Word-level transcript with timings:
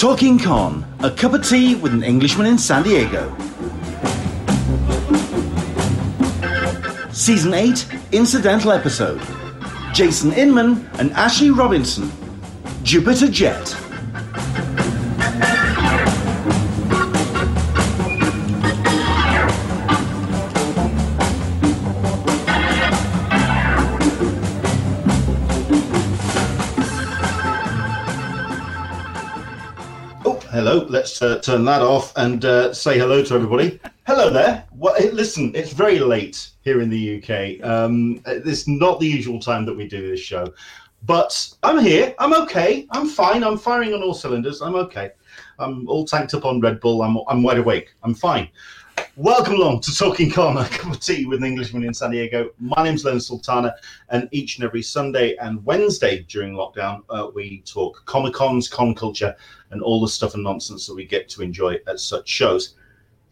Talking 0.00 0.38
Con, 0.38 0.86
a 1.00 1.10
cup 1.10 1.34
of 1.34 1.46
tea 1.46 1.74
with 1.74 1.92
an 1.92 2.02
Englishman 2.02 2.46
in 2.46 2.56
San 2.56 2.82
Diego. 2.84 3.36
Season 7.12 7.52
8, 7.52 7.86
incidental 8.10 8.72
episode. 8.72 9.20
Jason 9.92 10.32
Inman 10.32 10.88
and 10.94 11.10
Ashley 11.10 11.50
Robinson. 11.50 12.10
Jupiter 12.82 13.28
Jet. 13.28 13.76
Let's 31.00 31.22
uh, 31.22 31.38
turn 31.38 31.64
that 31.64 31.80
off 31.80 32.12
and 32.16 32.44
uh, 32.44 32.74
say 32.74 32.98
hello 32.98 33.24
to 33.24 33.34
everybody. 33.34 33.80
Hello 34.06 34.28
there. 34.28 34.66
Well, 34.76 34.94
listen, 35.14 35.50
it's 35.54 35.72
very 35.72 35.98
late 35.98 36.50
here 36.60 36.82
in 36.82 36.90
the 36.90 37.16
UK. 37.16 37.66
Um, 37.66 38.20
it's 38.26 38.68
not 38.68 39.00
the 39.00 39.06
usual 39.06 39.40
time 39.40 39.64
that 39.64 39.74
we 39.74 39.88
do 39.88 40.10
this 40.10 40.20
show, 40.20 40.52
but 41.04 41.54
I'm 41.62 41.78
here. 41.78 42.14
I'm 42.18 42.34
okay. 42.42 42.86
I'm 42.90 43.08
fine. 43.08 43.42
I'm 43.42 43.56
firing 43.56 43.94
on 43.94 44.02
all 44.02 44.12
cylinders. 44.12 44.60
I'm 44.60 44.74
okay. 44.74 45.12
I'm 45.58 45.88
all 45.88 46.04
tanked 46.04 46.34
up 46.34 46.44
on 46.44 46.60
Red 46.60 46.80
Bull. 46.80 47.00
I'm, 47.00 47.16
I'm 47.28 47.42
wide 47.42 47.56
awake. 47.56 47.94
I'm 48.02 48.14
fine. 48.14 48.50
Welcome 49.22 49.56
along 49.56 49.80
to 49.82 49.94
Talking 49.94 50.30
Con, 50.30 50.56
a 50.56 50.64
cup 50.64 50.94
of 50.94 50.98
tea 50.98 51.26
with 51.26 51.40
an 51.40 51.44
Englishman 51.44 51.84
in 51.84 51.92
San 51.92 52.10
Diego. 52.10 52.52
My 52.58 52.82
name's 52.82 53.04
Len 53.04 53.20
Sultana, 53.20 53.74
and 54.08 54.26
each 54.32 54.56
and 54.56 54.64
every 54.64 54.80
Sunday 54.80 55.36
and 55.36 55.62
Wednesday 55.66 56.24
during 56.26 56.54
lockdown, 56.54 57.02
uh, 57.10 57.28
we 57.34 57.60
talk 57.66 58.02
Comic 58.06 58.32
Cons, 58.32 58.66
con 58.66 58.94
culture, 58.94 59.36
and 59.72 59.82
all 59.82 60.00
the 60.00 60.08
stuff 60.08 60.32
and 60.32 60.42
nonsense 60.42 60.86
that 60.86 60.94
we 60.94 61.04
get 61.04 61.28
to 61.28 61.42
enjoy 61.42 61.76
at 61.86 62.00
such 62.00 62.30
shows. 62.30 62.76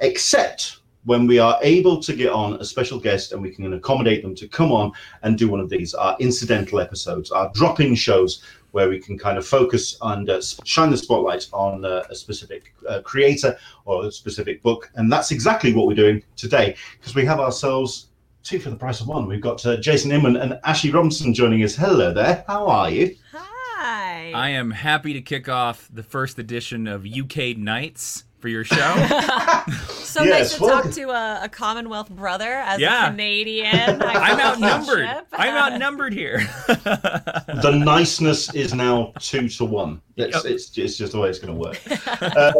Except 0.00 0.80
when 1.04 1.26
we 1.26 1.38
are 1.38 1.58
able 1.62 2.02
to 2.02 2.12
get 2.12 2.30
on 2.30 2.60
a 2.60 2.64
special 2.66 3.00
guest 3.00 3.32
and 3.32 3.40
we 3.40 3.50
can 3.50 3.72
accommodate 3.72 4.20
them 4.20 4.34
to 4.34 4.46
come 4.46 4.72
on 4.72 4.92
and 5.22 5.38
do 5.38 5.48
one 5.48 5.58
of 5.58 5.70
these, 5.70 5.94
our 5.94 6.18
incidental 6.20 6.80
episodes, 6.80 7.30
our 7.30 7.50
drop 7.54 7.80
in 7.80 7.94
shows 7.94 8.44
where 8.72 8.88
we 8.88 8.98
can 8.98 9.18
kind 9.18 9.38
of 9.38 9.46
focus 9.46 9.96
and 10.02 10.28
uh, 10.28 10.40
shine 10.64 10.90
the 10.90 10.96
spotlight 10.96 11.48
on 11.52 11.84
uh, 11.84 12.04
a 12.10 12.14
specific 12.14 12.74
uh, 12.88 13.00
creator 13.02 13.56
or 13.84 14.06
a 14.06 14.12
specific 14.12 14.62
book. 14.62 14.90
And 14.94 15.10
that's 15.10 15.30
exactly 15.30 15.72
what 15.72 15.86
we're 15.86 15.94
doing 15.94 16.22
today 16.36 16.76
because 16.98 17.14
we 17.14 17.24
have 17.24 17.40
ourselves 17.40 18.08
two 18.42 18.58
for 18.58 18.70
the 18.70 18.76
price 18.76 19.00
of 19.00 19.08
one. 19.08 19.26
We've 19.26 19.40
got 19.40 19.64
uh, 19.66 19.76
Jason 19.78 20.12
Inman 20.12 20.36
and 20.36 20.58
Ashley 20.64 20.90
Robinson 20.90 21.34
joining 21.34 21.62
us. 21.62 21.74
Hello 21.74 22.12
there. 22.12 22.44
How 22.46 22.66
are 22.66 22.90
you? 22.90 23.16
Hi. 23.32 24.32
I 24.32 24.50
am 24.50 24.70
happy 24.70 25.12
to 25.12 25.20
kick 25.20 25.48
off 25.48 25.88
the 25.92 26.02
first 26.02 26.38
edition 26.38 26.86
of 26.86 27.06
UK 27.06 27.56
Nights 27.56 28.24
for 28.38 28.48
your 28.48 28.64
show. 28.64 28.76
so 29.88 30.22
Yes, 30.22 30.52
nice 30.52 30.54
to 30.56 30.62
welcome. 30.62 30.90
talk 30.90 30.92
to 30.98 31.10
a, 31.10 31.40
a 31.44 31.48
Commonwealth 31.48 32.08
brother 32.10 32.52
as 32.52 32.80
Yeah. 32.80 33.06
a 33.06 33.10
Canadian. 33.10 33.66
I'm 34.02 34.40
outnumbered. 34.40 35.08
I'm 35.32 35.54
outnumbered 35.72 36.12
here. 36.14 36.38
the 36.66 37.80
niceness 37.84 38.52
is 38.54 38.72
now 38.74 39.12
two 39.20 39.48
to 39.48 39.64
one. 39.64 40.00
It's, 40.16 40.34
Yep. 40.36 40.52
it's, 40.52 40.78
it's 40.78 40.96
just 40.96 41.12
the 41.12 41.20
way 41.20 41.28
it's 41.30 41.38
going 41.38 41.54
to 41.54 41.60
work. 41.60 41.78
Uh, 42.22 42.52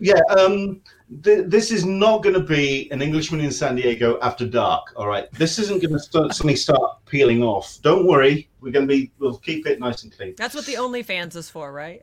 yeah, 0.00 0.20
um, 0.36 0.80
th- 1.22 1.44
this 1.46 1.70
is 1.70 1.84
not 1.84 2.22
going 2.24 2.34
to 2.34 2.40
be 2.40 2.90
an 2.90 3.00
Englishman 3.02 3.40
in 3.40 3.52
San 3.52 3.76
Diego 3.76 4.18
after 4.20 4.44
dark. 4.46 4.92
All 4.96 5.06
right, 5.06 5.30
this 5.32 5.58
isn't 5.60 5.80
going 5.80 5.92
to 5.92 6.00
start, 6.00 6.34
suddenly 6.34 6.56
start 6.56 7.04
peeling 7.06 7.42
off. 7.44 7.78
Don't 7.82 8.06
worry, 8.06 8.48
we're 8.60 8.72
going 8.72 8.88
to 8.88 8.92
be. 8.92 9.12
We'll 9.20 9.38
keep 9.38 9.64
it 9.66 9.78
nice 9.78 10.02
and 10.02 10.10
clean. 10.16 10.34
That's 10.36 10.54
what 10.56 10.66
the 10.66 10.74
OnlyFans 10.74 11.36
is 11.36 11.48
for, 11.48 11.72
right? 11.72 12.02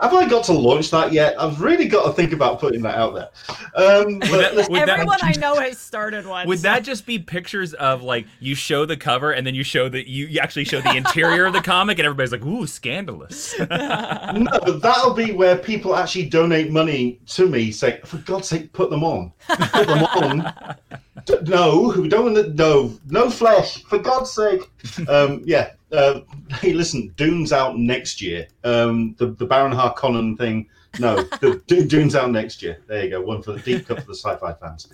Have 0.00 0.12
I 0.12 0.28
got 0.28 0.44
to 0.44 0.52
launch 0.52 0.90
that 0.90 1.12
yet? 1.12 1.40
I've 1.40 1.60
really 1.60 1.88
got 1.88 2.04
to 2.06 2.12
think 2.12 2.32
about 2.32 2.60
putting 2.60 2.82
that 2.82 2.96
out 2.96 3.14
there. 3.14 3.28
Um, 3.74 4.18
but 4.18 4.30
that- 4.30 4.54
listen, 4.54 4.72
Would 4.72 4.82
that- 4.82 4.88
Everyone 4.90 5.18
I 5.22 5.32
know 5.32 5.54
has 5.58 5.78
started 5.78 6.26
one. 6.26 6.46
Would 6.48 6.58
that 6.60 6.84
just 6.84 7.06
be 7.06 7.18
pictures 7.18 7.72
of 7.74 8.02
like 8.02 8.26
you 8.38 8.54
show 8.54 8.84
the 8.84 8.96
cover 8.96 9.32
and 9.32 9.46
then 9.46 9.54
you 9.54 9.64
show 9.64 9.88
that 9.88 10.06
you, 10.08 10.26
you 10.26 10.38
actually 10.40 10.64
show 10.64 10.82
the 10.82 10.94
interior 10.94 11.46
of 11.46 11.54
the 11.54 11.60
comic 11.62 11.98
and 11.98 12.04
everybody's 12.06 12.32
like, 12.32 12.44
ooh, 12.44 12.66
scandalous. 12.66 13.58
no, 13.58 13.66
but 13.70 14.82
that'll 14.82 15.14
be 15.14 15.32
where 15.32 15.56
people 15.56 15.96
actually 15.96 16.28
donate 16.28 16.70
money 16.70 17.18
to 17.28 17.48
me. 17.48 17.70
Say, 17.70 18.00
for 18.04 18.18
God's 18.18 18.48
sake, 18.48 18.72
put 18.74 18.90
them 18.90 19.02
on. 19.02 19.32
Put 19.48 19.86
them 19.86 20.04
on. 20.04 20.54
D- 21.26 21.34
no, 21.46 21.92
we 21.98 22.08
don't 22.08 22.32
want 22.32 22.36
to. 22.36 22.54
No, 22.54 22.98
no 23.08 23.28
flesh. 23.30 23.82
For 23.84 23.98
God's 23.98 24.32
sake. 24.32 24.62
Um, 25.08 25.42
yeah. 25.44 25.72
Uh, 25.92 26.20
hey, 26.60 26.72
listen, 26.72 27.12
Dune's 27.16 27.52
out 27.52 27.78
next 27.78 28.20
year. 28.22 28.48
Um, 28.64 29.14
the 29.18 29.28
the 29.28 29.44
Baron 29.46 29.72
Harkonnen 29.72 30.36
thing. 30.38 30.68
No, 30.98 31.16
the, 31.40 31.60
Dune's 31.88 32.14
out 32.16 32.30
next 32.30 32.62
year. 32.62 32.78
There 32.86 33.04
you 33.04 33.10
go. 33.10 33.20
One 33.20 33.42
for 33.42 33.52
the 33.52 33.60
deep 33.60 33.86
cut 33.86 34.00
for 34.00 34.06
the 34.06 34.14
sci-fi 34.14 34.52
fans. 34.54 34.88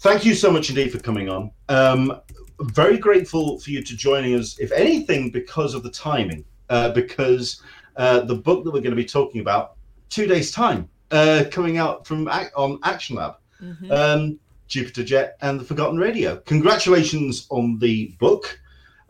Thank 0.00 0.24
you 0.24 0.34
so 0.34 0.50
much 0.50 0.68
indeed 0.70 0.92
for 0.92 0.98
coming 1.00 1.28
on. 1.28 1.50
Um, 1.68 2.20
very 2.60 2.98
grateful 2.98 3.58
for 3.60 3.70
you 3.70 3.82
to 3.82 3.96
joining 3.96 4.34
us. 4.34 4.58
If 4.58 4.70
anything, 4.72 5.30
because 5.30 5.74
of 5.74 5.82
the 5.82 5.90
timing, 5.90 6.44
uh, 6.70 6.90
because 6.92 7.62
uh, 7.96 8.20
the 8.20 8.34
book 8.36 8.64
that 8.64 8.70
we're 8.70 8.80
going 8.80 8.90
to 8.90 8.96
be 8.96 9.04
talking 9.04 9.40
about 9.40 9.76
two 10.08 10.26
days 10.26 10.50
time 10.52 10.88
uh, 11.10 11.44
coming 11.50 11.78
out 11.78 12.06
from 12.06 12.28
on 12.28 12.78
Action 12.84 13.16
Lab, 13.16 13.34
Mhm. 13.62 13.90
um, 13.92 14.38
Jupiter 14.68 15.02
Jet 15.02 15.36
and 15.40 15.58
the 15.58 15.64
Forgotten 15.64 15.98
Radio. 15.98 16.36
Congratulations 16.46 17.46
on 17.50 17.78
the 17.78 18.14
book. 18.18 18.60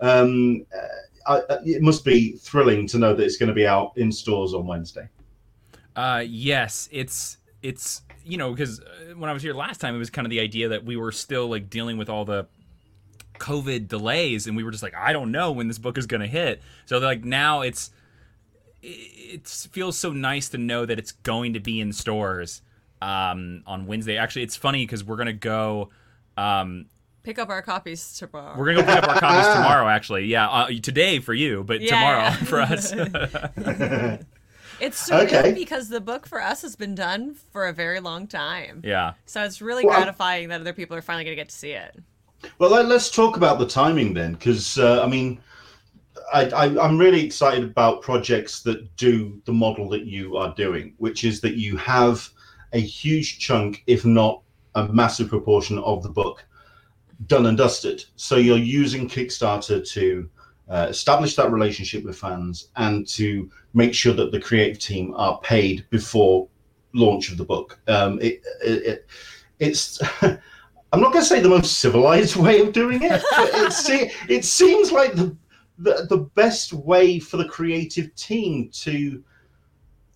Um, 0.01 0.65
uh, 1.27 1.41
I- 1.51 1.59
it 1.65 1.83
must 1.83 2.05
be 2.05 2.33
thrilling 2.39 2.87
to 2.89 2.99
know 2.99 3.15
that 3.15 3.23
it's 3.23 3.37
going 3.37 3.49
to 3.49 3.55
be 3.55 3.67
out 3.67 3.93
in 3.97 4.11
stores 4.11 4.55
on 4.55 4.67
Wednesday. 4.67 5.09
Uh, 5.97 6.25
yes, 6.27 6.89
it's 6.93 7.39
it's 7.63 8.03
you 8.25 8.39
know 8.39 8.53
because 8.53 8.81
when 9.17 9.29
I 9.29 9.33
was 9.33 9.43
here 9.43 9.53
last 9.53 9.81
time, 9.81 9.95
it 9.95 9.99
was 9.99 10.11
kind 10.11 10.27
of 10.27 10.31
the 10.31 10.41
idea 10.41 10.69
that 10.69 10.85
we 10.85 10.97
were 10.97 11.13
still 11.13 11.49
like 11.49 11.69
dealing 11.69 11.99
with 11.99 12.09
all 12.09 12.25
the 12.25 12.47
COVID 13.39 13.89
delays, 13.89 14.47
and 14.47 14.57
we 14.57 14.63
were 14.63 14.71
just 14.71 14.83
like, 14.83 14.95
I 14.95 15.13
don't 15.13 15.33
know 15.33 15.51
when 15.53 15.69
this 15.69 15.79
book 15.79 15.99
is 15.99 16.07
going 16.07 16.21
to 16.21 16.27
hit. 16.27 16.63
So 16.87 16.99
like 16.99 17.25
now 17.25 17.63
it's 17.63 17.91
it 18.81 19.47
feels 19.49 19.99
so 19.99 20.13
nice 20.13 20.49
to 20.51 20.59
know 20.59 20.87
that 20.87 20.99
it's 21.01 21.11
going 21.13 21.53
to 21.53 21.61
be 21.61 21.81
in 21.81 21.93
stores 21.93 22.63
um, 23.03 23.63
on 23.67 23.87
Wednesday. 23.87 24.17
Actually, 24.17 24.43
it's 24.43 24.57
funny 24.57 24.85
because 24.85 25.05
we're 25.05 25.17
gonna 25.17 25.33
go. 25.33 25.91
Um, 26.37 26.87
Pick 27.25 27.39
up 27.39 27.51
our 27.51 27.61
copies 27.63 28.17
tomorrow. 28.17 28.57
we're 28.57 28.73
gonna 28.73 28.87
go 28.87 28.95
pick 28.95 29.03
up 29.03 29.09
our 29.11 29.21
copies 29.21 29.47
tomorrow. 29.55 29.89
Actually, 29.89 30.27
yeah, 30.27 30.49
uh, 30.49 30.69
today 30.83 31.19
for 31.19 31.35
you, 31.35 31.63
but 31.65 31.81
Yeah, 31.81 31.91
tomorrow 31.91 32.23
yeah. 32.23 32.37
for 32.37 32.61
us. 32.61 32.93
it's 34.81 34.99
so 34.99 35.19
Okay. 35.19 35.43
good 35.43 35.55
because 35.55 35.89
the 35.89 36.01
book 36.01 36.27
for 36.27 36.41
us 36.41 36.63
has 36.63 36.77
been 36.77 36.95
done 36.95 37.35
for 37.53 37.67
a 37.67 37.73
very 37.73 38.01
long 38.01 38.27
time. 38.27 38.81
yeah. 38.85 39.13
So 39.27 39.43
it's 39.45 39.61
really 39.61 39.85
Well, 39.85 39.97
gratifying 39.97 40.49
that 40.49 40.61
other 40.61 40.73
people 40.73 40.97
are 40.97 41.03
finally 41.03 41.25
going 41.25 41.37
to 41.37 41.41
get 41.41 41.49
to 41.51 41.57
see 41.57 41.73
it. 41.73 41.97
Well, 42.59 42.71
let, 42.71 42.87
us 42.87 43.11
talk 43.11 43.37
about 43.37 43.59
the 43.59 43.67
timing 43.67 44.15
then, 44.15 44.33
because 44.35 44.79
uh, 44.79 45.03
I 45.03 45.09
mean, 45.09 45.41
I, 46.33 46.45
I, 46.51 46.65
I'm 46.85 46.97
really 46.97 47.25
excited 47.27 47.65
about 47.65 48.01
projects 48.01 48.63
that 48.63 48.97
do 48.97 49.43
the 49.45 49.53
model 49.53 49.89
that 49.91 50.05
you 50.07 50.37
are 50.37 50.55
doing, 50.55 50.95
which 50.99 51.25
is 51.25 51.41
that 51.41 51.57
you 51.57 51.77
have 51.79 52.29
a 52.73 52.81
huge 52.81 53.39
chunk, 53.39 53.83
if 53.87 54.05
not 54.05 54.43
a 54.75 54.89
massive 54.89 55.29
proportion 55.29 55.79
of 55.81 56.03
the 56.03 56.09
book 56.09 56.45
done 57.27 57.47
and 57.47 57.59
dusted. 57.59 58.05
So 58.17 58.37
you're 58.37 58.59
using 58.59 59.09
Kickstarter 59.09 59.87
to 59.93 60.31
uh, 60.69 60.87
establish 60.89 61.35
that 61.37 61.51
relationship 61.51 62.05
with 62.05 62.19
fans 62.19 62.69
and 62.77 63.07
to 63.09 63.51
make 63.75 63.95
sure 63.95 64.13
that 64.15 64.33
the 64.33 64.41
creative 64.41 64.79
team 64.79 65.15
are 65.17 65.41
paid 65.41 65.87
before 65.91 66.49
launch 66.95 67.31
of 67.31 67.39
the 67.39 67.45
book. 67.45 67.81
Um, 67.89 68.21
it, 68.21 68.43
it, 68.63 68.87
it, 68.87 69.07
it's 69.59 70.01
I'm 70.93 71.01
not 71.01 71.13
going 71.13 71.23
to 71.23 71.29
say 71.29 71.41
the 71.41 71.49
most 71.49 71.81
civilized 71.81 72.37
way 72.37 72.61
of 72.61 72.73
doing 72.73 73.03
it, 73.03 73.23
but 73.31 73.49
it, 73.55 73.73
se- 73.73 74.13
it 74.29 74.45
seems 74.45 74.91
like 74.91 75.15
the, 75.15 75.37
the 75.79 76.07
the 76.09 76.19
best 76.35 76.73
way 76.73 77.19
for 77.19 77.37
the 77.37 77.49
creative 77.49 78.15
team 78.15 78.71
to 78.71 79.23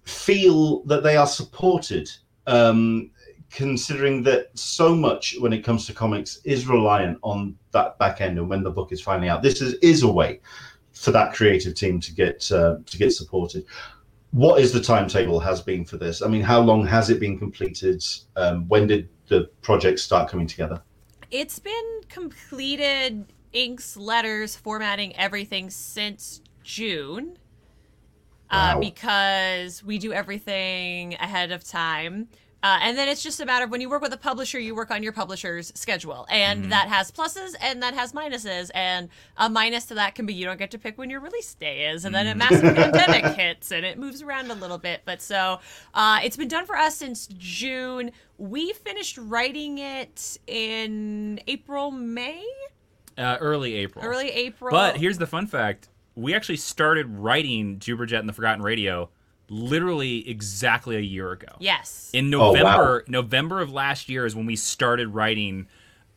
feel 0.05 0.83
that 0.85 1.03
they 1.03 1.17
are 1.17 1.27
supported. 1.27 2.11
Um, 2.47 3.11
considering 3.53 4.23
that 4.23 4.47
so 4.59 4.95
much 4.95 5.37
when 5.39 5.53
it 5.53 5.63
comes 5.63 5.87
to 5.87 5.93
comics 5.93 6.41
is 6.45 6.67
reliant 6.67 7.19
on 7.23 7.55
that 7.73 7.99
back 7.99 8.21
end 8.23 8.39
and 8.39 8.49
when 8.49 8.63
the 8.63 8.71
book 8.71 8.93
is 8.93 9.01
finally 9.01 9.29
out, 9.29 9.43
this 9.43 9.61
is, 9.61 9.75
is 9.75 10.03
a 10.03 10.11
way 10.11 10.41
for 10.93 11.11
that 11.11 11.35
creative 11.35 11.75
team 11.75 12.01
to 12.01 12.15
get 12.15 12.51
uh, 12.51 12.77
to 12.87 12.99
get 12.99 13.13
supported. 13.13 13.65
What 14.31 14.61
is 14.61 14.73
the 14.73 14.81
timetable 14.81 15.39
has 15.41 15.61
been 15.61 15.85
for 15.85 15.99
this? 15.99 16.23
I 16.23 16.29
mean, 16.29 16.41
how 16.41 16.61
long 16.61 16.87
has 16.87 17.11
it 17.11 17.21
been 17.21 17.39
completed? 17.39 18.03
Um, 18.37 18.67
when 18.69 18.87
did 18.87 19.09
the 19.29 19.51
project 19.61 19.99
start 19.99 20.31
coming 20.31 20.47
together? 20.47 20.81
It's 21.31 21.59
been 21.59 22.01
completed, 22.09 23.27
inks, 23.53 23.97
letters, 23.97 24.57
formatting, 24.57 25.15
everything 25.17 25.69
since 25.69 26.41
June. 26.63 27.37
Uh, 28.53 28.73
Wow. 28.75 28.81
because 28.81 29.83
we 29.83 29.99
do 29.99 30.13
everything 30.13 31.15
ahead 31.15 31.53
of 31.53 31.65
time. 31.65 32.29
Uh, 32.65 32.79
and 32.83 32.97
then 32.97 33.09
it's 33.09 33.25
just 33.25 33.41
a 33.41 33.45
matter 33.47 33.65
of 33.65 33.71
when 33.73 33.81
you 33.81 33.89
work 33.91 34.03
with 34.03 34.13
a 34.13 34.17
publisher, 34.17 34.57
you 34.61 34.73
work 34.73 34.93
on 34.93 35.03
your 35.03 35.13
publisher's 35.13 35.73
schedule. 35.75 36.27
And 36.31 36.71
that 36.71 36.87
has 36.89 37.11
pluses 37.11 37.57
and 37.61 37.83
that 37.83 37.95
has 37.95 38.13
minuses. 38.13 38.71
And 38.73 39.09
a 39.37 39.51
minus 39.51 39.87
to 39.87 39.95
that 39.95 40.15
can 40.15 40.27
be 40.27 40.35
you 40.35 40.45
don't 40.45 40.59
get 40.61 40.71
to 40.71 40.79
pick 40.79 40.97
when 40.97 41.11
your 41.11 41.19
release 41.19 41.55
day 41.55 41.87
is. 41.87 42.05
And 42.05 42.15
then 42.15 42.29
a 42.29 42.37
massive 42.37 42.63
pandemic 42.77 43.25
hits 43.37 43.73
and 43.73 43.85
it 43.85 43.99
moves 43.99 44.23
around 44.23 44.49
a 44.53 44.55
little 44.55 44.79
bit. 44.79 45.01
But 45.05 45.21
so 45.21 45.59
uh, 45.93 46.21
it's 46.23 46.37
been 46.37 46.47
done 46.47 46.65
for 46.67 46.77
us 46.77 46.95
since 46.95 47.27
June. 47.27 48.13
We 48.39 48.73
finished 48.75 49.19
writing 49.19 49.79
it 49.79 50.39
in 50.47 51.41
April, 51.49 51.91
May? 51.91 52.45
Uh, 53.19 53.39
early 53.41 53.75
April. 53.75 54.05
Early 54.05 54.31
April. 54.31 54.71
But 54.71 54.99
here's 54.99 55.19
the 55.19 55.27
fun 55.27 55.49
fact: 55.49 55.89
we 56.15 56.35
actually 56.35 56.57
started 56.57 57.07
writing 57.09 57.79
Jupiter 57.79 58.17
and 58.17 58.29
the 58.29 58.33
Forgotten 58.33 58.63
Radio 58.63 59.09
literally 59.49 60.29
exactly 60.29 60.97
a 60.97 61.01
year 61.01 61.31
ago. 61.33 61.49
Yes. 61.59 62.11
In 62.13 62.33
Oh, 62.35 62.39
wow. 62.39 62.53
November, 62.53 63.05
November 63.09 63.61
of 63.61 63.73
last 63.73 64.09
year 64.09 64.25
is 64.27 64.35
when 64.35 64.47
we 64.47 64.57
started 64.57 65.09
writing, 65.09 65.67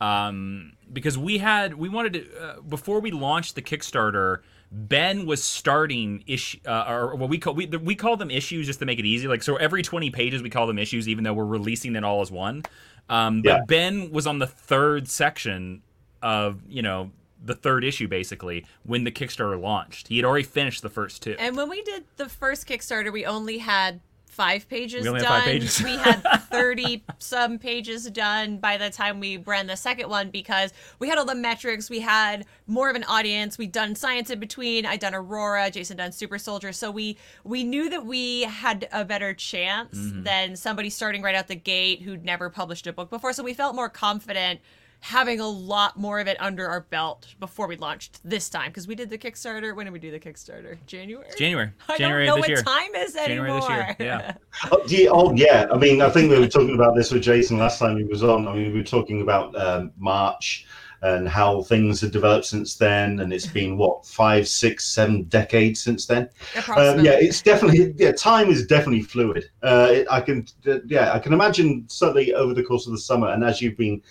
um, 0.01 0.73
because 0.91 1.17
we 1.17 1.37
had 1.37 1.73
we 1.75 1.89
wanted 1.89 2.13
to 2.13 2.41
uh, 2.41 2.61
before 2.61 2.99
we 2.99 3.11
launched 3.11 3.55
the 3.55 3.61
Kickstarter. 3.61 4.39
Ben 4.71 5.25
was 5.25 5.41
starting 5.43 6.23
issue, 6.27 6.57
uh, 6.65 6.85
or 6.87 7.15
what 7.15 7.29
we 7.29 7.37
call 7.37 7.53
we 7.53 7.65
we 7.67 7.95
call 7.95 8.17
them 8.17 8.29
issues 8.29 8.65
just 8.65 8.79
to 8.79 8.85
make 8.85 8.99
it 8.99 9.05
easy. 9.05 9.27
Like 9.27 9.41
so, 9.43 9.55
every 9.55 9.83
twenty 9.83 10.09
pages 10.09 10.41
we 10.41 10.49
call 10.49 10.67
them 10.67 10.77
issues, 10.79 11.07
even 11.07 11.23
though 11.23 11.33
we're 11.33 11.45
releasing 11.45 11.95
it 11.95 12.03
all 12.03 12.21
as 12.21 12.31
one. 12.31 12.63
Um, 13.07 13.41
but 13.41 13.49
Yeah. 13.49 13.61
Ben 13.67 14.11
was 14.11 14.27
on 14.27 14.39
the 14.39 14.47
third 14.47 15.07
section 15.07 15.81
of 16.21 16.59
you 16.67 16.81
know 16.81 17.11
the 17.45 17.55
third 17.55 17.83
issue 17.83 18.07
basically 18.07 18.65
when 18.83 19.03
the 19.03 19.11
Kickstarter 19.11 19.59
launched. 19.61 20.07
He 20.09 20.17
had 20.17 20.25
already 20.25 20.43
finished 20.45 20.81
the 20.81 20.89
first 20.89 21.21
two. 21.21 21.35
And 21.39 21.55
when 21.55 21.69
we 21.69 21.81
did 21.83 22.03
the 22.17 22.27
first 22.27 22.67
Kickstarter, 22.67 23.13
we 23.13 23.25
only 23.25 23.59
had 23.59 24.01
five 24.25 24.67
pages 24.67 25.03
We 25.03 25.07
only 25.07 25.21
had 25.21 25.27
done. 25.29 25.39
five 25.41 25.45
pages. 25.49 25.81
we 25.81 25.95
had 25.95 26.21
30 26.51 27.05
some 27.19 27.57
pages 27.57 28.09
done 28.09 28.57
by 28.57 28.75
the 28.75 28.89
time 28.89 29.21
we 29.21 29.37
ran 29.37 29.67
the 29.67 29.77
second 29.77 30.09
one 30.09 30.29
because 30.29 30.73
we 30.99 31.07
had 31.07 31.17
all 31.17 31.23
the 31.23 31.33
metrics. 31.35 31.89
We 31.89 32.01
had 32.01 32.45
more 32.67 32.89
of 32.89 32.97
an 32.97 33.05
audience. 33.05 33.57
We'd 33.57 33.71
done 33.71 33.95
science 33.95 34.29
in 34.29 34.39
between. 34.41 34.85
I'd 34.85 34.99
done 34.99 35.15
Aurora, 35.15 35.71
Jason 35.71 35.95
done 35.95 36.11
Super 36.11 36.37
Soldier. 36.37 36.73
So 36.73 36.91
we 36.91 37.17
we 37.45 37.63
knew 37.63 37.89
that 37.91 38.05
we 38.05 38.41
had 38.41 38.89
a 38.91 39.05
better 39.05 39.33
chance 39.33 39.97
Mm-hmm. 39.97 40.23
than 40.23 40.55
somebody 40.57 40.89
starting 40.89 41.21
right 41.21 41.35
out 41.35 41.47
the 41.47 41.55
gate 41.55 42.01
who'd 42.01 42.25
never 42.25 42.49
published 42.49 42.87
a 42.87 42.91
book 42.93 43.09
before. 43.09 43.31
So 43.31 43.41
we 43.43 43.53
felt 43.53 43.73
more 43.75 43.87
confident 43.87 44.59
having 45.05 45.39
a 45.39 45.47
lot 45.47 45.95
more 45.95 46.19
of 46.19 46.25
it 46.25 46.35
under 46.39 46.67
our 46.67 46.81
belt 46.81 47.35
before 47.39 47.67
we 47.67 47.75
launched 47.75 48.19
this 48.27 48.49
time 48.49 48.71
because 48.71 48.87
we 48.87 48.95
did 48.95 49.07
the 49.07 49.17
Kickstarter. 49.19 49.75
When 49.75 49.85
did 49.85 49.93
we 49.93 49.99
do 49.99 50.09
the 50.09 50.19
Kickstarter? 50.19 50.79
January. 50.87 51.27
January, 51.37 51.69
I 51.87 51.97
January 51.99 52.25
don't 52.25 52.39
know 52.39 52.41
this 52.41 52.49
what 52.49 52.49
year. 52.49 52.63
time 52.63 52.95
is 52.95 53.13
January 53.13 53.51
anymore. 53.51 53.69
this 53.69 53.99
year. 53.99 54.07
Yeah. 54.07 54.33
Oh 54.71 54.81
yeah, 54.87 55.09
oh, 55.11 55.33
yeah. 55.35 55.67
I 55.71 55.77
mean, 55.77 56.01
I 56.01 56.09
think 56.09 56.31
we 56.31 56.39
were 56.39 56.47
talking 56.47 56.73
about 56.73 56.95
this 56.95 57.11
with 57.11 57.21
Jason 57.21 57.59
last 57.59 57.77
time 57.77 57.97
he 57.97 58.03
was 58.03 58.23
on. 58.23 58.47
I 58.47 58.55
mean, 58.55 58.71
we 58.71 58.79
were 58.79 58.85
talking 58.85 59.21
about 59.21 59.55
um, 59.61 59.91
March 59.97 60.65
and 61.01 61.27
how 61.27 61.61
things 61.63 62.01
have 62.01 62.11
developed 62.11 62.45
since 62.45 62.75
then, 62.77 63.19
and 63.19 63.31
it's 63.31 63.45
been 63.45 63.77
what 63.77 64.07
five, 64.07 64.47
six, 64.47 64.85
seven 64.85 65.23
decades 65.23 65.83
since 65.83 66.05
then. 66.07 66.29
Um, 66.75 67.03
yeah, 67.05 67.11
it's 67.11 67.41
definitely 67.41 67.93
yeah. 67.97 68.13
Time 68.13 68.49
is 68.49 68.65
definitely 68.65 69.03
fluid. 69.03 69.51
Uh, 69.61 69.89
it, 69.91 70.07
I 70.09 70.21
can 70.21 70.47
uh, 70.65 70.79
yeah, 70.87 71.13
I 71.13 71.19
can 71.19 71.33
imagine 71.33 71.83
certainly 71.89 72.33
over 72.33 72.55
the 72.55 72.63
course 72.63 72.87
of 72.87 72.93
the 72.93 72.97
summer, 72.97 73.29
and 73.29 73.43
as 73.43 73.61
you've 73.61 73.77
been 73.77 74.01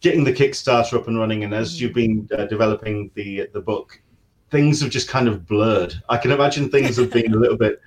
getting 0.00 0.24
the 0.24 0.32
Kickstarter 0.32 0.94
up 0.94 1.08
and 1.08 1.18
running, 1.18 1.44
and 1.44 1.54
as 1.54 1.80
you've 1.80 1.94
been 1.94 2.28
uh, 2.36 2.46
developing 2.46 3.10
the 3.14 3.48
the 3.52 3.60
book, 3.60 4.00
things 4.50 4.80
have 4.80 4.90
just 4.90 5.08
kind 5.08 5.28
of 5.28 5.46
blurred. 5.46 5.94
I 6.08 6.16
can 6.18 6.30
imagine 6.30 6.70
things 6.70 6.96
have 6.96 7.12
been 7.12 7.34
a 7.34 7.36
little 7.36 7.58
bit 7.58 7.80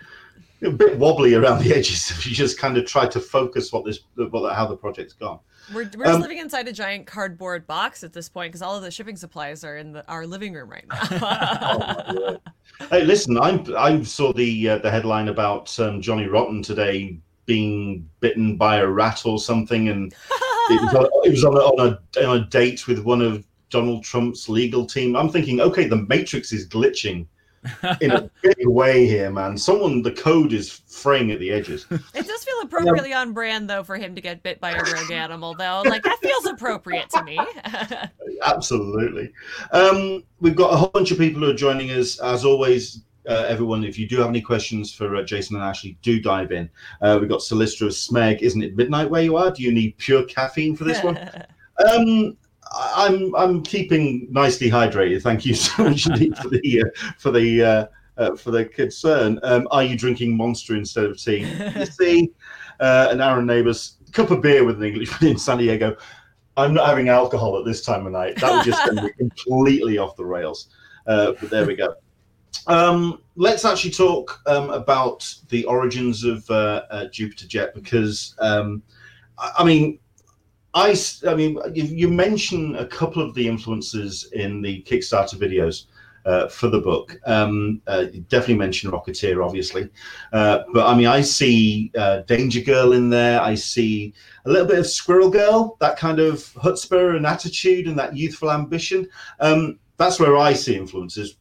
a 0.63 0.69
bit 0.69 0.97
wobbly 0.97 1.33
around 1.33 1.63
the 1.63 1.73
edges 1.73 2.11
if 2.17 2.25
you 2.25 2.33
just 2.33 2.57
kind 2.57 2.77
of 2.77 2.85
try 2.85 3.07
to 3.07 3.19
focus 3.19 3.71
what 3.71 3.85
this 3.85 3.99
what 4.15 4.53
how 4.53 4.67
the 4.67 4.75
project's 4.75 5.13
gone. 5.13 5.39
We're, 5.73 5.89
we're 5.95 6.05
just 6.05 6.15
Um, 6.15 6.21
living 6.21 6.39
inside 6.39 6.67
a 6.67 6.73
giant 6.73 7.05
cardboard 7.05 7.67
box 7.67 8.03
at 8.03 8.13
this 8.13 8.27
point 8.27 8.51
because 8.51 8.61
all 8.61 8.75
of 8.75 8.81
the 8.81 8.91
shipping 8.91 9.15
supplies 9.15 9.63
are 9.63 9.77
in 9.77 9.93
the, 9.93 10.07
our 10.09 10.25
living 10.25 10.53
room 10.53 10.69
right 10.69 10.85
now. 10.87 12.37
Oh, 12.79 12.87
hey, 12.89 13.03
listen, 13.03 13.37
I'm 13.37 13.63
I 13.77 14.01
saw 14.01 14.33
the 14.33 14.69
uh, 14.69 14.77
the 14.79 14.89
headline 14.89 15.27
about 15.27 15.77
um, 15.79 16.01
Johnny 16.01 16.25
Rotten 16.25 16.63
today 16.63 17.19
being 17.45 18.09
bitten 18.21 18.57
by 18.57 18.77
a 18.77 18.87
rat 18.87 19.25
or 19.25 19.37
something, 19.37 19.89
and 19.89 20.13
it 20.71 20.81
was, 20.81 20.93
on, 20.93 21.05
it 21.25 21.29
was 21.29 21.43
on, 21.43 21.55
a, 21.55 21.59
on 21.59 21.99
a 22.15 22.27
on 22.27 22.37
a 22.37 22.45
date 22.45 22.87
with 22.87 22.99
one 22.99 23.21
of 23.21 23.45
Donald 23.69 24.03
Trump's 24.03 24.49
legal 24.49 24.85
team. 24.85 25.15
I'm 25.15 25.29
thinking, 25.29 25.61
okay, 25.61 25.87
the 25.87 25.95
Matrix 25.95 26.51
is 26.51 26.67
glitching 26.67 27.25
in 28.01 28.11
a 28.11 28.29
big 28.41 28.67
way 28.67 29.05
here, 29.05 29.31
man. 29.31 29.57
Someone, 29.57 30.01
the 30.01 30.11
code 30.11 30.53
is 30.53 30.81
fraying 30.87 31.31
at 31.31 31.39
the 31.39 31.51
edges. 31.51 31.85
it 31.89 32.27
does 32.27 32.43
feel 32.43 32.61
appropriately 32.61 33.13
on 33.13 33.33
brand 33.33 33.69
though 33.69 33.83
for 33.83 33.97
him 33.97 34.15
to 34.15 34.21
get 34.21 34.43
bit 34.43 34.59
by 34.59 34.71
a 34.71 34.83
rogue 34.83 35.11
animal 35.11 35.55
though. 35.55 35.83
Like 35.85 36.03
that 36.03 36.19
feels 36.21 36.45
appropriate 36.45 37.09
to 37.11 37.23
me. 37.23 37.39
Absolutely. 38.43 39.31
Um, 39.71 40.23
we've 40.39 40.55
got 40.55 40.73
a 40.73 40.77
whole 40.77 40.89
bunch 40.89 41.11
of 41.11 41.17
people 41.17 41.41
who 41.41 41.49
are 41.49 41.55
joining 41.55 41.91
us. 41.91 42.19
As 42.19 42.45
always, 42.45 43.01
uh, 43.27 43.45
everyone, 43.47 43.83
if 43.83 43.99
you 43.99 44.07
do 44.07 44.17
have 44.17 44.29
any 44.29 44.41
questions 44.41 44.93
for 44.93 45.15
uh, 45.15 45.23
Jason 45.23 45.55
and 45.55 45.65
Ashley, 45.65 45.97
do 46.01 46.21
dive 46.21 46.51
in. 46.51 46.69
Uh, 47.01 47.17
we've 47.19 47.29
got 47.29 47.39
Solistra 47.39 47.87
Smeg. 47.87 48.39
Isn't 48.41 48.63
it 48.63 48.75
midnight 48.75 49.09
where 49.09 49.21
you 49.21 49.37
are? 49.37 49.51
Do 49.51 49.63
you 49.63 49.71
need 49.71 49.97
pure 49.97 50.23
caffeine 50.25 50.75
for 50.75 50.83
this 50.83 51.03
one? 51.03 51.17
Um, 51.89 52.37
I'm 52.73 53.35
I'm 53.35 53.63
keeping 53.63 54.27
nicely 54.29 54.69
hydrated. 54.69 55.21
Thank 55.21 55.45
you 55.45 55.53
so 55.55 55.83
much 55.83 56.07
indeed 56.07 56.37
for 56.37 56.49
the 56.49 56.81
uh, 56.81 57.11
for 57.17 57.31
the 57.31 57.63
uh, 57.63 57.85
uh, 58.17 58.35
for 58.35 58.51
the 58.51 58.65
concern. 58.65 59.39
Um, 59.43 59.67
are 59.71 59.83
you 59.83 59.97
drinking 59.97 60.35
Monster 60.35 60.75
instead 60.75 61.05
of 61.05 61.17
tea? 61.17 61.47
You 61.75 61.85
see, 61.87 62.31
uh, 62.79 63.07
an 63.11 63.21
Aaron 63.21 63.45
Neighbours 63.45 63.97
cup 64.11 64.31
of 64.31 64.41
beer 64.41 64.63
with 64.63 64.77
an 64.77 64.83
Englishman 64.83 65.31
in 65.31 65.37
San 65.37 65.57
Diego. 65.57 65.95
I'm 66.57 66.73
not 66.73 66.87
having 66.87 67.09
alcohol 67.09 67.57
at 67.57 67.65
this 67.65 67.83
time 67.83 68.05
of 68.05 68.11
night. 68.11 68.35
That 68.37 68.51
would 68.51 68.65
just 68.65 68.83
send 68.83 69.01
me 69.01 69.11
completely 69.17 69.97
off 69.97 70.15
the 70.17 70.25
rails. 70.25 70.67
Uh, 71.07 71.33
but 71.39 71.49
there 71.49 71.65
we 71.65 71.75
go. 71.75 71.95
Um, 72.67 73.21
let's 73.35 73.65
actually 73.65 73.91
talk 73.91 74.39
um, 74.45 74.69
about 74.69 75.33
the 75.49 75.65
origins 75.65 76.23
of 76.23 76.49
uh, 76.49 76.83
uh, 76.91 77.07
Jupiter 77.07 77.47
Jet 77.47 77.73
because, 77.73 78.35
um, 78.39 78.83
I, 79.37 79.51
I 79.59 79.63
mean, 79.63 79.99
I, 80.73 80.95
I 81.27 81.35
mean, 81.35 81.59
you, 81.73 81.83
you 81.83 82.07
mention 82.07 82.75
a 82.77 82.85
couple 82.85 83.21
of 83.21 83.33
the 83.33 83.47
influences 83.47 84.29
in 84.33 84.61
the 84.61 84.81
Kickstarter 84.83 85.35
videos 85.35 85.85
uh, 86.25 86.47
for 86.47 86.69
the 86.69 86.79
book. 86.79 87.19
Um, 87.25 87.81
uh, 87.87 88.05
definitely 88.29 88.55
mention 88.55 88.91
Rocketeer, 88.91 89.43
obviously, 89.43 89.89
uh, 90.33 90.59
but 90.73 90.85
I 90.85 90.95
mean, 90.95 91.07
I 91.07 91.21
see 91.21 91.91
uh, 91.97 92.21
Danger 92.21 92.61
Girl 92.61 92.93
in 92.93 93.09
there. 93.09 93.41
I 93.41 93.55
see 93.55 94.13
a 94.45 94.49
little 94.49 94.67
bit 94.67 94.79
of 94.79 94.87
Squirrel 94.87 95.29
Girl, 95.29 95.77
that 95.79 95.97
kind 95.97 96.19
of 96.19 96.37
chutzpah 96.53 97.17
and 97.17 97.25
attitude 97.25 97.87
and 97.87 97.97
that 97.97 98.15
youthful 98.15 98.51
ambition. 98.51 99.07
Um, 99.39 99.79
that's 99.97 100.19
where 100.19 100.37
I 100.37 100.53
see 100.53 100.75
influences. 100.75 101.37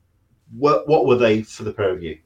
What, 0.57 0.88
what 0.88 1.07
were 1.07 1.16
they 1.16 1.42
for 1.42 1.64
the 1.64 1.73
pair 1.73 1.90
of 1.90 2.02
you? 2.02 2.19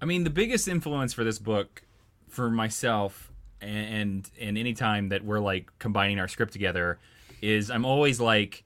I 0.00 0.04
mean, 0.04 0.24
the 0.24 0.30
biggest 0.30 0.68
influence 0.68 1.12
for 1.12 1.24
this 1.24 1.38
book, 1.38 1.82
for 2.28 2.50
myself, 2.50 3.30
and 3.60 4.30
and 4.40 4.56
any 4.56 4.72
time 4.72 5.10
that 5.10 5.24
we're 5.24 5.40
like 5.40 5.70
combining 5.78 6.18
our 6.18 6.28
script 6.28 6.52
together, 6.52 6.98
is 7.42 7.70
I'm 7.70 7.84
always 7.84 8.18
like, 8.20 8.64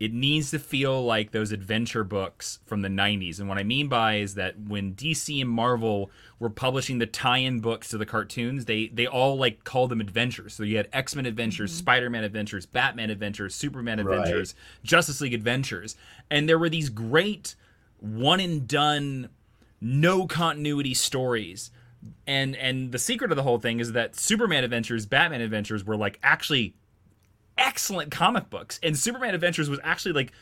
it 0.00 0.12
needs 0.12 0.50
to 0.50 0.58
feel 0.58 1.04
like 1.04 1.30
those 1.30 1.52
adventure 1.52 2.04
books 2.04 2.58
from 2.66 2.82
the 2.82 2.88
90s. 2.88 3.38
And 3.38 3.48
what 3.48 3.58
I 3.58 3.62
mean 3.62 3.88
by 3.88 4.16
is 4.16 4.34
that 4.34 4.58
when 4.58 4.94
DC 4.94 5.40
and 5.40 5.50
Marvel 5.50 6.10
were 6.38 6.50
publishing 6.50 6.98
the 6.98 7.06
tie-in 7.06 7.60
books 7.60 7.88
to 7.88 7.98
the 7.98 8.06
cartoons, 8.06 8.64
they 8.64 8.88
they 8.88 9.06
all 9.06 9.36
like 9.36 9.62
called 9.64 9.90
them 9.90 10.00
adventures. 10.00 10.54
So 10.54 10.64
you 10.64 10.76
had 10.76 10.88
X-Men 10.92 11.26
adventures, 11.26 11.70
mm-hmm. 11.70 11.78
Spider-Man 11.78 12.24
adventures, 12.24 12.66
Batman 12.66 13.10
adventures, 13.10 13.54
Superman 13.54 14.04
Right. 14.04 14.18
adventures, 14.18 14.54
Justice 14.82 15.20
League 15.20 15.34
adventures. 15.34 15.96
And 16.30 16.48
there 16.48 16.58
were 16.58 16.68
these 16.68 16.88
great 16.88 17.54
one 18.00 18.40
and 18.40 18.66
done 18.66 19.28
no 19.80 20.26
continuity 20.26 20.94
stories. 20.94 21.70
And 22.26 22.56
and 22.56 22.92
the 22.92 22.98
secret 22.98 23.32
of 23.32 23.36
the 23.36 23.42
whole 23.42 23.58
thing 23.58 23.80
is 23.80 23.92
that 23.92 24.16
Superman 24.16 24.64
adventures, 24.64 25.06
Batman 25.06 25.40
adventures 25.40 25.84
were 25.84 25.96
like 25.96 26.18
actually 26.22 26.74
excellent 27.58 28.10
comic 28.10 28.48
books. 28.48 28.78
And 28.82 28.96
Superman 28.96 29.34
Adventures 29.34 29.68
was 29.68 29.80
actually 29.82 30.12
like 30.12 30.32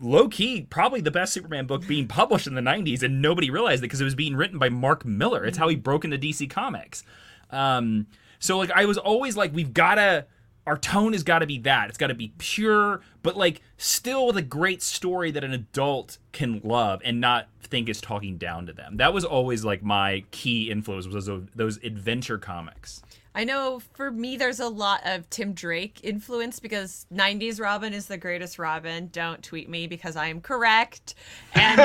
low 0.00 0.28
key, 0.28 0.62
probably 0.62 1.00
the 1.00 1.10
best 1.10 1.34
Superman 1.34 1.66
book 1.66 1.86
being 1.86 2.06
published 2.06 2.46
in 2.46 2.54
the 2.54 2.62
90s, 2.62 3.02
and 3.02 3.20
nobody 3.20 3.50
realized 3.50 3.80
it 3.80 3.86
because 3.86 4.00
it 4.00 4.04
was 4.04 4.14
being 4.14 4.36
written 4.36 4.58
by 4.58 4.68
Mark 4.68 5.04
Millar. 5.04 5.44
It's 5.44 5.58
how 5.58 5.68
he 5.68 5.76
broke 5.76 6.04
into 6.04 6.16
DC 6.16 6.48
Comics. 6.48 7.02
Um, 7.50 8.06
so 8.38 8.56
like 8.58 8.70
I 8.70 8.86
was 8.86 8.96
always 8.96 9.36
like, 9.36 9.52
we've 9.52 9.74
gotta 9.74 10.26
our 10.66 10.78
tone 10.78 11.12
has 11.12 11.22
got 11.22 11.40
to 11.40 11.46
be 11.46 11.58
that. 11.58 11.88
It's 11.88 11.98
got 11.98 12.08
to 12.08 12.14
be 12.14 12.32
pure, 12.38 13.00
but 13.22 13.36
like 13.36 13.62
still 13.76 14.26
with 14.26 14.36
a 14.36 14.42
great 14.42 14.82
story 14.82 15.30
that 15.32 15.42
an 15.42 15.52
adult 15.52 16.18
can 16.32 16.60
love 16.62 17.00
and 17.04 17.20
not 17.20 17.48
think 17.62 17.88
is 17.88 18.00
talking 18.00 18.36
down 18.36 18.66
to 18.66 18.72
them. 18.72 18.96
That 18.98 19.12
was 19.12 19.24
always 19.24 19.64
like 19.64 19.82
my 19.82 20.24
key 20.30 20.70
influence 20.70 21.06
was 21.06 21.26
those, 21.26 21.42
those 21.54 21.76
adventure 21.78 22.38
comics. 22.38 23.02
I 23.34 23.44
know 23.44 23.80
for 23.94 24.10
me, 24.10 24.36
there's 24.36 24.60
a 24.60 24.68
lot 24.68 25.00
of 25.06 25.28
Tim 25.30 25.54
Drake 25.54 26.00
influence 26.02 26.60
because 26.60 27.06
90s 27.12 27.60
Robin 27.60 27.94
is 27.94 28.06
the 28.06 28.18
greatest 28.18 28.58
Robin. 28.58 29.08
Don't 29.10 29.42
tweet 29.42 29.70
me 29.70 29.86
because 29.86 30.16
I 30.16 30.26
am 30.26 30.42
correct. 30.42 31.14
And 31.54 31.80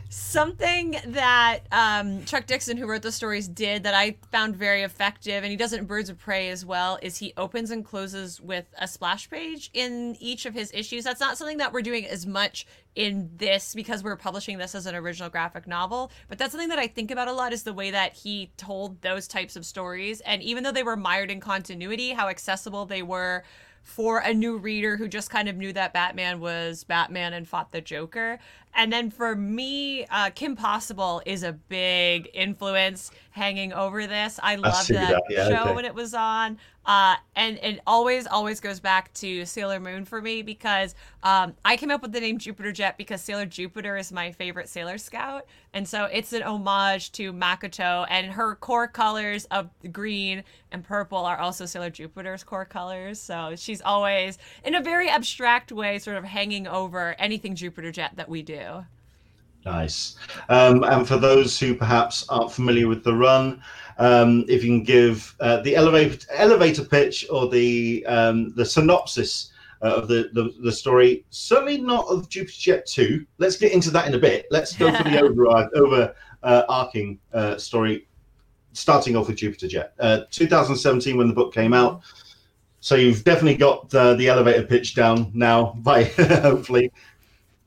something 0.08 0.96
that 1.06 1.60
um, 1.70 2.24
Chuck 2.24 2.46
Dixon, 2.46 2.76
who 2.76 2.86
wrote 2.86 3.02
the 3.02 3.12
stories, 3.12 3.46
did 3.46 3.84
that 3.84 3.94
I 3.94 4.16
found 4.32 4.56
very 4.56 4.82
effective, 4.82 5.44
and 5.44 5.50
he 5.50 5.56
does 5.56 5.72
it 5.72 5.78
in 5.78 5.86
Birds 5.86 6.10
of 6.10 6.18
Prey 6.18 6.48
as 6.48 6.66
well, 6.66 6.98
is 7.02 7.18
he 7.18 7.32
opens 7.36 7.70
and 7.70 7.84
closes 7.84 8.40
with 8.40 8.66
a 8.78 8.88
splash 8.88 9.30
page 9.30 9.70
in 9.74 10.16
each 10.18 10.44
of 10.44 10.54
his 10.54 10.72
issues. 10.74 11.04
That's 11.04 11.20
not 11.20 11.38
something 11.38 11.58
that 11.58 11.72
we're 11.72 11.82
doing 11.82 12.04
as 12.04 12.26
much 12.26 12.66
in 12.98 13.30
this 13.36 13.76
because 13.76 14.02
we're 14.02 14.16
publishing 14.16 14.58
this 14.58 14.74
as 14.74 14.84
an 14.84 14.96
original 14.96 15.30
graphic 15.30 15.68
novel. 15.68 16.10
But 16.28 16.36
that's 16.36 16.50
something 16.50 16.68
that 16.70 16.80
I 16.80 16.88
think 16.88 17.12
about 17.12 17.28
a 17.28 17.32
lot 17.32 17.52
is 17.52 17.62
the 17.62 17.72
way 17.72 17.92
that 17.92 18.12
he 18.12 18.50
told 18.56 19.00
those 19.02 19.28
types 19.28 19.54
of 19.54 19.64
stories. 19.64 20.20
And 20.22 20.42
even 20.42 20.64
though 20.64 20.72
they 20.72 20.82
were 20.82 20.96
mired 20.96 21.30
in 21.30 21.38
continuity, 21.38 22.10
how 22.10 22.26
accessible 22.26 22.86
they 22.86 23.02
were 23.02 23.44
for 23.84 24.18
a 24.18 24.34
new 24.34 24.58
reader 24.58 24.96
who 24.96 25.06
just 25.06 25.30
kind 25.30 25.48
of 25.48 25.56
knew 25.56 25.72
that 25.72 25.92
Batman 25.92 26.40
was 26.40 26.82
Batman 26.82 27.34
and 27.34 27.46
fought 27.46 27.70
the 27.70 27.80
Joker. 27.80 28.40
And 28.78 28.92
then 28.92 29.10
for 29.10 29.34
me, 29.34 30.06
uh, 30.06 30.30
Kim 30.30 30.54
Possible 30.54 31.20
is 31.26 31.42
a 31.42 31.52
big 31.52 32.30
influence 32.32 33.10
hanging 33.30 33.72
over 33.72 34.06
this. 34.06 34.38
I 34.40 34.54
loved 34.54 34.88
that, 34.90 35.10
that. 35.10 35.22
Yeah, 35.28 35.48
show 35.48 35.62
okay. 35.64 35.74
when 35.74 35.84
it 35.84 35.94
was 35.94 36.14
on. 36.14 36.58
Uh, 36.86 37.16
and 37.36 37.58
it 37.58 37.80
always, 37.86 38.26
always 38.26 38.60
goes 38.60 38.80
back 38.80 39.12
to 39.12 39.44
Sailor 39.44 39.78
Moon 39.78 40.06
for 40.06 40.22
me 40.22 40.40
because 40.40 40.94
um, 41.22 41.54
I 41.62 41.76
came 41.76 41.90
up 41.90 42.00
with 42.00 42.12
the 42.12 42.20
name 42.20 42.38
Jupiter 42.38 42.72
Jet 42.72 42.96
because 42.96 43.20
Sailor 43.20 43.44
Jupiter 43.44 43.98
is 43.98 44.10
my 44.10 44.32
favorite 44.32 44.70
Sailor 44.70 44.96
Scout. 44.96 45.44
And 45.74 45.86
so 45.86 46.04
it's 46.04 46.32
an 46.32 46.42
homage 46.42 47.12
to 47.12 47.30
Makoto, 47.32 48.06
and 48.08 48.32
her 48.32 48.54
core 48.54 48.88
colors 48.88 49.44
of 49.50 49.68
green 49.92 50.42
and 50.72 50.82
purple 50.82 51.18
are 51.18 51.36
also 51.36 51.66
Sailor 51.66 51.90
Jupiter's 51.90 52.42
core 52.42 52.64
colors. 52.64 53.20
So 53.20 53.54
she's 53.54 53.82
always, 53.82 54.38
in 54.64 54.74
a 54.74 54.80
very 54.80 55.10
abstract 55.10 55.70
way, 55.70 55.98
sort 55.98 56.16
of 56.16 56.24
hanging 56.24 56.66
over 56.66 57.14
anything 57.18 57.54
Jupiter 57.54 57.92
Jet 57.92 58.12
that 58.16 58.30
we 58.30 58.42
do. 58.42 58.67
Nice. 59.64 60.16
Um, 60.48 60.84
and 60.84 61.06
for 61.06 61.16
those 61.16 61.58
who 61.58 61.74
perhaps 61.74 62.24
aren't 62.28 62.52
familiar 62.52 62.88
with 62.88 63.04
the 63.04 63.14
run, 63.14 63.62
um, 63.98 64.44
if 64.48 64.62
you 64.64 64.70
can 64.70 64.84
give 64.84 65.34
uh, 65.40 65.60
the 65.60 65.74
elevator 65.74 66.26
elevator 66.32 66.84
pitch 66.84 67.26
or 67.30 67.48
the 67.48 68.06
um, 68.06 68.54
the 68.54 68.64
synopsis 68.64 69.50
uh, 69.82 69.96
of 69.96 70.08
the, 70.08 70.30
the, 70.32 70.54
the 70.62 70.72
story, 70.72 71.24
certainly 71.30 71.78
not 71.78 72.06
of 72.06 72.28
Jupiter 72.28 72.58
Jet 72.58 72.86
Two. 72.86 73.26
Let's 73.38 73.56
get 73.56 73.72
into 73.72 73.90
that 73.90 74.06
in 74.06 74.14
a 74.14 74.18
bit. 74.18 74.46
Let's 74.50 74.74
go 74.74 74.94
for 74.94 75.02
the 75.02 75.20
over 75.22 75.68
over 75.74 76.14
uh, 76.42 76.62
arcing 76.68 77.18
uh, 77.32 77.56
story, 77.56 78.08
starting 78.72 79.16
off 79.16 79.26
with 79.26 79.36
Jupiter 79.36 79.68
Jet. 79.68 79.92
Uh, 79.98 80.20
2017 80.30 81.16
when 81.16 81.28
the 81.28 81.34
book 81.34 81.52
came 81.52 81.72
out. 81.72 82.02
So 82.80 82.94
you've 82.94 83.24
definitely 83.24 83.56
got 83.56 83.92
uh, 83.92 84.14
the 84.14 84.28
elevator 84.28 84.62
pitch 84.62 84.94
down 84.94 85.32
now. 85.34 85.74
By 85.78 86.04
hopefully, 86.04 86.92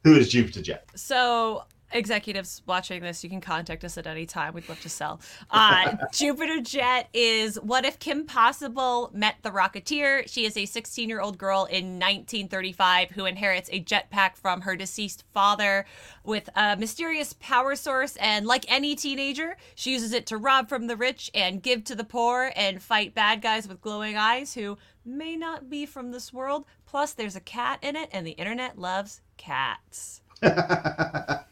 who 0.03 0.15
is 0.15 0.29
Jupiter 0.29 0.61
Jet? 0.61 0.89
So 0.95 1.63
executives 1.93 2.61
watching 2.65 3.01
this, 3.01 3.23
you 3.23 3.29
can 3.29 3.41
contact 3.41 3.83
us 3.83 3.97
at 3.97 4.07
any 4.07 4.25
time. 4.25 4.53
We'd 4.53 4.67
love 4.69 4.81
to 4.81 4.89
sell. 4.89 5.21
Uh, 5.49 5.95
Jupiter 6.13 6.61
Jet 6.61 7.09
is 7.13 7.59
what 7.61 7.85
if 7.85 7.99
Kim 7.99 8.25
Possible 8.25 9.11
met 9.13 9.35
the 9.41 9.51
Rocketeer? 9.51 10.27
She 10.27 10.45
is 10.45 10.57
a 10.57 10.65
16 10.65 11.09
year 11.09 11.21
old 11.21 11.37
girl 11.37 11.65
in 11.65 11.99
1935 11.99 13.11
who 13.11 13.25
inherits 13.25 13.69
a 13.71 13.83
jetpack 13.83 14.35
from 14.35 14.61
her 14.61 14.75
deceased 14.75 15.23
father 15.33 15.85
with 16.23 16.49
a 16.55 16.77
mysterious 16.77 17.33
power 17.39 17.75
source. 17.75 18.15
And 18.17 18.45
like 18.45 18.65
any 18.71 18.95
teenager, 18.95 19.57
she 19.75 19.93
uses 19.93 20.13
it 20.13 20.25
to 20.27 20.37
rob 20.37 20.69
from 20.69 20.87
the 20.87 20.95
rich 20.95 21.31
and 21.33 21.61
give 21.61 21.83
to 21.85 21.95
the 21.95 22.03
poor 22.03 22.51
and 22.55 22.81
fight 22.81 23.13
bad 23.13 23.41
guys 23.41 23.67
with 23.67 23.81
glowing 23.81 24.17
eyes 24.17 24.53
who 24.53 24.77
may 25.05 25.35
not 25.35 25.69
be 25.69 25.85
from 25.85 26.11
this 26.11 26.31
world. 26.31 26.65
Plus, 26.85 27.13
there's 27.13 27.35
a 27.35 27.41
cat 27.41 27.79
in 27.81 27.95
it, 27.95 28.09
and 28.11 28.25
the 28.25 28.31
internet 28.31 28.77
loves 28.77 29.21
cats. 29.37 30.20
uh, 30.43 31.43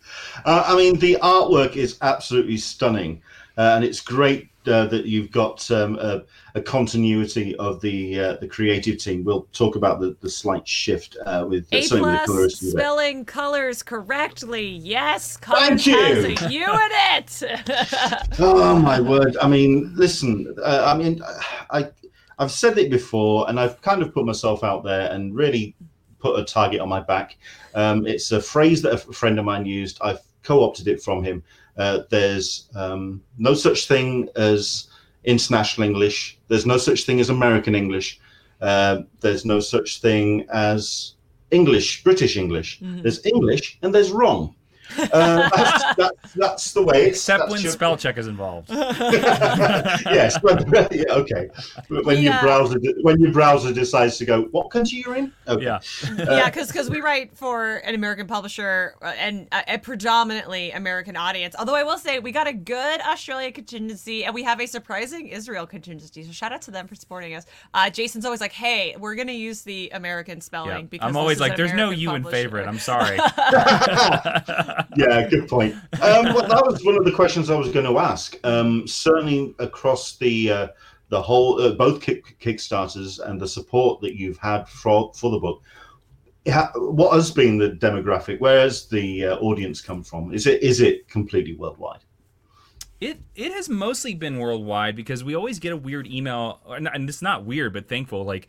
I 0.46 0.76
mean, 0.76 0.98
the 1.00 1.18
artwork 1.22 1.76
is 1.76 1.98
absolutely 2.02 2.58
stunning, 2.58 3.22
uh, 3.58 3.74
and 3.76 3.84
it's 3.84 4.02
great 4.02 4.50
uh, 4.68 4.86
that 4.86 5.06
you've 5.06 5.32
got 5.32 5.70
um, 5.72 5.98
a, 6.00 6.24
a, 6.56 6.62
continuity 6.62 7.56
of 7.58 7.82
the 7.82 8.20
uh, 8.20 8.34
the 8.38 8.48
creative 8.48 8.98
team. 8.98 9.24
We'll 9.24 9.48
talk 9.54 9.76
about 9.76 10.00
the, 10.00 10.16
the 10.22 10.30
slight 10.30 10.68
shift 10.68 11.18
uh, 11.26 11.46
with 11.48 11.68
a 11.72 11.88
plus 11.88 12.60
the 12.60 12.72
spelling 12.72 13.26
colors 13.26 13.84
correctly. 13.84 14.68
Yes, 14.68 15.38
colors 15.38 15.68
Thank 15.68 15.88
you. 15.88 15.98
has 15.98 16.26
a 16.26 16.50
U 16.52 16.64
in 16.64 16.90
it. 16.92 17.44
oh 18.40 18.80
my 18.80 19.00
word! 19.00 19.38
I 19.42 19.48
mean, 19.48 19.92
listen. 19.96 20.56
Uh, 20.64 20.84
I 20.86 20.98
mean, 20.98 21.22
I 21.72 21.90
I've 22.40 22.52
said 22.52 22.78
it 22.78 22.90
before, 22.90 23.50
and 23.50 23.60
I've 23.60 23.82
kind 23.82 24.02
of 24.02 24.14
put 24.14 24.26
myself 24.26 24.64
out 24.64 24.84
there 24.84 25.12
and 25.12 25.36
really 25.36 25.76
put 26.20 26.40
a 26.40 26.44
target 26.44 26.82
on 26.82 26.90
my 26.90 27.00
back. 27.00 27.38
Um, 27.74 28.06
it's 28.06 28.32
a 28.32 28.42
phrase 28.42 28.82
that 28.84 28.94
a 28.94 28.98
friend 28.98 29.40
of 29.40 29.46
mine 29.46 29.66
used. 29.66 29.98
I've 30.02 30.22
co-opted 30.44 30.88
it 30.88 31.02
from 31.02 31.24
him. 31.24 31.44
Uh, 31.78 32.00
there's 32.10 32.70
um, 32.76 33.22
no 33.38 33.54
such 33.54 33.88
thing 33.88 34.30
as 34.36 34.88
international 35.24 35.88
English. 35.88 36.38
There's 36.48 36.66
no 36.66 36.78
such 36.78 37.06
thing 37.06 37.20
as 37.20 37.30
American 37.30 37.76
English. 37.76 38.20
Uh, 38.62 39.02
there's 39.22 39.46
no 39.46 39.60
such 39.60 40.02
thing 40.02 40.46
as 40.52 41.14
English, 41.52 42.04
British 42.04 42.38
English. 42.38 42.80
Mm-hmm. 42.82 43.02
There's 43.02 43.26
English 43.26 43.80
and 43.82 43.94
there's 43.94 44.12
wrong. 44.12 44.56
Uh, 44.98 45.50
that's, 45.56 45.96
that's, 45.96 46.34
that's, 46.34 46.74
the 46.74 46.84
way. 46.84 47.08
Except 47.08 47.50
when 47.50 47.62
your... 47.62 47.72
spell 47.72 47.98
check 48.04 48.18
is 48.18 48.28
involved. 48.28 48.70
yes. 48.70 50.42
When, 50.42 50.58
yeah, 50.92 51.04
okay. 51.10 51.50
When 51.90 52.18
yeah. 52.18 52.34
your 52.34 52.42
browser 52.42 52.80
when 53.02 53.20
your 53.20 53.32
browser 53.32 53.74
decides 53.74 54.18
to 54.18 54.26
go, 54.26 54.44
what 54.52 54.72
country 54.72 55.00
you're 55.00 55.16
in? 55.16 55.32
Okay. 55.48 55.66
Yeah. 55.66 55.80
Uh, 56.06 56.36
yeah, 56.36 56.46
because 56.46 56.68
because 56.68 56.90
we 56.90 57.02
write 57.02 57.38
for 57.38 57.78
an 57.78 57.96
American 57.96 58.28
publisher 58.28 58.96
uh, 59.02 59.14
and 59.18 59.48
a, 59.52 59.76
a, 59.76 59.78
predominantly 59.78 60.72
American 60.72 61.16
audience. 61.16 61.56
Although 61.58 61.76
I 61.76 61.84
will 61.84 61.98
say 61.98 62.20
we 62.20 62.32
got 62.32 62.48
a 62.48 62.54
good 62.54 63.02
Australia 63.02 63.52
contingency 63.52 64.26
and 64.26 64.34
we 64.34 64.44
have 64.44 64.60
a 64.60 64.66
surprising 64.66 65.28
Israel 65.28 65.66
contingency. 65.66 66.24
So 66.24 66.32
shout 66.32 66.52
out 66.52 66.62
to 66.64 66.72
them 66.72 66.88
for 66.88 66.96
supporting 66.96 67.36
us. 67.36 67.46
Uh, 67.74 67.90
Jason's 67.90 68.26
always 68.26 68.42
like, 68.42 68.54
hey, 68.54 68.96
we're 69.00 69.16
gonna 69.16 69.32
use 69.32 69.62
the 69.62 69.90
American 69.94 70.42
spelling 70.42 70.70
yeah. 70.70 70.82
because 70.82 71.08
I'm 71.08 71.18
always 71.18 71.40
like, 71.40 71.56
there's 71.56 71.74
no 71.74 71.92
you 71.92 72.14
in 72.16 72.24
favorite. 72.24 72.68
I'm 72.68 72.80
sorry 72.80 73.20
yeah, 74.96 75.28
good 75.28 75.48
point. 75.48 75.74
Um, 76.02 76.34
well, 76.34 76.48
that 76.48 76.64
was 76.66 76.84
one 76.84 76.96
of 76.96 77.06
the 77.06 77.12
questions 77.12 77.50
I 77.50 77.56
was 77.56 77.70
going 77.72 77.86
to 77.86 78.00
ask. 78.00 78.36
Um, 78.44 78.88
certainly 78.88 79.56
across 79.60 80.18
the 80.18 80.52
uh, 80.52 80.68
the 81.10 81.22
whole, 81.22 81.60
uh, 81.62 81.72
both 81.74 82.02
kick, 82.02 82.40
Kickstarters 82.40 83.20
and 83.20 83.42
the 83.42 83.48
support 83.48 84.00
that 84.02 84.16
you've 84.16 84.38
had 84.38 84.68
for 84.68 85.12
for 85.14 85.32
the 85.32 85.40
book. 85.40 85.64
what 86.76 87.14
has 87.14 87.32
been 87.32 87.58
the 87.58 87.72
demographic? 87.72 88.40
Where 88.40 88.62
has 88.62 88.88
the 88.88 89.26
uh, 89.26 89.36
audience 89.38 89.82
come 89.82 90.04
from? 90.04 90.34
Is 90.34 90.48
it 90.48 90.62
is 90.64 90.82
it 90.82 91.08
completely 91.10 91.56
worldwide? 91.56 92.02
It 93.02 93.20
it 93.36 93.54
has 93.54 93.70
mostly 93.70 94.14
been 94.14 94.40
worldwide 94.40 94.96
because 94.96 95.24
we 95.24 95.36
always 95.36 95.60
get 95.60 95.74
a 95.74 95.78
weird 95.78 96.08
email, 96.08 96.60
and 96.68 97.10
it's 97.10 97.22
not 97.22 97.46
weird, 97.46 97.74
but 97.74 97.88
thankful. 97.88 98.24
Like 98.24 98.48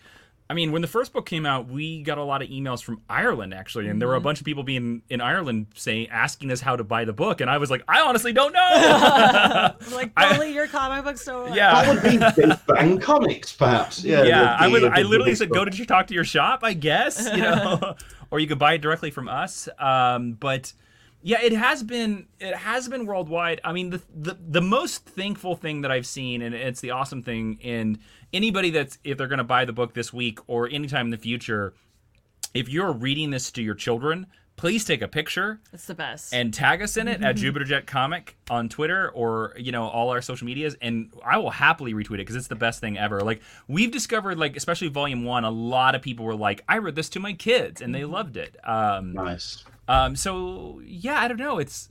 I 0.50 0.52
mean, 0.52 0.72
when 0.72 0.82
the 0.82 0.88
first 0.88 1.12
book 1.12 1.26
came 1.26 1.46
out, 1.46 1.68
we 1.68 2.02
got 2.02 2.18
a 2.18 2.24
lot 2.24 2.42
of 2.42 2.48
emails 2.48 2.82
from 2.82 3.02
Ireland 3.08 3.54
actually, 3.54 3.84
and 3.84 3.92
mm-hmm. 3.92 3.98
there 4.00 4.08
were 4.08 4.14
a 4.14 4.18
mm-hmm. 4.18 4.24
bunch 4.24 4.40
of 4.40 4.44
people 4.44 4.64
being 4.64 5.00
in 5.08 5.20
Ireland 5.20 5.68
saying 5.76 6.08
asking 6.10 6.50
us 6.50 6.60
how 6.60 6.74
to 6.74 6.82
buy 6.82 7.04
the 7.04 7.12
book, 7.12 7.40
and 7.40 7.48
I 7.48 7.58
was 7.58 7.70
like, 7.70 7.84
I 7.86 8.00
honestly 8.00 8.32
don't 8.32 8.52
know. 8.54 9.76
like 9.92 10.12
bully 10.12 10.52
your 10.52 10.66
comic 10.66 11.04
book 11.04 11.18
store. 11.18 11.50
Yeah, 11.50 11.84
that 11.84 11.94
would 11.94 12.02
be 12.02 12.54
Bang 12.66 12.98
Comics, 12.98 13.52
perhaps. 13.52 14.02
Yeah, 14.02 14.24
yeah. 14.24 14.42
The, 14.42 14.64
I 14.64 14.66
would. 14.66 14.84
I 14.86 15.02
literally 15.02 15.36
said, 15.36 15.50
go 15.50 15.64
to 15.64 15.86
talk 15.86 16.08
to 16.08 16.14
your 16.14 16.24
shop, 16.24 16.60
I 16.64 16.72
guess, 16.72 17.30
you 17.32 17.42
know, 17.42 17.94
or 18.32 18.40
you 18.40 18.48
could 18.48 18.58
buy 18.58 18.72
it 18.72 18.78
directly 18.80 19.12
from 19.12 19.28
us. 19.28 19.68
Um, 19.78 20.32
but 20.32 20.72
yeah, 21.22 21.40
it 21.42 21.52
has 21.52 21.84
been 21.84 22.26
it 22.40 22.56
has 22.56 22.88
been 22.88 23.06
worldwide. 23.06 23.60
I 23.62 23.72
mean, 23.72 23.90
the 23.90 24.02
the 24.12 24.36
the 24.48 24.62
most 24.62 25.04
thankful 25.04 25.54
thing 25.54 25.82
that 25.82 25.92
I've 25.92 26.06
seen, 26.06 26.42
and 26.42 26.56
it's 26.56 26.80
the 26.80 26.90
awesome 26.90 27.22
thing, 27.22 27.60
and 27.62 28.00
anybody 28.32 28.70
that's 28.70 28.98
if 29.04 29.18
they're 29.18 29.28
going 29.28 29.38
to 29.38 29.44
buy 29.44 29.64
the 29.64 29.72
book 29.72 29.94
this 29.94 30.12
week 30.12 30.38
or 30.46 30.68
anytime 30.68 31.06
in 31.06 31.10
the 31.10 31.18
future, 31.18 31.74
if 32.54 32.68
you're 32.68 32.92
reading 32.92 33.30
this 33.30 33.50
to 33.52 33.62
your 33.62 33.74
children, 33.74 34.26
please 34.56 34.84
take 34.84 35.00
a 35.00 35.08
picture. 35.08 35.58
It's 35.72 35.86
the 35.86 35.94
best. 35.94 36.34
And 36.34 36.52
tag 36.52 36.82
us 36.82 36.96
in 36.96 37.08
it 37.08 37.22
at 37.22 37.36
Jupiter 37.36 37.64
Jet 37.64 37.86
Comic 37.86 38.36
on 38.50 38.68
Twitter 38.68 39.10
or 39.10 39.54
you 39.58 39.72
know 39.72 39.88
all 39.88 40.10
our 40.10 40.20
social 40.20 40.46
medias, 40.46 40.76
and 40.80 41.12
I 41.24 41.38
will 41.38 41.50
happily 41.50 41.94
retweet 41.94 42.14
it 42.14 42.18
because 42.18 42.36
it's 42.36 42.48
the 42.48 42.56
best 42.56 42.80
thing 42.80 42.98
ever. 42.98 43.20
Like 43.20 43.40
we've 43.68 43.90
discovered, 43.90 44.38
like 44.38 44.56
especially 44.56 44.88
Volume 44.88 45.24
One, 45.24 45.44
a 45.44 45.50
lot 45.50 45.94
of 45.94 46.02
people 46.02 46.24
were 46.24 46.36
like, 46.36 46.62
"I 46.68 46.78
read 46.78 46.94
this 46.94 47.08
to 47.10 47.20
my 47.20 47.32
kids," 47.32 47.80
and 47.80 47.94
they 47.94 48.02
mm-hmm. 48.02 48.12
loved 48.12 48.36
it. 48.36 48.56
Um, 48.64 49.14
nice. 49.14 49.64
Um, 49.88 50.14
so 50.14 50.80
yeah, 50.84 51.18
I 51.20 51.28
don't 51.28 51.38
know. 51.38 51.58
It's 51.58 51.88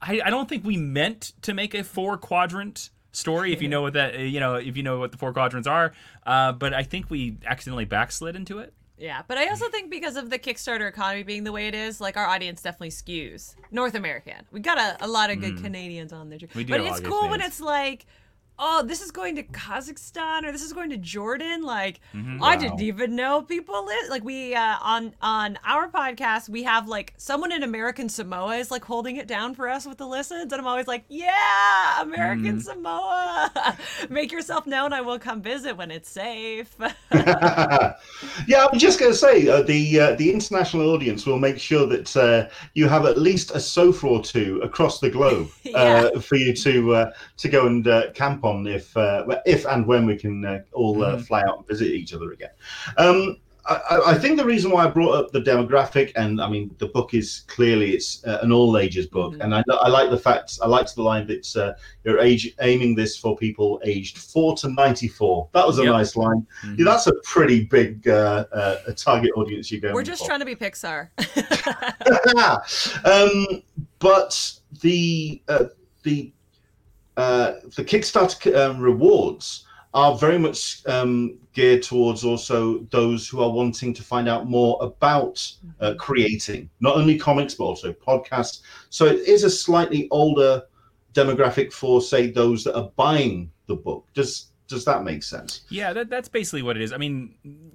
I, 0.00 0.20
I 0.24 0.30
don't 0.30 0.48
think 0.48 0.64
we 0.64 0.76
meant 0.76 1.32
to 1.42 1.52
make 1.52 1.74
a 1.74 1.82
four 1.82 2.16
quadrant 2.16 2.90
story 3.18 3.52
if 3.52 3.60
you 3.60 3.68
know 3.68 3.82
what 3.82 3.92
that 3.94 4.18
you 4.18 4.40
know 4.40 4.54
if 4.54 4.76
you 4.76 4.82
know 4.82 4.98
what 4.98 5.12
the 5.12 5.18
four 5.18 5.32
quadrants 5.32 5.68
are. 5.68 5.92
Uh, 6.24 6.52
but 6.52 6.72
i 6.72 6.82
think 6.82 7.10
we 7.10 7.36
accidentally 7.46 7.84
backslid 7.84 8.36
into 8.36 8.58
it. 8.58 8.72
Yeah 8.96 9.22
but 9.28 9.38
i 9.38 9.48
also 9.48 9.68
think 9.68 9.90
because 9.90 10.16
of 10.16 10.30
the 10.30 10.38
kickstarter 10.38 10.88
economy 10.88 11.22
being 11.22 11.44
the 11.44 11.52
way 11.52 11.68
it 11.68 11.74
is 11.74 12.00
like 12.00 12.16
our 12.16 12.26
audience 12.26 12.62
definitely 12.62 12.90
skews. 12.90 13.54
North 13.70 13.94
american. 13.94 14.46
We 14.50 14.60
got 14.60 14.78
a, 14.78 15.04
a 15.04 15.08
lot 15.08 15.30
of 15.30 15.40
good 15.40 15.56
mm. 15.56 15.62
canadians 15.62 16.12
on 16.12 16.30
there 16.30 16.38
we 16.54 16.64
do 16.64 16.72
but 16.72 16.80
it's 16.80 17.00
cool 17.00 17.28
when 17.28 17.40
it's 17.40 17.60
like 17.60 18.06
oh, 18.58 18.82
this 18.84 19.00
is 19.00 19.10
going 19.10 19.36
to 19.36 19.42
Kazakhstan 19.42 20.44
or 20.44 20.52
this 20.52 20.62
is 20.62 20.72
going 20.72 20.90
to 20.90 20.96
Jordan. 20.96 21.62
Like, 21.62 22.00
Mhm. 22.14 22.38
I 22.42 22.54
Wow. 22.54 22.60
didn't 22.60 22.80
even 22.80 23.14
know 23.16 23.42
people 23.42 23.84
live. 23.86 24.08
Like, 24.10 24.24
we 24.24 24.54
uh, 24.54 24.76
on 24.82 25.14
on 25.22 25.58
our 25.64 25.88
podcast, 25.88 26.48
we 26.48 26.62
have 26.64 26.88
like 26.88 27.14
someone 27.16 27.52
in 27.52 27.62
American 27.62 28.08
Samoa 28.08 28.56
is 28.56 28.70
like 28.70 28.84
holding 28.84 29.16
it 29.16 29.26
down 29.26 29.54
for 29.54 29.68
us 29.68 29.86
with 29.86 29.98
the 29.98 30.06
listens, 30.06 30.52
and 30.52 30.60
I'm 30.60 30.66
always 30.66 30.86
like, 30.86 31.04
yeah, 31.08 32.00
American 32.02 32.60
Samoa, 32.60 33.50
make 34.08 34.32
yourself 34.32 34.66
known. 34.66 34.92
I 34.92 35.00
will 35.02 35.18
come 35.18 35.40
visit 35.42 35.76
when 35.76 35.90
it's 35.90 36.10
safe. 36.10 36.74
yeah, 37.12 38.66
I'm 38.72 38.78
just 38.78 38.98
going 38.98 39.12
to 39.12 39.16
say 39.18 39.46
uh, 39.48 39.62
the 39.62 40.00
uh, 40.00 40.14
the 40.16 40.32
international 40.32 40.90
audience 40.90 41.26
will 41.26 41.38
make 41.38 41.58
sure 41.58 41.86
that 41.86 42.16
uh, 42.16 42.48
you 42.74 42.88
have 42.88 43.04
at 43.06 43.18
least 43.18 43.50
a 43.52 43.60
sofa 43.60 44.06
or 44.06 44.22
two 44.22 44.60
across 44.62 45.00
the 45.00 45.10
globe 45.10 45.48
Yeah. 45.62 46.10
uh, 46.14 46.20
for 46.20 46.36
you 46.36 46.54
to 46.54 46.94
uh, 46.94 47.10
to 47.38 47.48
go 47.48 47.66
and 47.66 47.86
uh, 47.86 48.10
camp 48.12 48.44
on 48.44 48.47
if 48.66 48.96
uh, 48.96 49.24
if 49.46 49.66
and 49.66 49.86
when 49.86 50.06
we 50.06 50.16
can 50.16 50.44
uh, 50.44 50.60
all 50.72 51.02
uh, 51.04 51.16
Mhm. 51.16 51.26
fly 51.26 51.42
out 51.42 51.58
and 51.58 51.66
visit 51.68 51.88
each 51.88 52.12
other 52.14 52.32
again. 52.32 52.50
Um, 52.96 53.36
I, 53.70 54.00
I- 54.12 54.18
think 54.18 54.38
the 54.38 54.46
reason 54.46 54.70
why 54.70 54.84
I 54.86 54.88
brought 54.88 55.14
up 55.18 55.30
the 55.30 55.42
demographic, 55.42 56.12
and 56.16 56.40
I 56.40 56.48
mean, 56.48 56.74
the 56.78 56.86
book 56.86 57.12
is 57.12 57.42
clearly 57.48 57.90
it's 57.96 58.24
uh, 58.24 58.38
an 58.42 58.50
all 58.50 58.78
ages 58.78 59.06
book, 59.06 59.34
Mhm. 59.34 59.40
and 59.44 59.54
I, 59.54 59.62
I 59.86 59.88
like 59.88 60.08
the 60.10 60.16
fact 60.28 60.58
I 60.62 60.66
liked 60.66 60.94
the 60.94 61.02
line 61.02 61.26
that 61.26 61.46
uh, 61.56 61.72
you're 62.02 62.18
age, 62.18 62.54
aiming 62.62 62.94
this 62.94 63.12
for 63.18 63.36
people 63.36 63.78
aged 63.84 64.16
four 64.16 64.56
to 64.60 64.68
ninety 64.70 65.06
four. 65.08 65.48
That 65.52 65.66
was 65.66 65.78
a 65.78 65.84
Yep. 65.84 65.92
nice 65.92 66.16
line. 66.16 66.46
Mhm. 66.64 66.78
Yeah, 66.78 66.84
that's 66.86 67.08
a 67.08 67.12
pretty 67.24 67.64
big 67.64 68.08
uh, 68.08 68.46
uh, 68.52 68.76
a 68.86 68.92
target 68.94 69.32
audience 69.36 69.70
you're 69.70 69.82
going 69.82 69.94
We're 69.94 70.02
just 70.02 70.22
for. 70.22 70.28
trying 70.28 70.40
to 70.40 70.46
be 70.46 70.56
Pixar. 70.56 71.10
um, 73.04 73.62
but 73.98 74.52
the 74.80 75.42
uh, 75.48 75.64
the 76.04 76.32
uh, 77.18 77.54
the 77.74 77.84
Kickstarter 77.84 78.56
um, 78.56 78.80
rewards 78.80 79.66
are 79.92 80.16
very 80.16 80.38
much 80.38 80.82
um, 80.86 81.36
geared 81.52 81.82
towards 81.82 82.24
also 82.24 82.78
those 82.90 83.26
who 83.26 83.42
are 83.42 83.50
wanting 83.50 83.92
to 83.92 84.02
find 84.04 84.28
out 84.28 84.46
more 84.46 84.78
about 84.80 85.44
uh, 85.80 85.94
creating 85.98 86.70
not 86.78 86.94
only 86.96 87.18
comics 87.18 87.54
but 87.54 87.64
also 87.64 87.92
podcasts. 87.92 88.60
So 88.90 89.06
it 89.06 89.26
is 89.26 89.42
a 89.42 89.50
slightly 89.50 90.06
older 90.12 90.62
demographic 91.12 91.72
for 91.72 92.00
say 92.00 92.30
those 92.30 92.62
that 92.62 92.76
are 92.76 92.90
buying 92.94 93.50
the 93.66 93.74
book. 93.74 94.06
Does 94.14 94.52
does 94.68 94.84
that 94.84 95.02
make 95.02 95.22
sense? 95.24 95.62
Yeah, 95.70 95.92
that, 95.94 96.10
that's 96.10 96.28
basically 96.28 96.62
what 96.62 96.76
it 96.76 96.82
is. 96.82 96.92
I 96.92 96.98
mean, 96.98 97.34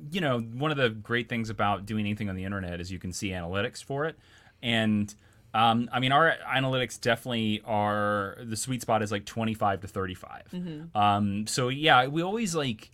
you 0.09 0.21
know, 0.21 0.39
one 0.39 0.71
of 0.71 0.77
the 0.77 0.91
great 0.91 1.27
things 1.27 1.50
about 1.50 1.85
doing 1.85 2.05
anything 2.05 2.29
on 2.29 2.35
the 2.35 2.45
internet 2.45 2.79
is 2.79 2.91
you 2.91 3.00
can 3.00 3.12
see 3.12 3.29
analytics 3.29 3.83
for 3.83 4.05
it. 4.05 4.15
And 4.62 5.13
um, 5.53 5.89
I 5.91 6.00
mean, 6.00 6.12
our 6.12 6.33
analytics 6.48 7.00
definitely 7.00 7.62
are 7.65 8.38
the 8.43 8.55
sweet 8.55 8.81
spot 8.81 9.01
is 9.03 9.12
like 9.12 9.25
25 9.25 9.81
to 9.81 9.88
35. 9.88 10.43
Mhm. 10.51 10.95
Um, 10.95 11.48
so 11.48 11.69
yeah, 11.69 12.07
we 12.07 12.22
always 12.24 12.55
like 12.55 12.89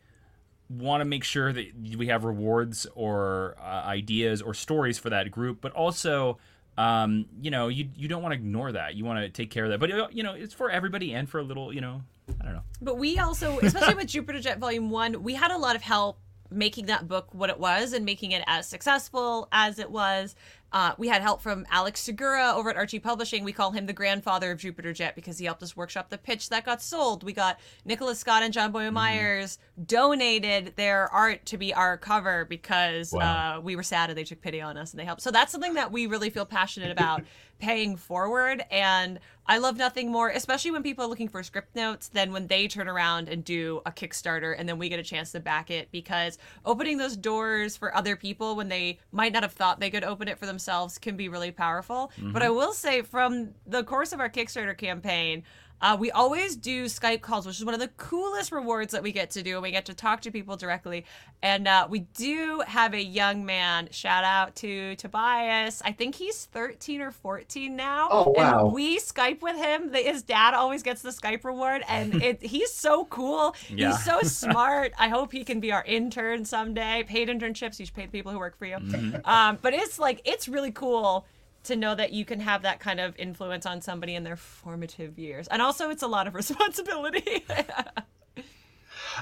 want 0.70 1.01
to 1.01 1.06
make 1.06 1.24
sure 1.24 1.51
that 1.51 1.66
we 1.98 2.08
have 2.08 2.24
rewards 2.24 2.86
or 2.96 3.56
uh, 3.60 3.63
ideas 3.86 4.42
or 4.42 4.54
stories 4.54 5.00
for 5.00 5.10
that 5.10 5.32
group, 5.32 5.60
but 5.62 5.72
also, 5.72 6.38
um, 6.78 7.25
you 7.42 7.50
know, 7.50 7.70
you 7.70 7.89
you 7.96 8.08
don't 8.08 8.22
want 8.22 8.34
to 8.34 8.38
ignore 8.38 8.72
that. 8.72 8.96
You 8.96 9.06
want 9.06 9.20
to 9.20 9.30
take 9.30 9.50
care 9.51 9.66
of 9.66 9.72
that. 9.72 9.80
But 9.80 9.92
uh, 9.92 10.08
you 10.12 10.24
know, 10.24 10.34
it's 10.34 10.54
for 10.54 10.70
everybody 10.70 11.13
and 11.13 11.30
for 11.30 11.39
a 11.39 11.44
little, 11.44 11.74
you 11.74 11.82
know, 11.82 12.04
I 12.39 12.44
don't 12.44 12.54
know. 12.54 12.63
But 12.82 12.98
we 12.98 13.18
also, 13.18 13.58
especially 13.60 13.96
with 13.96 14.08
Jupiter 14.16 14.39
Jet 14.39 14.60
Volume 14.60 14.89
1, 14.89 15.24
we 15.24 15.34
had 15.34 15.51
a 15.51 15.58
lot 15.58 15.75
of 15.75 15.82
help 15.82 16.20
making 16.51 16.88
that 16.88 17.08
book 17.08 17.34
what 17.34 17.50
it 17.50 17.60
was 17.60 17.94
and 17.94 18.06
making 18.06 18.32
it 18.32 18.44
as 18.48 18.68
successful 18.68 19.48
as 19.51 19.80
it 19.80 19.92
was. 19.92 20.36
Uh, 20.72 20.94
we 20.98 21.08
had 21.08 21.22
help 21.22 21.42
from 21.42 21.66
Alex 21.72 22.00
Segura 22.00 22.54
over 22.56 22.70
at 22.70 22.76
Archie 22.78 23.00
Publishing. 23.00 23.44
We 23.44 23.52
call 23.54 23.72
him 23.72 23.86
the 23.88 23.94
grandfather 23.94 24.52
of 24.52 24.60
Jupiter 24.60 24.94
Jet 24.94 25.16
because 25.16 25.40
he 25.40 25.46
helped 25.46 25.64
us 25.64 25.76
workshop 25.76 26.10
the 26.10 26.18
pitch 26.18 26.50
that 26.50 26.64
got 26.66 26.82
sold. 26.82 27.24
We 27.24 27.34
got 27.34 27.60
Nicholas 27.86 28.20
Scott 28.20 28.44
and 28.44 28.54
John 28.54 28.72
Boyle 28.72 28.92
Myers 28.92 29.58
donated 29.84 30.74
their 30.76 31.08
art 31.12 31.46
to 31.48 31.58
be 31.58 31.74
our 31.74 31.98
cover 31.98 32.46
because 32.46 33.12
Wow. 33.12 33.58
uh, 33.58 33.62
we 33.62 33.76
were 33.76 33.84
sad 33.84 34.10
and 34.10 34.18
they 34.18 34.24
took 34.24 34.42
pity 34.42 34.62
on 34.62 34.78
us 34.78 34.92
and 34.92 35.00
they 35.00 35.06
helped. 35.06 35.22
So 35.22 35.32
that's 35.32 35.52
something 35.52 35.74
that 35.74 35.92
we 35.92 36.06
really 36.06 36.30
feel 36.30 36.46
passionate 36.46 36.92
about 36.92 37.24
paying 37.60 37.96
forward. 37.96 38.63
And 38.72 39.20
I 39.46 39.58
love 39.58 39.78
nothing 39.78 40.12
more, 40.12 40.30
especially 40.30 40.72
when 40.72 40.84
people 40.84 41.04
are 41.04 41.08
looking 41.08 41.28
for 41.28 41.42
script 41.44 41.75
notes, 41.75 42.08
than 42.08 42.32
when 42.32 42.48
they 42.48 42.68
turn 42.68 42.88
around 42.88 43.30
and 43.30 43.44
do 43.44 43.82
a 43.86 43.92
Kickstarter 43.92 44.56
and 44.58 44.70
then 44.70 44.78
we 44.78 44.89
get 44.89 45.00
a 45.00 45.04
chance 45.04 45.32
to 45.32 45.39
back 45.39 45.72
it 45.72 45.89
because 45.92 46.38
opening 46.66 46.98
those 46.98 47.18
doors 47.18 47.75
for 47.75 47.96
other 47.96 48.16
people 48.16 48.56
when 48.56 48.70
they 48.70 49.00
might 49.12 49.34
not 49.34 49.44
have 49.44 49.54
thought 49.54 49.80
they 49.80 49.89
could 49.89 50.04
open 50.04 50.28
it 50.28 50.38
for 50.38 50.46
themselves 50.46 50.98
can 50.98 51.18
be 51.18 51.30
really 51.30 51.51
powerful. 51.51 52.12
But 52.18 52.25
mm-hmm. 52.25 52.38
I 52.44 52.50
will 52.50 52.74
say, 52.74 53.01
from 53.01 53.50
the 53.65 53.84
course 53.84 54.13
of 54.13 54.19
our 54.19 54.30
Kickstarter 54.30 54.78
campaign, 54.78 55.43
uh, 55.82 55.96
we 56.00 56.12
always 56.12 56.56
do 56.56 56.86
Skype 56.86 57.22
calls, 57.22 57.46
which 57.46 57.58
is 57.58 57.65
one 57.65 57.74
of 57.74 57.80
the 57.80 57.89
coolest 57.98 58.52
rewards 58.52 58.92
that 58.92 59.04
we 59.04 59.12
get 59.12 59.32
to 59.32 59.44
do. 59.44 59.54
And 59.54 59.63
we 59.63 59.72
get 59.72 59.86
to 59.86 59.94
talk 59.94 60.22
to 60.22 60.32
people 60.32 60.58
directly. 60.58 61.06
And 61.42 61.68
uh, 61.68 61.88
we 61.89 62.00
do 62.00 62.62
have 62.68 62.94
a 62.94 63.02
young 63.02 63.46
man, 63.46 63.88
shout 63.92 64.24
out 64.24 64.56
to 64.58 64.96
Tobias. 64.96 65.82
I 65.86 65.94
think 65.94 66.15
he's 66.15 66.46
13 66.46 67.02
or 67.02 67.12
14 67.12 67.76
now. 67.76 68.10
Oh, 68.12 68.34
wow. 68.36 68.65
And 68.65 68.74
we 68.74 69.00
Skype 69.00 69.42
with 69.42 69.56
him. 69.56 69.94
His 69.94 70.22
dad 70.22 70.54
always 70.54 70.84
gets 70.84 71.02
the 71.02 71.12
Skype 71.12 71.44
reward. 71.46 71.84
And 71.88 72.15
it, 72.24 72.42
he's 72.44 72.74
so 72.74 73.06
cool. 73.06 73.56
Yeah. 73.70 73.92
He's 73.92 74.04
so 74.04 74.22
smart. 74.24 74.92
I 75.00 75.08
hope 75.08 75.32
he 75.32 75.44
can 75.44 75.60
be 75.60 75.72
our 75.72 75.84
intern 75.86 76.44
someday. 76.44 77.04
Paid 77.08 77.30
internships, 77.30 77.80
you 77.80 77.86
should 77.86 77.96
pay 77.96 78.06
the 78.06 78.12
people 78.12 78.32
who 78.32 78.39
work 78.39 78.58
for 78.58 78.65
you. 78.65 78.78
Um, 79.24 79.58
but 79.62 79.74
it's 79.74 79.98
like, 79.98 80.22
it's 80.26 80.48
really 80.48 80.72
cool 80.72 81.26
to 81.63 81.76
know 81.76 81.95
that 81.95 82.13
you 82.13 82.26
can 82.26 82.39
have 82.39 82.62
that 82.63 82.80
kind 82.80 83.00
of 83.00 83.17
influence 83.17 83.65
on 83.65 83.82
somebody 83.82 84.15
in 84.15 84.24
their 84.24 84.38
formative 84.38 85.19
years. 85.19 85.48
And 85.48 85.62
also, 85.62 85.89
it's 85.89 86.04
a 86.04 86.08
lot 86.08 86.28
of 86.28 86.36
responsibility. 86.43 87.45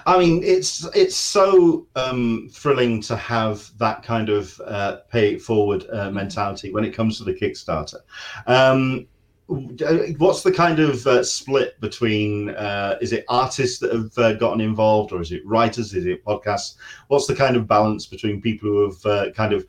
I 0.05 0.17
mean, 0.17 0.43
it's 0.43 0.87
it's 0.95 1.15
so 1.15 1.87
um, 1.95 2.49
thrilling 2.51 3.01
to 3.03 3.15
have 3.15 3.71
that 3.77 4.03
kind 4.03 4.29
of 4.29 4.59
uh, 4.65 4.97
pay 5.11 5.33
it 5.33 5.41
forward 5.41 5.85
uh, 5.91 6.11
mentality 6.11 6.71
when 6.71 6.83
it 6.83 6.91
comes 6.91 7.17
to 7.17 7.23
the 7.23 7.33
Kickstarter. 7.33 7.99
Um, 8.45 9.07
what's 9.47 10.43
the 10.43 10.51
kind 10.51 10.79
of 10.79 11.05
uh, 11.07 11.23
split 11.23 11.79
between? 11.79 12.49
Uh, 12.49 12.97
is 13.01 13.13
it 13.13 13.25
artists 13.29 13.79
that 13.79 13.93
have 13.93 14.17
uh, 14.17 14.33
gotten 14.33 14.61
involved, 14.61 15.11
or 15.11 15.21
is 15.21 15.31
it 15.31 15.45
writers? 15.45 15.93
Is 15.93 16.05
it 16.05 16.23
podcasts? 16.25 16.75
What's 17.07 17.27
the 17.27 17.35
kind 17.35 17.55
of 17.55 17.67
balance 17.67 18.05
between 18.05 18.41
people 18.41 18.69
who 18.69 18.83
have 18.89 19.05
uh, 19.05 19.31
kind 19.31 19.53
of 19.53 19.65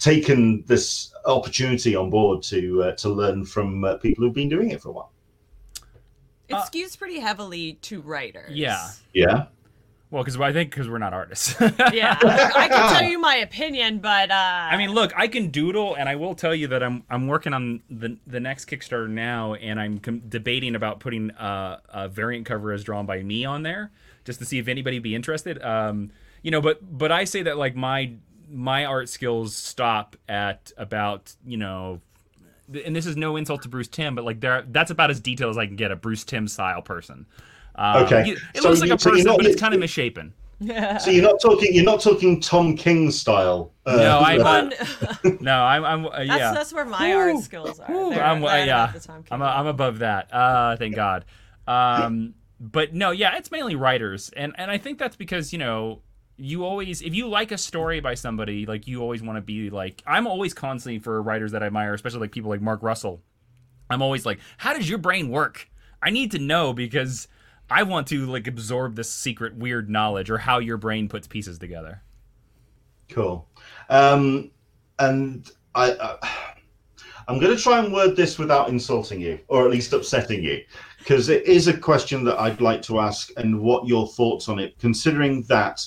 taken 0.00 0.64
this 0.66 1.14
opportunity 1.26 1.94
on 1.94 2.10
board 2.10 2.42
to 2.44 2.82
uh, 2.82 2.92
to 2.96 3.08
learn 3.08 3.44
from 3.44 3.84
uh, 3.84 3.96
people 3.98 4.24
who've 4.24 4.34
been 4.34 4.48
doing 4.48 4.70
it 4.70 4.82
for 4.82 4.88
a 4.88 4.92
while? 4.92 5.12
it 6.48 6.54
Uh, 6.54 6.62
skews 6.62 6.98
pretty 6.98 7.20
heavily 7.20 7.74
to 7.82 8.00
writers. 8.00 8.50
Yeah. 8.50 8.88
Yeah. 9.14 9.46
Well, 10.10 10.24
because 10.24 10.40
I 10.40 10.52
think 10.52 10.70
because 10.70 10.88
we're 10.88 10.98
not 10.98 11.12
artists. 11.12 11.54
Yeah. 11.92 12.18
I 12.20 12.66
can 12.68 12.92
tell 12.92 13.08
you 13.08 13.20
my 13.20 13.36
opinion, 13.36 13.98
but 14.00 14.32
uh, 14.32 14.34
I 14.34 14.76
mean, 14.76 14.90
look, 14.90 15.12
I 15.16 15.28
can 15.28 15.50
doodle, 15.50 15.94
and 15.94 16.08
I 16.08 16.16
will 16.16 16.34
tell 16.34 16.54
you 16.54 16.66
that 16.68 16.82
I'm 16.82 17.04
I'm 17.08 17.28
working 17.28 17.52
on 17.52 17.82
the 17.88 18.18
the 18.26 18.40
next 18.40 18.68
Kickstarter 18.68 19.08
now, 19.08 19.54
and 19.54 19.78
I'm 19.78 20.00
com- 20.00 20.22
debating 20.28 20.74
about 20.74 20.98
putting 20.98 21.30
uh, 21.32 21.78
a 21.90 22.08
variant 22.08 22.46
cover 22.46 22.72
as 22.72 22.82
drawn 22.82 23.06
by 23.06 23.22
me 23.22 23.44
on 23.44 23.62
there, 23.62 23.92
just 24.24 24.40
to 24.40 24.44
see 24.44 24.58
if 24.58 24.66
anybody 24.66 24.96
would 24.96 25.04
be 25.04 25.14
interested. 25.14 25.62
Um, 25.62 26.10
you 26.42 26.50
know, 26.50 26.60
but 26.60 26.80
but 26.98 27.12
I 27.12 27.22
say 27.22 27.42
that 27.42 27.56
like 27.56 27.76
my 27.76 28.14
my 28.50 28.84
art 28.84 29.08
skills 29.08 29.54
stop 29.54 30.16
at 30.28 30.72
about 30.76 31.34
you 31.46 31.56
know. 31.56 32.00
And 32.84 32.94
this 32.94 33.04
is 33.06 33.16
no 33.16 33.34
insult 33.36 33.62
to 33.62 33.68
Bruce 33.68 33.88
Timm, 33.88 34.14
but 34.14 34.24
like 34.24 34.40
there, 34.40 34.64
that's 34.68 34.90
about 34.92 35.10
as 35.10 35.18
detailed 35.20 35.50
as 35.50 35.58
I 35.58 35.66
can 35.66 35.74
get 35.76 35.90
a 35.90 35.96
Bruce 35.96 36.22
Timm 36.24 36.46
style 36.46 36.82
person. 36.82 37.26
Um, 37.74 38.04
Okay. 38.04 38.26
you- 38.28 38.36
it 38.54 38.62
So 38.62 38.68
looks 38.68 38.80
like 38.80 38.90
you- 38.90 38.94
a 38.94 38.98
so 38.98 39.10
person, 39.10 39.26
not 39.26 39.38
but 39.38 39.46
it's 39.46 39.60
kind 39.60 39.74
of 39.74 39.80
misshapen. 39.80 40.32
So 41.00 41.10
you're 41.10 41.24
not 41.24 41.40
talking 41.40 41.72
you're 41.74 41.84
not 41.84 42.00
talking 42.00 42.38
Tom 42.40 42.76
King 42.76 43.10
style. 43.10 43.72
uh, 43.86 43.96
No, 43.96 44.18
I'm 44.20 44.40
Fun- 44.42 45.38
No, 45.40 45.62
I'm, 45.62 45.84
I'm 45.84 46.06
uh, 46.06 46.20
yeah. 46.20 46.52
that's 46.52 46.72
where 46.72 46.84
my 46.84 47.12
art 47.14 47.38
skills 47.38 47.80
are. 47.80 47.90
Ooh, 47.90 48.12
I'm, 48.12 48.44
uh, 48.44 48.54
yeah, 48.56 48.92
the 48.92 49.00
Tom 49.00 49.16
I'm, 49.30 49.40
King 49.40 49.42
I'm 49.42 49.66
above 49.66 49.98
that. 50.00 50.32
Uh, 50.32 50.76
thank 50.76 50.94
God. 50.94 51.24
Um, 51.66 52.34
but 52.60 52.92
no, 52.94 53.10
yeah, 53.10 53.36
it's 53.38 53.50
mainly 53.50 53.74
writers, 53.74 54.30
and 54.36 54.52
and 54.58 54.70
I 54.70 54.76
think 54.78 54.98
that's 54.98 55.16
because 55.16 55.50
you 55.52 55.58
know 55.58 56.02
you 56.40 56.64
always 56.64 57.02
if 57.02 57.14
you 57.14 57.28
like 57.28 57.52
a 57.52 57.58
story 57.58 58.00
by 58.00 58.14
somebody, 58.14 58.66
like 58.66 58.86
you 58.86 59.00
always 59.02 59.22
want 59.22 59.36
to 59.36 59.42
be 59.42 59.70
like 59.70 60.02
I'm 60.06 60.26
always 60.26 60.54
constantly 60.54 60.98
for 60.98 61.22
writers 61.22 61.52
that 61.52 61.62
I 61.62 61.66
admire, 61.66 61.94
especially 61.94 62.20
like 62.20 62.32
people 62.32 62.50
like 62.50 62.60
Mark 62.60 62.82
Russell. 62.82 63.22
I'm 63.88 64.02
always 64.02 64.24
like, 64.24 64.38
how 64.56 64.74
does 64.74 64.88
your 64.88 64.98
brain 64.98 65.30
work? 65.30 65.68
I 66.02 66.10
need 66.10 66.30
to 66.32 66.38
know 66.38 66.72
because 66.72 67.28
I 67.70 67.82
want 67.82 68.08
to 68.08 68.26
like 68.26 68.46
absorb 68.46 68.96
this 68.96 69.10
secret 69.10 69.54
weird 69.54 69.90
knowledge 69.90 70.30
or 70.30 70.38
how 70.38 70.58
your 70.58 70.76
brain 70.76 71.08
puts 71.08 71.26
pieces 71.26 71.58
together. 71.58 72.02
Cool. 73.08 73.48
Um, 73.88 74.50
and 74.98 75.50
I, 75.74 76.16
I'm 77.28 77.38
going 77.38 77.56
to 77.56 77.62
try 77.62 77.78
and 77.78 77.92
word 77.92 78.16
this 78.16 78.38
without 78.38 78.68
insulting 78.68 79.20
you, 79.20 79.38
or 79.48 79.64
at 79.64 79.70
least 79.70 79.92
upsetting 79.92 80.42
you, 80.42 80.62
because 80.98 81.28
it 81.28 81.44
is 81.46 81.68
a 81.68 81.76
question 81.76 82.24
that 82.24 82.40
I'd 82.40 82.60
like 82.60 82.82
to 82.82 82.98
ask, 82.98 83.30
and 83.36 83.60
what 83.60 83.86
your 83.86 84.08
thoughts 84.08 84.48
on 84.48 84.58
it, 84.58 84.78
considering 84.78 85.42
that, 85.44 85.86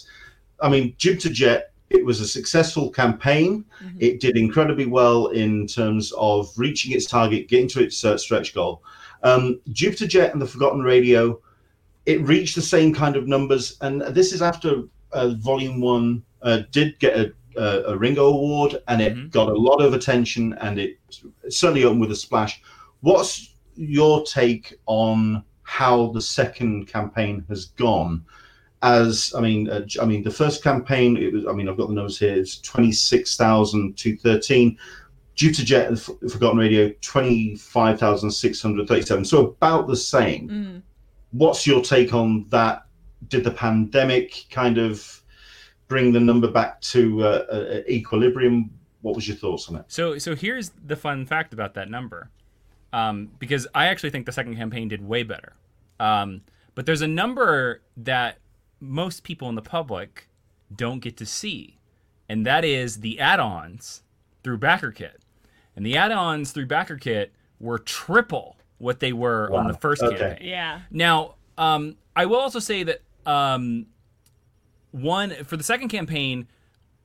I 0.63 0.69
mean, 0.69 0.95
Jupiter 0.97 1.29
Jet. 1.29 1.69
It 1.89 2.03
was 2.03 2.21
a 2.21 2.27
successful 2.27 2.89
campaign. 2.89 3.65
Mhm. 3.83 3.97
It 3.99 4.19
did 4.19 4.35
incredibly 4.35 4.87
well 4.87 5.27
in 5.27 5.67
terms 5.67 6.11
of 6.17 6.51
reaching 6.57 6.91
its 6.91 7.05
target, 7.05 7.47
getting 7.47 7.67
to 7.67 7.83
its 7.83 8.03
uh, 8.03 8.17
stretch 8.17 8.55
goal. 8.55 8.81
Um, 9.21 9.59
Jupiter 9.71 10.07
Jet 10.07 10.33
and 10.33 10.41
the 10.41 10.47
Forgotten 10.47 10.81
Radio 10.81 11.39
it 12.05 12.21
reached 12.21 12.55
the 12.55 12.61
same 12.61 12.93
kind 12.93 13.15
of 13.15 13.27
numbers, 13.27 13.77
and 13.81 14.01
this 14.01 14.33
is 14.33 14.41
after 14.41 14.83
uh, 15.13 15.29
Volume 15.37 15.79
One 15.79 16.23
uh, 16.41 16.63
did 16.71 16.99
get 16.99 17.17
a, 17.17 17.33
a, 17.55 17.93
a, 17.93 17.97
Ringo 17.97 18.27
Award, 18.27 18.81
and 18.87 19.01
it 19.01 19.15
mm-hmm. 19.15 19.29
got 19.29 19.49
a 19.49 19.53
lot 19.53 19.81
of 19.81 19.93
attention, 19.93 20.53
and 20.59 20.79
it 20.79 20.97
certainly 21.49 21.85
opened 21.85 22.01
with 22.01 22.11
a 22.11 22.15
splash. 22.15 22.61
What's 23.01 23.55
your 23.75 24.23
take 24.25 24.73
on 24.85 25.43
how 25.63 26.11
the 26.11 26.21
second 26.21 26.87
campaign 26.87 27.45
has 27.47 27.65
gone? 27.65 28.25
As 28.83 29.33
I 29.35 29.41
mean, 29.41 29.69
uh, 29.69 29.85
I 30.01 30.05
mean, 30.05 30.23
the 30.23 30.31
first 30.31 30.63
campaign, 30.63 31.17
it 31.17 31.33
was. 31.33 31.47
I 31.47 31.53
mean, 31.53 31.67
I've 31.67 31.77
got 31.77 31.87
the 31.87 31.93
numbers 31.95 32.19
here. 32.19 32.35
It's 32.35 32.59
twenty 32.59 32.91
six 32.91 33.35
thousand 33.35 33.97
two 33.97 34.17
thirteen. 34.17 34.77
Due 35.35 35.51
to 35.51 35.65
Jet 35.65 35.87
and 35.87 35.99
Forgotten 35.99 36.59
Radio, 36.59 36.93
twenty 37.01 37.55
five 37.55 37.99
thousand 37.99 38.29
six 38.29 38.61
hundred 38.61 38.87
thirty 38.87 39.01
seven. 39.01 39.25
So 39.25 39.47
about 39.47 39.87
the 39.87 39.95
same. 39.95 40.49
Mm 40.49 40.81
what's 41.33 41.67
your 41.67 41.81
take 41.81 42.13
on 42.13 42.45
that? 42.49 42.85
Did 43.27 43.43
the 43.43 43.51
pandemic 43.51 44.45
kind 44.49 44.77
of 44.77 45.21
bring 45.87 46.13
the 46.13 46.19
number 46.19 46.49
back 46.49 46.79
to 46.81 47.23
uh, 47.23 47.45
uh, 47.51 47.81
equilibrium? 47.89 48.71
What 49.01 49.15
was 49.15 49.27
your 49.27 49.35
thoughts 49.35 49.67
on 49.67 49.75
it? 49.75 49.85
So, 49.87 50.17
so 50.17 50.35
here's 50.35 50.71
the 50.85 50.95
fun 50.95 51.25
fact 51.25 51.53
about 51.53 51.73
that 51.73 51.89
number, 51.89 52.29
um, 52.93 53.29
because 53.39 53.67
I 53.75 53.87
actually 53.87 54.11
think 54.11 54.25
the 54.25 54.31
second 54.31 54.55
campaign 54.55 54.87
did 54.87 55.05
way 55.05 55.23
better. 55.23 55.53
Um, 55.99 56.41
but 56.75 56.85
there's 56.85 57.01
a 57.01 57.07
number 57.07 57.81
that 57.97 58.37
most 58.83 59.23
people 59.23 59.49
in 59.49 59.55
the 59.55 59.61
public 59.61 60.27
don't 60.73 60.99
get 60.99 61.17
to 61.17 61.25
see, 61.25 61.79
and 62.27 62.45
that 62.45 62.65
is 62.65 62.99
the 62.99 63.19
add-ons 63.19 64.03
through 64.43 64.59
BackerKit. 64.59 65.17
And 65.75 65.85
the 65.85 65.97
add-ons 65.97 66.51
through 66.51 66.67
BackerKit 66.67 67.29
were 67.59 67.79
triple 67.79 68.57
what 68.77 68.99
they 68.99 69.13
were 69.13 69.49
wow. 69.49 69.59
on 69.59 69.67
the 69.67 69.73
first 69.73 70.03
okay. 70.03 70.17
campaign. 70.17 70.47
Yeah. 70.47 70.81
Now, 70.91 71.35
um, 71.57 71.95
I 72.15 72.25
will 72.25 72.39
also 72.39 72.59
say 72.59 72.83
that 72.83 73.01
um, 73.25 73.87
one 74.91 75.31
for 75.45 75.57
the 75.57 75.63
second 75.63 75.89
campaign, 75.89 76.47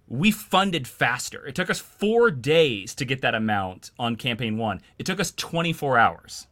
we 0.08 0.30
funded 0.30 0.88
faster. 0.88 1.46
It 1.46 1.54
took 1.54 1.70
us 1.70 1.78
four 1.78 2.30
days 2.30 2.94
to 2.96 3.04
get 3.04 3.22
that 3.22 3.34
amount 3.34 3.92
on 3.98 4.16
campaign 4.16 4.56
one. 4.56 4.80
It 4.98 5.06
took 5.06 5.20
us 5.20 5.32
24 5.32 5.98
hours 5.98 6.46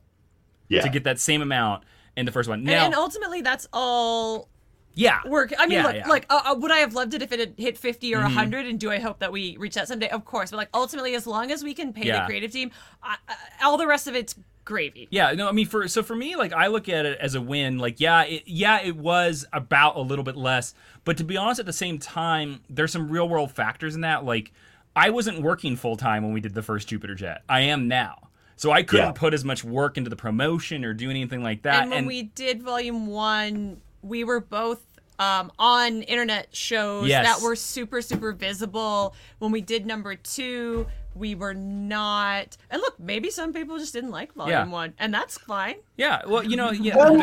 yeah. 0.69 0.83
to 0.83 0.89
get 0.89 1.05
that 1.05 1.19
same 1.19 1.43
amount 1.43 1.85
in 2.17 2.27
the 2.27 2.33
first 2.33 2.49
one. 2.49 2.65
Now, 2.65 2.73
and, 2.73 2.85
and 2.87 2.95
ultimately, 2.95 3.41
that's 3.41 3.67
all 3.73 4.49
yeah 4.97 5.21
work 5.27 5.53
i 5.59 5.67
mean 5.67 5.79
yeah, 5.79 5.87
look, 5.87 5.95
yeah. 5.95 6.09
like 6.09 6.27
uh, 6.29 6.41
uh, 6.47 6.55
would 6.59 6.73
i 6.73 6.79
have 6.79 6.95
loved 6.95 7.15
it 7.15 7.23
if 7.23 7.31
it 7.31 7.39
had 7.39 7.55
hit 7.57 7.79
50 7.79 8.13
or 8.15 8.19
mm-hmm. 8.19 8.25
100 8.25 8.67
and 8.67 8.81
do 8.81 8.91
i 8.91 8.99
hope 8.99 9.21
that 9.21 9.31
we 9.31 9.57
reach 9.59 9.75
that 9.75 9.87
someday 9.87 10.09
of 10.09 10.25
course 10.25 10.51
but 10.51 10.57
like 10.57 10.69
ultimately 10.75 11.15
as 11.15 11.27
long 11.27 11.53
as 11.53 11.63
we 11.63 11.75
can 11.75 11.93
pay 11.93 12.07
yeah. 12.07 12.21
the 12.21 12.27
creative 12.27 12.51
team 12.51 12.73
I, 13.03 13.17
I, 13.29 13.37
all 13.65 13.77
the 13.77 13.87
rest 13.87 14.09
of 14.09 14.17
it's 14.17 14.35
gravy. 14.67 15.09
Yeah, 15.11 15.33
no, 15.33 15.49
I 15.49 15.53
mean 15.53 15.67
for 15.67 15.89
so 15.89 16.03
for 16.03 16.15
me, 16.15 16.37
like 16.37 16.53
I 16.53 16.67
look 16.67 16.91
at 16.91 17.07
it 17.07 17.19
as 17.19 17.35
a 17.35 17.41
win. 17.41 17.79
Like 17.79 18.01
yeah, 18.01 18.25
it, 18.25 18.43
yeah, 18.45 18.83
it 18.83 18.97
was 18.97 19.47
about 19.55 19.97
a 19.97 20.01
little 20.01 20.25
bit 20.25 20.37
less, 20.37 20.75
but 21.05 21.17
to 21.17 21.25
be 21.25 21.39
honest, 21.39 21.61
at 21.61 21.65
the 21.65 21.73
same 21.73 21.99
time, 21.99 22.61
there's 22.69 22.93
some 22.93 23.09
real 23.09 23.27
world 23.27 23.51
factors 23.51 23.95
in 23.95 24.03
that. 24.03 24.27
Like 24.27 24.53
I 24.95 25.09
wasn't 25.09 25.41
working 25.41 25.77
full 25.77 25.97
time 25.97 26.23
when 26.23 26.35
we 26.35 26.41
did 26.41 26.53
the 26.53 26.63
first 26.63 26.89
Jupiter 26.89 27.15
Jet. 27.15 27.43
I 27.49 27.63
am 27.63 27.89
now. 27.89 28.29
So 28.59 28.73
I 28.73 28.83
couldn't 28.83 29.07
yeah. 29.07 29.13
put 29.13 29.35
as 29.35 29.45
much 29.45 29.63
work 29.63 29.99
into 29.99 30.09
the 30.09 30.17
promotion 30.17 30.85
or 30.85 30.95
do 30.95 31.11
anything 31.11 31.43
like 31.43 31.63
that. 31.63 31.83
And 31.83 31.91
when 31.91 31.99
and, 31.99 32.07
we 32.07 32.23
did 32.23 32.63
volume 32.63 33.07
one, 33.07 33.83
we 34.03 34.25
were 34.25 34.41
both 34.41 34.83
um, 35.19 35.51
on 35.59 36.03
internet 36.03 36.55
shows 36.55 37.09
yes. 37.09 37.25
that 37.25 37.43
were 37.45 37.57
super 37.57 38.03
super 38.03 38.33
visible. 38.33 39.15
When 39.39 39.53
we 39.53 39.61
did 39.61 39.87
number 39.87 40.15
two, 40.15 40.87
we 41.17 41.35
were 41.35 41.55
not 41.55 42.57
and 42.71 42.81
look 42.81 42.99
maybe 43.01 43.31
some 43.31 43.53
people 43.53 43.79
just 43.79 43.93
didn't 43.93 44.11
like 44.11 44.33
volume 44.35 44.53
yeah. 44.53 44.67
one 44.67 44.93
and 44.99 45.13
that's 45.13 45.39
fine 45.39 45.77
yeah 45.97 46.21
well 46.27 46.45
you 46.45 46.57
know 46.57 46.71
yeah, 46.71 46.95
well, 46.95 47.17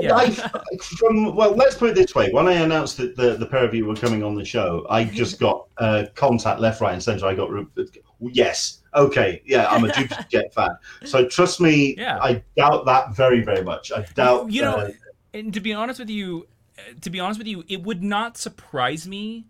yeah. 0.00 0.14
I, 0.14 0.24
I, 0.24 0.76
from, 0.98 1.34
well 1.34 1.52
let's 1.56 1.74
put 1.74 1.90
it 1.90 1.94
this 1.94 2.14
way 2.14 2.30
when 2.30 2.46
i 2.46 2.52
announced 2.52 2.98
that 2.98 3.16
the, 3.16 3.36
the 3.36 3.46
pair 3.46 3.64
of 3.64 3.74
you 3.74 3.86
were 3.86 3.94
coming 3.94 4.22
on 4.22 4.34
the 4.34 4.44
show 4.44 4.86
i 4.90 5.02
just 5.02 5.40
got 5.40 5.66
uh, 5.78 6.04
contact 6.14 6.60
left 6.60 6.80
right 6.80 6.92
and 6.92 7.02
center 7.02 7.26
i 7.26 7.34
got 7.34 7.50
yes 8.20 8.82
okay 8.94 9.42
yeah 9.46 9.66
i'm 9.70 9.84
a 9.84 9.92
jupiter 9.92 10.26
jet 10.30 10.52
fan 10.52 10.70
so 11.04 11.26
trust 11.26 11.60
me 11.60 11.94
yeah. 11.96 12.18
i 12.20 12.42
doubt 12.56 12.84
that 12.84 13.14
very 13.16 13.42
very 13.42 13.62
much 13.62 13.90
i 13.92 14.02
doubt 14.14 14.50
you 14.52 14.60
know 14.60 14.76
uh, 14.76 14.90
and 15.32 15.52
to 15.54 15.60
be 15.60 15.72
honest 15.72 15.98
with 15.98 16.10
you 16.10 16.46
to 17.00 17.10
be 17.10 17.18
honest 17.18 17.38
with 17.38 17.46
you 17.46 17.64
it 17.68 17.82
would 17.82 18.02
not 18.02 18.36
surprise 18.36 19.06
me 19.06 19.46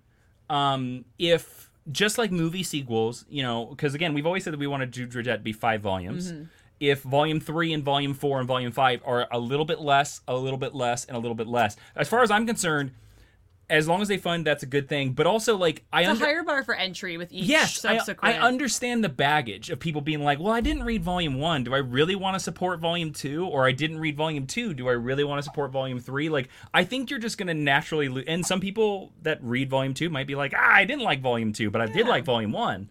um, 0.50 1.04
if 1.18 1.68
just 1.90 2.18
like 2.18 2.30
movie 2.30 2.62
sequels, 2.62 3.24
you 3.28 3.42
know, 3.42 3.66
because 3.66 3.94
again, 3.94 4.14
we've 4.14 4.26
always 4.26 4.44
said 4.44 4.52
that 4.52 4.60
we 4.60 4.66
want 4.66 4.88
Jupiter 4.90 5.22
Jet 5.22 5.36
to 5.36 5.42
be 5.42 5.52
five 5.52 5.80
volumes. 5.80 6.32
Mm-hmm. 6.32 6.44
If 6.80 7.02
volume 7.02 7.40
three 7.40 7.72
and 7.72 7.82
volume 7.82 8.14
four 8.14 8.38
and 8.38 8.46
volume 8.46 8.70
five 8.70 9.00
are 9.04 9.26
a 9.32 9.38
little 9.38 9.64
bit 9.64 9.80
less, 9.80 10.20
a 10.28 10.36
little 10.36 10.58
bit 10.58 10.74
less, 10.74 11.04
and 11.06 11.16
a 11.16 11.20
little 11.20 11.34
bit 11.34 11.48
less, 11.48 11.76
as 11.96 12.08
far 12.08 12.22
as 12.22 12.30
I'm 12.30 12.46
concerned, 12.46 12.92
as 13.70 13.86
long 13.86 14.00
as 14.00 14.08
they 14.08 14.16
fund, 14.16 14.46
that's 14.46 14.62
a 14.62 14.66
good 14.66 14.88
thing. 14.88 15.12
But 15.12 15.26
also, 15.26 15.56
like, 15.56 15.84
I 15.92 16.02
it's 16.02 16.10
under- 16.10 16.24
a 16.24 16.26
higher 16.26 16.42
bar 16.42 16.62
for 16.64 16.74
entry 16.74 17.18
with 17.18 17.32
each 17.32 17.44
yes, 17.44 17.80
subsequent. 17.80 18.36
I, 18.36 18.38
I 18.38 18.40
understand 18.40 19.04
the 19.04 19.08
baggage 19.08 19.68
of 19.70 19.78
people 19.78 20.00
being 20.00 20.22
like, 20.22 20.38
"Well, 20.38 20.52
I 20.52 20.60
didn't 20.60 20.84
read 20.84 21.02
Volume 21.02 21.38
One. 21.38 21.64
Do 21.64 21.74
I 21.74 21.78
really 21.78 22.14
want 22.14 22.34
to 22.34 22.40
support 22.40 22.80
Volume 22.80 23.12
Two? 23.12 23.46
Or 23.46 23.66
I 23.66 23.72
didn't 23.72 23.98
read 23.98 24.16
Volume 24.16 24.46
Two. 24.46 24.72
Do 24.72 24.88
I 24.88 24.92
really 24.92 25.24
want 25.24 25.38
to 25.38 25.42
support 25.42 25.70
Volume 25.70 26.00
Three? 26.00 26.28
Like, 26.28 26.48
I 26.72 26.84
think 26.84 27.10
you're 27.10 27.18
just 27.18 27.36
gonna 27.38 27.54
naturally. 27.54 28.08
Lo- 28.08 28.22
and 28.26 28.44
some 28.44 28.60
people 28.60 29.12
that 29.22 29.38
read 29.42 29.68
Volume 29.68 29.94
Two 29.94 30.08
might 30.08 30.26
be 30.26 30.34
like, 30.34 30.54
"Ah, 30.56 30.74
I 30.74 30.84
didn't 30.84 31.04
like 31.04 31.20
Volume 31.20 31.52
Two, 31.52 31.70
but 31.70 31.80
I 31.80 31.86
yeah. 31.86 31.92
did 31.92 32.08
like 32.08 32.24
Volume 32.24 32.52
One." 32.52 32.90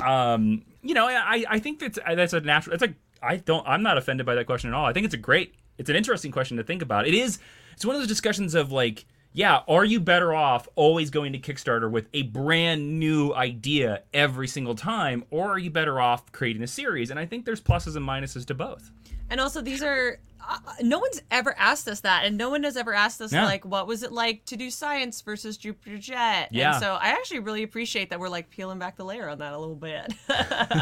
Um, 0.00 0.64
you 0.82 0.94
know, 0.94 1.06
I 1.06 1.44
I 1.48 1.58
think 1.58 1.78
that's 1.78 1.98
that's 2.04 2.32
a 2.32 2.40
natural. 2.40 2.74
It's 2.74 2.82
like 2.82 2.94
I 3.22 3.36
don't. 3.36 3.66
I'm 3.66 3.82
not 3.82 3.96
offended 3.98 4.26
by 4.26 4.34
that 4.34 4.46
question 4.46 4.70
at 4.70 4.76
all. 4.76 4.86
I 4.86 4.92
think 4.92 5.04
it's 5.04 5.14
a 5.14 5.18
great. 5.18 5.54
It's 5.78 5.90
an 5.90 5.96
interesting 5.96 6.32
question 6.32 6.56
to 6.56 6.64
think 6.64 6.82
about. 6.82 7.06
It 7.06 7.14
is. 7.14 7.38
It's 7.74 7.84
one 7.84 7.94
of 7.94 8.00
those 8.00 8.08
discussions 8.08 8.54
of 8.54 8.72
like 8.72 9.04
yeah, 9.36 9.60
are 9.68 9.84
you 9.84 10.00
better 10.00 10.32
off 10.32 10.66
always 10.76 11.10
going 11.10 11.34
to 11.34 11.38
Kickstarter 11.38 11.90
with 11.90 12.08
a 12.14 12.22
brand 12.22 12.98
new 12.98 13.34
idea 13.34 14.02
every 14.14 14.48
single 14.48 14.74
time, 14.74 15.24
or 15.30 15.50
are 15.50 15.58
you 15.58 15.70
better 15.70 16.00
off 16.00 16.32
creating 16.32 16.62
a 16.62 16.66
series? 16.66 17.10
And 17.10 17.20
I 17.20 17.26
think 17.26 17.44
there's 17.44 17.60
pluses 17.60 17.96
and 17.96 18.08
minuses 18.08 18.46
to 18.46 18.54
both. 18.54 18.90
And 19.28 19.38
also, 19.38 19.60
these 19.60 19.82
are 19.82 20.20
uh, 20.40 20.56
no 20.80 20.98
one's 20.98 21.20
ever 21.30 21.54
asked 21.58 21.86
us 21.86 22.00
that, 22.00 22.24
and 22.24 22.38
no 22.38 22.48
one 22.48 22.62
has 22.64 22.78
ever 22.78 22.94
asked 22.94 23.20
us 23.20 23.30
yeah. 23.30 23.44
like, 23.44 23.66
what 23.66 23.86
was 23.86 24.02
it 24.02 24.10
like 24.10 24.42
to 24.46 24.56
do 24.56 24.70
science 24.70 25.20
versus 25.20 25.58
Jupiter 25.58 25.98
Jet? 25.98 26.48
Yeah. 26.50 26.72
And 26.72 26.82
so 26.82 26.94
I 26.94 27.08
actually 27.08 27.40
really 27.40 27.62
appreciate 27.62 28.08
that 28.08 28.18
we're 28.18 28.30
like 28.30 28.48
peeling 28.48 28.78
back 28.78 28.96
the 28.96 29.04
layer 29.04 29.28
on 29.28 29.36
that 29.40 29.52
a 29.52 29.58
little 29.58 29.76
bit. 29.76 30.14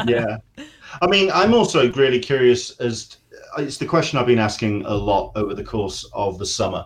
yeah, 0.07 0.37
I 1.01 1.07
mean, 1.07 1.29
I'm 1.33 1.53
also 1.53 1.91
really 1.91 2.19
curious 2.19 2.71
as 2.79 3.07
to, 3.07 3.17
it's 3.57 3.77
the 3.77 3.85
question 3.85 4.17
I've 4.17 4.27
been 4.27 4.39
asking 4.39 4.85
a 4.85 4.93
lot 4.93 5.33
over 5.35 5.53
the 5.53 5.63
course 5.63 6.09
of 6.13 6.37
the 6.37 6.45
summer 6.45 6.85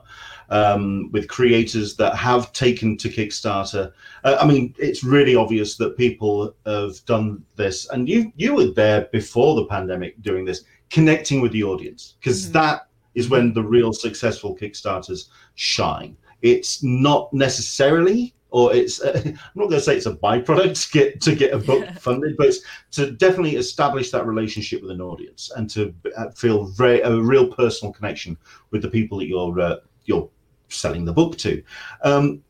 um, 0.50 1.10
with 1.12 1.28
creators 1.28 1.96
that 1.98 2.16
have 2.16 2.52
taken 2.54 2.98
to 2.98 3.10
Kickstarter. 3.10 3.92
Uh, 4.24 4.38
I 4.40 4.46
mean, 4.46 4.74
it's 4.78 5.04
really 5.04 5.36
obvious 5.36 5.78
that 5.78 5.98
people 5.98 6.56
have 6.66 7.04
done 7.06 7.44
this, 7.56 7.90
and 7.90 8.08
you 8.08 8.32
you 8.36 8.56
were 8.56 8.72
there 8.72 9.08
before 9.12 9.56
the 9.56 9.66
pandemic 9.66 10.22
doing 10.22 10.46
this, 10.46 10.64
connecting 10.90 11.42
with 11.42 11.52
the 11.52 11.64
audience, 11.64 12.16
because 12.20 12.44
mm-hmm. 12.44 12.54
that 12.54 12.88
is 13.16 13.30
when 13.30 13.54
the 13.54 13.64
real 13.64 13.94
successful 13.94 14.56
Kickstarters 14.56 15.30
shine. 15.56 16.16
It's 16.42 16.82
not 16.84 17.34
necessarily 17.34 18.34
or 18.52 18.74
it's 18.74 19.02
uh, 19.02 19.22
I'm 19.26 19.34
not 19.56 19.70
going 19.70 19.72
to 19.72 19.82
say 19.82 19.96
it's 19.96 20.06
a 20.06 20.16
byproduct 20.16 20.90
to 20.90 20.92
get 20.92 21.22
to 21.22 21.36
get 21.36 21.54
a 21.54 21.58
book 21.58 21.88
funded, 22.00 22.38
but 22.38 22.48
it's 22.48 22.60
to 22.92 23.12
definitely 23.12 23.56
establish 23.56 24.12
that 24.12 24.26
relationship 24.26 24.82
with 24.82 24.92
an 24.92 25.02
audience 25.02 25.52
and 25.56 25.70
to 25.72 25.94
uh, 26.18 26.30
feel 26.32 26.66
very 26.66 27.02
a 27.02 27.16
real 27.16 27.48
personal 27.48 27.94
connection 27.94 28.38
with 28.72 28.82
the 28.82 28.90
people 28.90 29.20
that 29.20 29.28
you're 29.28 29.60
uh, 29.60 29.76
you're 30.06 30.30
selling 30.70 31.06
the 31.06 31.14
book 31.14 31.38
to. 31.40 31.62
Um, 32.04 32.44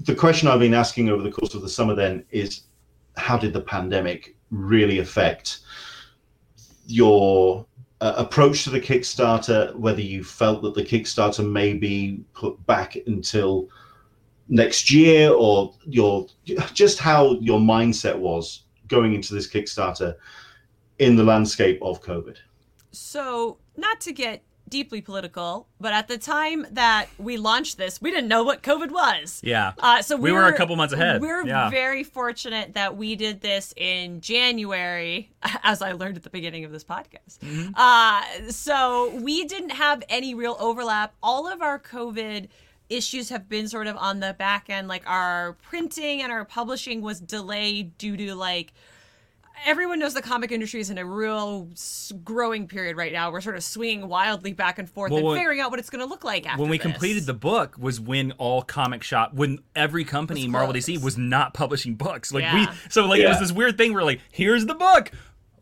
the 0.00 0.14
question 0.14 0.48
I've 0.48 0.60
been 0.60 0.74
asking 0.74 1.08
over 1.08 1.22
the 1.22 1.30
course 1.30 1.54
of 1.54 1.62
the 1.62 1.68
summer 1.68 1.94
then 1.94 2.24
is 2.30 2.62
how 3.16 3.38
did 3.38 3.52
the 3.52 3.60
pandemic 3.60 4.36
really 4.50 4.98
affect 4.98 5.60
your 6.86 7.66
uh, 8.00 8.14
approach 8.16 8.64
to 8.64 8.70
the 8.70 8.80
Kickstarter? 8.80 9.74
Whether 9.76 10.00
you 10.00 10.24
felt 10.24 10.62
that 10.62 10.74
the 10.74 10.84
Kickstarter 10.84 11.48
may 11.48 11.74
be 11.74 12.24
put 12.34 12.64
back 12.66 12.96
until 13.06 13.68
next 14.48 14.90
year, 14.90 15.32
or 15.32 15.74
your 15.84 16.26
just 16.72 16.98
how 16.98 17.38
your 17.40 17.60
mindset 17.60 18.18
was 18.18 18.64
going 18.88 19.14
into 19.14 19.34
this 19.34 19.48
Kickstarter 19.48 20.14
in 20.98 21.16
the 21.16 21.24
landscape 21.24 21.78
of 21.82 22.02
COVID. 22.02 22.36
So, 22.92 23.58
not 23.76 24.00
to 24.02 24.12
get 24.12 24.42
deeply 24.68 25.00
political, 25.00 25.68
but 25.80 25.92
at 25.92 26.08
the 26.08 26.18
time 26.18 26.66
that 26.72 27.06
we 27.18 27.36
launched 27.36 27.78
this, 27.78 28.00
we 28.00 28.10
didn't 28.10 28.28
know 28.28 28.42
what 28.44 28.62
COVID 28.62 28.90
was. 28.90 29.40
Yeah. 29.42 29.72
Uh, 29.78 30.02
so 30.02 30.16
we, 30.16 30.30
we 30.30 30.32
were, 30.32 30.46
a 30.46 30.56
couple 30.56 30.74
months 30.76 30.94
ahead. 30.94 31.20
We're 31.20 31.46
yeah. 31.46 31.70
very 31.70 32.02
fortunate 32.02 32.74
that 32.74 32.96
we 32.96 33.16
did 33.16 33.40
this 33.40 33.74
in 33.76 34.20
January, 34.20 35.30
as 35.62 35.82
I 35.82 35.92
learned 35.92 36.16
at 36.16 36.22
the 36.22 36.30
beginning 36.30 36.64
of 36.64 36.72
this 36.72 36.84
podcast. 36.84 37.38
Mm-hmm. 37.40 37.72
Uh, 37.74 38.50
so 38.50 39.14
we 39.20 39.44
didn't 39.44 39.70
have 39.70 40.02
any 40.08 40.34
real 40.34 40.56
overlap. 40.58 41.14
All 41.22 41.46
of 41.46 41.62
our 41.62 41.78
COVID 41.78 42.48
issues 42.88 43.28
have 43.30 43.48
been 43.48 43.68
sort 43.68 43.86
of 43.86 43.96
on 43.96 44.20
the 44.20 44.34
back 44.34 44.68
end, 44.68 44.88
like 44.88 45.08
our 45.08 45.54
printing 45.62 46.22
and 46.22 46.32
our 46.32 46.44
publishing 46.44 47.00
was 47.00 47.20
delayed 47.20 47.96
due 47.98 48.16
to 48.16 48.34
like 48.34 48.72
everyone 49.66 49.98
knows 49.98 50.14
the 50.14 50.22
comic 50.22 50.52
industry 50.52 50.80
is 50.80 50.90
in 50.90 50.98
a 50.98 51.04
real 51.06 51.68
growing 52.22 52.66
period 52.68 52.96
right 52.96 53.12
now. 53.12 53.30
We're 53.30 53.40
sort 53.40 53.56
of 53.56 53.64
swinging 53.64 54.08
wildly 54.08 54.52
back 54.52 54.78
and 54.78 54.88
forth 54.90 55.10
Well, 55.10 55.18
and 55.18 55.26
when- 55.28 55.36
figuring 55.38 55.60
out 55.60 55.70
what 55.70 55.78
it's 55.80 55.90
going 55.90 56.00
to 56.00 56.06
look 56.06 56.24
like 56.24 56.46
after 56.46 56.60
when 56.60 56.70
we 56.70 56.78
this. 56.78 56.82
completed 56.86 57.26
the 57.26 57.34
book 57.34 57.76
was 57.78 58.00
when 58.00 58.32
all 58.32 58.62
comic 58.62 59.02
shop 59.02 59.32
when 59.34 59.60
every 59.74 60.04
company 60.04 60.46
Marvel. 60.46 60.74
DC 60.74 61.02
was 61.02 61.16
not 61.16 61.54
publishing 61.54 61.94
books. 61.94 62.32
Like 62.32 62.42
Yeah. 62.42 62.70
we 62.70 62.76
so 62.90 63.06
like 63.06 63.20
it 63.20 63.28
was 63.28 63.40
this 63.40 63.52
weird 63.52 63.78
thing 63.78 63.94
where 63.94 64.04
like 64.04 64.20
here's 64.32 64.66
the 64.66 64.74
book. 64.74 65.10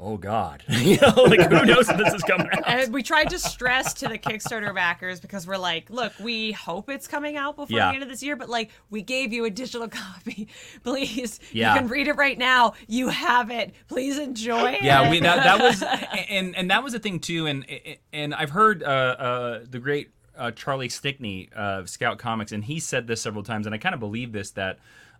Oh 0.04 0.16
God, 0.16 0.64
you 0.68 0.96
know, 1.00 1.12
like 1.22 1.48
who 1.48 1.64
knows 1.64 1.86
when 1.86 1.96
this 1.98 2.12
is 2.12 2.22
coming 2.22 2.48
out? 2.52 2.64
And 2.66 2.92
we 2.92 3.02
tried 3.04 3.30
to 3.30 3.38
stress 3.38 3.94
to 3.94 4.08
the 4.08 4.18
Kickstarter 4.18 4.74
backers 4.74 5.20
because 5.20 5.46
we're 5.46 5.56
like, 5.58 5.88
look, 5.90 6.12
we 6.20 6.50
hope 6.52 6.90
it's 6.90 7.06
coming 7.06 7.36
out 7.36 7.54
before 7.54 7.76
Yeah. 7.78 7.88
the 7.90 7.94
end 7.94 8.02
of 8.02 8.08
this 8.08 8.20
year, 8.22 8.34
but 8.34 8.48
like, 8.48 8.70
we 8.90 9.02
gave 9.02 9.32
you 9.32 9.44
a 9.44 9.50
digital 9.50 9.88
copy. 9.88 10.48
Please, 10.82 11.38
Yeah. 11.52 11.74
you 11.74 11.80
can 11.80 11.88
read 11.88 12.08
it 12.08 12.14
right 12.16 12.36
now. 12.36 12.72
You 12.88 13.08
have 13.10 13.50
it. 13.50 13.74
Please 13.86 14.18
enjoy 14.18 14.72
it. 14.72 14.82
yeah, 14.82 15.08
we 15.08 15.20
that, 15.20 15.36
that 15.44 15.60
was 15.60 15.82
and 16.28 16.56
and 16.56 16.70
that 16.70 16.82
was 16.82 16.94
a 16.94 16.98
thing 16.98 17.20
too. 17.20 17.46
And 17.46 17.64
and 18.12 18.34
I've 18.34 18.50
heard 18.50 18.82
uh, 18.82 18.86
uh, 18.86 19.60
the 19.70 19.78
great 19.78 20.10
uh, 20.36 20.50
Charlie 20.50 20.88
Stickney 20.88 21.48
of 21.54 21.88
Scout 21.88 22.18
Comics, 22.18 22.50
and 22.50 22.64
he 22.64 22.80
said 22.80 23.06
this 23.06 23.20
several 23.22 23.44
times, 23.44 23.66
and 23.66 23.74
I 23.74 23.78
kind 23.78 23.94
of 23.94 24.00
believe 24.00 24.32
this 24.32 24.50
that 24.52 24.78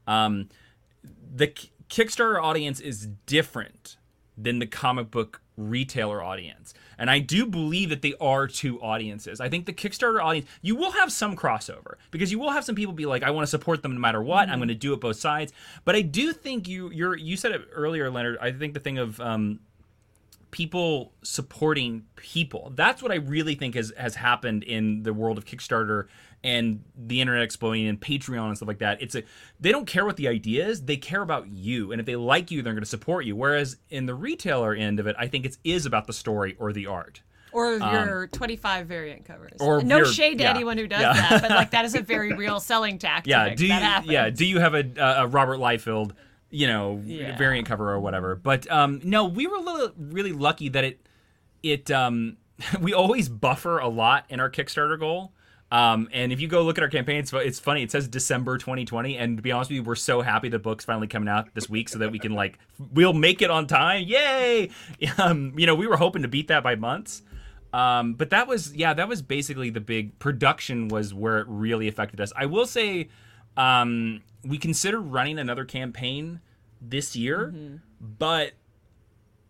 um, 0.09 0.49
the 1.35 1.47
K- 1.49 1.71
Kickstarter 1.89 2.43
audience 2.43 2.81
is 2.81 3.07
different 3.27 3.97
than 4.37 4.59
the 4.59 4.67
comic 4.67 5.11
book 5.11 5.41
retailer 5.57 6.23
audience. 6.23 6.73
And 6.99 7.11
I 7.11 7.19
do 7.19 7.47
believe 7.47 7.91
that 7.91 8.03
they 8.03 8.15
are 8.21 8.47
two 8.47 8.81
audiences. 8.81 9.41
I 9.41 9.49
think 9.49 9.67
the 9.67 9.73
Kickstarter 9.73 10.23
audience, 10.23 10.49
you 10.63 10.77
will 10.77 10.93
have 10.93 11.13
some 11.13 11.37
crossover 11.37 11.95
because 12.11 12.31
you 12.31 12.39
will 12.39 12.51
have 12.51 12.65
some 12.65 12.75
people 12.75 12.95
be 12.95 13.07
like, 13.07 13.23
I 13.23 13.31
want 13.31 13.45
to 13.45 13.51
support 13.51 13.83
them 13.83 13.93
no 13.93 14.01
matter 14.01 14.23
what. 14.23 14.49
I'm 14.49 14.59
going 14.59 14.69
to 14.69 14.75
do 14.75 14.93
it 14.93 15.01
both 15.01 15.17
sides. 15.17 15.53
But 15.85 15.95
I 15.97 16.03
do 16.03 16.33
think 16.33 16.69
you 16.69 16.91
you're 16.91 17.17
you 17.17 17.37
said 17.37 17.53
it 17.53 17.63
earlier, 17.73 18.11
Leonard. 18.11 18.39
I 18.41 18.53
think 18.53 18.75
the 18.75 18.81
thing 18.81 18.99
of 18.99 19.21
um, 19.21 19.61
people 20.51 21.13
supporting 21.23 22.05
people. 22.15 22.73
That's 22.75 23.03
what 23.03 23.11
I 23.11 23.17
really 23.17 23.55
think 23.55 23.75
has 23.75 23.93
has 23.97 24.15
happened 24.15 24.63
in 24.63 25.03
the 25.03 25.13
world 25.13 25.39
of 25.39 25.45
Kickstarter 25.45 26.07
and 26.45 26.83
the 26.97 27.21
internet 27.21 27.43
exploding 27.43 27.87
and 27.87 28.01
Patreon 28.01 28.49
and 28.49 28.57
stuff 28.57 28.67
like 28.69 28.79
that. 28.81 29.01
It's 29.01 29.15
a 29.15 29.23
they 29.61 29.71
don't 29.71 29.87
care 29.87 30.05
what 30.05 30.17
the 30.17 30.29
idea 30.29 30.67
is, 30.67 30.83
they 30.85 30.97
care 30.97 31.23
about 31.23 31.49
you. 31.49 31.93
And 31.93 32.01
if 32.01 32.07
they 32.07 32.17
like 32.17 32.51
you, 32.51 32.63
they're 32.63 32.73
going 32.73 32.83
to 32.83 32.89
support 32.89 33.25
you. 33.25 33.37
Whereas 33.37 33.77
in 33.91 34.07
the 34.07 34.15
retailer 34.15 34.75
end 34.75 34.99
of 35.01 35.07
it, 35.07 35.15
I 35.19 35.29
think 35.29 35.47
it 35.47 35.57
is 35.65 35.87
about 35.87 36.07
the 36.07 36.13
story 36.13 36.57
or 36.59 36.73
the 36.73 36.87
art. 36.87 37.23
Or 37.55 37.75
your 37.77 38.29
25 38.29 38.87
variant 38.87 39.27
covers. 39.27 39.61
Um, 39.61 39.69
or 39.69 39.83
no 39.83 39.99
your- 39.99 40.07
shade 40.07 40.39
to 40.39 40.45
yeah. 40.45 40.51
anyone 40.51 40.79
who 40.79 40.87
does 40.87 41.03
Yeah. 41.03 41.13
that, 41.13 41.43
but 41.43 41.51
like 41.51 41.71
that 41.73 41.85
is 41.85 41.95
a 41.95 42.01
very 42.15 42.33
real 42.33 42.61
selling 42.61 42.99
tactic. 42.99 43.31
Yeah, 43.31 43.55
do 43.55 43.67
you 43.67 43.75
yeah, 43.75 44.31
do 44.31 44.47
you 44.47 44.59
have 44.59 44.75
a 44.75 44.85
a 45.21 45.27
Robert 45.27 45.59
Liefeld, 45.59 46.13
you 46.51 46.67
know, 46.67 47.03
Yeah. 47.05 47.37
variant 47.37 47.69
cover 47.69 47.91
or 47.93 48.01
whatever? 48.01 48.35
But 48.37 48.71
um 48.73 49.01
no, 49.05 49.27
we 49.27 49.47
were 49.47 49.59
li- 49.59 49.93
really 49.99 50.33
lucky 50.33 50.71
that 50.71 50.83
it 50.85 51.07
it 51.63 51.91
um 51.91 52.39
we 52.81 52.95
always 52.95 53.29
buffer 53.29 53.79
a 53.79 53.89
lot 53.89 54.25
in 54.31 54.41
our 54.41 54.51
Kickstarter 54.51 54.99
goal. 54.99 55.35
Um, 55.73 56.11
and 56.13 56.33
if 56.33 56.41
you 56.41 56.49
go 56.49 56.63
look 56.63 56.77
at 56.77 56.85
our 56.85 56.91
campaign, 56.91 57.17
it's, 57.17 57.33
it's 57.33 57.59
funny. 57.59 57.83
It 57.83 57.91
says 57.91 58.07
December 58.07 58.59
2020, 58.59 59.17
and 59.17 59.39
to 59.39 59.43
be 59.43 59.51
honest 59.53 59.71
with 59.71 59.77
you, 59.77 59.83
we're 59.83 59.95
so 59.95 60.21
happy 60.21 60.51
the 60.51 60.59
book's 60.59 60.85
finally 60.85 61.07
coming 61.07 61.31
out 61.31 61.49
this 61.55 61.67
week, 61.67 61.89
so 61.89 61.99
that 61.99 62.13
we 62.13 62.19
can 62.19 62.35
like 62.35 62.59
we'll 62.93 63.15
make 63.15 63.41
it 63.41 63.51
on 63.51 63.67
time. 63.67 64.07
Yay! 64.07 64.71
Um, 65.19 65.55
you 65.59 65.67
know, 65.67 65.75
we 65.75 65.87
were 65.87 65.97
hoping 65.97 66.23
to 66.23 66.29
beat 66.29 66.49
that 66.49 66.63
by 66.63 66.75
months. 66.75 67.23
Um, 67.73 68.15
but 68.15 68.31
that 68.31 68.47
was 68.47 68.75
yeah, 68.75 68.93
that 68.93 69.09
was 69.09 69.23
basically 69.23 69.71
the 69.71 69.81
big 69.81 70.19
production 70.19 70.89
was 70.89 71.15
where 71.15 71.39
it 71.39 71.47
really 71.49 71.89
affected 71.89 72.21
us. 72.21 72.33
I 72.37 72.47
will 72.47 72.67
say, 72.67 73.09
um, 73.57 74.23
we 74.45 74.59
considered 74.59 75.01
running 75.01 75.39
another 75.39 75.65
campaign 75.65 76.41
this 76.83 77.17
year, 77.17 77.55
but 77.99 78.53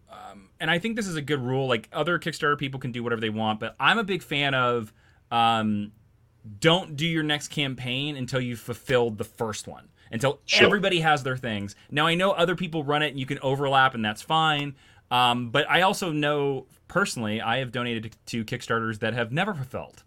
um, 0.09 0.51
and 0.61 0.71
I 0.71 0.79
think 0.79 0.95
this 0.95 1.09
is 1.09 1.17
a 1.17 1.23
good 1.23 1.41
rule. 1.41 1.67
Like 1.67 1.89
other 1.93 2.19
Kickstarter 2.21 2.57
people 2.57 2.79
can 2.79 2.93
do 2.93 3.03
whatever 3.03 3.21
they 3.21 3.31
want, 3.31 3.59
but 3.59 3.75
I'm 3.81 3.99
a 3.99 4.05
big 4.05 4.23
fan 4.23 4.55
of 4.55 4.93
um, 5.33 5.91
don't 6.61 6.97
do 6.97 7.07
your 7.07 7.23
next 7.23 7.49
campaign 7.49 8.17
until 8.17 8.41
you've 8.41 8.61
fulfilled 8.61 9.19
the 9.19 9.25
first 9.25 9.67
one. 9.69 9.89
Until 10.11 10.41
Sure. 10.45 10.67
everybody 10.67 11.01
has 11.01 11.23
their 11.23 11.37
things. 11.37 11.75
Now 11.91 12.07
I 12.07 12.15
know 12.15 12.33
other 12.33 12.55
people 12.55 12.85
run 12.85 13.03
it 13.03 13.09
and 13.09 13.19
you 13.21 13.27
can 13.27 13.39
overlap 13.41 13.95
and 13.95 14.05
that's 14.05 14.21
fine. 14.23 14.75
Um, 15.11 15.51
but 15.51 15.69
I 15.71 15.83
also 15.83 16.11
know 16.13 16.67
personally 16.89 17.41
I 17.41 17.59
have 17.59 17.71
donated 17.73 18.17
to, 18.27 18.45
to 18.45 18.57
Kickstarters 18.57 18.99
that 19.01 19.15
have 19.15 19.31
never 19.33 19.53
fulfilled, 19.55 20.05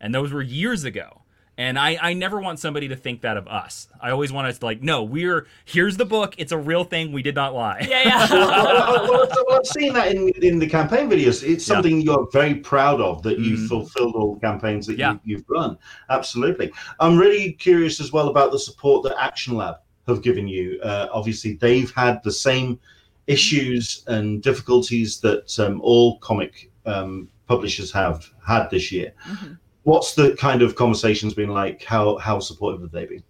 and 0.00 0.14
those 0.14 0.32
were 0.32 0.42
years 0.42 0.84
ago. 0.84 1.22
And 1.56 1.78
I, 1.78 1.96
I 2.02 2.14
never 2.14 2.40
want 2.40 2.58
somebody 2.58 2.88
to 2.88 2.96
think 2.96 3.20
that 3.20 3.36
of 3.36 3.46
us. 3.46 3.86
I 4.00 4.10
always 4.10 4.32
want 4.32 4.48
us 4.48 4.58
to 4.58 4.64
like, 4.64 4.82
no, 4.82 5.04
we're 5.04 5.46
here's 5.64 5.96
the 5.96 6.04
book. 6.04 6.34
It's 6.36 6.50
a 6.50 6.58
real 6.58 6.82
thing. 6.82 7.12
We 7.12 7.22
did 7.22 7.36
not 7.36 7.54
lie. 7.54 7.86
Yeah, 7.88 8.02
yeah. 8.04 8.28
well, 8.32 9.08
well, 9.08 9.28
well, 9.46 9.58
I've 9.60 9.66
seen 9.66 9.92
that 9.94 10.12
in, 10.12 10.30
in 10.42 10.58
the 10.58 10.66
campaign 10.68 11.08
videos. 11.08 11.42
It's 11.44 11.68
Yeah. 11.68 11.74
something 11.76 12.00
you're 12.00 12.28
very 12.32 12.56
proud 12.56 13.00
of 13.00 13.22
that 13.22 13.38
you've 13.38 13.60
Mhm. 13.60 13.68
fulfilled 13.68 14.14
all 14.16 14.34
the 14.34 14.40
campaigns 14.40 14.86
that 14.88 14.98
Yeah. 14.98 15.12
you, 15.12 15.20
you've 15.36 15.44
run. 15.48 15.78
Absolutely. 16.10 16.72
I'm 16.98 17.16
really 17.16 17.52
curious 17.52 18.00
as 18.00 18.12
well 18.12 18.28
about 18.28 18.50
the 18.50 18.58
support 18.58 19.04
that 19.04 19.14
Action 19.22 19.54
Lab 19.54 19.76
have 20.08 20.22
given 20.22 20.48
you. 20.48 20.80
Uh, 20.82 21.06
obviously, 21.12 21.52
they've 21.54 21.90
had 21.94 22.20
the 22.24 22.32
same 22.32 22.80
issues 23.28 24.04
and 24.08 24.42
difficulties 24.42 25.20
that 25.20 25.58
um, 25.58 25.80
all 25.82 26.18
comic 26.18 26.70
um, 26.86 27.28
publishers 27.46 27.90
have 27.92 28.28
had 28.46 28.68
this 28.70 28.90
year. 28.92 29.12
Mhm. 29.26 29.58
What's 29.84 30.14
the 30.14 30.34
kind 30.36 30.62
of 30.62 30.74
conversations 30.74 31.34
been 31.34 31.50
like? 31.50 31.84
How 31.84 32.18
how 32.18 32.40
supportive 32.40 32.80
have 32.82 32.90
they 32.90 33.06
been? 33.06 33.22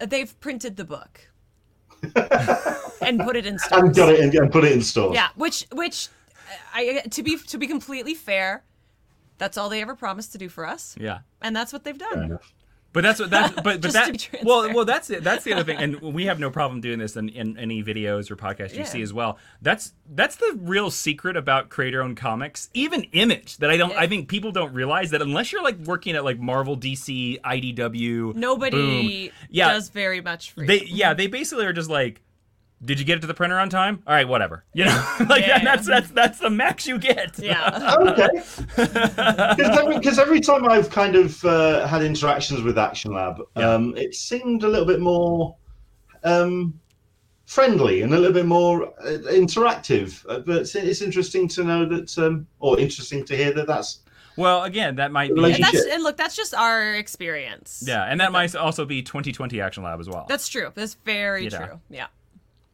Uh, 0.00 0.06
they've 0.06 0.38
printed 0.40 0.76
the 0.76 0.84
book 0.84 1.20
and 3.02 3.20
put 3.20 3.36
it 3.36 3.46
in 3.46 3.58
stores. 3.58 3.82
And 3.82 3.94
got 3.94 4.08
it 4.12 4.20
and, 4.20 4.34
and 4.34 4.50
put 4.50 4.64
it 4.64 4.72
in 4.72 4.80
stores. 4.82 5.14
Yeah, 5.14 5.28
which 5.36 5.66
which 5.72 6.08
I 6.74 7.02
to 7.10 7.22
be 7.22 7.36
to 7.38 7.58
be 7.58 7.66
completely 7.66 8.14
fair, 8.14 8.64
that's 9.38 9.58
all 9.58 9.68
they 9.68 9.82
ever 9.82 9.94
promised 9.94 10.32
to 10.32 10.38
do 10.38 10.48
for 10.48 10.66
us, 10.66 10.96
Yeah. 10.98 11.18
and 11.42 11.54
that's 11.54 11.72
what 11.72 11.84
they've 11.84 11.96
Fair 11.96 12.14
done. 12.14 12.38
But 12.92 13.02
that's 13.02 13.20
what 13.20 13.30
that's 13.30 13.54
but 13.62 13.80
but 13.80 13.82
that 13.92 14.06
to 14.06 14.12
be 14.12 14.18
transparent. 14.18 14.46
well 14.46 14.74
well 14.74 14.84
that's 14.84 15.10
it 15.10 15.22
that's 15.22 15.44
the 15.44 15.52
other 15.52 15.62
thing 15.62 15.76
and 15.78 16.00
we 16.00 16.24
have 16.26 16.40
no 16.40 16.50
problem 16.50 16.80
doing 16.80 16.98
this 16.98 17.16
in, 17.16 17.28
in 17.28 17.56
any 17.56 17.84
videos 17.84 18.30
or 18.30 18.36
podcasts 18.36 18.72
you 18.72 18.78
Yeah. 18.80 18.84
see 18.84 19.02
as 19.02 19.12
well. 19.12 19.38
That's 19.62 19.92
that's 20.12 20.36
the 20.36 20.58
real 20.60 20.90
secret 20.90 21.36
about 21.36 21.68
creator 21.68 22.02
owned 22.02 22.16
comics, 22.16 22.68
even 22.74 23.04
Image 23.12 23.58
that 23.58 23.70
I 23.70 23.76
don't 23.76 23.90
Yeah. 23.90 24.00
I 24.00 24.06
think 24.08 24.28
people 24.28 24.50
don't 24.50 24.72
realize 24.74 25.10
that 25.10 25.22
unless 25.22 25.52
you're 25.52 25.62
like 25.62 25.78
working 25.78 26.16
at 26.16 26.24
like 26.24 26.40
Marvel, 26.40 26.76
DC, 26.76 27.40
IDW, 27.42 28.34
Nobody 28.34 29.28
boom, 29.28 29.32
yeah, 29.50 29.72
does 29.72 29.88
very 29.90 30.20
much 30.20 30.50
for 30.50 30.66
they 30.66 30.80
you. 30.80 30.86
yeah 30.96 31.14
they 31.14 31.26
basically 31.28 31.66
are 31.66 31.72
just 31.72 31.90
like. 31.90 32.22
Did 32.82 32.98
you 32.98 33.04
get 33.04 33.18
it 33.18 33.20
to 33.20 33.26
the 33.26 33.34
printer 33.34 33.58
on 33.58 33.68
time? 33.68 34.02
All 34.06 34.14
right, 34.14 34.26
whatever. 34.26 34.64
You 34.72 34.86
know, 34.86 35.14
like 35.28 35.46
Yeah. 35.46 35.58
that, 35.62 35.64
that's 35.64 35.86
that's 35.86 36.10
that's 36.10 36.38
the 36.38 36.48
max 36.50 36.86
you 36.86 36.98
get. 36.98 37.38
Yeah. 37.38 37.96
okay. 38.00 38.28
Because 38.76 39.78
every, 39.78 40.00
'cause 40.00 40.18
every 40.18 40.40
time 40.40 40.68
I've 40.68 40.88
kind 40.90 41.14
of 41.16 41.44
uh, 41.44 41.86
had 41.86 42.02
interactions 42.02 42.62
with 42.62 42.78
Action 42.78 43.12
Lab, 43.12 43.36
Yeah. 43.56 43.70
um, 43.70 43.96
it 43.96 44.14
seemed 44.14 44.62
a 44.62 44.68
little 44.68 44.86
bit 44.86 45.00
more 45.00 45.56
um, 46.24 46.78
friendly 47.46 48.02
and 48.02 48.14
a 48.14 48.16
little 48.18 48.32
bit 48.32 48.46
more 48.46 48.88
uh, 49.00 49.18
interactive. 49.30 50.24
Uh, 50.28 50.38
but 50.38 50.58
it's, 50.58 50.74
it's 50.74 51.02
interesting 51.02 51.48
to 51.48 51.64
know 51.64 51.84
that, 51.86 52.16
um, 52.18 52.46
or 52.60 52.78
interesting 52.78 53.24
to 53.26 53.36
hear 53.36 53.52
that 53.52 53.66
that's 53.66 54.00
Well, 54.36 54.64
again, 54.64 54.96
that 54.96 55.12
might 55.12 55.34
be 55.34 55.44
And 55.52 55.62
that's 55.62 55.84
and 55.84 56.02
look, 56.02 56.16
that's 56.16 56.36
just 56.36 56.54
our 56.54 56.94
experience. 56.94 57.82
yeah, 57.86 58.04
and 58.04 58.20
that 58.20 58.32
might 58.32 58.54
also 58.54 58.84
be 58.86 59.02
2020 59.02 59.60
Action 59.60 59.82
Lab 59.82 60.00
as 60.00 60.08
well. 60.08 60.24
That's 60.28 60.48
true. 60.48 60.70
That's 60.74 60.94
very 61.04 61.44
You 61.44 61.50
know. 61.50 61.58
true. 61.58 61.80
Yeah. 61.90 62.06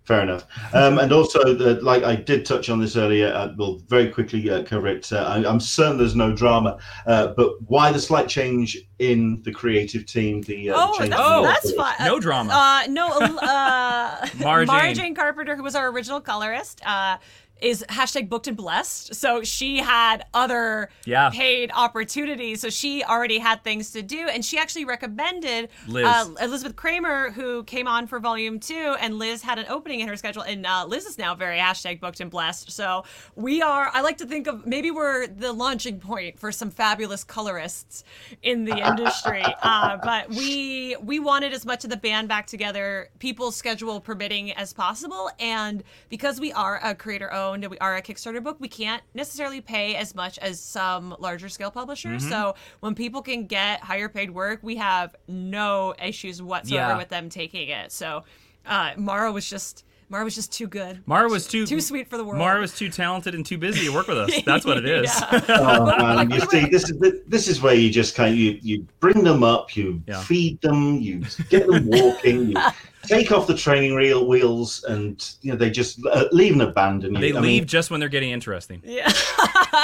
Fair 0.07 0.23
enough. 0.23 0.47
Um, 0.73 0.99
and 0.99 1.13
also, 1.13 1.55
the, 1.55 1.81
like 1.83 2.05
I 2.05 2.15
did 2.17 2.47
touch 2.47 2.71
on 2.71 2.81
this 2.81 2.97
earlier, 2.97 3.33
uh, 3.33 3.53
we'll 3.57 3.79
very 3.89 4.09
quickly 4.09 4.49
uh, 4.49 4.63
cover 4.63 4.87
it. 4.87 5.13
Uh, 5.13 5.17
I, 5.19 5.49
I'm 5.49 5.61
certain 5.61 5.99
there's 5.99 6.15
no 6.15 6.33
drama, 6.35 6.79
uh, 7.07 7.29
but 7.37 7.61
why 7.67 7.93
the 7.93 8.01
slight 8.01 8.29
change 8.29 8.79
in 8.99 9.43
the 9.43 9.53
creative 9.53 10.07
team? 10.07 10.43
The 10.43 10.71
uh, 10.71 10.75
Oh, 10.77 10.99
change 10.99 11.11
that's, 11.11 11.23
in 11.23 11.43
the 11.43 11.43
that's 11.43 11.73
fine. 11.73 12.07
No 12.07 12.21
drama. 12.21 12.53
Uh, 12.53 12.87
no, 12.89 13.09
uh, 13.09 14.27
Mara 14.39 14.65
Mara 14.65 14.83
Jane. 14.87 14.95
Jane 14.95 15.15
Carpenter, 15.15 15.57
who 15.57 15.63
was 15.63 15.75
our 15.75 15.89
original 15.89 16.21
colorist, 16.21 16.81
uh, 16.87 17.17
is 17.61 17.85
hashtag 17.89 18.29
booked 18.29 18.47
and 18.49 18.57
blessed. 18.57 19.15
So 19.15 19.43
she 19.43 19.79
had 19.79 20.25
other 20.35 20.91
Yeah. 21.07 21.31
paid 21.31 21.71
opportunities. 21.75 22.61
So 22.61 22.69
she 22.69 23.03
already 23.03 23.39
had 23.39 23.65
things 23.65 23.91
to 23.93 24.03
do, 24.03 24.29
and 24.29 24.45
she 24.45 24.59
actually 24.59 24.85
recommended 24.85 25.71
Liz. 25.89 26.07
Uh, 26.07 26.27
Elizabeth 26.43 26.77
Kramer, 26.77 27.31
who 27.31 27.65
came 27.65 27.89
on 27.89 28.07
for 28.07 28.21
volume 28.21 28.61
two, 28.61 28.95
and 29.01 29.19
Liz 29.19 29.41
had 29.43 29.59
an 29.59 29.65
opening 29.71 30.01
in 30.01 30.09
her 30.09 30.17
schedule, 30.17 30.43
and 30.43 30.67
uh, 30.67 30.85
Liz 30.87 31.07
is 31.07 31.17
now 31.17 31.35
very 31.35 31.57
hashtag 31.59 31.99
booked 32.01 32.21
and 32.21 32.31
blessed. 32.31 32.71
So 32.71 33.05
we 33.37 33.63
are. 33.63 33.91
I 33.93 34.03
like 34.03 34.19
to 34.19 34.27
think 34.27 34.47
of 34.47 34.67
maybe 34.67 34.91
we're 34.91 35.27
the 35.27 35.53
launching 35.53 35.99
point 35.99 36.39
for 36.39 36.53
some 36.53 36.71
fabulous 36.71 37.25
colorists 37.25 38.05
in 38.43 38.65
the 38.65 38.77
industry. 38.77 39.43
Uh, 39.63 39.97
but 39.97 40.29
we 40.29 40.97
we 41.03 41.19
wanted 41.19 41.53
as 41.53 41.65
much 41.65 41.83
of 41.85 41.91
the 41.91 41.97
band 41.97 42.29
back 42.29 42.47
together, 42.47 43.09
people's 43.19 43.57
schedule 43.57 44.01
permitting 44.01 44.53
as 44.53 44.73
possible, 44.73 45.31
and 45.41 45.83
because 46.09 46.39
we 46.39 46.53
are 46.53 46.79
a 46.85 46.95
creator 46.95 47.33
owned 47.33 47.46
and 47.53 47.67
we 47.67 47.79
are 47.79 47.97
a 47.97 48.03
Kickstarter 48.03 48.43
book, 48.43 48.57
we 48.61 48.69
can't 48.69 49.03
necessarily 49.15 49.61
pay 49.61 49.95
as 49.97 50.15
much 50.15 50.39
as 50.39 50.61
some 50.61 51.15
larger 51.19 51.49
scale 51.49 51.71
publishers. 51.71 52.27
So 52.29 52.55
when 52.81 52.95
people 52.95 53.23
can 53.23 53.47
get 53.47 53.81
higher 53.81 54.09
paid 54.09 54.31
work, 54.31 54.61
we 54.63 54.77
have 54.77 55.15
no 55.29 55.95
issues 56.03 56.43
whatsoever 56.43 56.93
Yeah. 56.93 56.99
with 56.99 57.09
them 57.09 57.29
taking 57.29 57.69
it. 57.69 57.93
So 57.93 58.25
uh, 58.67 58.93
Mara 58.97 59.31
was 59.33 59.49
just 59.49 59.85
Mara 60.09 60.23
was 60.23 60.37
just 60.37 60.53
too 60.53 60.69
good. 60.69 61.03
Mara 61.07 61.29
was 61.29 61.49
too 61.49 61.67
Too 61.67 61.81
sweet 61.81 62.09
for 62.09 62.17
the 62.17 62.23
world. 62.23 62.39
Mara 62.39 62.61
was 62.61 62.73
too 62.77 62.89
talented 62.89 63.35
and 63.35 63.45
too 63.45 63.59
busy 63.59 63.87
to 63.87 63.93
work 63.93 64.07
with 64.07 64.19
us. 64.19 64.41
That's 64.47 64.65
what 64.65 64.77
it 64.79 64.85
is. 64.87 65.07
Yeah. 65.21 65.41
Oh, 65.49 65.87
man, 65.87 66.31
you 66.31 66.41
see, 66.43 66.67
this 66.67 66.89
is 66.89 66.97
this 67.27 67.49
is 67.49 67.61
where 67.61 67.75
you 67.75 67.91
just 67.91 68.15
kind 68.15 68.33
of 68.33 68.39
you, 68.39 68.59
you 68.63 68.87
bring 69.01 69.25
them 69.25 69.43
up, 69.43 69.75
you 69.77 70.01
Yeah. 70.07 70.23
feed 70.23 70.61
them, 70.61 71.01
you 71.01 71.25
get 71.51 71.67
them 71.67 71.87
walking, 71.89 72.51
you 72.51 72.57
take 73.07 73.33
off 73.33 73.47
the 73.47 73.57
training 73.57 73.95
reel 73.95 74.27
wheels, 74.27 74.85
and 74.85 75.35
you 75.43 75.53
know 75.53 75.59
they 75.59 75.71
just 75.71 76.05
uh, 76.07 76.25
leave 76.33 76.53
and 76.53 76.63
abandon 76.63 77.15
you. 77.15 77.21
They 77.21 77.33
I 77.33 77.41
leave 77.41 77.63
mean, 77.63 77.67
just 77.67 77.91
when 77.91 78.01
they're 78.01 78.09
getting 78.09 78.31
interesting. 78.31 78.83
Yeah. 78.85 79.11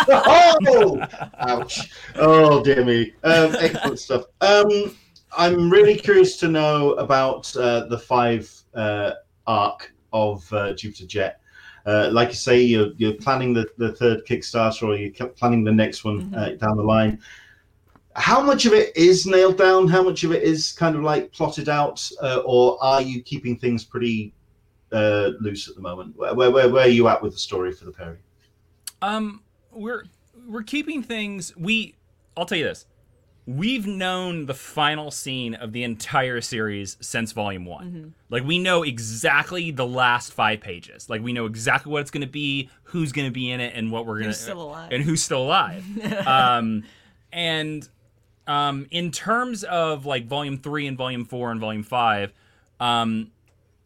oh, 0.08 1.06
ouch! 1.38 1.92
Oh 2.16 2.62
dear 2.62 2.84
me. 2.84 3.14
Um, 3.22 3.56
excellent 3.58 3.98
stuff. 3.98 4.24
Um, 4.40 4.96
I'm 5.36 5.70
really 5.70 5.96
curious 5.96 6.36
to 6.38 6.48
know 6.48 6.92
about 6.94 7.54
uh, 7.56 7.86
the 7.86 7.98
five 7.98 8.52
uh, 8.74 9.12
arc 9.46 9.92
of 10.12 10.50
uh, 10.52 10.74
Jupiter 10.74 11.06
Jet. 11.06 11.40
Uh, 11.84 12.10
like 12.12 12.28
you 12.28 12.34
say, 12.34 12.60
you're, 12.60 12.92
you're 12.96 13.14
planning 13.14 13.52
the, 13.52 13.66
the 13.76 13.92
third 13.94 14.24
Kickstarter, 14.24 14.86
or 14.86 14.94
you're 14.94 15.28
planning 15.30 15.64
the 15.64 15.72
next 15.72 16.04
one 16.04 16.32
uh, 16.34 16.50
down 16.50 16.76
the 16.76 16.82
line. 16.82 17.18
How 18.14 18.42
much 18.42 18.66
of 18.66 18.72
it 18.72 18.96
is 18.96 19.26
nailed 19.26 19.58
down? 19.58 19.88
How 19.88 20.02
much 20.02 20.24
of 20.24 20.32
it 20.32 20.42
is 20.42 20.72
kind 20.72 20.96
of 20.96 21.02
like 21.02 21.32
plotted 21.32 21.68
out, 21.68 22.08
uh, 22.22 22.42
or 22.44 22.82
are 22.82 23.00
you 23.00 23.22
keeping 23.22 23.56
things 23.56 23.84
pretty 23.84 24.34
uh, 24.92 25.30
loose 25.40 25.68
at 25.68 25.74
the 25.74 25.80
moment? 25.80 26.16
Where, 26.16 26.34
where, 26.34 26.50
where, 26.50 26.68
where 26.68 26.84
are 26.84 26.90
you 26.90 27.08
at 27.08 27.22
with 27.22 27.32
the 27.32 27.38
story 27.38 27.72
for 27.72 27.86
the 27.86 27.92
Perry? 27.92 28.18
Um, 29.00 29.42
we're 29.70 30.04
we're 30.46 30.62
keeping 30.62 31.02
things. 31.02 31.56
We, 31.56 31.94
I'll 32.36 32.46
tell 32.46 32.58
you 32.58 32.64
this. 32.64 32.86
We've 33.44 33.88
known 33.88 34.46
the 34.46 34.54
final 34.54 35.10
scene 35.10 35.54
of 35.54 35.72
the 35.72 35.82
entire 35.82 36.40
series 36.40 36.96
since 37.00 37.32
volume 37.32 37.64
one. 37.64 38.14
Like 38.30 38.44
we 38.44 38.60
know 38.60 38.84
exactly 38.84 39.72
the 39.72 39.86
last 39.86 40.32
five 40.32 40.60
pages. 40.60 41.10
Like 41.10 41.22
we 41.22 41.32
know 41.32 41.46
exactly 41.46 41.90
what 41.90 42.02
it's 42.02 42.12
going 42.12 42.20
to 42.20 42.30
be, 42.30 42.70
who's 42.84 43.10
going 43.10 43.26
to 43.26 43.32
be 43.32 43.50
in 43.50 43.58
it, 43.60 43.72
and 43.74 43.90
what 43.90 44.06
we're 44.06 44.20
going 44.20 44.30
to 44.30 44.36
still 44.36 44.62
alive. 44.62 44.92
and 44.92 45.02
who's 45.02 45.24
still 45.24 45.42
alive. 45.42 45.84
um, 46.26 46.84
and 47.32 47.88
um, 48.46 48.86
in 48.90 49.10
terms 49.10 49.64
of 49.64 50.06
like 50.06 50.26
volume 50.26 50.58
three 50.58 50.86
and 50.86 50.96
volume 50.96 51.24
four 51.24 51.50
and 51.50 51.60
volume 51.60 51.82
five, 51.82 52.32
um, 52.80 53.30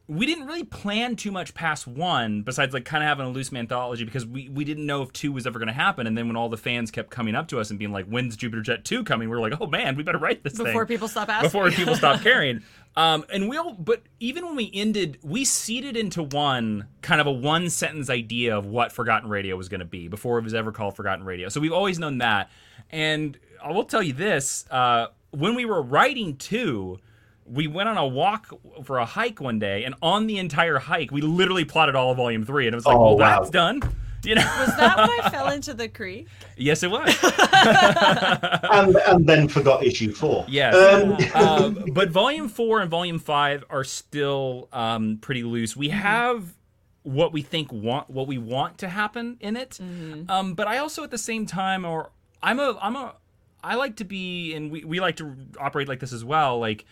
we 0.09 0.25
didn't 0.25 0.47
really 0.47 0.62
plan 0.62 1.16
too 1.16 1.33
much 1.33 1.53
past 1.53 1.87
one, 1.87 2.42
besides 2.42 2.73
like 2.73 2.85
kind 2.85 3.03
of 3.03 3.09
having 3.09 3.27
a 3.27 3.29
loose 3.29 3.53
anthology 3.53 4.05
because 4.05 4.25
we, 4.25 4.49
we 4.49 4.64
didn't 4.64 4.87
know 4.87 5.03
if 5.03 5.12
two 5.12 5.33
was 5.33 5.49
ever 5.49 5.59
going 5.59 5.66
to 5.66 5.73
happen. 5.75 6.07
And 6.07 6.16
then 6.16 6.29
when 6.29 6.37
all 6.37 6.49
the 6.49 6.57
fans 6.57 6.92
kept 6.92 7.11
coming 7.11 7.35
up 7.35 7.49
to 7.49 7.59
us 7.59 7.71
and 7.71 7.79
being 7.79 7.90
like, 7.90 8.07
"When's 8.07 8.37
Jupiter 8.37 8.62
Jet 8.62 8.85
two 8.85 9.03
coming?" 9.03 9.29
We 9.29 9.37
were 9.37 9.40
like, 9.42 9.61
"Oh 9.61 9.66
man, 9.66 9.97
we 9.97 10.05
better 10.05 10.19
write 10.19 10.45
this 10.45 10.53
thing 10.55 10.66
Before 10.66 10.87
people 10.87 11.09
stop 11.09 11.29
asking. 11.29 11.49
before 11.49 11.71
people 11.71 11.95
stop 11.97 12.21
caring." 12.21 12.62
Um, 12.95 13.25
and 13.31 13.49
we'll, 13.49 13.75
but 13.75 14.03
even 14.21 14.47
when 14.47 14.57
we 14.57 14.71
ended, 14.73 15.19
we 15.23 15.45
seeded 15.45 15.97
into 15.97 16.23
one 16.23 16.87
kind 17.03 17.21
of 17.21 17.27
a 17.27 17.33
one 17.33 17.69
sentence 17.69 18.09
idea 18.09 18.57
of 18.57 18.64
what 18.64 18.92
Forgotten 18.92 19.29
Radio 19.29 19.57
was 19.57 19.69
going 19.69 19.81
to 19.81 19.85
be 19.87 20.07
before 20.09 20.38
it 20.38 20.45
was 20.45 20.55
ever 20.55 20.71
called 20.71 20.95
Forgotten 20.95 21.25
Radio. 21.27 21.49
So 21.49 21.61
we've 21.61 21.73
always 21.73 21.99
known 21.99 22.19
that. 22.19 22.49
And 22.90 23.37
I 23.62 23.73
will 23.73 23.85
tell 23.85 24.03
you 24.03 24.12
this: 24.12 24.64
uh, 24.71 25.09
when 25.31 25.55
we 25.55 25.64
were 25.64 25.83
writing 25.83 26.37
two, 26.37 26.99
we 27.45 27.66
went 27.66 27.88
on 27.88 27.97
a 27.97 28.07
walk 28.07 28.49
for 28.85 28.99
a 28.99 29.05
hike 29.05 29.40
one 29.40 29.59
day, 29.59 29.85
and 29.85 29.95
on 30.03 30.27
the 30.27 30.38
entire 30.38 30.79
hike, 30.79 31.11
we 31.11 31.21
literally 31.21 31.64
plotted 31.64 31.95
all 31.95 32.11
of 32.11 32.16
Volume 32.16 32.45
Three, 32.45 32.66
and 32.66 32.75
it 32.75 32.77
was 32.77 32.87
like, 32.87 32.97
Oh, 32.97 33.01
well, 33.01 33.19
wow. 33.19 33.38
that's 33.40 33.51
done. 33.51 33.83
You 34.25 34.35
know? 34.35 34.57
Was 34.59 34.77
that 34.77 34.97
when 34.97 35.09
I 35.09 35.29
fell 35.31 35.51
into 35.51 35.73
the 35.73 35.88
creek? 35.88 36.27
yes, 36.57 36.83
it 36.83 36.90
was. 36.90 37.16
and 37.23 38.97
and 38.97 39.27
then 39.27 39.47
forgot 39.49 39.85
issue 39.85 40.12
four. 40.12 40.45
Yes. 40.49 40.75
Um, 40.75 41.42
um, 41.42 41.85
but 41.92 42.11
volume 42.11 42.49
four 42.49 42.81
and 42.81 42.90
volume 42.90 43.21
five 43.21 43.64
are 43.71 43.85
still 43.85 44.69
um, 44.73 45.19
pretty 45.21 45.45
loose. 45.45 45.77
We 45.77 45.90
have 45.90 46.55
what 47.05 47.33
we 47.33 47.40
think 47.40 47.73
want 47.73 48.11
what 48.11 48.27
we 48.27 48.37
want 48.37 48.79
to 48.79 48.88
happen 48.88 49.37
in 49.38 49.57
it. 49.57 49.79
Um, 50.29 50.55
but 50.55 50.66
I 50.66 50.79
also 50.79 51.05
at 51.05 51.12
the 51.12 51.19
same 51.19 51.47
time, 51.47 51.85
or 51.85 52.11
I'm 52.42 52.59
a 52.59 52.77
I'm 52.83 52.97
a 52.97 53.14
I 53.66 53.74
like 53.74 53.96
to 53.96 54.05
be, 54.05 54.55
and 54.55 54.70
we, 54.70 54.85
we 54.85 55.00
like 55.00 55.16
to 55.16 55.35
operate 55.59 55.88
like 55.88 55.98
this 55.98 56.12
as 56.12 56.24
well. 56.24 56.61
Like 56.61 56.85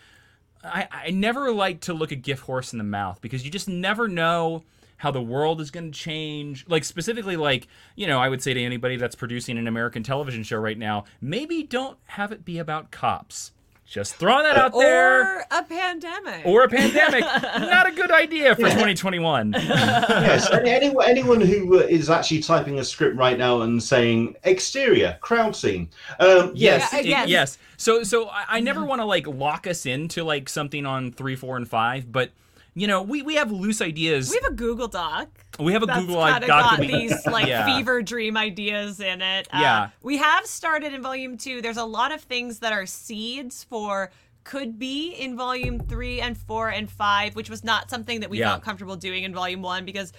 I, 0.63 0.87
I 0.91 1.09
never 1.11 1.51
like 1.51 1.81
to 1.81 1.93
look 1.93 2.11
a 2.11 2.15
gift 2.15 2.43
horse 2.43 2.73
in 2.73 2.77
the 2.77 2.83
mouth 2.83 3.21
because 3.21 3.45
you 3.45 3.51
just 3.51 3.69
never 3.69 4.07
know 4.07 4.63
how 4.97 5.11
the 5.11 5.21
world 5.21 5.61
is 5.61 5.71
going 5.71 5.91
to 5.91 5.97
change. 5.97 6.65
Like 6.67 6.83
specifically, 6.83 7.37
like 7.37 7.67
you 7.95 8.07
know, 8.07 8.19
I 8.19 8.27
would 8.27 8.41
say 8.41 8.53
to 8.53 8.61
anybody 8.61 8.97
that's 8.97 9.15
producing 9.15 9.57
an 9.57 9.67
American 9.67 10.03
television 10.03 10.43
show 10.43 10.57
right 10.57 10.77
now, 10.77 11.05
maybe 11.21 11.63
don't 11.63 11.97
have 12.05 12.31
it 12.31 12.43
be 12.43 12.57
about 12.57 12.91
cops. 12.91 13.51
Just 13.87 14.15
throwing 14.15 14.43
that 14.43 14.57
out 14.57 14.73
there. 14.73 15.37
Or 15.37 15.43
a 15.51 15.63
pandemic. 15.63 16.45
Or 16.45 16.63
a 16.63 16.67
pandemic. 16.69 17.21
Not 17.59 17.87
a 17.87 17.91
good 17.91 18.09
idea 18.11 18.55
for 18.55 18.63
2021. 18.63 19.53
yes, 19.53 20.51
any, 20.51 20.71
anyone, 20.71 21.05
anyone 21.07 21.39
who 21.39 21.79
uh, 21.79 22.11
actually 22.11 22.41
typing 22.41 22.79
a 22.79 22.83
script 22.83 23.15
right 23.15 23.37
now 23.37 23.61
and 23.61 23.81
saying 23.81 24.35
exterior 24.43 25.17
crowd 25.21 25.55
scene. 25.55 25.87
Um, 26.19 26.51
Yes, 26.55 26.89
Yeah, 26.91 26.99
it- 26.99 27.05
yes. 27.05 27.29
yes. 27.29 27.57
So, 27.77 28.03
so 28.03 28.27
I, 28.27 28.45
I 28.49 28.59
never 28.59 28.83
want 28.83 29.01
to 29.01 29.05
like 29.05 29.27
lock 29.27 29.67
us 29.67 29.85
into 29.85 30.23
like 30.23 30.49
something 30.49 30.85
on 30.85 31.11
three, 31.11 31.35
four, 31.35 31.55
and 31.55 31.67
five, 31.67 32.11
but 32.11 32.31
you 32.77 32.87
know, 32.87 33.01
we, 33.01 33.21
we 33.21 33.35
have 33.35 33.51
loose 33.51 33.81
ideas. 33.81 34.29
we 34.29 34.37
have 34.43 34.51
a 34.51 34.55
Google 34.55 34.87
Doc. 34.89 35.29
We 35.59 35.71
have 35.73 35.81
a 35.83 35.85
That's 35.85 36.01
Google 36.01 36.21
kind 36.21 36.43
of 36.43 36.47
Doc 36.49 36.77
got 36.77 36.79
these 36.81 37.25
like 37.25 37.47
Yeah. 37.47 37.65
fever 37.65 38.01
dream 38.01 38.35
ideas 38.35 38.99
in 38.99 39.21
it. 39.21 39.47
Uh, 39.51 39.59
Yeah. 39.61 39.89
we 40.03 40.17
have 40.17 40.45
started 40.45 40.93
in 40.93 41.01
volume 41.01 41.37
two. 41.37 41.61
There's 41.61 41.77
a 41.77 41.85
lot 41.85 42.13
of 42.13 42.21
things 42.21 42.59
that 42.59 42.73
are 42.73 42.85
seeds 42.85 43.63
for 43.63 44.11
could 44.43 44.77
be 44.77 45.11
in 45.13 45.35
volume 45.37 45.79
three 45.79 46.19
and 46.21 46.37
four 46.37 46.69
and 46.69 46.89
five, 46.91 47.35
which 47.35 47.49
was 47.49 47.63
not 47.63 47.89
something 47.89 48.19
that 48.19 48.29
we 48.29 48.39
Yeah. 48.39 48.51
felt 48.51 48.63
comfortable 48.63 48.95
doing 48.97 49.23
in 49.23 49.33
volume 49.33 49.61
one 49.61 49.85
because 49.85 50.11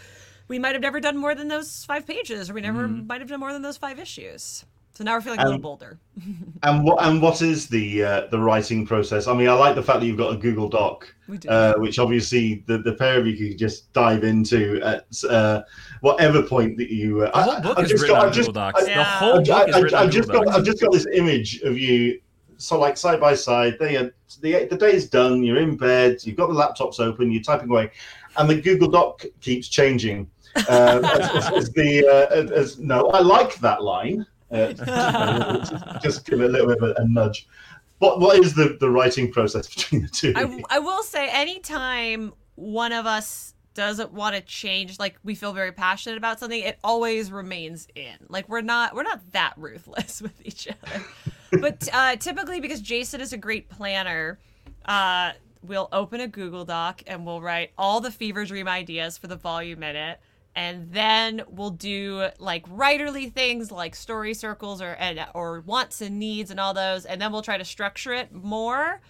we 0.48 0.58
might 0.58 0.72
have 0.74 0.82
never 0.82 0.98
done 0.98 1.16
more 1.16 1.34
than 1.34 1.48
those 1.48 1.84
five 1.84 2.06
pages, 2.06 2.48
or 2.48 2.54
we 2.54 2.60
never 2.62 2.88
Mm-hmm. 2.88 3.06
might 3.06 3.20
have 3.20 3.28
done 3.28 3.40
more 3.40 3.52
than 3.52 3.62
those 3.62 3.76
five 3.76 3.98
issues. 3.98 4.64
So 4.96 5.04
now 5.04 5.12
we're 5.14 5.20
feeling 5.20 5.40
a 5.40 5.44
little 5.44 5.58
bolder. 5.60 5.98
And 6.62 6.82
what 6.86 7.04
and 7.04 7.20
what 7.20 7.42
is 7.42 7.68
the 7.68 8.02
uh, 8.02 8.26
the 8.30 8.38
writing 8.38 8.86
process? 8.86 9.26
I 9.26 9.34
mean, 9.34 9.46
I 9.46 9.52
like 9.52 9.74
the 9.74 9.82
fact 9.82 10.00
that 10.00 10.06
you've 10.06 10.16
got 10.16 10.32
a 10.32 10.38
Google 10.38 10.70
Doc, 10.70 11.06
We 11.28 11.36
do. 11.36 11.50
uh, 11.50 11.74
which 11.76 11.98
obviously 11.98 12.64
the, 12.66 12.78
the 12.78 12.94
pair 12.94 13.18
of 13.20 13.26
you 13.26 13.36
could 13.36 13.58
just 13.58 13.92
dive 13.92 14.24
into 14.24 14.80
at 14.82 15.06
uh, 15.28 15.60
whatever 16.00 16.42
point 16.42 16.78
that 16.78 16.88
you. 16.90 17.24
Uh, 17.24 17.44
the 17.44 17.52
whole 17.52 17.60
book 17.60 17.78
I've 17.78 17.84
is 17.84 17.90
just 17.90 18.02
written 18.04 18.16
got- 18.16 18.26
on 18.28 18.32
just- 18.32 18.46
Google 18.48 18.62
Docs. 18.62 18.80
I- 18.80 18.84
the 18.86 18.90
Yeah. 18.90 19.04
whole 19.04 19.34
I, 19.34 19.42
book 19.42 19.68
is 19.68 19.74
I, 19.74 19.80
written 19.80 19.98
on 19.98 20.04
I've 20.06 20.10
just 20.12 20.28
Google 20.28 20.44
got 20.44 20.46
Docs. 20.46 20.56
I've 20.58 20.64
just 20.64 20.80
got 20.80 20.92
this 20.92 21.06
image 21.12 21.60
of 21.60 21.76
you, 21.78 22.20
so 22.56 22.78
like 22.80 22.96
side 22.96 23.20
by 23.20 23.34
side. 23.34 23.76
They 23.78 23.96
are, 23.98 24.14
the 24.40 24.64
the 24.70 24.78
day's 24.78 25.10
done. 25.10 25.42
You're 25.42 25.58
in 25.60 25.76
bed. 25.76 26.20
You've 26.24 26.36
got 26.38 26.46
the 26.46 26.54
laptops 26.54 27.00
open. 27.00 27.30
You're 27.30 27.42
typing 27.42 27.68
away, 27.68 27.90
and 28.38 28.48
the 28.48 28.58
Google 28.58 28.88
Doc 28.88 29.26
keeps 29.42 29.68
changing. 29.68 30.30
Um, 30.70 31.04
as, 31.04 31.28
as, 31.34 31.50
as 31.52 31.70
the 31.72 32.06
uh, 32.08 32.34
as, 32.34 32.50
as- 32.50 32.78
no, 32.78 33.08
I 33.10 33.20
like 33.20 33.56
that 33.56 33.82
line. 33.82 34.24
Uh, 34.50 34.72
just, 36.02 36.24
give 36.24 36.40
it 36.40 36.44
a 36.44 36.48
little 36.48 36.68
bit 36.68 36.78
of 36.78 36.90
a, 36.90 37.02
a 37.02 37.08
nudge. 37.08 37.46
What 37.98 38.20
what 38.20 38.38
is 38.38 38.54
the, 38.54 38.76
the 38.78 38.90
writing 38.90 39.32
process 39.32 39.66
between 39.74 40.02
the 40.02 40.08
two? 40.08 40.32
I, 40.36 40.62
I 40.70 40.78
will 40.78 41.02
say 41.02 41.28
anytime 41.30 42.32
one 42.54 42.92
of 42.92 43.06
us 43.06 43.54
doesn't 43.76 44.10
want 44.10 44.34
to 44.34 44.40
change 44.40 44.98
like 44.98 45.18
we 45.22 45.34
feel 45.34 45.52
very 45.52 45.70
passionate 45.70 46.16
about 46.16 46.40
something 46.40 46.62
it 46.62 46.78
always 46.82 47.30
remains 47.30 47.86
in 47.94 48.16
like 48.30 48.48
we're 48.48 48.62
not 48.62 48.94
we're 48.94 49.02
not 49.02 49.20
that 49.32 49.52
ruthless 49.58 50.22
with 50.22 50.46
each 50.46 50.66
other 50.66 51.04
but 51.60 51.86
uh, 51.92 52.16
typically 52.16 52.58
because 52.58 52.80
jason 52.80 53.20
is 53.20 53.34
a 53.34 53.36
great 53.36 53.68
planner 53.68 54.38
uh, 54.86 55.32
we'll 55.62 55.90
open 55.92 56.20
a 56.20 56.26
google 56.26 56.64
doc 56.64 57.02
and 57.06 57.26
we'll 57.26 57.42
write 57.42 57.70
all 57.76 58.00
the 58.00 58.10
fever 58.10 58.46
dream 58.46 58.66
ideas 58.66 59.18
for 59.18 59.26
the 59.26 59.36
volume 59.36 59.82
in 59.82 59.94
it 59.94 60.20
and 60.56 60.90
then 60.90 61.42
we'll 61.48 61.70
do 61.70 62.28
like 62.38 62.66
writerly 62.68 63.30
things 63.30 63.70
like 63.70 63.94
story 63.94 64.32
circles 64.32 64.80
or 64.80 64.96
and, 64.98 65.24
or 65.34 65.60
wants 65.60 66.00
and 66.00 66.18
needs 66.18 66.50
and 66.50 66.58
all 66.58 66.72
those 66.74 67.04
and 67.04 67.20
then 67.20 67.30
we'll 67.30 67.42
try 67.42 67.58
to 67.58 67.64
structure 67.64 68.14
it 68.14 68.32
more 68.32 69.00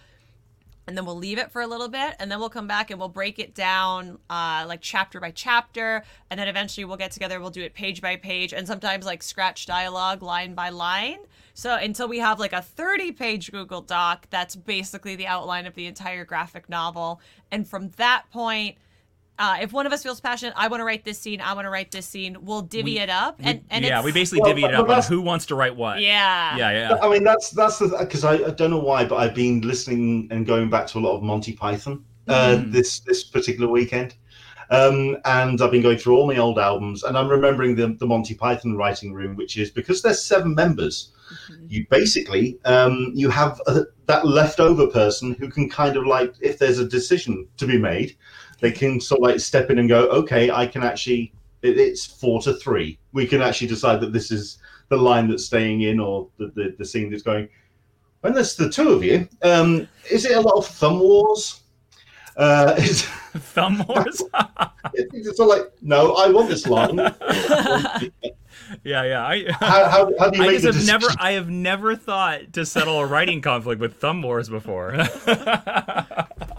and 0.85 0.97
then 0.97 1.05
we'll 1.05 1.17
leave 1.17 1.37
it 1.37 1.51
for 1.51 1.61
a 1.61 1.67
little 1.67 1.87
bit 1.87 2.15
and 2.19 2.29
then 2.29 2.39
we'll 2.39 2.49
come 2.49 2.67
back 2.67 2.91
and 2.91 2.99
we'll 2.99 3.09
break 3.09 3.39
it 3.39 3.55
down 3.55 4.19
uh, 4.29 4.65
like 4.67 4.81
chapter 4.81 5.19
by 5.19 5.31
chapter 5.31 6.03
and 6.29 6.39
then 6.39 6.47
eventually 6.49 6.83
we'll 6.85 6.97
get 6.97 7.11
together 7.11 7.39
we'll 7.39 7.49
do 7.49 7.63
it 7.63 7.73
page 7.73 8.01
by 8.01 8.15
page 8.17 8.53
and 8.53 8.67
sometimes 8.67 9.05
like 9.05 9.23
scratch 9.23 9.65
dialogue 9.65 10.21
line 10.21 10.53
by 10.53 10.69
line. 10.69 11.19
So 11.53 11.75
until 11.75 12.07
we 12.07 12.19
have 12.19 12.39
like 12.39 12.53
a 12.53 12.61
30 12.61 13.13
page 13.13 13.51
google 13.51 13.81
doc 13.81 14.27
that's 14.29 14.55
basically 14.55 15.15
the 15.15 15.27
outline 15.27 15.65
of 15.65 15.75
the 15.75 15.87
entire 15.87 16.25
graphic 16.25 16.69
novel 16.69 17.21
and 17.51 17.67
from 17.67 17.89
that 17.97 18.25
point 18.31 18.77
uh, 19.39 19.57
if 19.61 19.71
one 19.73 19.85
of 19.85 19.93
us 19.93 20.03
feels 20.03 20.19
passionate, 20.19 20.53
I 20.57 20.67
want 20.67 20.81
to 20.81 20.85
write 20.85 21.03
this 21.05 21.19
scene. 21.19 21.41
I 21.41 21.53
want 21.53 21.65
to 21.65 21.69
write 21.69 21.91
this 21.91 22.05
scene. 22.05 22.37
We'll 22.41 22.61
divvy 22.63 22.93
We- 22.95 22.99
it 22.99 23.09
up, 23.09 23.35
and 23.39 23.61
and 23.69 23.85
yeah, 23.85 23.99
it's, 23.99 24.05
we 24.05 24.11
basically 24.11 24.41
Well, 24.41 24.49
divvy 24.51 24.63
it 24.65 24.73
up 24.73 24.89
on 24.89 25.03
who 25.03 25.21
wants 25.21 25.45
to 25.47 25.55
write 25.55 25.75
what. 25.75 26.01
yeah 26.01 26.55
yeah, 26.57 26.71
yeah. 26.71 26.97
I 27.01 27.09
mean, 27.09 27.23
that's 27.23 27.51
that's 27.51 27.79
the 27.79 27.89
because 27.99 28.23
I, 28.23 28.33
I 28.35 28.49
don't 28.51 28.71
know 28.71 28.79
why, 28.79 29.05
but 29.05 29.17
I've 29.17 29.35
been 29.35 29.61
listening 29.61 30.27
and 30.31 30.45
going 30.45 30.69
back 30.69 30.87
to 30.87 30.97
a 30.97 31.01
lot 31.01 31.15
of 31.17 31.23
Monty 31.23 31.53
Python 31.53 32.03
uh, 32.27 32.57
Mm. 32.57 32.71
this 32.71 32.99
this 33.01 33.23
particular 33.23 33.67
weekend, 33.69 34.15
um, 34.69 35.17
and 35.25 35.61
I've 35.61 35.71
been 35.71 35.81
going 35.81 35.97
through 35.97 36.17
all 36.17 36.27
my 36.27 36.37
old 36.37 36.59
albums, 36.59 37.03
and 37.03 37.17
I'm 37.17 37.29
remembering 37.29 37.75
the 37.75 37.95
the 37.99 38.05
Monty 38.05 38.33
Python 38.35 38.75
writing 38.75 39.13
room, 39.13 39.35
which 39.35 39.57
is 39.57 39.69
because 39.69 40.01
there's 40.01 40.21
seven 40.23 40.53
members, 40.55 41.11
you 41.69 41.85
basically 41.89 42.57
um, 42.65 43.11
you 43.13 43.29
have 43.29 43.61
uh 43.67 43.81
that 44.07 44.25
leftover 44.25 44.87
person 44.87 45.33
who 45.39 45.49
can 45.49 45.69
kind 45.69 45.95
of 45.97 46.05
like 46.05 46.33
if 46.41 46.57
there's 46.59 46.79
a 46.79 46.87
decision 46.87 47.47
to 47.57 47.65
be 47.67 47.77
made, 47.77 48.17
they 48.59 48.71
can 48.71 48.99
sort 48.99 49.19
of 49.19 49.29
like 49.29 49.39
step 49.39 49.69
in 49.69 49.79
and 49.79 49.89
go, 49.89 50.07
okay, 50.09 50.51
I 50.51 50.67
can 50.67 50.83
actually. 50.83 51.33
It, 51.63 51.79
it's 51.79 52.05
four 52.05 52.39
to 52.43 52.53
three. 52.53 52.99
We 53.13 53.25
can 53.25 53.41
actually 53.41 53.67
decide 53.67 53.99
that 54.01 54.13
this 54.13 54.31
is 54.31 54.59
the 54.89 54.97
line 54.97 55.27
that's 55.27 55.45
staying 55.45 55.81
in 55.81 55.99
or 55.99 56.27
the 56.37 56.47
the, 56.55 56.75
the 56.77 56.85
scene 56.85 57.09
that's 57.09 57.23
going. 57.23 57.49
When 58.21 58.33
there's 58.33 58.55
the 58.55 58.69
two 58.69 58.89
of 58.89 59.03
you, 59.03 59.27
um, 59.43 59.87
is 60.09 60.25
it 60.25 60.35
a 60.35 60.41
lot 60.41 60.57
of 60.57 60.67
thumb 60.67 60.99
wars? 60.99 61.61
Uh, 62.35 62.75
is, 62.77 63.07
Thumb 63.37 63.85
wars. 63.87 64.21
it's 64.93 65.39
all 65.39 65.49
like, 65.49 65.71
no, 65.81 66.15
I 66.15 66.29
want 66.29 66.49
this 66.49 66.67
line. 66.67 66.97
yeah, 66.97 67.99
yeah. 68.83 69.25
I, 69.25 69.45
How, 69.59 69.89
how, 69.89 70.11
how 70.19 70.29
do 70.29 70.37
you 70.37 70.43
I 70.43 70.47
make 70.47 70.61
the 70.61 70.73
have 70.73 70.85
never. 70.85 71.07
I 71.19 71.31
have 71.33 71.49
never 71.49 71.95
thought 71.95 72.53
to 72.53 72.65
settle 72.65 72.99
a 72.99 73.05
writing 73.05 73.41
conflict 73.41 73.79
with 73.79 73.97
thumb 73.97 74.21
wars 74.21 74.49
before. 74.49 74.97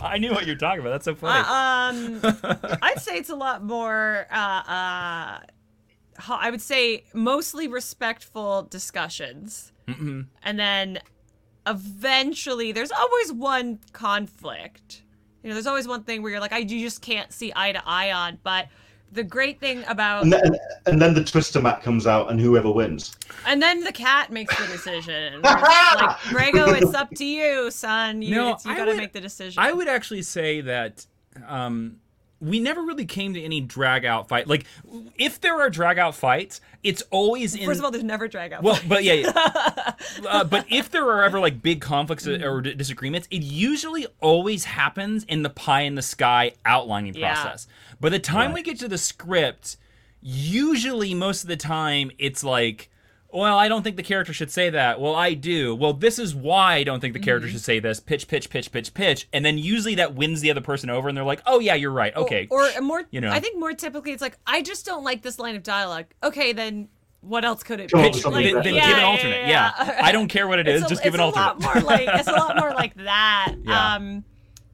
I 0.09 0.19
knew 0.19 0.33
what 0.33 0.47
you're 0.47 0.57
talking 0.57 0.81
about. 0.81 0.91
That's 0.91 1.05
so 1.05 1.15
funny. 1.15 1.45
Uh, 1.47 2.33
um, 2.35 2.79
I'd 2.83 3.01
say 3.01 3.17
it's 3.17 3.31
a 3.31 3.37
lot 3.37 3.63
more. 3.65 4.27
Uh, 4.31 4.35
uh, 4.37 5.39
I 6.31 6.51
would 6.51 6.61
say 6.63 7.05
mostly 7.15 7.69
respectful 7.69 8.63
discussions, 8.65 9.73
Mhm. 9.87 10.27
and 10.43 10.59
then 10.59 10.99
eventually 11.67 12.73
there's 12.73 12.91
always 12.91 13.33
one 13.33 13.79
conflict. 13.93 15.03
You 15.43 15.49
know, 15.51 15.55
there's 15.55 15.67
always 15.67 15.87
one 15.87 16.03
thing 16.03 16.23
where 16.23 16.33
you're 16.33 16.41
like, 16.41 16.53
I 16.53 16.59
you 16.59 16.81
just 16.81 17.03
can't 17.03 17.33
see 17.33 17.53
eye 17.55 17.73
to 17.73 17.83
eye 17.87 18.11
on. 18.13 18.39
But 18.43 18.69
the 19.13 19.23
great 19.25 19.59
thing 19.61 19.85
about 19.89 20.23
And 20.25 20.33
then, 20.33 20.57
and 20.87 21.01
then 21.01 21.15
the 21.15 21.25
twister 21.25 21.61
mat 21.61 21.83
comes 21.83 22.07
out, 22.07 22.31
and 22.31 22.41
whoever 22.41 22.71
wins. 22.71 23.17
and 23.47 23.61
then 23.63 23.83
the 23.85 23.93
cat 23.93 24.31
makes 24.31 24.57
the 24.59 24.67
decision. 24.67 25.41
like 25.43 26.21
Grego, 26.29 26.73
it's 26.75 26.95
up 26.95 27.11
to 27.17 27.25
you, 27.25 27.71
son. 27.71 28.21
You, 28.23 28.35
No, 28.35 28.49
you 28.51 28.57
I 28.67 28.77
gotta 28.77 28.91
would- 28.93 28.97
make 28.99 29.13
the 29.13 29.21
decision. 29.21 29.63
I 29.63 29.73
would 29.73 29.89
actually 29.89 30.23
say 30.23 30.61
that 30.63 31.07
um, 31.47 31.97
we 32.41 32.61
never 32.61 32.83
really 32.83 33.05
came 33.07 33.35
to 33.35 33.43
any 33.43 33.61
drag 33.61 34.05
out 34.05 34.29
fight. 34.29 34.47
Like, 34.47 34.65
if 35.17 35.41
there 35.41 35.61
are 35.61 35.71
drag 35.71 35.99
out 35.99 36.15
fights, 36.15 36.61
it's 36.85 37.03
always 37.11 37.55
in. 37.57 37.67
First 37.67 37.79
of 37.81 37.85
all, 37.85 37.91
there's 37.91 38.05
never 38.05 38.29
drag 38.29 38.53
out. 38.53 38.63
well, 38.63 38.79
but 38.87 39.03
yeah, 39.05 39.15
yeah. 39.15 39.93
uh, 40.29 40.45
but 40.45 40.65
if 40.71 40.91
there 40.91 41.05
are 41.05 41.25
ever 41.25 41.41
like 41.41 41.61
big 41.63 41.81
conflicts 41.81 42.27
or 42.29 42.61
d- 42.61 42.75
disagreements, 42.75 43.27
it 43.31 43.43
usually 43.43 44.07
always 44.21 44.65
happens 44.65 45.25
in 45.25 45.43
the 45.43 45.51
pie 45.51 45.81
in 45.83 45.95
the 45.97 46.03
sky 46.03 46.53
outlining 46.65 47.15
Yeah. 47.15 47.35
process. 47.35 47.67
By 48.01 48.09
the 48.11 48.19
time 48.19 48.53
we 48.53 48.63
get 48.63 48.79
to 48.81 48.89
the 48.89 48.99
script, 48.99 49.77
usually 50.21 51.15
most 51.15 51.43
of 51.43 51.49
the 51.49 51.57
time 51.57 52.11
it's 52.19 52.45
like, 52.45 52.91
well, 53.31 53.59
I 53.59 53.69
don't 53.69 53.83
think 53.83 53.97
the 53.97 54.03
character 54.03 54.33
should 54.33 54.51
say 54.51 54.71
that. 54.71 55.01
Well, 55.01 55.15
I 55.15 55.35
do. 55.35 55.75
Well, 55.75 55.93
this 55.93 56.19
is 56.19 56.35
why 56.35 56.77
I 56.77 56.85
don't 56.85 57.01
think 57.01 57.13
the 57.13 57.21
character 57.21 57.47
should 57.49 57.61
say 57.61 57.79
this. 57.79 58.01
Pitch, 58.01 58.27
pitch, 58.27 58.49
pitch, 58.49 58.73
pitch, 58.73 58.95
pitch, 58.95 59.29
and 59.35 59.45
then 59.45 59.59
usually 59.59 59.97
that 59.97 60.15
wins 60.15 60.41
the 60.41 60.51
other 60.51 60.63
person 60.63 60.89
over, 60.89 61.09
and 61.09 61.17
they're 61.17 61.25
like, 61.25 61.43
"Oh 61.45 61.59
yeah, 61.61 61.75
you're 61.75 61.91
right. 61.91 62.15
Okay." 62.17 62.47
Or, 62.51 62.67
or 62.75 62.81
more, 62.81 63.05
you 63.11 63.21
know. 63.21 63.31
I 63.31 63.41
think 63.41 63.59
more 63.59 63.75
typically 63.75 64.13
it's 64.13 64.23
like, 64.23 64.39
I 64.47 64.63
just 64.63 64.87
don't 64.87 65.05
like 65.05 65.21
this 65.23 65.39
line 65.39 65.57
of 65.57 65.63
dialogue. 65.63 66.07
Okay, 66.23 66.55
then 66.55 66.89
what 67.21 67.45
else 67.45 67.63
could 67.63 67.81
it 67.81 67.93
be? 67.93 67.99
up 67.99 68.13
with 68.15 68.23
something 68.23 68.43
then, 68.55 68.63
then 68.63 68.75
yeah, 68.77 68.89
give 68.89 68.97
an 68.99 69.05
alternate. 69.05 69.31
yeah, 69.49 69.73
Yeah, 69.79 69.85
yeah. 69.87 70.01
I 70.03 70.13
don't 70.13 70.29
care 70.29 70.49
what 70.49 70.59
it 70.59 70.67
is. 70.69 70.85
A- 70.85 70.89
just 70.89 71.03
give 71.03 71.13
an 71.15 71.21
alternate. 71.21 71.57
it's 71.57 71.65
a 71.67 71.67
alternate. 71.67 71.85
lot 71.85 71.99
more 71.99 72.07
like 72.07 72.21
it's 72.21 72.29
a 72.29 72.33
lot 72.33 72.57
more 72.57 72.71
like 72.75 72.95
that. 72.95 73.55
Yeah. 73.63 73.95
Um, 73.97 74.25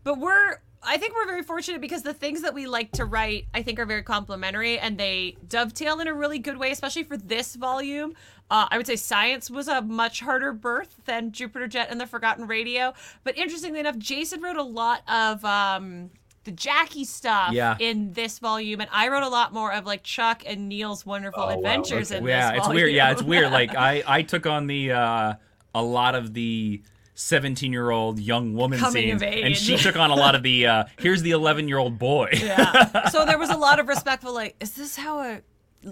but 0.04 0.18
we're 0.20 0.58
I 0.86 0.96
think 0.98 1.14
we're 1.14 1.26
very 1.26 1.42
fortunate 1.42 1.80
because 1.80 2.02
the 2.02 2.14
things 2.14 2.42
that 2.42 2.54
we 2.54 2.66
like 2.66 2.92
to 2.92 3.04
write 3.04 3.46
I 3.54 3.62
think 3.62 3.78
are 3.78 3.86
very 3.86 4.02
complementary 4.02 4.78
and 4.78 4.98
they 4.98 5.36
dovetail 5.48 6.00
in 6.00 6.08
a 6.08 6.14
really 6.14 6.38
good 6.38 6.56
way, 6.58 6.70
especially 6.70 7.04
for 7.04 7.16
this 7.16 7.54
volume. 7.54 8.14
Uh, 8.50 8.66
I 8.70 8.76
would 8.76 8.86
say 8.86 8.96
science 8.96 9.50
was 9.50 9.68
a 9.68 9.80
much 9.80 10.20
harder 10.20 10.52
birth 10.52 10.96
than 11.06 11.32
Jupiter 11.32 11.66
Jet 11.66 11.88
and 11.90 11.98
the 12.00 12.06
Forgotten 12.06 12.46
Radio. 12.46 12.92
But 13.24 13.38
interestingly 13.38 13.80
enough, 13.80 13.96
Jason 13.98 14.42
wrote 14.42 14.56
a 14.58 14.62
lot 14.62 15.00
of 15.08 15.42
um, 15.46 16.10
the 16.44 16.50
Jackie 16.52 17.04
stuff 17.04 17.52
Yeah. 17.52 17.76
in 17.80 18.12
this 18.12 18.38
volume, 18.38 18.80
and 18.82 18.90
I 18.92 19.08
wrote 19.08 19.22
a 19.22 19.28
lot 19.30 19.54
more 19.54 19.72
of 19.72 19.86
like 19.86 20.02
Chuck 20.02 20.42
and 20.46 20.68
Neil's 20.68 21.06
wonderful 21.06 21.42
Oh, 21.42 21.46
wow, 21.46 21.54
adventures 21.54 22.12
okay. 22.12 22.18
in 22.18 22.26
yeah, 22.26 22.50
this 22.50 22.58
it's 22.58 22.66
volume. 22.66 22.82
weird. 22.82 22.92
Yeah, 22.94 23.10
it's 23.12 23.22
weird. 23.22 23.50
Like 23.50 23.74
I, 23.74 24.02
I 24.06 24.22
took 24.22 24.46
on 24.46 24.66
the 24.66 24.92
uh, 24.92 25.34
a 25.74 25.82
lot 25.82 26.14
of 26.14 26.34
the 26.34 26.82
17 27.14 27.72
year 27.72 27.90
old 27.90 28.18
young 28.18 28.54
woman 28.54 28.78
Coming 28.78 29.04
scenes, 29.10 29.22
of 29.22 29.28
age. 29.28 29.44
and 29.44 29.56
she 29.56 29.76
took 29.76 29.96
on 29.96 30.10
a 30.10 30.14
lot 30.16 30.34
of 30.34 30.42
the 30.42 30.66
uh, 30.66 30.84
here's 30.98 31.22
the 31.22 31.30
11 31.30 31.68
year 31.68 31.78
old 31.78 31.98
boy. 31.98 32.28
yeah. 32.32 33.08
So 33.10 33.24
there 33.24 33.38
was 33.38 33.50
a 33.50 33.56
lot 33.56 33.78
of 33.78 33.88
respectful, 33.88 34.32
like, 34.34 34.56
is 34.60 34.72
this 34.72 34.96
how 34.96 35.20
a 35.20 35.40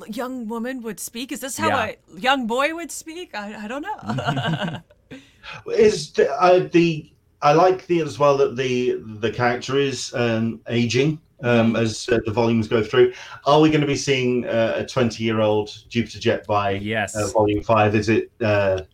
young 0.09 0.49
woman 0.49 0.83
would 0.83 0.99
speak? 0.99 1.31
Is 1.33 1.41
this 1.41 1.57
how 1.59 1.69
Yeah. 1.69 1.93
a 2.17 2.21
young 2.21 2.47
boy 2.47 2.75
would 2.75 2.91
speak? 2.91 3.35
I, 3.35 3.65
I 3.65 3.69
don't 3.69 3.83
know. 3.83 4.81
Is 5.77 6.13
the, 6.13 6.31
uh, 6.33 6.69
the 6.73 7.11
I 7.43 7.53
like 7.53 7.87
the 7.87 8.01
as 8.01 8.19
well 8.19 8.37
that 8.39 8.57
the 8.57 8.97
the 9.21 9.31
character 9.31 9.77
is 9.77 10.15
um, 10.15 10.61
aging 10.69 11.21
um, 11.43 11.75
as 11.77 12.09
uh, 12.09 12.21
the 12.25 12.31
volumes 12.33 12.69
go 12.69 12.83
through. 12.83 13.13
Are 13.45 13.61
we 13.61 13.69
going 13.69 13.81
to 13.81 13.87
be 13.87 13.97
seeing 13.97 14.47
uh, 14.47 14.75
a 14.77 14.87
twenty 14.87 15.25
year 15.25 15.41
old 15.41 15.71
Jupiter 15.89 16.21
Jet 16.21 16.47
by 16.47 16.73
Yes. 16.73 17.17
uh, 17.17 17.27
volume 17.29 17.63
five? 17.63 17.95
Is 17.97 18.09
it 18.09 18.31
uh, 18.41 18.77
The 18.77 18.87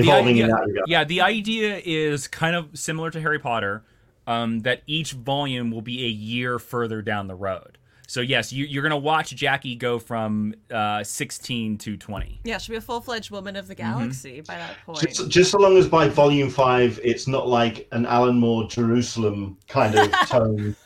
evolving 0.00 0.28
idea- 0.34 0.44
in 0.44 0.50
that 0.50 0.66
regard? 0.66 0.84
Yeah, 0.88 1.04
the 1.04 1.20
idea 1.20 1.80
is 1.84 2.28
kind 2.28 2.56
of 2.56 2.68
similar 2.78 3.10
to 3.10 3.20
Harry 3.20 3.38
Potter, 3.38 3.82
um, 4.26 4.60
that 4.60 4.82
each 4.86 5.12
volume 5.12 5.70
will 5.70 5.82
be 5.82 6.04
a 6.04 6.08
year 6.08 6.58
further 6.58 7.02
down 7.02 7.26
the 7.28 7.34
road. 7.34 7.78
So 8.06 8.20
yes, 8.20 8.52
you, 8.52 8.66
you're 8.66 8.82
gonna 8.82 8.98
watch 8.98 9.34
Jackie 9.34 9.74
go 9.76 9.98
from 9.98 10.54
uh, 10.70 11.02
16 11.02 11.78
to 11.78 11.96
20. 11.96 12.40
yeah, 12.44 12.58
she'll 12.58 12.74
be 12.74 12.76
a 12.76 12.80
full 12.82 13.00
fledged 13.00 13.30
woman 13.30 13.56
of 13.56 13.66
the 13.66 13.74
Mm-hmm. 13.74 13.98
galaxy 13.98 14.40
by 14.42 14.56
that 14.56 14.76
point. 14.84 15.00
Just, 15.00 15.28
just 15.30 15.50
so 15.50 15.58
long 15.58 15.78
as 15.78 15.88
by 15.88 16.08
volume 16.08 16.50
five, 16.50 17.00
it's 17.02 17.26
not 17.26 17.48
like 17.48 17.88
an 17.92 18.04
Alan 18.04 18.36
Moore 18.38 18.68
Jerusalem 18.68 19.56
kind 19.68 19.94
of 19.98 20.10
tone. 20.28 20.76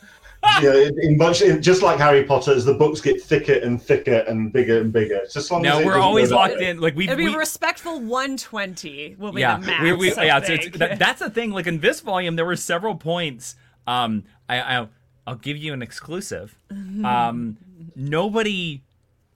you 0.62 0.70
know, 0.72 0.78
in, 0.78 1.02
in 1.02 1.16
much, 1.16 1.42
in, 1.42 1.60
just 1.60 1.82
like 1.82 1.98
Harry 1.98 2.24
Potter, 2.24 2.52
as 2.52 2.64
the 2.64 2.74
books 2.74 3.00
get 3.00 3.20
thicker 3.22 3.54
and 3.54 3.82
thicker 3.82 4.18
and 4.28 4.52
bigger 4.52 4.80
and 4.80 4.92
bigger. 4.92 5.16
It's 5.16 5.34
Just 5.34 5.46
as 5.46 5.50
long 5.50 5.62
Now 5.62 5.78
as 5.80 5.86
we're 5.86 5.98
always 5.98 6.30
locked 6.30 6.58
way. 6.58 6.68
in. 6.70 6.80
Like 6.80 6.94
we've 6.94 7.08
It'll 7.08 7.18
be 7.18 7.28
we, 7.30 7.34
respectful 7.36 8.00
120 8.00 9.16
will 9.18 9.32
be 9.32 9.40
yeah, 9.40 9.58
the 9.58 9.66
max. 9.66 9.82
we, 9.82 9.92
we, 9.94 10.14
yeah. 10.14 10.38
It's, 10.38 10.48
it's, 10.48 10.78
that, 10.78 10.98
that's 10.98 11.18
the 11.20 11.30
thing. 11.30 11.50
Like 11.50 11.66
in 11.66 11.80
this 11.80 12.00
volume, 12.00 12.36
there 12.36 12.44
were 12.46 12.56
several 12.56 12.94
points. 12.94 13.56
Um, 13.86 14.24
I, 14.48 14.60
I 14.60 14.88
I'll 15.26 15.34
give 15.34 15.56
you 15.56 15.72
an 15.72 15.82
exclusive. 15.82 16.56
Um, 16.70 17.56
nobody. 17.96 18.82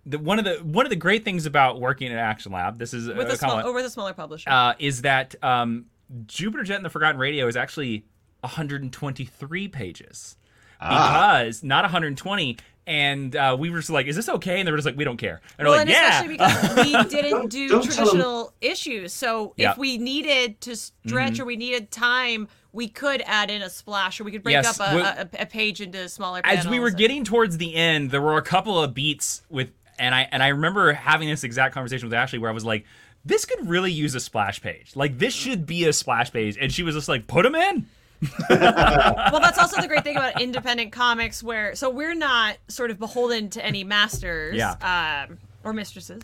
The, 0.05 0.19
one 0.19 0.39
of 0.39 0.45
the 0.45 0.57
one 0.65 0.85
of 0.87 0.91
the 0.91 0.97
great 0.97 1.25
things 1.25 1.47
about 1.47 1.81
working 1.81 2.11
at 2.13 2.19
Action 2.19 2.51
Lab, 2.53 2.79
this 2.79 2.93
is 2.93 3.07
with 3.07 3.29
uh, 3.29 3.33
a 3.33 3.37
small, 3.37 3.51
kinda- 3.57 3.69
or 3.69 3.75
with 3.75 3.87
a 3.87 3.91
smaller 3.91 4.13
publisher. 4.13 4.51
uh, 4.51 4.75
is 4.81 5.03
that 5.03 5.35
um, 5.45 5.87
Jupiter 6.27 6.65
Jet 6.65 6.77
and 6.77 6.85
the 6.85 6.91
Forgotten 6.91 7.21
Radio 7.21 7.47
is 7.47 7.57
actually 7.57 8.05
123 8.41 9.69
pages 9.69 10.37
Ah. 10.83 11.39
because 11.43 11.63
not 11.63 11.85
120. 11.85 12.57
And 12.85 13.37
uh, 13.37 13.57
we 13.57 13.71
were 13.71 13.79
just 13.79 13.91
like, 13.91 14.07
"Is 14.09 14.17
this 14.17 14.29
okay?" 14.29 14.59
And 14.59 14.67
they 14.67 14.73
were 14.73 14.77
just 14.77 14.87
like, 14.87 14.97
"We 14.97 15.05
don't 15.05 15.17
care." 15.17 15.41
And 15.57 15.69
well, 15.69 15.77
we're 15.77 15.85
like, 15.85 15.87
and 15.87 15.91
"Yeah." 15.91 16.09
especially 16.21 16.37
because 16.37 16.77
we 17.05 17.11
didn't 17.11 17.31
Don't- 17.31 17.49
do 17.51 17.69
don't 17.69 17.85
traditional 17.85 18.53
issues. 18.61 19.13
So 19.13 19.55
Yeah. 19.57 19.71
if 19.71 19.79
we 19.79 19.99
needed 19.99 20.61
to 20.63 20.75
stretch 20.75 21.35
Mm-hmm. 21.35 21.43
or 21.43 21.45
we 21.45 21.55
needed 21.57 21.93
time, 21.93 22.49
we 22.73 22.89
could 22.89 23.23
add 23.25 23.53
in 23.53 23.63
a 23.63 23.71
splash 23.71 24.21
or 24.21 24.25
we 24.25 24.33
could 24.33 24.43
break 24.43 24.55
Yes, 24.55 24.81
up 24.81 24.93
a, 24.93 24.97
we- 24.97 25.03
a, 25.03 25.29
a 25.43 25.47
page 25.47 25.81
into 25.81 26.09
smaller 26.09 26.41
as 26.43 26.67
we 26.67 26.81
were 26.81 26.87
panels. 26.87 26.99
getting 26.99 27.23
towards 27.25 27.57
the 27.59 27.73
end, 27.77 28.11
there 28.11 28.21
were 28.21 28.37
a 28.37 28.43
couple 28.43 28.83
of 28.83 28.93
beats 28.95 29.43
with, 29.49 29.69
and 30.01 30.13
I 30.13 30.27
and 30.33 30.43
I 30.43 30.49
remember 30.49 30.93
having 30.93 31.29
this 31.29 31.45
exact 31.45 31.75
conversation 31.75 32.09
with 32.09 32.15
Ashley 32.15 32.41
where 32.41 32.51
I 32.51 32.55
was 32.55 32.65
like, 32.65 32.85
"This 33.25 33.45
could 33.45 33.69
really 33.69 33.93
use 33.93 34.17
a 34.17 34.21
splash 34.21 34.61
page. 34.61 34.97
Like 34.97 35.19
this 35.19 35.35
should 35.35 35.67
be 35.67 35.85
a 35.85 35.93
splash 35.93 36.33
page." 36.33 36.59
And 36.61 36.73
she 36.73 36.83
was 36.83 36.97
just 36.97 37.09
like, 37.09 37.29
"Put 37.29 37.45
them 37.45 37.55
in." 37.55 37.87
well, 38.51 39.41
that's 39.41 39.59
also 39.59 39.81
the 39.81 39.89
great 39.89 40.05
thing 40.05 40.17
about 40.17 40.41
independent 40.41 40.93
comics, 40.93 41.43
where 41.43 41.75
so 41.75 41.91
we're 41.91 42.15
not 42.15 42.57
sort 42.69 42.91
of 42.91 42.99
beholden 42.99 43.51
to 43.51 43.65
any 43.65 43.85
masters, 43.85 44.57
Yeah. 44.57 45.27
um, 45.29 45.39
or 45.65 45.73
mistresses, 45.73 46.23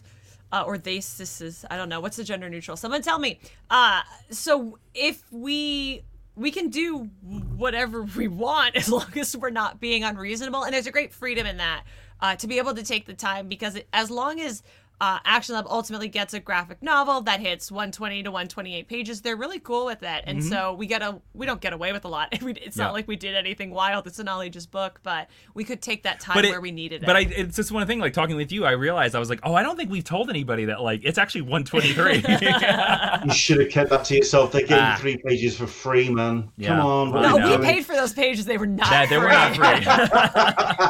uh, 0.52 0.62
or 0.66 0.78
they 0.78 1.00
sisters. 1.00 1.64
I 1.70 1.76
don't 1.76 1.88
know 1.88 2.00
what's 2.00 2.16
the 2.16 2.24
gender 2.24 2.48
neutral. 2.48 2.76
Someone 2.76 3.02
tell 3.02 3.18
me. 3.18 3.40
Uh, 3.70 4.02
so 4.30 4.78
if 4.94 5.24
we 5.32 6.02
we 6.36 6.52
can 6.52 6.68
do 6.68 7.10
whatever 7.56 8.02
we 8.02 8.28
want 8.28 8.76
as 8.76 8.88
long 8.88 9.06
as 9.16 9.36
we're 9.36 9.50
not 9.50 9.80
being 9.80 10.04
unreasonable, 10.04 10.62
and 10.62 10.72
there's 10.72 10.86
a 10.86 10.92
great 10.92 11.12
freedom 11.12 11.46
in 11.46 11.56
that 11.56 11.82
uh, 12.20 12.36
to 12.36 12.46
be 12.46 12.58
able 12.58 12.74
to 12.74 12.84
take 12.84 13.06
the 13.06 13.14
time 13.14 13.48
because 13.48 13.74
it, 13.74 13.88
as 13.92 14.10
long 14.10 14.40
as 14.40 14.62
uh, 15.00 15.18
Action 15.24 15.54
Lab 15.54 15.66
ultimately 15.68 16.08
gets 16.08 16.34
a 16.34 16.40
graphic 16.40 16.82
novel 16.82 17.20
that 17.22 17.40
hits 17.40 17.70
120 17.70 18.22
to 18.24 18.30
128 18.30 18.88
pages. 18.88 19.20
They're 19.22 19.36
really 19.36 19.60
cool 19.60 19.86
with 19.86 20.02
it, 20.02 20.24
and 20.26 20.42
so 20.44 20.74
we 20.74 20.86
get 20.86 21.02
a 21.02 21.20
we 21.34 21.46
don't 21.46 21.60
get 21.60 21.72
away 21.72 21.92
with 21.92 22.04
a 22.04 22.08
lot. 22.08 22.28
It's 22.32 22.42
Mm-hmm. 22.44 22.80
Yeah. 22.80 22.84
not 22.86 22.92
like 22.94 23.06
we 23.08 23.16
did 23.16 23.34
anything 23.36 23.70
wild. 23.70 24.06
It's 24.06 24.18
an 24.18 24.28
all 24.28 24.42
ages 24.42 24.66
book, 24.66 25.00
but 25.02 25.28
we 25.54 25.64
could 25.64 25.80
take 25.82 26.02
that 26.02 26.18
time 26.20 26.44
it- 26.44 26.50
where 26.50 26.60
we 26.60 26.70
needed 26.72 27.02
it. 27.02 27.06
But 27.06 27.16
it's 27.22 27.56
just 27.56 27.70
one 27.72 27.86
thing. 27.86 27.98
Like 28.00 28.12
talking 28.12 28.36
with 28.36 28.50
you, 28.52 28.64
I 28.64 28.72
realized 28.72 29.14
I 29.14 29.18
was 29.18 29.30
like, 29.30 29.40
"Oh, 29.42 29.54
I 29.54 29.62
don't 29.62 29.76
think 29.76 29.90
we've 29.90 30.04
told 30.04 30.30
anybody 30.30 30.64
that. 30.66 30.80
Like, 30.82 31.02
it's 31.04 31.18
actually 31.18 31.42
123." 31.42 32.24
You 33.28 33.32
should 33.34 33.60
have 33.60 33.70
kept 33.70 33.90
that 33.90 34.04
to 34.06 34.16
yourself. 34.16 34.52
They're 34.52 34.62
getting 34.62 34.78
Ah. 34.84 34.96
three 34.98 35.16
pages 35.18 35.56
for 35.56 35.66
free, 35.66 36.08
man. 36.08 36.50
Yeah. 36.56 36.68
Come 36.68 36.80
on. 36.86 37.22
no, 37.22 37.36
we 37.36 37.42
doing? 37.42 37.62
paid 37.62 37.84
for 37.86 37.94
those 37.94 38.12
pages. 38.12 38.44
They 38.46 38.58
were 38.58 38.66
not. 38.66 38.88
That- 38.90 39.08
they 39.08 39.18
were 39.18 39.28
not 39.28 39.54
free. 39.54 39.64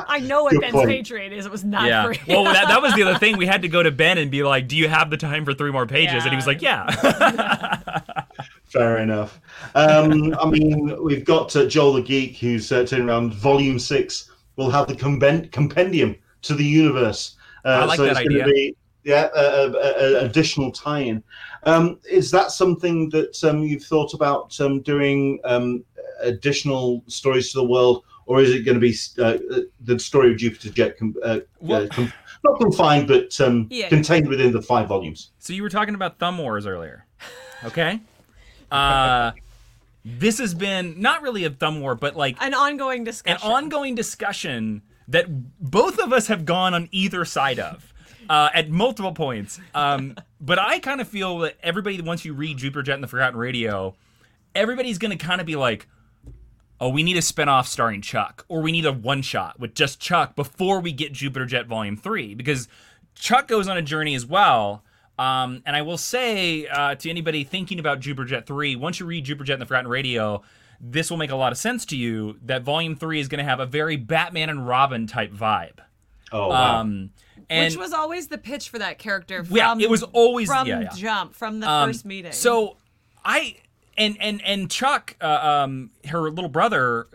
I 0.09 0.21
know 0.21 0.45
what 0.45 0.53
Good 0.53 0.61
Ben's 0.61 0.73
point. 0.75 0.91
Patreon 0.91 1.33
is. 1.33 1.47
It 1.47 1.53
was 1.53 1.65
not 1.65 1.87
yeah. 1.87 2.05
free. 2.07 2.21
Well, 2.29 2.45
that, 2.45 2.69
that 2.69 2.83
was 2.83 2.95
the 2.95 3.03
other 3.03 3.19
thing. 3.19 3.37
We 3.37 3.47
had 3.47 3.63
to 3.63 3.69
go 3.69 3.83
to 3.83 3.91
Ben 3.99 4.17
and 4.17 4.31
be 4.31 4.43
like, 4.43 4.67
"Do 4.69 4.77
you 4.77 4.89
have 4.89 5.11
the 5.11 5.19
time 5.19 5.45
for 5.45 5.53
three 5.53 5.71
more 5.71 5.87
pages?" 5.87 6.23
And 6.25 6.31
he 6.31 6.37
was 6.37 6.47
like, 6.47 6.63
"Yeah." 6.63 6.87
Fair 8.65 8.99
enough. 8.99 9.41
Um, 9.75 10.35
I 10.41 10.49
mean, 10.49 11.03
we've 11.03 11.25
got 11.25 11.55
uh, 11.57 11.67
Joel 11.67 11.95
the 11.95 12.03
Geek, 12.03 12.37
who's 12.39 12.71
uh, 12.73 12.85
turning 12.85 13.09
around. 13.09 13.35
Volume 13.35 13.79
six 13.79 14.31
will 14.57 14.71
have 14.71 14.87
the 14.89 14.95
compen- 14.95 15.51
compendium 15.53 16.17
to 16.43 16.55
the 16.55 16.65
universe. 16.65 17.37
Uh, 17.65 17.69
I 17.69 17.85
like 17.85 17.97
so 17.97 18.05
that 18.05 18.11
it's 18.13 18.21
gonna 18.29 18.43
idea. 18.43 18.53
Be, 18.55 18.77
yeah, 19.05 19.29
a, 19.35 19.41
a, 19.41 19.71
a- 19.71 20.25
additional 20.27 20.71
tie-in. 20.71 21.23
Um, 21.65 21.99
is 22.09 22.31
that 22.31 22.51
something 22.53 23.09
that 23.11 23.43
um, 23.45 23.63
you've 23.63 23.85
thought 23.85 24.15
about 24.15 24.59
um, 24.61 24.81
doing 24.83 25.41
um, 25.45 25.83
additional 26.21 27.03
stories 27.07 27.51
to 27.53 27.59
the 27.59 27.65
world, 27.65 28.05
or 28.27 28.41
is 28.43 28.51
it 28.51 28.65
going 28.65 28.79
to 28.79 28.81
be 28.81 28.95
uh, 29.19 29.39
the 29.81 29.99
story 29.99 30.31
of 30.33 30.37
Jupiter 30.37 30.71
Jet? 30.71 30.99
Com- 30.99 31.17
uh, 31.25 31.41
Well- 31.61 31.85
uh, 31.85 31.89
com- 31.89 32.13
not 32.45 32.61
confined, 32.61 33.09
but 33.09 33.39
um, 33.41 33.67
Yeah. 33.71 33.89
contained 33.89 34.29
within 34.29 34.53
the 34.53 34.63
five 34.63 34.89
volumes. 34.89 35.31
So 35.39 35.53
you 35.53 35.63
were 35.63 35.69
talking 35.71 35.95
about 35.95 36.19
Thumb 36.19 36.39
Wars 36.39 36.67
earlier, 36.67 37.05
okay? 37.65 38.01
Uh, 38.71 39.33
this 40.05 40.39
has 40.39 40.53
been 40.53 41.01
not 41.01 41.23
really 41.23 41.45
a 41.45 41.51
Thumb 41.51 41.81
War, 41.81 41.95
but 41.95 42.17
like 42.17 42.37
An 42.41 42.53
ongoing 42.53 43.03
discussion. 43.03 43.39
an 43.43 43.51
ongoing 43.51 43.95
discussion 43.95 44.83
that 45.09 45.27
both 45.59 45.99
of 45.99 46.13
us 46.13 46.27
have 46.27 46.45
gone 46.45 46.75
on 46.75 46.89
either 46.93 47.25
side 47.25 47.59
of 47.59 47.93
uh, 48.29 48.51
at 48.53 48.69
multiple 48.69 49.13
points. 49.13 49.59
Um, 49.75 50.17
but 50.41 50.59
I 50.59 50.81
kind 50.81 51.01
of 51.01 51.09
feel 51.09 51.39
that 51.39 51.57
everybody, 51.63 52.01
once 52.03 52.27
you 52.27 52.35
read 52.35 52.59
Jupiter 52.59 52.83
Jet 52.83 52.95
and 52.97 53.03
the 53.03 53.09
Forgotten 53.09 53.39
Radio, 53.39 53.95
everybody's 54.55 54.99
going 54.99 55.17
to 55.17 55.25
kind 55.27 55.41
of 55.41 55.47
be 55.47 55.57
like, 55.57 55.87
oh, 56.81 56.89
we 56.89 57.03
need 57.03 57.17
a 57.17 57.21
spinoff 57.21 57.67
starring 57.67 58.03
Chuck, 58.03 58.45
or 58.49 58.61
we 58.63 58.73
need 58.73 58.87
a 58.87 58.93
one 58.93 59.23
shot 59.23 59.59
with 59.59 59.75
just 59.75 60.01
Chuck 60.01 60.37
before 60.37 60.81
we 60.81 60.93
get 60.93 61.13
Jupiter 61.13 61.45
Jet 61.47 61.67
Volume 61.67 61.97
3, 61.97 62.35
because 62.35 62.69
Chuck 63.15 63.49
goes 63.49 63.67
on 63.69 63.77
a 63.77 63.83
journey 63.83 64.15
as 64.15 64.25
well. 64.27 64.83
Um, 65.19 65.63
and 65.67 65.75
I 65.75 65.83
will 65.83 65.99
say 65.99 66.69
uh, 66.69 66.95
to 66.95 67.11
anybody 67.11 67.43
thinking 67.43 67.81
about 67.81 67.99
Jupiter 68.01 68.27
Jet 68.29 68.47
3, 68.47 68.77
once 68.77 69.01
you 69.01 69.07
read 69.07 69.25
Jupiter 69.25 69.45
Jet 69.47 69.53
and 69.55 69.63
the 69.63 69.67
Forgotten 69.67 69.91
Radio, 69.91 70.43
this 70.81 71.11
will 71.11 71.17
make 71.17 71.33
a 71.33 71.37
lot 71.37 71.51
of 71.51 71.59
sense 71.59 71.85
to 71.87 71.97
you 71.97 72.39
that 72.45 72.63
Volume 72.63 72.95
3 72.95 73.19
is 73.19 73.27
going 73.27 73.39
to 73.39 73.45
have 73.45 73.59
a 73.59 73.67
very 73.67 73.97
Batman 73.97 74.49
and 74.49 74.69
Robin 74.69 75.09
type 75.09 75.33
vibe. 75.33 75.81
Oh, 76.31 76.49
wow. 76.49 76.81
Um, 76.83 77.11
and 77.51 77.73
which 77.73 77.79
was 77.79 77.93
always 77.93 78.29
the 78.29 78.39
pitch 78.39 78.69
for 78.69 78.79
that 78.79 78.99
character. 78.99 79.43
From, 79.43 79.57
Yeah, 79.57 79.75
it 79.81 79.91
was 79.91 80.05
always- 80.05 80.49
from 80.49 80.69
yeah, 80.69 80.83
yeah. 80.83 80.89
jump 80.95 81.35
from 81.35 81.59
the 81.59 81.69
Um, 81.69 81.89
first 81.89 82.05
meeting. 82.05 82.31
So 82.31 82.77
I 83.25 83.57
and 83.99 84.17
and 84.21 84.43
and 84.45 84.71
Chuck, 84.71 85.17
uh, 85.21 85.27
um, 85.27 85.91
her 86.07 86.31
little 86.31 86.49
brother, 86.49 87.09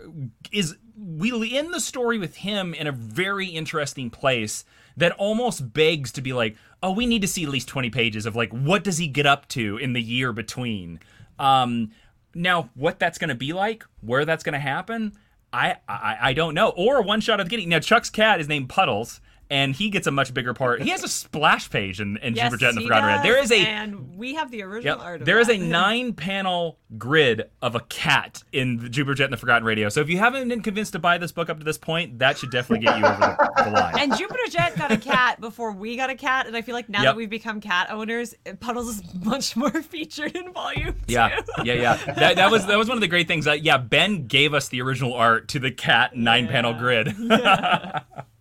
is 0.51 0.75
we 0.95 1.57
end 1.57 1.73
the 1.73 1.79
story 1.79 2.17
with 2.17 2.35
him 2.37 2.73
in 2.73 2.85
a 2.87 2.91
very 2.91 3.47
interesting 3.47 4.09
place 4.09 4.65
that 4.95 5.11
almost 5.13 5.73
begs 5.73 6.11
to 6.11 6.21
be 6.21 6.33
like, 6.33 6.55
oh, 6.83 6.91
we 6.91 7.05
need 7.05 7.21
to 7.21 7.27
see 7.27 7.43
at 7.43 7.49
least 7.49 7.67
twenty 7.67 7.89
pages 7.89 8.25
of 8.25 8.35
like 8.35 8.51
what 8.51 8.83
does 8.83 8.97
he 8.97 9.07
get 9.07 9.25
up 9.25 9.47
to 9.49 9.77
in 9.77 9.93
the 9.93 10.01
year 10.01 10.33
between. 10.33 10.99
Um, 11.39 11.91
now, 12.35 12.69
what 12.75 12.99
that's 12.99 13.17
going 13.17 13.29
to 13.29 13.35
be 13.35 13.53
like, 13.53 13.83
where 14.01 14.25
that's 14.25 14.43
going 14.43 14.53
to 14.53 14.59
happen, 14.59 15.13
I, 15.51 15.77
I 15.87 16.17
I 16.21 16.33
don't 16.33 16.53
know. 16.53 16.69
Or 16.69 17.01
one 17.01 17.21
shot 17.21 17.39
of 17.39 17.49
getting 17.49 17.69
now. 17.69 17.79
Chuck's 17.79 18.09
cat 18.09 18.39
is 18.39 18.47
named 18.47 18.69
Puddles. 18.69 19.21
And 19.49 19.75
he 19.75 19.89
gets 19.89 20.07
a 20.07 20.11
much 20.11 20.33
bigger 20.33 20.53
part. 20.53 20.81
He 20.81 20.89
has 20.89 21.03
a 21.03 21.07
splash 21.07 21.69
page 21.69 22.01
in, 22.01 22.17
in 22.17 22.33
yes, 22.35 22.45
Jupiter 22.45 22.57
Jet 22.59 22.69
and 22.69 22.77
the 22.77 22.81
he 22.81 22.87
Forgotten 22.87 23.07
Red. 23.07 23.23
There 23.23 23.37
is 23.37 23.51
a 23.51 23.57
and 23.59 24.15
we 24.15 24.35
have 24.35 24.49
the 24.49 24.63
original 24.63 24.99
art. 24.99 25.13
Yep. 25.15 25.21
Of 25.21 25.25
There 25.25 25.39
is 25.39 25.49
a 25.49 25.57
nine 25.57 26.13
panel 26.13 26.79
grid 26.97 27.49
of 27.61 27.75
a 27.75 27.79
cat 27.81 28.43
in 28.51 28.77
the 28.77 28.89
Jupiter 28.89 29.15
Jet 29.15 29.23
and 29.25 29.33
the 29.33 29.37
Forgotten 29.37 29.63
Radio. 29.63 29.89
So 29.89 30.01
if 30.01 30.09
you 30.09 30.17
haven't 30.17 30.47
been 30.47 30.61
convinced 30.61 30.93
to 30.93 30.99
buy 30.99 31.17
this 31.17 31.31
book 31.31 31.49
up 31.49 31.59
to 31.59 31.63
this 31.65 31.77
point, 31.77 32.19
that 32.19 32.37
should 32.37 32.51
definitely 32.51 32.85
get 32.85 32.97
you 32.97 33.05
over 33.05 33.17
the, 33.17 33.63
the 33.63 33.69
line. 33.71 33.99
And 33.99 34.17
Jupiter 34.17 34.47
Jet 34.49 34.75
got 34.77 34.91
a 34.91 34.97
cat 34.97 35.39
before 35.39 35.71
we 35.71 35.95
got 35.97 36.09
a 36.09 36.15
cat, 36.15 36.47
and 36.47 36.55
I 36.55 36.61
feel 36.61 36.73
like 36.75 36.89
now 36.89 37.03
Yep. 37.03 37.11
that 37.13 37.17
we've 37.17 37.29
become 37.29 37.59
cat 37.61 37.91
owners, 37.91 38.33
Puddles 38.59 38.87
is 38.89 39.03
much 39.23 39.55
more 39.55 39.69
featured 39.83 40.35
in 40.35 40.51
volume 40.53 40.93
two. 41.07 41.13
yeah, 41.13 41.41
yeah, 41.63 41.73
yeah. 41.73 41.95
That, 42.13 42.35
that 42.37 42.51
was 42.51 42.65
that 42.65 42.77
was 42.77 42.87
one 42.87 42.97
of 42.97 43.01
the 43.01 43.07
great 43.07 43.27
things. 43.27 43.47
Uh, 43.47 43.53
yeah, 43.53 43.77
Ben 43.77 44.27
gave 44.27 44.53
us 44.53 44.69
the 44.69 44.81
original 44.81 45.13
art 45.13 45.47
to 45.49 45.59
the 45.59 45.71
cat 45.71 46.15
nine 46.15 46.47
panel 46.47 46.73
grid. 46.73 47.13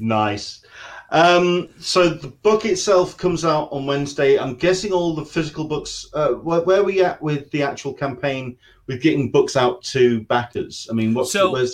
Nice. 0.00 0.62
Um, 1.10 1.68
so 1.80 2.08
the 2.08 2.28
book 2.28 2.64
itself 2.64 3.16
comes 3.16 3.44
out 3.44 3.68
on 3.72 3.86
Wednesday. 3.86 4.38
I'm 4.38 4.54
guessing 4.54 4.92
all 4.92 5.14
the 5.14 5.24
physical 5.24 5.64
books. 5.64 6.06
Uh, 6.14 6.30
where, 6.30 6.60
where 6.62 6.80
are 6.80 6.84
we 6.84 7.02
at 7.02 7.20
with 7.20 7.50
the 7.50 7.62
actual 7.62 7.92
campaign 7.92 8.56
with 8.86 9.02
getting 9.02 9.30
books 9.30 9.56
out 9.56 9.82
to 9.84 10.22
backers? 10.22 10.86
I 10.88 10.94
mean, 10.94 11.12
what's 11.12 11.32
So, 11.32 11.52
where, 11.52 11.66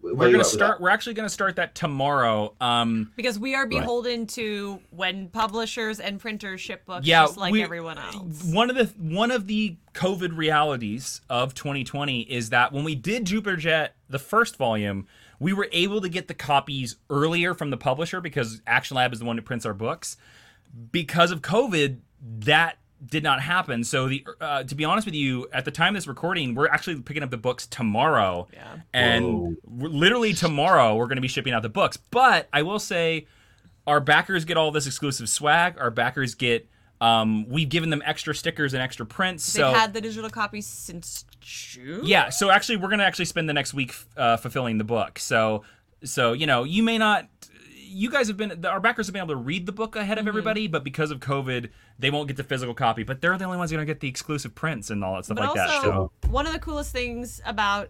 where 0.00 0.14
we're 0.14 0.32
gonna 0.32 0.44
start. 0.44 0.80
We're 0.80 0.88
actually 0.88 1.14
gonna 1.14 1.28
start 1.28 1.56
that 1.56 1.74
tomorrow. 1.74 2.54
Um, 2.62 3.12
Because 3.14 3.38
we 3.38 3.54
are 3.54 3.66
beholden 3.66 4.26
to 4.28 4.80
when 4.90 5.28
publishers 5.28 6.00
and 6.00 6.18
printers 6.18 6.60
ship 6.60 6.86
books, 6.86 7.06
yeah, 7.06 7.24
just 7.24 7.36
like 7.36 7.52
we- 7.52 7.62
everyone 7.62 7.98
else. 7.98 8.42
One 8.44 8.70
of 8.70 8.76
the 8.76 8.86
one 8.98 9.30
of 9.30 9.46
the 9.46 9.76
COVID 9.94 10.36
realities 10.36 11.20
of 11.28 11.52
2020 11.54 12.20
is 12.22 12.50
that 12.50 12.72
when 12.72 12.84
we 12.84 12.94
did 12.94 13.26
Jupiter 13.26 13.56
Jet, 13.56 13.96
the 14.08 14.18
first 14.18 14.56
volume, 14.56 15.06
we 15.40 15.52
were 15.52 15.68
able 15.72 16.00
to 16.00 16.08
get 16.08 16.28
the 16.28 16.34
copies 16.34 16.96
earlier 17.10 17.54
from 17.54 17.70
the 17.70 17.76
publisher 17.76 18.20
because 18.20 18.60
Action 18.66 18.96
Lab 18.96 19.12
is 19.12 19.20
the 19.20 19.24
one 19.24 19.36
who 19.36 19.42
prints 19.42 19.64
our 19.64 19.74
books. 19.74 20.16
Because 20.92 21.30
of 21.30 21.42
COVID, 21.42 21.98
that 22.40 22.78
did 23.04 23.22
not 23.22 23.40
happen. 23.40 23.84
So 23.84 24.08
the 24.08 24.26
uh, 24.40 24.64
to 24.64 24.74
be 24.74 24.84
honest 24.84 25.06
with 25.06 25.14
you, 25.14 25.48
at 25.52 25.64
the 25.64 25.70
time 25.70 25.94
of 25.94 26.02
this 26.02 26.08
recording, 26.08 26.54
we're 26.54 26.68
actually 26.68 27.00
picking 27.00 27.22
up 27.22 27.30
the 27.30 27.36
books 27.36 27.66
tomorrow. 27.66 28.48
Yeah. 28.52 28.78
And 28.92 29.56
literally 29.64 30.32
tomorrow 30.32 30.96
we're 30.96 31.06
going 31.06 31.16
to 31.16 31.22
be 31.22 31.28
shipping 31.28 31.52
out 31.52 31.62
the 31.62 31.68
books. 31.68 31.96
But 31.96 32.48
I 32.52 32.62
will 32.62 32.80
say 32.80 33.26
our 33.86 34.00
backers 34.00 34.44
get 34.44 34.56
all 34.56 34.70
this 34.70 34.86
exclusive 34.86 35.28
swag. 35.28 35.78
Our 35.78 35.90
backers 35.90 36.34
get 36.34 36.68
um, 37.00 37.48
we've 37.48 37.68
given 37.68 37.90
them 37.90 38.02
extra 38.04 38.34
stickers 38.34 38.74
and 38.74 38.82
extra 38.82 39.06
prints. 39.06 39.52
They've 39.52 39.62
So 39.64 39.72
had 39.72 39.94
the 39.94 40.00
digital 40.00 40.30
copies 40.30 40.66
since 40.66 41.24
June. 41.40 42.00
yeah, 42.04 42.28
so 42.30 42.50
actually 42.50 42.76
we're 42.76 42.88
gonna 42.90 43.04
actually 43.04 43.24
spend 43.26 43.48
the 43.48 43.52
next 43.54 43.72
week 43.74 43.94
uh, 44.16 44.36
fulfilling 44.36 44.78
the 44.78 44.84
book. 44.84 45.18
So 45.18 45.62
so 46.04 46.32
you 46.32 46.46
know 46.46 46.64
you 46.64 46.82
may 46.82 46.98
not. 46.98 47.28
You 47.90 48.10
guys 48.10 48.28
have 48.28 48.36
been 48.36 48.66
our 48.66 48.80
backers 48.80 49.06
have 49.06 49.14
been 49.14 49.22
able 49.22 49.32
to 49.34 49.40
read 49.40 49.64
the 49.64 49.72
book 49.72 49.96
ahead 49.96 50.18
of 50.18 50.22
Mm-hmm. 50.22 50.28
everybody, 50.28 50.68
but 50.68 50.84
because 50.84 51.10
of 51.10 51.20
COVID, 51.20 51.70
they 51.98 52.10
won't 52.10 52.28
get 52.28 52.36
the 52.36 52.44
physical 52.44 52.74
copy. 52.74 53.02
But 53.02 53.22
they're 53.22 53.36
the 53.38 53.46
only 53.46 53.56
ones 53.56 53.70
going 53.72 53.80
to 53.80 53.86
get 53.86 54.00
the 54.00 54.08
exclusive 54.08 54.54
prints 54.54 54.90
and 54.90 55.02
all 55.02 55.14
that 55.16 55.24
stuff 55.24 55.38
But 55.38 55.46
like 55.46 55.54
that. 55.54 55.70
also, 55.70 56.12
So 56.22 56.28
one 56.30 56.46
of 56.46 56.52
the 56.52 56.58
coolest 56.58 56.92
things 56.92 57.40
about 57.46 57.88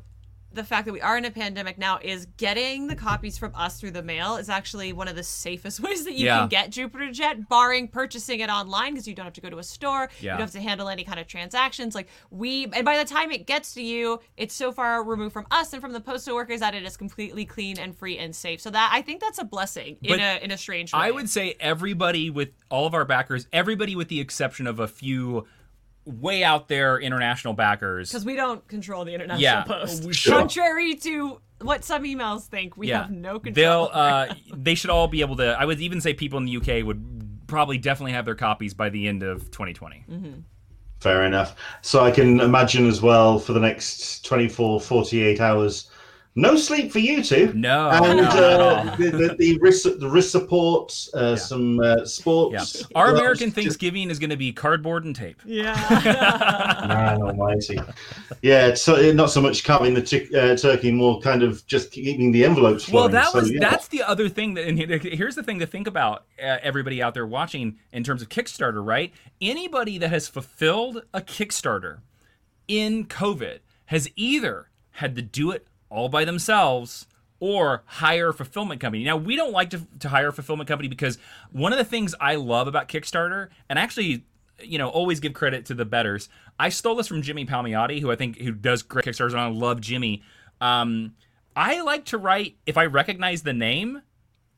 the 0.53 0.65
fact 0.65 0.87
that 0.87 0.93
we 0.93 1.01
are 1.01 1.19
in 1.19 1.25
a 1.27 1.31
pandemic 1.31 1.77
now 1.79 1.99
is 2.03 2.27
getting 2.39 2.87
the 2.87 2.97
copies 2.97 3.37
from 3.37 3.53
us 3.55 3.79
through 3.79 3.91
the 3.91 4.03
mail 4.03 4.37
is 4.37 4.49
actually 4.49 4.93
one 4.95 5.07
of 5.07 5.15
the 5.15 5.23
safest 5.23 5.79
ways 5.85 6.05
that 6.05 6.15
you 6.15 6.25
Yeah. 6.27 6.41
can 6.41 6.49
get 6.49 6.71
Jupiter 6.71 7.13
Jet, 7.13 7.49
barring 7.49 7.87
purchasing 7.89 8.41
it 8.41 8.49
online 8.49 8.95
because 8.95 9.07
you 9.07 9.15
don't 9.15 9.25
have 9.27 9.35
to 9.35 9.41
go 9.43 9.51
to 9.51 9.59
a 9.59 9.63
store. 9.63 10.09
Yeah. 10.21 10.33
You 10.33 10.39
don't 10.39 10.41
have 10.41 10.51
to 10.53 10.61
handle 10.61 10.89
any 10.89 11.05
kind 11.05 11.21
of 11.21 11.27
transactions. 11.27 11.95
Like 11.95 12.09
we, 12.31 12.65
and 12.73 12.85
by 12.85 12.97
the 12.97 13.05
time 13.05 13.31
it 13.31 13.47
gets 13.47 13.75
to 13.75 13.83
you, 13.83 14.21
it's 14.37 14.55
so 14.55 14.73
far 14.73 15.03
removed 15.05 15.33
from 15.35 15.47
us 15.51 15.73
and 15.73 15.83
from 15.83 15.93
the 15.93 16.01
postal 16.01 16.35
workers 16.35 16.61
that 16.61 16.75
it 16.75 16.83
is 16.83 16.97
completely 16.97 17.45
clean 17.45 17.79
and 17.79 17.95
free 17.97 18.17
and 18.19 18.35
safe. 18.35 18.61
So 18.61 18.71
that 18.71 18.91
I 18.93 19.03
think 19.03 19.21
that's 19.21 19.39
a 19.39 19.45
blessing 19.45 19.99
in 20.03 20.19
a 20.19 20.43
in 20.43 20.51
a 20.51 20.57
strange 20.57 20.93
way. 20.93 21.01
I 21.01 21.11
would 21.11 21.29
say 21.29 21.57
everybody 21.61 22.31
with 22.31 22.51
all 22.71 22.87
of 22.87 22.95
our 22.95 23.05
backers, 23.05 23.47
everybody 23.53 23.95
with 23.95 24.09
the 24.09 24.21
exception 24.21 24.67
of 24.67 24.81
a 24.81 24.89
few 24.89 25.47
way 26.09 26.43
out 26.43 26.69
there 26.69 26.99
international 26.99 27.55
backers. 27.55 28.11
because 28.11 28.25
we 28.25 28.35
don't 28.35 28.67
control 28.67 29.05
the 29.05 29.13
international 29.15 29.43
Yeah. 29.43 29.63
post. 29.65 30.05
We- 30.05 30.13
Sure. 30.15 30.39
Contrary 30.39 30.95
to 30.97 31.41
what 31.61 31.85
some 31.85 32.05
emails 32.05 32.47
think, 32.47 32.77
we 32.77 32.89
yeah, 32.89 33.03
have 33.03 33.11
no 33.11 33.39
control. 33.39 33.55
They'll 33.55 33.91
uh, 33.93 34.35
they 34.55 34.75
should 34.75 34.91
all 34.91 35.09
be 35.09 35.21
able 35.21 35.37
to. 35.37 35.57
I 35.59 35.65
would 35.65 35.81
even 35.81 36.01
say 36.01 36.15
people 36.15 36.39
in 36.39 36.45
the 36.47 36.57
UK 36.57 36.85
would 36.87 37.45
probably 37.47 37.79
definitely 37.79 38.13
have 38.13 38.25
their 38.25 38.35
copies 38.35 38.75
by 38.75 38.89
the 38.91 39.07
end 39.09 39.23
of 39.23 39.51
2020. 39.51 40.05
Fair 41.01 41.25
enough. 41.25 41.55
So 41.83 42.05
I 42.05 42.11
can 42.11 42.41
imagine 42.41 42.87
as 42.89 43.01
well 43.01 43.39
for 43.39 43.53
the 43.53 43.61
next 43.61 44.25
24, 44.25 44.81
48 44.81 45.41
hours, 45.41 45.88
no 46.39 46.57
sleep 46.57 46.93
for 46.93 46.99
you 47.01 47.23
two. 47.23 47.53
No, 47.55 47.91
And 47.91 48.19
no, 48.19 48.25
uh, 48.29 48.85
no. 48.85 48.97
the, 48.97 49.11
the, 49.11 49.35
the 49.39 49.59
wrist 49.59 49.85
the 50.01 50.09
wrist 50.09 50.31
support, 50.33 50.95
uh, 51.15 51.37
some 51.37 51.81
uh, 51.81 51.97
Yeah. 51.99 52.05
sports. 52.05 52.85
Our 52.95 53.07
gloves, 53.09 53.21
American 53.21 53.47
just- 53.49 53.55
Thanksgiving 53.57 54.11
is 54.11 54.19
going 54.19 54.31
to 54.31 54.37
be 54.37 54.53
cardboard 54.53 55.05
and 55.05 55.15
tape. 55.15 55.41
Yeah. 55.45 55.75
Man 56.89 57.23
almighty. 57.23 57.79
Yeah, 58.43 58.75
so 58.75 59.13
not 59.13 59.31
so 59.31 59.41
much 59.41 59.65
carving 59.65 59.95
the 59.95 60.03
chick, 60.03 60.33
uh, 60.35 60.57
turkey, 60.57 60.91
more 60.91 61.21
kind 61.21 61.43
of 61.43 61.67
just 61.67 61.91
keeping 61.91 62.33
the 62.33 62.45
envelopes 62.45 62.89
Well, 62.89 63.09
that 63.09 63.33
So, 63.33 63.41
was 63.41 63.51
yeah. 63.51 63.61
that's 63.61 63.89
the 63.89 64.03
other 64.03 64.29
thing 64.29 64.55
that 64.55 64.67
and 64.67 64.79
here's 64.79 65.35
the 65.35 65.43
thing 65.43 65.59
to 65.59 65.67
think 65.67 65.87
about 65.87 66.25
uh, 66.43 66.59
everybody 66.63 67.03
out 67.03 67.15
there 67.15 67.27
watching 67.27 67.79
in 67.93 68.05
terms 68.05 68.23
of 68.23 68.29
Kickstarter, 68.29 68.85
right? 68.85 69.13
Anybody 69.41 69.99
that 69.99 70.09
has 70.11 70.29
fulfilled 70.29 71.03
a 71.13 71.21
Kickstarter 71.21 71.99
in 72.67 73.07
COVID 73.07 73.59
has 73.87 74.09
either 74.17 74.69
had 74.93 75.15
to 75.17 75.23
do 75.23 75.51
it 75.53 75.68
all 75.91 76.09
by 76.09 76.25
themselves 76.25 77.07
or 77.41 77.83
hire 77.87 78.31
a 78.31 78.35
fulfillment 78.35 78.81
company. 78.81 79.05
Now, 79.05 79.17
we 79.17 79.37
don't 79.37 79.53
like 79.53 79.71
to, 79.71 79.87
to 80.01 80.09
hire 80.09 80.29
a 80.29 80.33
fulfillment 80.33 80.69
company 80.69 80.89
because 80.89 81.19
one 81.53 81.73
of 81.73 81.79
the 81.79 81.85
things 81.85 82.15
I 82.21 82.35
love 82.35 82.67
about 82.67 82.89
Kickstarter, 82.89 83.49
and 83.69 83.79
actually, 83.79 84.25
you 84.61 84.77
know, 84.79 84.89
always 84.89 85.21
give 85.21 85.35
credit 85.35 85.65
to 85.67 85.75
the 85.75 85.85
betters. 85.85 86.29
I 86.59 86.69
stole 86.71 86.97
this 86.97 87.07
from 87.07 87.23
Jimmy 87.23 87.47
Palmiotti, 87.47 88.01
who 88.01 88.11
I 88.11 88.17
think 88.17 88.39
who 88.41 88.51
does 88.53 88.83
great 88.83 89.05
Kickstarters, 89.05 89.31
and 89.33 89.41
I 89.41 89.47
love 89.49 89.81
Jimmy. 89.81 90.23
Um, 90.61 91.15
I 91.55 91.81
like 91.83 92.05
to 92.07 92.19
write 92.19 92.57
if 92.67 92.77
I 92.77 92.87
recognize 92.87 93.43
the 93.43 93.53
name 93.53 94.03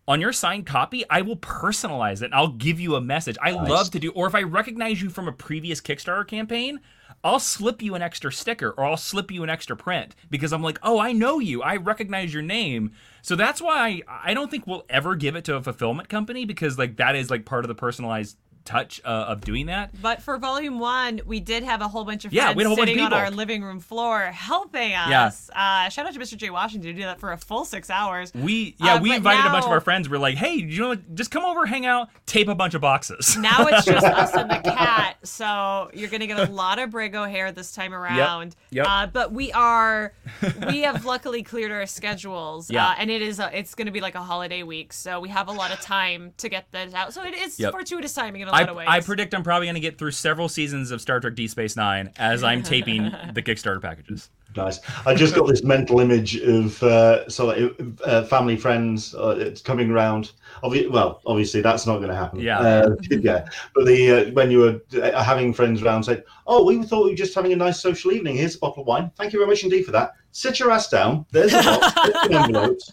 on 0.08 0.20
your 0.20 0.32
signed 0.32 0.66
copy, 0.66 1.04
I 1.08 1.22
will 1.22 1.36
personalize 1.36 2.22
it 2.22 2.26
and 2.26 2.34
I'll 2.34 2.48
give 2.48 2.80
you 2.80 2.96
a 2.96 3.00
message. 3.00 3.36
I 3.40 3.52
Nice. 3.52 3.68
love 3.68 3.90
to 3.92 3.98
do, 4.00 4.10
or 4.12 4.26
if 4.26 4.34
I 4.34 4.42
recognize 4.42 5.00
you 5.00 5.08
from 5.10 5.28
a 5.28 5.32
previous 5.32 5.80
Kickstarter 5.80 6.26
campaign, 6.26 6.80
I'll 7.22 7.38
slip 7.38 7.82
you 7.82 7.94
an 7.94 8.02
extra 8.02 8.32
sticker 8.32 8.70
or 8.70 8.84
I'll 8.84 8.96
slip 8.96 9.30
you 9.30 9.42
an 9.42 9.50
extra 9.50 9.76
print 9.76 10.16
because 10.30 10.52
I'm 10.52 10.62
like, 10.62 10.78
oh, 10.82 10.98
I 10.98 11.12
know 11.12 11.38
you. 11.38 11.62
I 11.62 11.76
recognize 11.76 12.32
your 12.32 12.42
name. 12.42 12.92
So 13.20 13.36
that's 13.36 13.60
why 13.60 14.02
I, 14.08 14.30
I 14.30 14.34
don't 14.34 14.50
think 14.50 14.66
we'll 14.66 14.86
ever 14.88 15.14
give 15.14 15.36
it 15.36 15.44
to 15.44 15.56
a 15.56 15.62
fulfillment 15.62 16.08
company 16.08 16.46
because 16.46 16.78
like 16.78 16.96
that 16.96 17.14
is 17.14 17.30
like 17.30 17.44
part 17.44 17.64
of 17.64 17.68
the 17.68 17.74
personalized 17.74 18.38
touch 18.64 19.00
uh, 19.04 19.08
of 19.08 19.40
doing 19.40 19.66
that. 19.66 19.90
But 20.00 20.22
for 20.22 20.36
volume 20.38 20.78
one, 20.78 21.20
we 21.26 21.40
did 21.40 21.62
have 21.64 21.80
a 21.80 21.88
whole 21.88 22.04
bunch 22.04 22.24
of 22.24 22.32
Yeah, 22.32 22.44
friends 22.52 22.56
we 22.56 22.62
had 22.62 22.66
a 22.66 22.68
whole 22.70 22.76
bunch 22.76 22.88
of 22.90 22.94
sitting 22.96 23.04
on 23.06 23.12
our 23.12 23.30
living 23.30 23.62
room 23.62 23.80
floor 23.80 24.20
helping 24.26 24.90
Yeah. 24.90 25.24
us. 25.26 25.50
Uh, 25.54 25.88
shout 25.88 26.06
out 26.06 26.12
to 26.14 26.20
Mr. 26.20 26.36
J. 26.36 26.50
Washington 26.50 26.90
to 26.90 27.00
do 27.00 27.02
that 27.06 27.18
for 27.20 27.32
a 27.32 27.36
full 27.38 27.64
six 27.64 27.90
hours. 27.90 28.32
We 28.34 28.74
yeah, 28.78 28.94
Uh, 28.94 29.00
we 29.00 29.14
invited 29.14 29.46
a 29.46 29.50
bunch 29.50 29.64
of 29.64 29.70
our 29.70 29.80
friends. 29.80 30.08
We're 30.08 30.18
like, 30.18 30.36
hey, 30.36 30.54
you 30.54 30.80
know, 30.80 30.94
just 31.14 31.30
come 31.30 31.44
over, 31.44 31.66
hang 31.66 31.86
out, 31.86 32.10
tape 32.26 32.48
a 32.48 32.54
bunch 32.54 32.74
of 32.74 32.80
boxes. 32.80 33.36
Now 33.36 33.66
it's 33.66 33.84
just 33.86 34.04
us 34.06 34.34
and 34.34 34.50
the 34.50 34.58
cat, 34.58 35.16
so 35.26 35.90
you're 35.94 36.08
gonna 36.10 36.26
get 36.26 36.38
a 36.38 36.52
lot 36.52 36.78
of 36.78 36.90
Brigo 36.90 37.28
hair 37.30 37.52
this 37.52 37.72
time 37.72 37.94
around. 37.94 38.56
Yep. 38.70 38.86
Uh, 38.88 39.06
but 39.06 39.32
we 39.32 39.52
are, 39.52 40.12
we 40.68 40.80
have 40.82 41.04
luckily 41.04 41.42
cleared 41.42 41.72
our 41.72 41.86
schedules, 41.86 42.70
Yeah. 42.70 42.88
uh, 42.88 42.94
and 42.98 43.10
it 43.10 43.22
is 43.22 43.38
a, 43.40 43.56
it's 43.56 43.74
gonna 43.74 43.90
be 43.90 44.00
like 44.00 44.14
a 44.14 44.22
holiday 44.22 44.62
week, 44.62 44.92
so 44.92 45.20
we 45.20 45.28
have 45.30 45.48
a 45.48 45.52
lot 45.52 45.72
of 45.72 45.80
time 45.80 46.32
to 46.38 46.48
get 46.48 46.70
this 46.72 46.92
out. 46.94 47.12
So 47.14 47.24
it 47.24 47.34
is 47.34 47.58
Yep. 47.58 47.72
fortuitous 47.72 48.12
timing 48.14 48.42
in 48.42 48.48
a 48.50 48.52
lot 48.52 48.68
I, 48.68 48.70
of 48.70 48.76
ways. 48.76 48.88
I 48.90 49.00
predict 49.00 49.34
I'm 49.34 49.42
probably 49.42 49.66
going 49.66 49.74
to 49.74 49.80
get 49.80 49.98
through 49.98 50.12
several 50.12 50.48
seasons 50.48 50.90
of 50.90 51.00
Star 51.00 51.20
Trek 51.20 51.34
Deep 51.34 51.50
Space 51.50 51.76
Nine 51.76 52.12
as 52.16 52.42
I'm 52.42 52.62
taping 52.62 53.04
the 53.34 53.42
Kickstarter 53.42 53.80
packages. 53.80 54.30
Nice. 54.56 54.80
I 55.06 55.14
just 55.14 55.34
got 55.34 55.46
this 55.46 55.62
mental 55.62 56.00
image 56.00 56.36
of 56.36 56.82
uh, 56.82 57.28
so 57.28 57.46
like, 57.46 57.80
uh, 58.04 58.24
family 58.24 58.56
friends. 58.56 59.14
Uh, 59.14 59.36
it's 59.38 59.60
coming 59.60 59.90
around. 59.90 60.32
Obvi- 60.64 60.90
well, 60.90 61.20
obviously 61.24 61.60
that's 61.60 61.86
not 61.86 61.98
going 61.98 62.08
to 62.08 62.16
happen. 62.16 62.40
Yeah. 62.40 62.58
Uh, 62.58 62.96
yeah. 63.10 63.46
But 63.74 63.86
the 63.86 64.10
uh, 64.10 64.32
when 64.32 64.50
you 64.50 64.58
were 64.58 64.80
uh, 65.00 65.22
having 65.22 65.52
friends 65.52 65.82
around, 65.82 66.02
saying, 66.02 66.22
"Oh, 66.46 66.64
we 66.64 66.82
thought 66.82 67.04
we 67.04 67.10
were 67.10 67.16
just 67.16 67.34
having 67.34 67.52
a 67.52 67.56
nice 67.56 67.80
social 67.80 68.10
evening. 68.12 68.36
Here's 68.36 68.56
a 68.56 68.58
bottle 68.58 68.82
of 68.82 68.88
wine. 68.88 69.12
Thank 69.16 69.32
you 69.32 69.38
very 69.38 69.48
much 69.48 69.62
indeed 69.62 69.84
for 69.84 69.92
that. 69.92 70.14
Sit 70.32 70.58
your 70.58 70.72
ass 70.72 70.88
down. 70.88 71.26
There's 71.30 71.52
a 71.52 71.62
box. 71.62 71.92
There's 71.94 72.42
envelopes. 72.42 72.92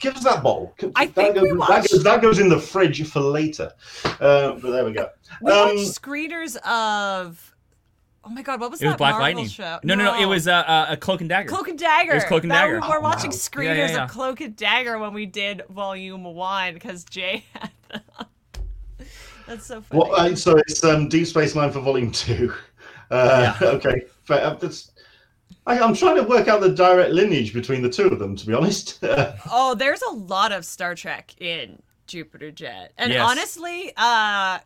Give 0.00 0.16
us 0.16 0.24
that 0.24 0.42
bottle. 0.42 0.74
I 0.96 1.06
that, 1.06 1.14
think 1.14 1.34
goes, 1.34 1.42
we 1.44 1.50
that, 1.50 1.58
watched- 1.58 1.90
goes, 1.92 2.02
that 2.04 2.22
goes 2.22 2.38
in 2.38 2.48
the 2.48 2.58
fridge 2.58 3.06
for 3.08 3.20
later. 3.20 3.72
Uh, 4.04 4.52
but 4.52 4.70
there 4.70 4.84
we 4.84 4.92
go. 4.92 5.08
we 5.42 5.50
Um, 5.52 5.76
watched 5.76 6.00
screeners 6.02 6.56
of. 6.66 7.50
Oh 8.26 8.30
my 8.30 8.40
god, 8.40 8.58
what 8.58 8.70
was 8.70 8.80
It 8.80 8.86
was 8.86 8.92
that 8.94 8.98
Black 8.98 9.12
Marvel 9.12 9.26
Lightning. 9.26 9.48
show? 9.48 9.78
No, 9.82 9.94
no, 9.94 10.04
no, 10.04 10.18
It 10.18 10.24
was 10.24 10.48
uh, 10.48 10.52
uh, 10.52 10.86
a 10.88 10.96
Cloak 10.96 11.20
and 11.20 11.28
Dagger. 11.28 11.46
Cloak 11.48 11.68
and 11.68 11.78
Dagger. 11.78 12.12
It 12.12 12.14
was 12.14 12.24
Cloak 12.24 12.42
and 12.44 12.50
That- 12.50 12.62
Dagger. 12.62 12.80
We 12.80 12.88
were 12.88 12.96
Oh, 12.96 13.00
watching 13.00 13.30
wow. 13.30 13.36
screeners 13.36 13.64
Yeah, 13.64 13.74
yeah, 13.74 13.90
yeah. 13.92 14.04
of 14.04 14.10
Cloak 14.10 14.40
and 14.40 14.56
Dagger 14.56 14.98
when 14.98 15.12
we 15.12 15.26
did 15.26 15.60
Volume 15.68 16.24
One 16.24 16.72
because 16.72 17.04
Jay 17.04 17.44
had 17.52 17.70
them. 17.90 18.00
That's 19.46 19.66
so 19.66 19.82
funny. 19.82 20.00
Well, 20.10 20.14
uh, 20.18 20.34
so 20.36 20.56
it's 20.56 20.82
um, 20.84 21.08
Deep 21.10 21.26
Space 21.26 21.54
Nine 21.54 21.70
for 21.70 21.80
Volume 21.80 22.10
Two. 22.12 22.54
Uh, 23.10 23.52
Okay, 23.62 24.04
fair, 24.24 24.42
uh, 24.42 24.54
that's. 24.54 24.92
I, 25.66 25.80
I'm 25.80 25.94
trying 25.94 26.16
to 26.16 26.22
work 26.22 26.46
out 26.48 26.60
the 26.60 26.68
direct 26.70 27.10
lineage 27.12 27.54
between 27.54 27.82
the 27.82 27.88
two 27.88 28.08
of 28.08 28.18
them. 28.18 28.36
To 28.36 28.46
be 28.46 28.52
honest, 28.52 28.98
oh, 29.50 29.74
there's 29.76 30.02
a 30.02 30.10
lot 30.12 30.52
of 30.52 30.64
Star 30.64 30.94
Trek 30.94 31.34
in 31.40 31.82
Jupiter 32.06 32.50
Jet, 32.50 32.92
and 32.98 33.12
Yes. 33.12 33.28
honestly, 33.28 33.92
uh. 33.96 34.58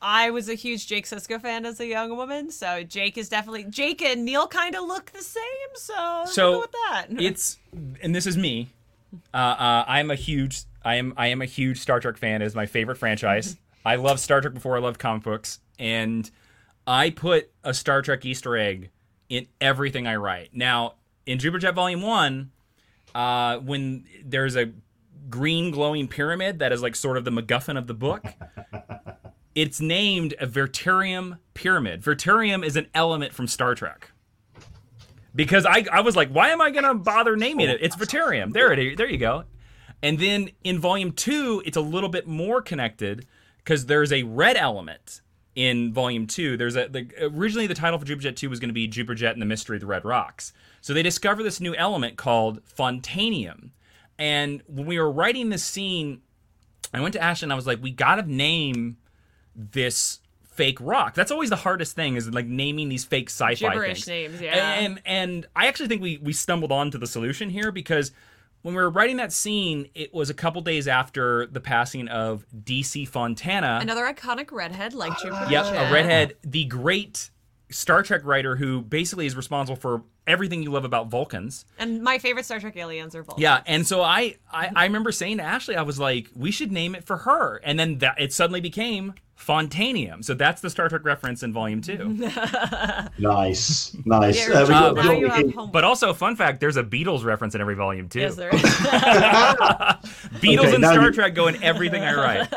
I 0.00 0.30
was 0.30 0.48
a 0.48 0.54
huge 0.54 0.86
Jake 0.86 1.06
Sisko 1.06 1.42
fan 1.42 1.66
as 1.66 1.80
a 1.80 1.86
young 1.86 2.16
woman, 2.16 2.52
so 2.52 2.84
Jake 2.84 3.18
is 3.18 3.28
definitely 3.28 3.64
Jake 3.64 4.00
and 4.00 4.24
Neil 4.24 4.46
kind 4.46 4.76
of 4.76 4.84
look 4.84 5.10
the 5.10 5.22
same, 5.22 5.42
so 5.74 6.22
So, 6.26 6.60
with 6.60 6.70
that. 6.70 7.06
it's 7.10 7.58
and 8.00 8.14
this 8.14 8.28
is 8.28 8.36
me. 8.36 8.68
Uh, 9.34 9.36
uh, 9.36 9.84
I'm 9.88 10.12
a 10.12 10.14
huge 10.14 10.62
I 10.84 10.94
am 10.94 11.14
I 11.16 11.26
am 11.28 11.42
a 11.42 11.46
huge 11.46 11.80
Star 11.80 11.98
Trek 11.98 12.16
fan. 12.16 12.42
It 12.42 12.46
is 12.46 12.54
my 12.54 12.66
favorite 12.66 12.96
franchise. 12.96 13.56
I 13.84 13.96
love 13.96 14.20
Star 14.20 14.40
Trek 14.40 14.54
before 14.54 14.76
I 14.76 14.78
loved 14.78 15.00
comic 15.00 15.24
books, 15.24 15.58
and 15.80 16.30
I 16.86 17.10
put 17.10 17.50
a 17.64 17.74
Star 17.74 18.02
Trek 18.02 18.24
Easter 18.24 18.56
egg 18.56 18.90
in 19.28 19.46
everything 19.60 20.06
I 20.06 20.16
write. 20.16 20.50
Now, 20.52 20.94
in 21.26 21.38
Jupiter 21.38 21.60
Jet 21.60 21.74
Volume 21.74 22.02
One, 22.02 22.50
uh, 23.14 23.58
when 23.58 24.04
there's 24.24 24.56
a 24.56 24.72
green 25.28 25.70
glowing 25.70 26.08
pyramid 26.08 26.60
that 26.60 26.72
is 26.72 26.82
like 26.82 26.94
sort 26.94 27.16
of 27.16 27.24
the 27.24 27.30
MacGuffin 27.30 27.76
of 27.76 27.86
the 27.86 27.94
book. 27.94 28.24
It's 29.56 29.80
named 29.80 30.34
a 30.38 30.46
Verterium 30.46 31.38
pyramid. 31.54 32.02
Verterium 32.02 32.62
is 32.62 32.76
an 32.76 32.88
element 32.94 33.32
from 33.32 33.46
Star 33.46 33.74
Trek. 33.74 34.10
Because 35.34 35.64
I, 35.64 35.86
I 35.90 36.00
was 36.02 36.14
like, 36.14 36.28
why 36.28 36.50
am 36.50 36.60
I 36.60 36.70
gonna 36.70 36.94
bother 36.94 37.36
naming 37.36 37.70
it? 37.70 37.78
It's 37.80 37.96
Verterium. 37.96 38.52
There 38.52 38.70
it 38.70 38.78
is. 38.78 38.98
There 38.98 39.08
you 39.08 39.16
go. 39.16 39.44
And 40.02 40.18
then 40.18 40.50
in 40.62 40.78
volume 40.78 41.10
two, 41.10 41.62
it's 41.64 41.78
a 41.78 41.80
little 41.80 42.10
bit 42.10 42.26
more 42.26 42.60
connected 42.60 43.26
because 43.56 43.86
there's 43.86 44.12
a 44.12 44.24
red 44.24 44.58
element 44.58 45.22
in 45.56 45.92
volume 45.92 46.26
two. 46.26 46.56
There's 46.56 46.76
a 46.76 46.86
the, 46.86 47.08
originally 47.20 47.66
the 47.66 47.74
title 47.74 47.98
for 47.98 48.04
Jupiter 48.04 48.28
Jet 48.28 48.36
two 48.36 48.48
was 48.48 48.60
going 48.60 48.68
to 48.68 48.74
be 48.74 48.86
Jupiter 48.86 49.14
Jet 49.14 49.32
and 49.32 49.42
the 49.42 49.46
Mystery 49.46 49.78
of 49.78 49.80
the 49.80 49.86
Red 49.86 50.04
Rocks. 50.04 50.52
So 50.82 50.94
they 50.94 51.02
discover 51.02 51.42
this 51.42 51.60
new 51.60 51.74
element 51.74 52.16
called 52.16 52.60
Fontanium. 52.66 53.70
And 54.18 54.62
when 54.68 54.86
we 54.86 54.98
were 54.98 55.10
writing 55.10 55.48
this 55.48 55.64
scene, 55.64 56.20
I 56.94 57.00
went 57.00 57.14
to 57.14 57.20
Ashton 57.20 57.46
and 57.46 57.52
I 57.52 57.56
was 57.56 57.66
like, 57.66 57.82
we 57.82 57.90
gotta 57.90 58.22
name 58.22 58.98
this 59.54 60.20
fake 60.44 60.78
rock. 60.80 61.14
That's 61.14 61.30
always 61.30 61.50
the 61.50 61.56
hardest 61.56 61.96
thing 61.96 62.16
is 62.16 62.30
like 62.32 62.46
naming 62.46 62.88
these 62.88 63.04
fake 63.04 63.28
sci-fi 63.28 63.54
Gibberish 63.54 64.04
things. 64.04 64.06
names, 64.06 64.40
yeah. 64.40 64.74
And 64.74 65.00
and 65.06 65.46
I 65.56 65.66
actually 65.68 65.88
think 65.88 66.02
we 66.02 66.18
we 66.18 66.34
stumbled 66.34 66.70
onto 66.70 66.98
the 66.98 67.06
solution 67.06 67.48
here 67.48 67.72
because 67.72 68.12
when 68.66 68.74
we 68.74 68.82
were 68.82 68.90
writing 68.90 69.18
that 69.18 69.32
scene, 69.32 69.88
it 69.94 70.12
was 70.12 70.28
a 70.28 70.34
couple 70.34 70.60
days 70.60 70.88
after 70.88 71.46
the 71.46 71.60
passing 71.60 72.08
of 72.08 72.44
DC 72.52 73.06
Fontana. 73.06 73.78
Another 73.80 74.04
iconic 74.12 74.50
redhead 74.50 74.92
like 74.92 75.16
Jupiter 75.20 75.46
Yep, 75.48 75.66
a 75.66 75.92
redhead, 75.92 76.34
the 76.42 76.64
great 76.64 77.30
Star 77.70 78.02
Trek 78.02 78.22
writer 78.24 78.56
who 78.56 78.82
basically 78.82 79.24
is 79.26 79.36
responsible 79.36 79.76
for 79.76 80.02
everything 80.26 80.64
you 80.64 80.72
love 80.72 80.84
about 80.84 81.06
Vulcans. 81.10 81.64
And 81.78 82.02
my 82.02 82.18
favorite 82.18 82.44
Star 82.44 82.58
Trek 82.58 82.76
aliens 82.76 83.14
are 83.14 83.22
Vulcans. 83.22 83.40
Yeah, 83.40 83.62
and 83.66 83.86
so 83.86 84.02
I, 84.02 84.34
I 84.50 84.72
I 84.74 84.84
remember 84.86 85.12
saying 85.12 85.36
to 85.36 85.44
Ashley, 85.44 85.76
I 85.76 85.82
was 85.82 86.00
like, 86.00 86.28
we 86.34 86.50
should 86.50 86.72
name 86.72 86.96
it 86.96 87.04
for 87.04 87.18
her, 87.18 87.60
and 87.62 87.78
then 87.78 87.98
that 87.98 88.20
it 88.20 88.32
suddenly 88.32 88.60
became 88.60 89.14
Fontanium. 89.38 90.24
So 90.24 90.34
that's 90.34 90.60
the 90.62 90.70
Star 90.70 90.88
Trek 90.88 91.04
reference 91.04 91.42
in 91.42 91.52
Volume 91.52 91.80
Two. 91.82 92.08
nice, 93.18 93.94
nice. 94.04 94.48
Yeah, 94.48 94.54
Uh, 94.60 94.62
we 94.62 94.68
got- 95.02 95.18
you 95.18 95.26
got- 95.28 95.36
have 95.38 95.54
home. 95.54 95.70
But 95.70 95.84
also, 95.84 96.12
fun 96.14 96.36
fact: 96.36 96.60
there's 96.60 96.76
a 96.76 96.82
Beatles 96.82 97.24
reference 97.24 97.54
in 97.54 97.60
every 97.60 97.74
volume 97.74 98.08
too. 98.08 98.20
Yes, 98.20 98.34
there 98.36 98.54
is. 98.54 98.62
Beatles 100.40 100.58
Okay, 100.66 100.74
and 100.76 100.84
Star 100.84 101.02
you- 101.02 101.12
Trek 101.12 101.34
go 101.34 101.48
in 101.48 101.62
everything 101.62 102.02
I 102.02 102.14
write. 102.14 102.48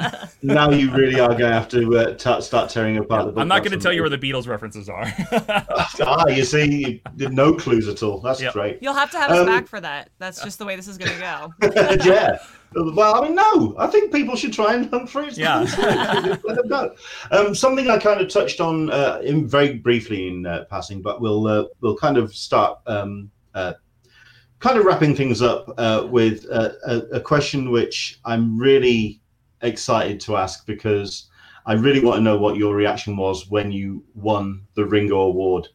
now 0.42 0.70
you 0.72 0.92
really 0.92 1.20
are 1.20 1.30
going 1.30 1.40
to 1.40 1.52
have 1.54 1.68
to 1.70 1.98
uh, 1.98 2.14
t- 2.16 2.42
start 2.42 2.70
tearing 2.70 2.98
apart 2.98 3.26
the 3.26 3.32
book. 3.34 3.42
I'm 3.42 3.48
not 3.48 3.60
going 3.64 3.72
to 3.78 3.80
tell 3.84 3.94
you 3.94 4.02
where 4.02 4.10
the 4.10 4.18
Beatles 4.18 4.48
references 4.48 4.90
are. 4.90 5.04
ah, 6.02 6.28
you 6.28 6.44
see, 6.44 7.02
you- 7.18 7.30
no 7.30 7.54
clues 7.54 7.88
at 7.88 8.02
all. 8.04 8.20
That's 8.22 8.42
Yep. 8.42 8.54
great. 8.54 8.78
You'll 8.82 8.94
have 8.94 9.12
to 9.12 9.18
have 9.20 9.32
us 9.32 9.40
Um, 9.40 9.46
back 9.46 9.68
for 9.68 9.80
that. 9.82 10.10
That's 10.18 10.44
just 10.44 10.60
the 10.60 10.66
way 10.66 10.76
this 10.76 10.88
is 10.88 10.98
going 10.98 11.12
to 11.12 11.20
go. 11.20 11.54
yeah. 12.06 12.38
Well, 12.76 13.16
I 13.16 13.26
mean, 13.26 13.36
no. 13.36 13.76
I 13.78 13.88
think 13.88 14.12
people 14.12 14.36
should 14.36 14.54
try 14.54 14.76
and 14.76 14.90
hunt 14.90 15.10
for 15.10 15.24
it. 15.24 15.38
Yeah. 15.38 15.66
Let 16.44 16.56
them 16.56 16.68
know. 16.68 16.96
Um, 17.32 17.56
something 17.56 17.90
I 17.90 17.98
kind 17.98 18.22
of 18.22 18.30
touched 18.30 18.62
on 18.62 18.92
uh, 18.92 19.22
in 19.24 19.48
very 19.48 19.76
briefly 19.76 20.28
in 20.28 20.46
uh, 20.46 20.66
passing, 20.70 21.02
but 21.02 21.20
we'll 21.20 21.48
uh, 21.48 21.66
we'll 21.82 21.98
kind 21.98 22.18
of 22.18 22.36
start 22.36 22.80
um, 22.86 23.32
uh, 23.56 23.74
kind 24.60 24.78
of 24.78 24.86
wrapping 24.86 25.16
things 25.16 25.42
up 25.42 25.74
uh, 25.78 26.08
with 26.10 26.46
a, 26.46 26.76
a, 26.86 27.18
a 27.18 27.22
question 27.22 27.72
which 27.72 28.20
I'm 28.26 28.60
really 28.60 29.22
excited 29.62 30.20
to 30.22 30.38
ask 30.38 30.66
because 30.66 31.30
I 31.66 31.74
really 31.74 32.02
want 32.02 32.18
to 32.18 32.22
know 32.22 32.38
what 32.38 32.56
your 32.58 32.76
reaction 32.76 33.18
was 33.18 33.50
when 33.50 33.72
you 33.72 34.04
won 34.16 34.66
the 34.76 34.86
Ringo 34.86 35.22
Award 35.22 35.68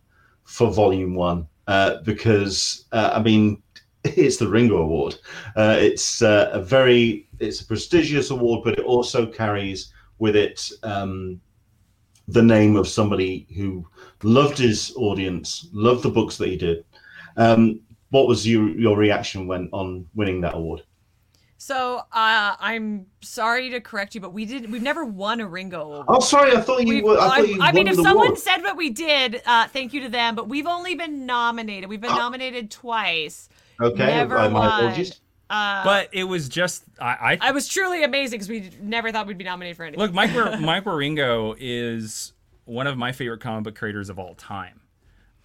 for 0.44 0.70
Volume 0.70 1.14
One. 1.14 1.48
Uh, 1.66 2.02
because 2.02 2.84
uh, 2.92 3.12
I 3.14 3.22
mean, 3.22 3.62
it's 4.16 4.36
the 4.36 4.46
Ringo 4.46 4.78
Award. 4.78 5.16
Uh, 5.56 5.76
it's 5.78 6.20
uh, 6.20 6.50
a 6.52 6.60
very 6.60 7.26
it's 7.40 7.62
a 7.62 7.66
prestigious 7.66 8.30
award, 8.30 8.62
but 8.62 8.78
it 8.78 8.84
also 8.84 9.26
carries 9.26 9.92
with 10.18 10.36
it 10.36 10.70
um, 10.82 11.40
the 12.28 12.42
name 12.42 12.76
of 12.76 12.86
somebody 12.86 13.46
who 13.56 13.86
loved 14.22 14.58
his 14.58 14.92
audience, 14.96 15.68
loved 15.72 16.02
the 16.02 16.10
books 16.10 16.36
that 16.36 16.48
he 16.48 16.56
did. 16.56 16.84
Um, 17.36 17.80
what 18.10 18.28
was 18.28 18.46
your 18.46 18.68
your 18.68 18.96
reaction 18.98 19.46
when 19.46 19.70
on 19.72 20.06
winning 20.14 20.42
that 20.42 20.54
award? 20.54 20.82
So 21.56 22.02
uh, 22.12 22.56
I'm 22.60 23.06
sorry 23.22 23.70
to 23.70 23.80
correct 23.80 24.14
you, 24.14 24.20
but 24.20 24.34
we 24.34 24.44
did. 24.44 24.70
We've 24.70 24.82
never 24.82 25.02
won 25.06 25.40
a 25.40 25.46
Ringo 25.46 25.80
Award. 25.80 26.06
Oh, 26.08 26.20
sorry, 26.20 26.54
I 26.54 26.60
thought 26.60 26.86
you. 26.86 27.02
Were, 27.02 27.18
I 27.18 27.38
thought 27.38 27.48
you 27.48 27.62
I 27.62 27.72
mean, 27.72 27.88
if 27.88 27.94
someone 27.94 28.26
award. 28.26 28.38
said 28.38 28.58
what 28.58 28.76
we 28.76 28.90
did, 28.90 29.40
uh, 29.46 29.66
thank 29.68 29.94
you 29.94 30.02
to 30.02 30.10
them. 30.10 30.34
But 30.34 30.46
we've 30.46 30.66
only 30.66 30.94
been 30.94 31.24
nominated. 31.24 31.88
We've 31.88 32.02
been 32.02 32.10
Oh. 32.10 32.18
nominated 32.18 32.70
twice. 32.70 33.48
Okay, 33.80 34.06
never 34.06 34.38
uh, 34.38 34.48
my 34.50 34.66
apologies. 34.66 35.20
Uh, 35.50 35.84
but 35.84 36.08
it 36.12 36.24
was 36.24 36.48
just 36.48 36.84
I, 37.00 37.38
I 37.40 37.48
I 37.48 37.50
was 37.52 37.68
truly 37.68 38.02
amazing 38.02 38.38
because 38.38 38.48
we 38.48 38.70
never 38.80 39.12
thought 39.12 39.26
we'd 39.26 39.38
be 39.38 39.44
nominated 39.44 39.76
for 39.76 39.84
anything. 39.84 40.00
Look, 40.00 40.12
Mike 40.14 40.34
War- 40.34 40.56
Mike 40.60 40.84
Wieringo 40.84 41.54
is 41.58 42.32
one 42.64 42.86
of 42.86 42.96
my 42.96 43.12
favorite 43.12 43.40
comic 43.40 43.64
book 43.64 43.74
creators 43.74 44.08
of 44.08 44.18
all 44.18 44.34
time, 44.34 44.80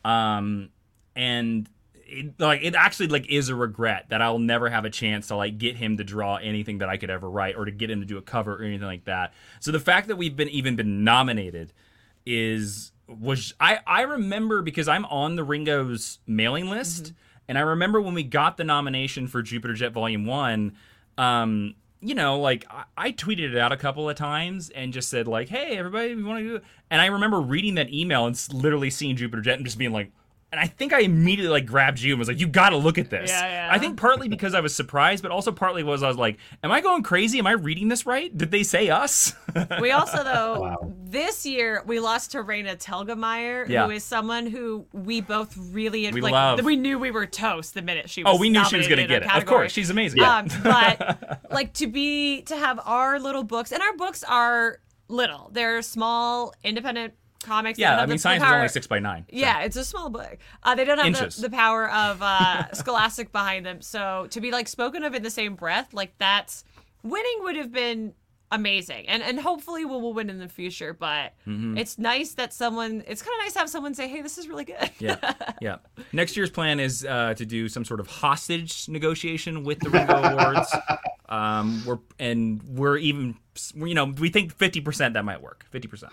um, 0.06 0.70
and 1.16 1.70
it, 2.06 2.40
like 2.40 2.62
it 2.64 2.76
actually 2.76 3.08
like 3.08 3.30
is 3.30 3.50
a 3.50 3.56
regret 3.56 4.06
that 4.10 4.22
I'll 4.22 4.40
never 4.40 4.70
have 4.70 4.86
a 4.86 4.90
chance 4.90 5.28
to 5.28 5.36
like 5.36 5.58
get 5.58 5.76
him 5.76 5.98
to 5.98 6.04
draw 6.04 6.38
anything 6.38 6.78
that 6.80 6.90
I 6.90 6.98
could 6.98 7.10
ever 7.10 7.30
write 7.30 7.56
or 7.56 7.66
to 7.66 7.72
get 7.72 7.92
him 7.92 8.00
to 8.00 8.06
do 8.06 8.18
a 8.18 8.22
cover 8.22 8.56
or 8.56 8.64
anything 8.64 8.88
like 8.88 9.04
that. 9.06 9.34
So 9.60 9.72
the 9.72 9.80
fact 9.82 10.08
that 10.08 10.16
we've 10.16 10.36
been 10.36 10.50
even 10.50 10.76
been 10.76 11.04
nominated 11.04 11.74
is 12.26 12.92
was 13.08 13.54
I 13.60 13.80
I 13.86 14.02
remember 14.04 14.62
because 14.62 14.88
I'm 14.88 15.06
on 15.06 15.36
the 15.36 15.44
Ringo's 15.46 16.20
mailing 16.26 16.70
list, 16.70 17.04
Mm-hmm. 17.04 17.14
And 17.50 17.58
I 17.58 17.62
remember 17.62 18.00
when 18.00 18.14
we 18.14 18.22
got 18.22 18.58
the 18.58 18.64
nomination 18.64 19.28
for 19.28 19.42
Jupiter 19.42 19.74
Jet 19.74 19.92
Volume 19.92 20.28
One. 20.28 20.78
Um, 21.18 21.74
you 22.00 22.14
know, 22.14 22.40
like 22.40 22.64
I, 22.70 22.84
I 22.96 23.12
tweeted 23.12 23.52
it 23.52 23.58
out 23.58 23.72
a 23.72 23.78
couple 23.78 24.08
of 24.08 24.16
times 24.16 24.70
and 24.70 24.94
just 24.94 25.10
said 25.10 25.28
like, 25.28 25.50
"Hey, 25.50 25.76
everybody, 25.76 26.14
we 26.14 26.24
want 26.24 26.40
to 26.40 26.48
do." 26.48 26.56
it. 26.58 26.64
And 26.92 27.02
I 27.02 27.08
remember 27.08 27.42
reading 27.42 27.74
that 27.76 27.92
email 27.92 28.28
and 28.28 28.40
literally 28.54 28.92
seeing 28.92 29.16
Jupiter 29.16 29.42
Jet 29.42 29.56
and 29.56 29.66
just 29.66 29.78
being 29.78 29.92
like. 29.92 30.12
And 30.52 30.60
I 30.60 30.66
think 30.66 30.94
I 30.94 31.02
immediately 31.02 31.52
like 31.52 31.68
grabbed 31.68 32.00
you 32.00 32.12
and 32.14 32.18
was 32.20 32.28
like, 32.28 32.40
"You 32.40 32.48
got 32.48 32.70
to 32.70 32.78
look 32.78 32.98
at 32.98 33.12
this." 33.12 33.30
Yeah, 33.30 33.68
yeah. 33.68 33.70
I 33.72 33.78
think 33.78 33.98
partly 33.98 34.28
because 34.28 34.56
I 34.56 34.62
was 34.62 34.74
surprised, 34.76 35.22
but 35.22 35.32
also 35.32 35.52
partly 35.52 35.84
was 35.84 36.02
I 36.02 36.08
was 36.08 36.18
like, 36.18 36.40
"Am 36.64 36.72
I 36.72 36.82
going 36.82 37.04
crazy? 37.04 37.38
Am 37.38 37.46
I 37.46 37.52
reading 37.52 37.88
this 37.88 38.08
right? 38.08 38.36
Did 38.36 38.50
they 38.50 38.64
say 38.64 38.90
us?" 38.90 39.36
We 39.80 39.92
also 39.92 40.24
though 40.24 40.60
Wow. 40.62 40.94
this 41.04 41.46
year 41.46 41.84
we 41.86 42.00
lost 42.00 42.32
to 42.32 42.40
Raina 42.44 42.76
Telgemeier, 42.84 43.70
Yeah. 43.70 43.86
who 43.86 43.92
is 43.92 44.04
someone 44.04 44.48
who 44.48 44.88
we 44.92 45.22
both 45.22 45.56
really 45.56 46.12
We 46.12 46.20
like. 46.22 46.32
love. 46.32 46.64
We 46.66 46.76
knew 46.76 46.98
we 46.98 47.12
were 47.12 47.28
toast 47.28 47.76
the 47.76 47.84
minute 47.84 48.10
she 48.10 48.24
was. 48.24 48.36
oh, 48.36 48.40
we 48.40 48.50
knew 48.50 48.66
she 48.66 48.78
was 48.78 48.88
going 48.88 49.00
to 49.02 49.08
get 49.08 49.22
our 49.24 49.38
it. 49.38 49.42
Of 49.44 49.46
course, 49.48 49.72
she's 49.72 49.92
amazing. 49.92 50.22
Um, 50.24 50.48
but 50.64 51.42
like 51.52 51.74
to 51.76 51.86
be 51.86 52.42
to 52.44 52.56
have 52.56 52.80
our 52.86 53.20
little 53.20 53.44
books, 53.44 53.72
and 53.72 53.84
our 53.84 53.96
books 53.98 54.24
are 54.24 54.80
little. 55.08 55.50
They're 55.54 55.82
small, 55.84 56.54
independent 56.64 57.14
comics. 57.44 57.80
Yeah, 57.80 57.98
I 57.98 58.02
mean, 58.06 58.10
the 58.10 58.18
science 58.20 58.44
is 58.44 58.48
power- 58.48 58.56
only 58.58 58.68
six 58.70 58.88
by 58.88 59.00
nine. 59.00 59.26
so. 59.30 59.36
Yeah, 59.36 59.62
it's 59.62 59.76
a 59.76 59.86
small 59.86 60.10
book. 60.10 60.38
Uh, 60.64 60.76
they 60.76 60.86
don't 60.86 61.00
have 61.00 61.34
the, 61.36 61.42
the 61.42 61.50
power 61.50 61.90
of 61.90 62.22
uh, 62.22 62.70
Scholastic 62.74 63.32
behind 63.32 63.66
them. 63.66 63.82
So 63.82 64.28
to 64.32 64.42
be 64.42 64.52
like 64.52 64.68
spoken 64.68 65.04
of 65.04 65.14
in 65.16 65.24
the 65.24 65.30
same 65.30 65.56
breath, 65.56 65.94
like 65.94 66.18
that's 66.18 66.64
winning 67.04 67.38
would 67.42 67.56
have 67.56 67.72
been 67.72 68.14
amazing, 68.52 69.08
and 69.08 69.22
and 69.24 69.40
hopefully 69.40 69.86
we 69.86 69.92
will 69.92 70.14
win 70.14 70.30
in 70.30 70.40
the 70.40 70.50
future. 70.50 70.94
But 70.94 71.34
Mm-hmm. 71.48 71.78
it's 71.78 71.98
nice 71.98 72.34
that 72.34 72.54
someone. 72.54 73.04
It's 73.08 73.22
kind 73.22 73.34
of 73.40 73.46
nice 73.46 73.54
to 73.54 73.60
have 73.60 73.70
someone 73.70 73.94
say, 73.94 74.08
"Hey, 74.08 74.22
this 74.22 74.38
is 74.38 74.48
really 74.48 74.66
good." 74.66 74.90
yeah, 75.00 75.34
yeah. 75.62 75.78
Next 76.14 76.36
year's 76.38 76.50
plan 76.50 76.80
is 76.80 77.06
uh, 77.06 77.34
to 77.36 77.46
do 77.46 77.68
some 77.70 77.86
sort 77.86 78.00
of 78.00 78.08
hostage 78.08 78.88
negotiation 78.90 79.64
with 79.64 79.80
the 79.80 79.90
Ringo 79.90 80.16
Awards. 80.16 80.74
Um, 81.30 81.84
we're 81.86 82.00
and 82.18 82.60
we're 82.64 82.98
even, 82.98 83.36
you 83.76 83.94
know, 83.94 84.06
we 84.06 84.30
think 84.30 84.52
fifty 84.52 84.82
percent 84.82 85.14
that 85.14 85.24
might 85.24 85.40
work. 85.40 85.64
Fifty 85.70 85.88
percent. 85.88 86.12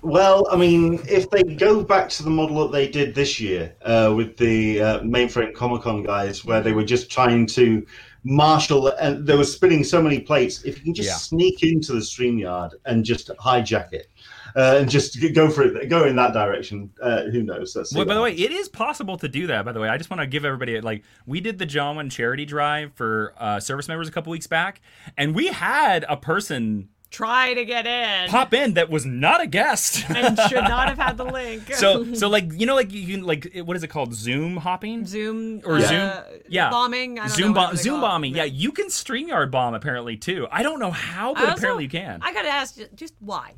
Well, 0.00 0.48
I 0.50 0.56
mean, 0.56 0.98
if 1.06 1.28
they 1.28 1.42
go 1.42 1.82
back 1.84 2.08
to 2.08 2.22
the 2.22 2.30
model 2.30 2.62
that 2.62 2.72
they 2.72 2.88
did 2.88 3.14
this 3.14 3.38
year 3.38 3.74
uh, 3.82 4.14
with 4.16 4.38
the 4.38 4.80
uh, 4.80 5.00
mainframe 5.00 5.52
Comic 5.52 5.82
Con 5.82 6.02
guys, 6.04 6.42
where 6.42 6.62
they 6.62 6.72
were 6.72 6.84
just 6.84 7.10
trying 7.10 7.44
to 7.48 7.84
marshal 8.26 8.88
and 9.00 9.24
they 9.24 9.36
were 9.36 9.44
spinning 9.44 9.84
so 9.84 10.02
many 10.02 10.18
plates, 10.18 10.64
if 10.64 10.78
you 10.78 10.84
can 10.84 10.94
just 10.94 11.08
Yeah. 11.08 11.14
sneak 11.14 11.62
into 11.62 11.92
the 11.92 12.00
StreamYard 12.00 12.72
and 12.84 13.04
just 13.04 13.28
hijack 13.38 13.92
it 13.92 14.08
uh, 14.56 14.78
and 14.80 14.90
just 14.90 15.16
go 15.32 15.48
for 15.48 15.62
it, 15.62 15.88
go 15.88 16.04
in 16.04 16.16
that 16.16 16.32
direction, 16.32 16.90
uh, 17.00 17.22
who 17.24 17.44
knows? 17.44 17.76
Let's 17.76 17.94
Well, 17.94 18.04
by 18.04 18.14
the 18.14 18.20
way, 18.22 18.32
it 18.34 18.50
is 18.50 18.68
possible 18.68 19.16
to 19.18 19.28
do 19.28 19.46
that. 19.46 19.64
By 19.64 19.72
the 19.72 19.78
way, 19.80 19.88
I 19.88 19.96
just 19.96 20.10
want 20.10 20.20
to 20.20 20.26
give 20.26 20.44
everybody 20.44 20.80
like 20.80 21.04
we 21.24 21.40
did 21.40 21.58
the 21.58 21.66
Jawin 21.66 22.10
charity 22.10 22.44
drive 22.44 22.92
for 22.94 23.32
uh, 23.38 23.60
service 23.60 23.86
members 23.86 24.08
a 24.08 24.12
couple 24.12 24.32
weeks 24.32 24.48
back, 24.48 24.80
and 25.16 25.34
we 25.34 25.46
had 25.46 26.04
a 26.08 26.16
person 26.16 26.88
Try 27.16 27.54
to 27.54 27.64
get 27.64 27.86
in, 27.86 28.28
pop 28.28 28.52
in 28.52 28.74
that 28.74 28.90
was 28.90 29.06
not 29.06 29.40
a 29.40 29.46
guest. 29.46 30.04
and 30.10 30.38
should 30.50 30.64
not 30.64 30.88
have 30.90 30.98
had 30.98 31.16
the 31.16 31.24
link. 31.38 31.72
so 31.72 32.12
so 32.12 32.28
like 32.28 32.52
you 32.52 32.66
know 32.66 32.74
like 32.74 32.92
you 32.92 33.06
can 33.16 33.24
like 33.24 33.50
what 33.64 33.74
is 33.74 33.82
it 33.82 33.88
called 33.88 34.12
Zoom 34.14 34.58
hopping 34.58 35.06
Zoom 35.06 35.62
or 35.64 35.76
uh, 35.76 35.80
Zoom 35.80 36.10
yeah 36.48 36.68
bombing. 36.68 37.18
I 37.18 37.26
don't 37.28 37.36
Zoom 37.36 37.52
know 37.54 37.60
what 37.60 37.66
bomb 37.68 37.76
Zoom 37.76 37.92
call 37.94 38.00
bombing 38.02 38.34
yeah 38.36 38.44
you 38.44 38.70
can 38.70 38.88
Streamyard 38.88 39.50
bomb 39.50 39.72
apparently 39.72 40.18
too 40.18 40.46
I 40.52 40.62
don't 40.62 40.78
know 40.78 40.90
how 40.90 41.32
but 41.32 41.44
also- 41.44 41.54
apparently 41.56 41.84
you 41.84 41.90
can 41.90 42.20
I 42.20 42.34
gotta 42.34 42.48
ask, 42.48 42.78
just 42.94 43.14
why? 43.20 43.54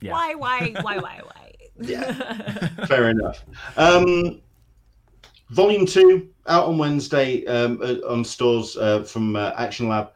Yeah. 0.00 0.12
Why? 0.12 0.34
Why? 0.36 0.74
Why? 0.80 0.98
Why? 0.98 1.20
Why? 1.24 1.52
Yeah, 1.80 2.86
fair 2.86 3.08
enough. 3.10 3.44
Um, 3.76 4.40
volume 5.50 5.86
two 5.86 6.28
out 6.46 6.66
on 6.66 6.78
Wednesday 6.78 7.44
um, 7.46 7.80
uh, 7.82 7.94
on 8.08 8.24
stores 8.24 8.76
uh, 8.76 9.02
from 9.02 9.34
uh, 9.34 9.52
Action 9.56 9.88
Lab. 9.88 10.12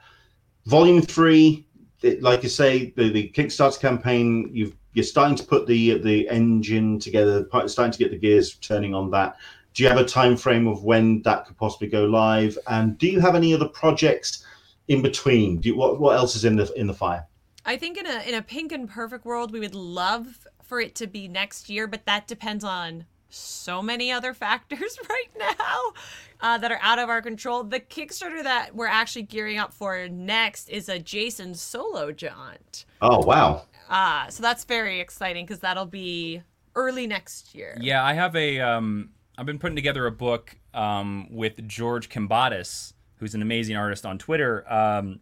Volume 0.66 1.01
three, 1.03 1.47
it, 1.59 1.66
like 2.03 2.45
I 2.45 2.49
say, 2.49 2.93
the, 2.97 3.11
the 3.11 3.29
Kickstarter 3.31 3.81
campaign. 3.81 4.51
You've 4.53 4.77
you're 4.93 5.05
starting 5.05 5.37
to 5.37 5.45
put 5.45 5.67
the 5.67 5.99
the 5.99 6.29
engine 6.29 6.99
together, 6.99 7.47
starting 7.67 7.93
to 7.93 7.99
get 7.99 8.11
the 8.11 8.19
gears 8.19 8.55
turning 8.55 8.95
on 8.95 9.11
that. 9.11 9.37
Do 9.75 9.83
you 9.83 9.91
have 9.91 9.99
a 9.99 10.05
time 10.05 10.39
frame 10.39 10.67
of 10.67 10.85
when 10.85 11.21
that 11.23 11.45
could 11.45 11.59
possibly 11.59 11.89
go 11.89 12.07
live? 12.07 12.57
And 12.67 12.97
do 12.97 13.07
you 13.07 13.21
have 13.21 13.35
any 13.35 13.53
other 13.53 13.69
projects 13.69 14.47
in 14.89 15.03
between? 15.03 15.61
You, 15.63 15.77
what 15.77 16.01
what 16.01 16.17
else 16.17 16.35
is 16.35 16.45
in 16.47 16.57
the 16.57 16.73
in 16.75 16.87
the 16.87 16.95
fire? 16.95 17.27
I 17.67 17.77
think 17.77 17.99
in 17.99 18.07
a 18.07 18.27
in 18.27 18.35
a 18.35 18.43
pink 18.43 18.73
and 18.73 18.89
perfect 18.89 19.27
world, 19.27 19.53
we 19.53 19.61
would 19.61 19.75
love 19.75 20.47
for 20.63 20.81
it 20.81 20.95
to 20.97 21.07
be 21.07 21.29
next 21.29 21.69
year, 21.69 21.87
but 21.87 22.07
that 22.07 22.27
depends 22.27 22.65
on 22.65 23.05
so 23.37 23.82
many 23.82 24.11
other 24.12 24.34
factors 24.34 24.99
right 25.09 25.30
now 25.39 25.93
uh, 26.41 26.59
that 26.59 26.72
are 26.72 26.78
out 26.82 26.99
of 26.99 27.09
our 27.09 27.22
control. 27.22 27.64
The 27.64 27.80
Kickstarter 27.80 28.43
that 28.43 28.74
we're 28.74 28.87
actually 28.87 29.22
gearing 29.22 29.59
up 29.59 29.72
for 29.72 30.09
next 30.09 30.68
is 30.68 30.89
a 30.89 30.99
Jason 30.99 31.55
solo 31.55 32.12
jaunt. 32.12 32.84
Oh 33.01 33.24
wow! 33.24 33.66
Uh, 33.89 34.28
so 34.28 34.43
that's 34.43 34.64
very 34.64 35.01
exciting 35.01 35.45
because 35.47 35.61
that'll 35.61 35.87
be 35.87 36.43
early 36.74 37.07
next 37.07 37.55
year. 37.55 37.76
yeah 37.80 38.05
I 38.05 38.12
have 38.12 38.37
a 38.37 38.61
um 38.61 39.09
I've 39.39 39.47
been 39.47 39.59
putting 39.59 39.76
together 39.76 40.07
a 40.07 40.11
book 40.12 40.55
um 40.74 41.26
with 41.30 41.66
George 41.66 42.11
Kambadais 42.11 42.93
who's 43.16 43.34
an 43.34 43.41
amazing 43.41 43.76
artist 43.76 44.05
on 44.05 44.18
Twitter 44.18 44.70
um 44.70 45.20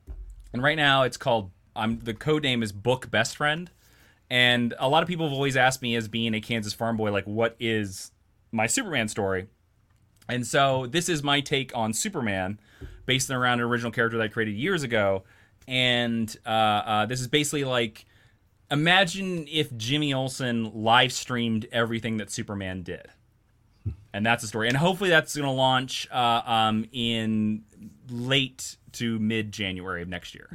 and 0.52 0.62
right 0.64 0.76
now 0.76 1.04
it's 1.04 1.16
called 1.16 1.52
I'm 1.76 2.00
the 2.00 2.12
code 2.12 2.42
name 2.42 2.62
is 2.64 2.72
Book 2.72 3.08
Best 3.08 3.36
Friend 3.36 3.70
and 4.34 4.74
a 4.80 4.88
lot 4.88 5.00
of 5.04 5.08
people 5.08 5.26
have 5.26 5.32
always 5.32 5.56
asked 5.56 5.80
me 5.80 5.94
as 5.94 6.08
being 6.08 6.34
a 6.34 6.40
Kansas 6.40 6.72
farm 6.72 6.96
boy 6.96 7.12
like 7.12 7.24
what 7.24 7.54
is 7.60 8.10
my 8.50 8.66
Superman 8.66 9.06
story 9.06 9.46
And 10.28 10.44
so 10.44 10.86
this 10.86 11.08
is 11.08 11.22
my 11.22 11.40
take 11.40 11.70
on 11.76 11.92
Superman, 11.92 12.58
based 13.06 13.30
around 13.30 13.60
an 13.60 13.66
original 13.66 13.92
character 13.92 14.18
that 14.18 14.24
I 14.24 14.28
created 14.28 14.56
years 14.56 14.82
ago. 14.82 15.22
And 15.68 16.34
uh, 16.44 16.48
uh, 16.48 17.06
this 17.06 17.20
is 17.20 17.28
basically 17.28 17.62
like 17.62 18.06
imagine 18.72 19.46
if 19.48 19.74
Jimmy 19.76 20.12
Olsen 20.12 20.72
live 20.74 21.12
streamed 21.12 21.68
everything 21.70 22.16
that 22.16 22.30
Superman 22.32 22.82
did. 22.82 23.06
And 24.12 24.26
that's 24.26 24.42
the 24.42 24.48
story. 24.48 24.66
And 24.66 24.76
hopefully 24.76 25.10
that's 25.10 25.36
going 25.36 25.46
to 25.46 25.52
launch 25.52 26.08
uh, 26.10 26.42
um, 26.44 26.86
in 26.90 27.62
late 28.10 28.78
to 28.94 29.20
mid 29.20 29.52
January 29.52 30.02
of 30.02 30.08
next 30.08 30.34
year. 30.34 30.48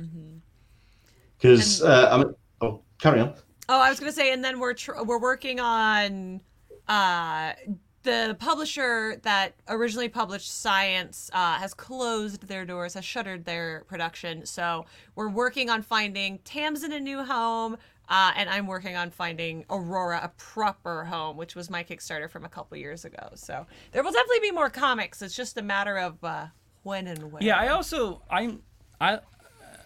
Because 1.37 1.81
uh, 1.81 2.09
I'm. 2.11 2.35
Oh, 2.59 2.81
carry 2.99 3.21
on. 3.21 3.35
Oh, 3.71 3.79
I 3.79 3.89
was 3.89 3.99
gonna 3.99 4.11
say, 4.11 4.33
and 4.33 4.43
then 4.43 4.59
we're 4.59 4.73
tr- 4.73 5.03
we're 5.03 5.19
working 5.19 5.59
on 5.59 6.41
uh, 6.87 7.53
the 8.01 8.35
publisher 8.39 9.17
that 9.21 9.53
originally 9.67 10.09
published 10.09 10.51
Science 10.51 11.29
uh, 11.33 11.53
has 11.59 11.75
closed 11.75 12.47
their 12.47 12.65
doors, 12.65 12.95
has 12.95 13.05
shuttered 13.05 13.45
their 13.45 13.83
production. 13.87 14.43
So 14.47 14.85
we're 15.13 15.29
working 15.29 15.69
on 15.69 15.83
finding 15.83 16.39
Tamsin 16.39 16.93
a 16.93 16.99
new 16.99 17.23
home, 17.23 17.77
uh, 18.09 18.31
and 18.35 18.49
I'm 18.49 18.65
working 18.65 18.95
on 18.95 19.11
finding 19.11 19.65
Aurora 19.69 20.19
a 20.23 20.29
proper 20.29 21.05
home, 21.05 21.37
which 21.37 21.55
was 21.55 21.69
my 21.69 21.83
Kickstarter 21.83 22.27
from 22.27 22.45
a 22.45 22.49
couple 22.49 22.75
years 22.75 23.05
ago. 23.05 23.29
So 23.35 23.67
there 23.91 24.01
will 24.01 24.11
definitely 24.11 24.49
be 24.49 24.51
more 24.51 24.71
comics. 24.71 25.21
It's 25.21 25.35
just 25.35 25.59
a 25.59 25.61
matter 25.61 25.99
of 25.99 26.23
uh, 26.23 26.47
when 26.81 27.05
and 27.05 27.31
where. 27.31 27.43
Yeah, 27.43 27.59
I 27.59 27.67
also 27.67 28.23
I'm 28.31 28.63
I 28.99 29.19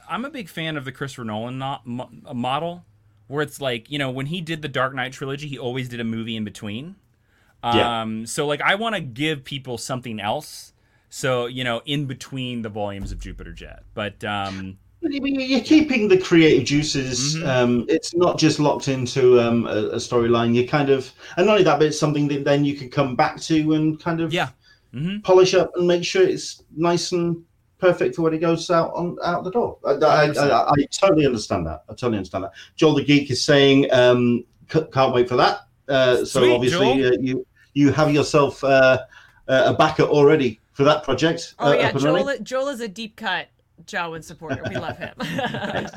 I'm 0.10 0.24
a 0.24 0.30
big 0.30 0.48
fan 0.48 0.78
of 0.78 0.86
the 0.86 0.94
Christopher 0.94 1.26
Nolan 1.26 1.58
not, 1.58 1.86
mo- 1.86 2.10
model, 2.34 2.86
where 3.28 3.42
it's 3.42 3.60
like 3.62 3.90
you 3.92 3.98
know 4.00 4.12
when 4.12 4.26
he 4.28 4.42
did 4.42 4.62
the 4.62 4.68
Dark 4.68 4.94
Knight 4.94 5.14
trilogy, 5.14 5.48
he 5.48 5.58
always 5.58 5.90
did 5.90 6.00
a 6.00 6.04
movie 6.04 6.36
in 6.36 6.44
between. 6.44 6.96
Yeah. 7.64 8.02
Um, 8.02 8.26
so 8.26 8.46
like 8.46 8.62
I 8.62 8.76
want 8.76 8.96
to 8.96 9.02
give 9.02 9.44
people 9.46 9.78
something 9.78 10.20
else. 10.20 10.74
So 11.10 11.46
you 11.46 11.64
know, 11.64 11.82
in 11.86 12.06
between 12.08 12.62
the 12.62 12.70
volumes 12.70 13.12
of 13.12 13.20
Jupiter 13.20 13.54
Jet, 13.54 13.84
but 13.94 14.24
um, 14.24 14.78
You- 15.02 15.26
you- 15.26 15.42
You're 15.42 15.60
keeping 15.62 16.08
the 16.08 16.18
creative 16.18 16.64
juices. 16.66 17.36
Mhm. 17.36 17.46
Um, 17.48 17.86
it's 17.90 18.16
not 18.16 18.38
just 18.40 18.58
locked 18.60 18.88
into 18.88 19.40
um, 19.40 19.66
a, 19.68 19.90
a 19.90 19.96
storyline. 19.98 20.56
You 20.56 20.66
kind 20.68 20.90
of, 20.90 21.12
and 21.38 21.46
not 21.46 21.54
only 21.54 21.64
that, 21.66 21.78
but 21.78 21.88
it's 21.88 22.00
something 22.00 22.28
that 22.30 22.46
then 22.46 22.64
you 22.66 22.76
can 22.76 22.90
come 22.90 23.16
back 23.16 23.40
to 23.42 23.74
and 23.74 24.00
kind 24.00 24.22
of 24.22 24.34
Yeah. 24.34 24.50
Mhm. 24.96 25.22
polish 25.24 25.54
up 25.56 25.72
and 25.76 25.88
make 25.88 26.04
sure 26.06 26.24
it's 26.24 26.64
nice 26.76 27.12
and 27.12 27.44
perfect 27.84 28.16
for 28.16 28.22
when 28.22 28.32
he 28.32 28.40
goes 28.40 28.70
out 28.70 28.94
on 28.94 29.18
out 29.24 29.44
the 29.44 29.52
door. 29.52 29.78
I, 29.86 29.92
I, 29.92 30.26
I, 30.32 30.70
I 30.72 30.76
totally 30.90 31.26
understand 31.26 31.68
that. 31.68 31.84
I 31.90 31.94
totally 31.94 32.18
understand 32.18 32.46
that. 32.46 32.54
Joel 32.78 32.96
the 32.96 33.04
Geek 33.04 33.30
is 33.30 33.44
saying, 33.44 33.92
um, 33.92 34.46
c- 34.72 34.88
can't 34.94 35.14
wait 35.14 35.28
for 35.28 35.36
that. 35.36 35.68
Uh, 35.90 36.18
so 36.18 36.40
Sweet, 36.40 36.54
obviously, 36.54 37.06
uh, 37.06 37.12
you 37.20 37.46
you 37.74 37.92
have 37.92 38.14
yourself 38.14 38.64
uh, 38.64 39.00
a 39.48 39.74
backer 39.74 40.04
already 40.04 40.62
for 40.72 40.86
that 40.86 41.04
project. 41.04 41.56
Oh 41.60 41.72
uh, 41.72 41.74
yeah, 41.74 41.88
up 41.88 41.96
and 41.96 42.04
running. 42.04 42.26
Joel. 42.26 42.38
Joel 42.40 42.68
is 42.70 42.80
a 42.80 42.88
deep 42.88 43.18
cut 43.18 43.48
Jawin 43.86 44.24
supporter. 44.24 44.64
We 44.70 44.78
love 44.78 44.98
him. 44.98 45.14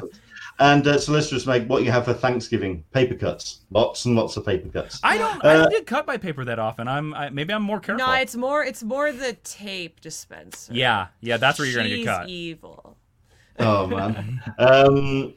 Excellent. 0.59 0.86
And 0.86 0.94
uh, 0.94 0.98
solicitors 0.98 1.46
make 1.46 1.66
what 1.68 1.82
you 1.84 1.90
have 1.90 2.04
for 2.07 2.14
Thanksgiving 2.14 2.82
paper 2.92 3.14
cuts, 3.14 3.61
lots 3.70 4.04
and 4.07 4.16
lots 4.16 4.36
of 4.36 4.46
paper 4.46 4.68
cuts. 4.68 5.00
I 5.02 5.18
don't 5.18 5.44
I 5.44 5.48
Uh, 5.48 5.62
don't 5.62 5.70
get 5.72 5.86
cut 5.86 6.07
by 6.07 6.16
paper 6.16 6.44
that 6.44 6.59
often. 6.59 6.88
I'm 6.88 7.12
I, 7.14 7.28
maybe 7.30 7.52
I'm 7.52 7.62
more 7.62 7.80
careful. 7.80 8.07
No, 8.07 8.12
it's 8.14 8.36
more 8.36 8.64
it's 8.64 8.82
more 8.82 9.12
the 9.12 9.34
tape 9.44 10.00
dispenser. 10.00 10.72
yeah, 10.74 11.09
yeah, 11.20 11.36
that's 11.36 11.59
where 11.59 11.68
you're 11.68 11.76
gonna 11.76 11.88
get 11.90 11.96
She's 11.98 12.07
cut. 12.07 12.28
Evil. 12.28 12.96
Oh 13.59 13.86
man. 13.86 14.42
um, 14.59 15.34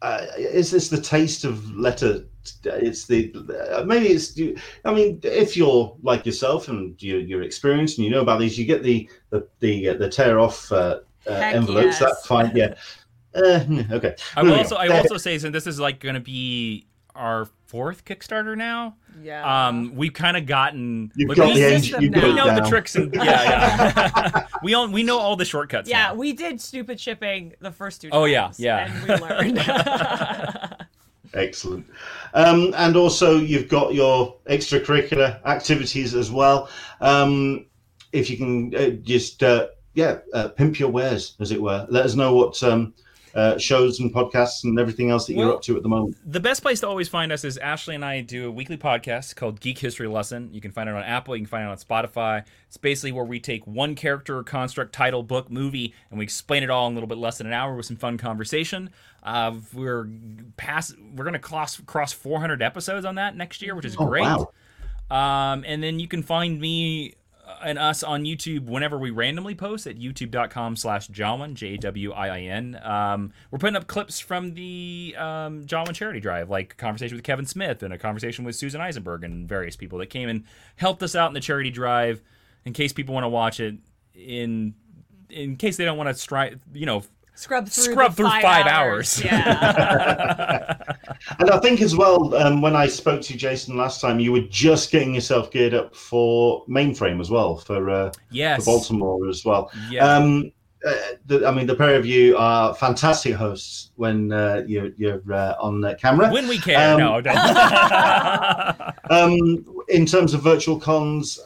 uh, 0.00 0.26
it's, 0.36 0.72
it's 0.72 0.88
the 0.88 1.00
taste 1.00 1.44
of 1.44 1.74
letter. 1.74 2.24
It's 2.64 3.04
the 3.06 3.32
uh, 3.74 3.84
maybe 3.84 4.08
it's. 4.08 4.38
I 4.84 4.94
mean, 4.94 5.18
if 5.22 5.56
you're 5.56 5.96
like 6.02 6.24
yourself 6.24 6.68
and 6.68 6.94
you're, 7.02 7.20
you're 7.20 7.42
experienced 7.42 7.98
and 7.98 8.04
you 8.06 8.10
know 8.10 8.20
about 8.22 8.38
these, 8.40 8.58
you 8.58 8.64
get 8.64 8.82
the 8.82 9.08
the 9.30 9.46
the, 9.60 9.88
uh, 9.90 9.94
the 9.94 10.08
tear 10.08 10.38
off 10.38 10.70
uh, 10.72 11.00
uh, 11.26 11.30
envelopes. 11.32 11.86
yes. 11.86 11.98
That's 12.00 12.26
fine. 12.26 12.52
Yeah. 12.54 12.74
Uh, 13.38 13.82
okay. 13.92 14.16
I 14.36 14.42
will 14.42 14.54
also 14.54 14.76
on. 14.76 14.82
I 14.82 14.88
will 14.88 14.96
also 14.96 15.16
say 15.16 15.38
since 15.38 15.52
this 15.52 15.66
is 15.66 15.78
like 15.80 16.00
going 16.00 16.14
to 16.14 16.20
be 16.20 16.86
our 17.14 17.48
fourth 17.66 18.04
Kickstarter 18.04 18.56
now, 18.56 18.96
Yeah. 19.20 19.66
um, 19.68 19.94
we've 19.96 20.12
kind 20.12 20.36
of 20.36 20.46
gotten 20.46 21.10
You've 21.16 21.30
like, 21.30 21.36
got 21.38 21.48
we, 21.48 21.60
the 21.60 21.74
engine. 21.74 22.02
You've 22.02 22.12
now. 22.12 22.20
got 22.20 22.26
we 22.26 22.32
it 22.32 22.36
know 22.36 22.54
the 22.62 22.68
tricks 22.68 22.94
and 22.94 23.12
yeah, 23.14 23.22
yeah. 23.24 24.46
we 24.62 24.74
all 24.74 24.88
we 24.88 25.02
know 25.02 25.18
all 25.18 25.34
the 25.36 25.44
shortcuts. 25.44 25.88
yeah, 25.88 26.08
now. 26.08 26.14
we 26.14 26.32
did 26.32 26.60
stupid 26.60 27.00
shipping 27.00 27.54
the 27.60 27.72
first 27.72 28.00
two. 28.00 28.08
Oh, 28.12 28.24
yeah, 28.24 28.52
yeah. 28.56 28.92
And 28.92 29.08
we 29.08 29.14
learned. 29.26 29.58
Excellent. 31.34 31.86
Um, 32.34 32.72
and 32.76 32.96
also, 32.96 33.36
you've 33.38 33.68
got 33.68 33.94
your 33.94 34.36
extracurricular 34.48 35.44
activities 35.44 36.14
as 36.14 36.30
well. 36.30 36.70
Um, 37.00 37.66
if 38.12 38.30
you 38.30 38.36
can 38.38 38.74
uh, 38.74 38.90
just, 39.02 39.42
uh, 39.42 39.68
yeah, 39.94 40.18
uh, 40.32 40.48
pimp 40.48 40.78
your 40.80 40.88
wares, 40.88 41.34
as 41.40 41.50
it 41.50 41.60
were. 41.60 41.86
Let 41.90 42.06
us 42.06 42.14
know 42.14 42.34
what 42.34 42.62
um, 42.62 42.94
uh, 43.34 43.58
shows 43.58 44.00
and 44.00 44.12
podcasts 44.12 44.64
and 44.64 44.78
everything 44.78 45.10
else 45.10 45.26
that 45.26 45.34
you're 45.34 45.52
up 45.52 45.62
to 45.62 45.76
at 45.76 45.82
the 45.82 45.88
moment. 45.88 46.16
the 46.24 46.40
best 46.40 46.62
place 46.62 46.80
to 46.80 46.88
always 46.88 47.08
find 47.08 47.30
us 47.32 47.44
is 47.44 47.58
Ashley 47.58 47.94
and 47.94 48.04
I 48.04 48.20
do 48.20 48.48
a 48.48 48.50
weekly 48.50 48.76
podcast 48.76 49.36
called 49.36 49.60
Geek 49.60 49.78
History 49.78 50.06
Lesson. 50.08 50.50
You 50.52 50.60
can 50.60 50.72
find 50.72 50.88
it 50.88 50.94
on 50.94 51.02
Apple, 51.02 51.36
you 51.36 51.42
can 51.42 51.48
find 51.48 51.64
it 51.64 51.70
on 51.70 51.76
Spotify. 51.76 52.44
It's 52.66 52.76
basically 52.76 53.12
where 53.12 53.24
we 53.24 53.40
take 53.40 53.66
one 53.66 53.94
character, 53.94 54.42
construct, 54.42 54.92
title, 54.92 55.22
book, 55.22 55.50
movie, 55.50 55.94
and 56.10 56.18
we 56.18 56.24
explain 56.24 56.62
it 56.62 56.70
all 56.70 56.86
in 56.86 56.92
a 56.92 56.94
little 56.94 57.08
bit 57.08 57.18
less 57.18 57.38
than 57.38 57.46
an 57.46 57.52
hour 57.52 57.74
with 57.74 57.86
some 57.86 57.96
fun 57.96 58.18
conversation. 58.18 58.90
Uh, 59.22 59.54
we're 59.74 60.08
past, 60.56 60.94
we're 61.14 61.24
gonna 61.24 61.38
cross 61.38 61.80
cross 61.80 62.12
400 62.12 62.62
episodes 62.62 63.04
on 63.04 63.16
that 63.16 63.36
next 63.36 63.60
year, 63.62 63.74
which 63.74 63.84
is 63.84 63.96
Oh, 63.98 64.06
great. 64.06 64.22
wow. 64.22 64.50
Um, 65.10 65.64
and 65.66 65.82
then 65.82 65.98
you 65.98 66.06
can 66.08 66.22
find 66.22 66.60
me 66.60 67.14
and 67.62 67.78
us 67.78 68.02
on 68.02 68.24
YouTube 68.24 68.66
whenever 68.66 68.98
we 68.98 69.10
randomly 69.10 69.54
post 69.54 69.86
at 69.86 69.96
youtube.com 69.98 70.76
slash 70.76 71.08
Jawin, 71.08 71.54
J-A-W-I-I-N. 71.54 72.80
Um, 72.82 73.32
we're 73.50 73.58
putting 73.58 73.76
up 73.76 73.86
clips 73.86 74.20
from 74.20 74.54
the 74.54 75.14
um, 75.18 75.64
Jawin 75.64 75.94
Charity 75.94 76.20
Drive, 76.20 76.50
like 76.50 76.72
a 76.74 76.76
conversation 76.76 77.16
with 77.16 77.24
Kevin 77.24 77.46
Smith 77.46 77.82
and 77.82 77.92
a 77.92 77.98
conversation 77.98 78.44
with 78.44 78.56
Susan 78.56 78.80
Eisenberg 78.80 79.24
and 79.24 79.48
various 79.48 79.76
people 79.76 79.98
that 79.98 80.06
came 80.06 80.28
and 80.28 80.44
helped 80.76 81.02
us 81.02 81.14
out 81.14 81.28
in 81.28 81.34
the 81.34 81.40
charity 81.40 81.70
drive 81.70 82.22
in 82.64 82.72
case 82.72 82.92
people 82.92 83.14
want 83.14 83.24
to 83.24 83.28
watch 83.28 83.60
it 83.60 83.76
in 84.14 84.74
in 85.30 85.56
case 85.56 85.76
they 85.76 85.84
don't 85.84 85.98
want 85.98 86.08
to 86.08 86.14
strive, 86.14 86.60
you 86.72 86.86
know, 86.86 87.02
Scrub 87.34 87.68
through 87.68 87.92
Scrub 87.92 88.14
through 88.14 88.26
five, 88.26 88.42
five 88.42 88.66
hours. 88.66 89.20
hours. 89.20 89.24
Yeah. 89.24 90.78
And 91.38 91.50
I 91.50 91.58
think 91.58 91.80
as 91.80 91.96
well, 91.96 92.34
um, 92.34 92.60
when 92.60 92.76
I 92.76 92.86
spoke 92.86 93.22
to 93.22 93.32
you, 93.32 93.38
Jason, 93.38 93.76
last 93.76 94.00
time, 94.00 94.18
you 94.18 94.32
were 94.32 94.46
just 94.48 94.90
getting 94.90 95.14
yourself 95.14 95.50
geared 95.50 95.74
up 95.74 95.94
for 95.94 96.64
mainframe 96.66 97.20
as 97.20 97.30
well, 97.30 97.56
for, 97.56 97.90
uh, 97.90 98.12
yes. 98.30 98.64
for 98.64 98.72
Baltimore 98.72 99.28
as 99.28 99.44
well. 99.44 99.70
Yeah. 99.90 100.06
Um, 100.06 100.52
uh, 100.86 100.94
the, 101.26 101.44
I 101.46 101.50
mean, 101.50 101.66
the 101.66 101.74
pair 101.74 101.96
of 101.96 102.06
you 102.06 102.36
are 102.36 102.72
fantastic 102.72 103.34
hosts 103.34 103.90
when 103.96 104.32
uh, 104.32 104.62
you're, 104.66 104.90
you're 104.96 105.32
uh, 105.32 105.56
on 105.60 105.84
camera. 105.98 106.30
when 106.30 106.46
we 106.46 106.58
care. 106.58 106.94
um, 106.94 107.00
no, 107.00 107.20
don't. 107.20 107.36
Um, 109.10 109.82
in 109.88 110.06
terms 110.06 110.34
of 110.34 110.42
virtual 110.42 110.78
cons, 110.78 111.40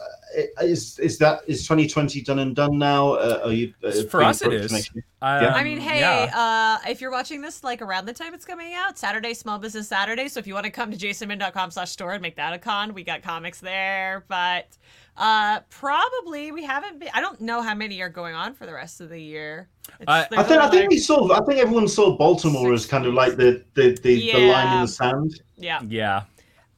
is 0.63 0.99
is 0.99 1.19
that 1.19 1.41
is 1.47 1.63
2020 1.63 2.21
done 2.23 2.39
and 2.41 2.55
done 2.57 2.79
now? 2.79 3.13
Uh, 3.15 3.41
are 3.45 3.53
you 3.53 3.75
uh, 3.85 3.91
For 4.11 4.23
us 4.23 4.43
It 4.43 4.53
is. 4.53 4.61
booked 4.61 4.65
is. 4.65 4.73
next 4.73 4.95
year? 4.95 5.05
Um, 5.23 5.55
I 5.55 5.63
mean, 5.63 5.79
hey, 5.79 6.01
yeah. 6.01 6.79
uh, 6.85 6.91
if 6.91 7.01
you're 7.01 7.11
watching 7.13 7.41
this 7.43 7.63
like 7.63 7.81
around 7.81 8.07
the 8.07 8.13
time 8.13 8.35
it's 8.35 8.45
coming 8.45 8.75
out, 8.75 8.99
Saturday, 8.99 9.35
Small 9.35 9.59
Business 9.59 9.87
Saturday. 9.89 10.29
So 10.29 10.41
if 10.41 10.47
you 10.47 10.55
want 10.55 10.65
to 10.65 10.71
come 10.73 10.91
to 10.91 10.97
jasoninman.com 10.97 11.71
slash 11.71 11.91
store 11.93 12.13
and 12.13 12.23
make 12.23 12.37
that 12.37 12.53
a 12.53 12.59
con, 12.59 12.93
we 12.93 13.05
got 13.05 13.23
comics 13.23 13.61
there. 13.61 14.25
But 14.27 14.77
uh, 15.17 15.61
probably 15.71 16.51
we 16.51 16.65
haven't 16.65 16.99
been, 16.99 17.11
I 17.15 17.21
don't 17.21 17.41
know 17.41 17.63
how 17.63 17.75
many 17.75 18.01
are 18.01 18.09
going 18.09 18.35
on 18.35 18.55
for 18.55 18.67
the 18.67 18.73
rest 18.73 19.01
of 19.01 19.11
the 19.11 19.21
year. 19.21 19.69
It's, 20.01 20.09
I- 20.09 20.27
there's 20.31 20.41
I 20.41 20.49
think 20.49 20.61
I 20.63 20.71
think 20.71 20.91
we 20.91 20.99
saw. 20.99 21.33
I 21.33 21.45
think 21.45 21.61
everyone 21.61 21.87
saw 21.87 22.17
Baltimore 22.17 22.73
as 22.73 22.87
kind 22.87 23.07
of 23.07 23.15
like 23.15 23.37
the 23.37 23.65
the, 23.75 23.99
the, 24.03 24.33
the 24.33 24.51
line 24.51 24.75
in 24.77 24.83
the 24.83 24.89
sand. 24.89 25.41
yeah. 25.57 25.81
yeah. 25.87 26.23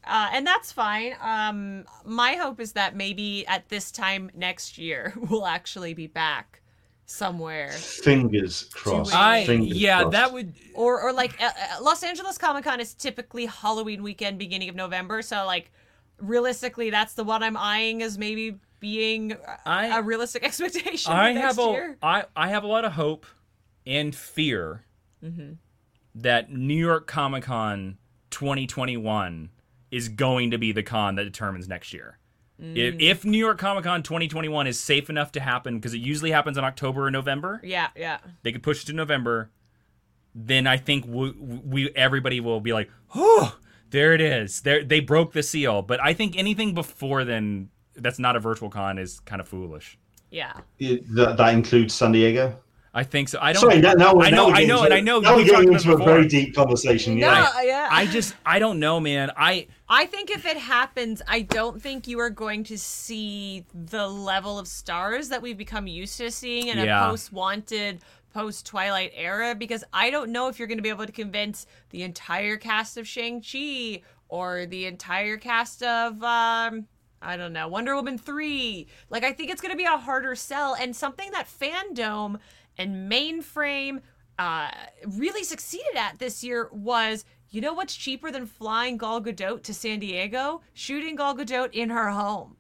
Uh, 0.07 0.29
and 0.33 0.47
that's 0.47 0.71
fine. 0.73 1.15
Um, 1.21 1.85
my 2.05 2.35
hope 2.35 2.61
is 2.61 2.73
that 2.73 2.95
maybe 2.97 3.47
at 3.47 3.69
this 3.69 3.91
time 3.91 4.31
next 4.35 4.79
year, 4.79 5.13
we'll 5.31 5.47
actually 5.47 5.95
be 5.95 6.07
back 6.07 6.61
somewhere. 7.07 7.71
Fingers 7.71 8.65
crossed. 8.73 9.15
I 9.15 9.45
Fingers 9.47 9.77
yeah, 9.77 10.01
crossed. 10.01 10.13
that 10.13 10.33
would 10.33 10.55
or 10.75 11.01
or 11.03 11.13
like 11.13 11.41
uh, 11.43 11.47
uh, 11.47 11.83
Los 11.83 12.03
Angeles 12.03 12.39
Comic 12.39 12.65
Con 12.65 12.81
is 12.81 12.95
typically 12.95 13.47
Halloween 13.47 14.03
weekend, 14.03 14.39
beginning 14.39 14.69
of 14.69 14.75
November. 14.75 15.21
So 15.23 15.45
like 15.47 15.71
realistically, 16.19 16.91
that's 16.91 17.15
the 17.15 17.25
one 17.25 17.43
I'm 17.43 17.57
eyeing 17.57 18.03
as 18.03 18.17
maybe 18.19 18.57
being 18.81 19.33
a- 19.33 19.39
I- 19.69 19.99
a 19.99 20.03
realistic 20.03 20.45
expectation. 20.47 21.13
I 21.13 21.33
next 21.33 21.57
have 21.57 21.67
a 21.67 21.71
year. 21.71 21.99
I 22.03 22.25
I 22.37 22.49
have 22.49 22.65
a 22.65 22.67
lot 22.69 22.85
of 22.85 22.93
hope 22.93 23.27
and 23.87 24.15
fear 24.15 24.85
Mm-hmm. 25.23 25.53
that 26.17 26.53
New 26.53 26.75
York 26.77 27.07
Comic 27.07 27.45
Con 27.45 27.97
2021 28.31 29.49
is 29.95 30.09
going 30.09 30.51
to 30.51 30.59
be 30.59 30.73
the 30.73 30.83
con 30.83 31.15
that 31.17 31.25
determines 31.25 31.69
next 31.69 31.93
year. 31.93 32.19
Mm. 32.61 32.77
If, 32.77 32.95
if 33.01 33.25
New 33.25 33.39
York 33.39 33.59
Comic 33.59 33.85
Con 33.85 34.03
2021 34.03 34.67
is 34.67 34.79
safe 34.79 35.11
enough 35.11 35.33
to 35.33 35.41
happen, 35.41 35.77
because 35.77 35.95
it 35.95 35.99
usually 36.01 36.31
happens 36.31 36.57
in 36.57 36.65
October 36.65 37.07
or 37.07 37.11
November, 37.11 37.61
Yeah, 37.65 37.89
yeah. 37.97 38.19
they 38.43 38.53
could 38.53 38.63
push 38.63 38.83
it 38.83 38.87
to 38.87 38.93
November. 38.93 39.51
Then 40.35 40.67
I 40.67 40.77
think 40.77 41.05
we, 41.07 41.31
we 41.33 41.91
everybody 41.95 42.41
will 42.41 42.61
be 42.61 42.73
like, 42.73 42.91
oh, 43.15 43.57
there 43.91 44.13
it 44.15 44.21
is. 44.21 44.63
There 44.63 44.83
they 44.83 45.01
broke 45.01 45.33
the 45.33 45.43
seal. 45.43 45.83
But 45.83 46.01
I 46.03 46.13
think 46.13 46.37
anything 46.37 46.75
before 46.75 47.25
then 47.25 47.71
that's 47.95 48.19
not 48.19 48.35
a 48.35 48.41
virtual 48.41 48.69
con 48.71 48.99
is 48.99 49.21
kind 49.21 49.41
of 49.41 49.47
foolish. 49.49 49.97
Yeah. 50.31 50.55
It- 50.81 51.05
that, 51.15 51.37
that 51.37 51.55
includes 51.55 51.95
San 51.95 52.11
Diego. 52.13 52.59
I 52.97 53.03
think 53.03 53.29
so. 53.29 53.39
I 53.43 53.53
don't. 53.53 53.61
Sorry, 53.61 53.81
now, 53.81 53.95
now 53.95 54.15
we're, 54.15 54.25
I 54.27 54.31
now 54.31 54.37
know, 54.37 54.47
we're 54.47 54.53
I 54.53 54.55
getting 54.55 54.69
know, 54.69 54.75
into- 54.77 54.85
and 54.85 54.95
I 54.95 55.01
know 55.01 55.19
Now 55.21 55.37
we 55.37 55.43
we're 55.43 55.51
getting 55.51 55.73
into 55.73 55.93
a 55.95 55.97
very 56.05 56.29
deep 56.29 56.55
conversation. 56.55 57.17
Yeah, 57.19 57.29
No, 57.53 57.61
Yeah. 57.61 57.63
yeah. 57.63 57.89
I 57.91 58.07
just 58.07 58.35
I 58.47 58.59
don't 58.61 58.79
know, 58.79 59.01
man. 59.01 59.33
I 59.37 59.67
I 59.89 60.07
think 60.07 60.31
if 60.31 60.47
it 60.47 60.57
happens, 60.57 61.21
I 61.27 61.43
don't 61.43 61.83
think 61.83 62.07
you 62.07 62.21
are 62.21 62.31
going 62.31 62.63
to 62.65 62.79
see 62.79 63.65
the 63.75 64.07
level 64.09 64.59
of 64.59 64.69
stars 64.69 65.29
that 65.31 65.43
we've 65.43 65.59
become 65.59 65.87
used 65.89 66.17
to 66.19 66.31
seeing 66.31 66.69
in 66.69 66.79
Yeah. 66.79 67.05
a 67.05 67.11
post 67.11 67.33
wanted, 67.33 68.01
post 68.33 68.65
Twilight 68.65 69.13
era, 69.17 69.55
because 69.57 69.83
I 69.93 70.11
don't 70.11 70.31
know 70.31 70.47
if 70.49 70.59
you're 70.61 70.69
going 70.69 70.79
to 70.79 70.83
be 70.83 70.89
able 70.89 71.07
to 71.07 71.13
convince 71.13 71.67
the 71.91 72.03
entire 72.05 72.57
cast 72.57 72.97
of 72.97 73.07
Shang-Chi 73.09 74.03
or 74.29 74.67
the 74.67 74.87
entire 74.87 75.37
cast 75.37 75.83
of, 75.83 76.23
um, 76.23 76.87
I 77.23 77.37
don't 77.37 77.53
know, 77.53 77.69
Wonder 77.69 77.95
Woman 77.95 78.19
3. 78.19 78.87
Like, 79.11 79.23
I 79.25 79.33
think 79.33 79.51
it's 79.51 79.61
going 79.61 79.73
to 79.73 79.77
be 79.79 79.85
a 79.85 79.97
harder 79.99 80.35
sell 80.35 80.75
and 80.75 80.95
something 80.97 81.31
that 81.33 81.47
Fandom 81.47 82.39
and 82.79 83.11
Mainframe 83.11 84.01
uh, 84.39 84.71
really 85.07 85.45
succeeded 85.45 85.97
at 85.97 86.19
this 86.19 86.43
year 86.43 86.69
was 86.73 87.25
you 87.51 87.61
know 87.61 87.73
what's 87.73 87.95
cheaper 87.95 88.33
than 88.33 88.47
flying 88.47 88.97
Gal 88.97 89.21
Gadot 89.23 89.63
to 89.63 89.73
San 89.75 90.01
Diego? 90.01 90.61
Shooting 90.73 91.15
Gal 91.15 91.37
Gadot 91.37 91.73
in 91.73 91.91
her 91.91 92.11
home 92.11 92.57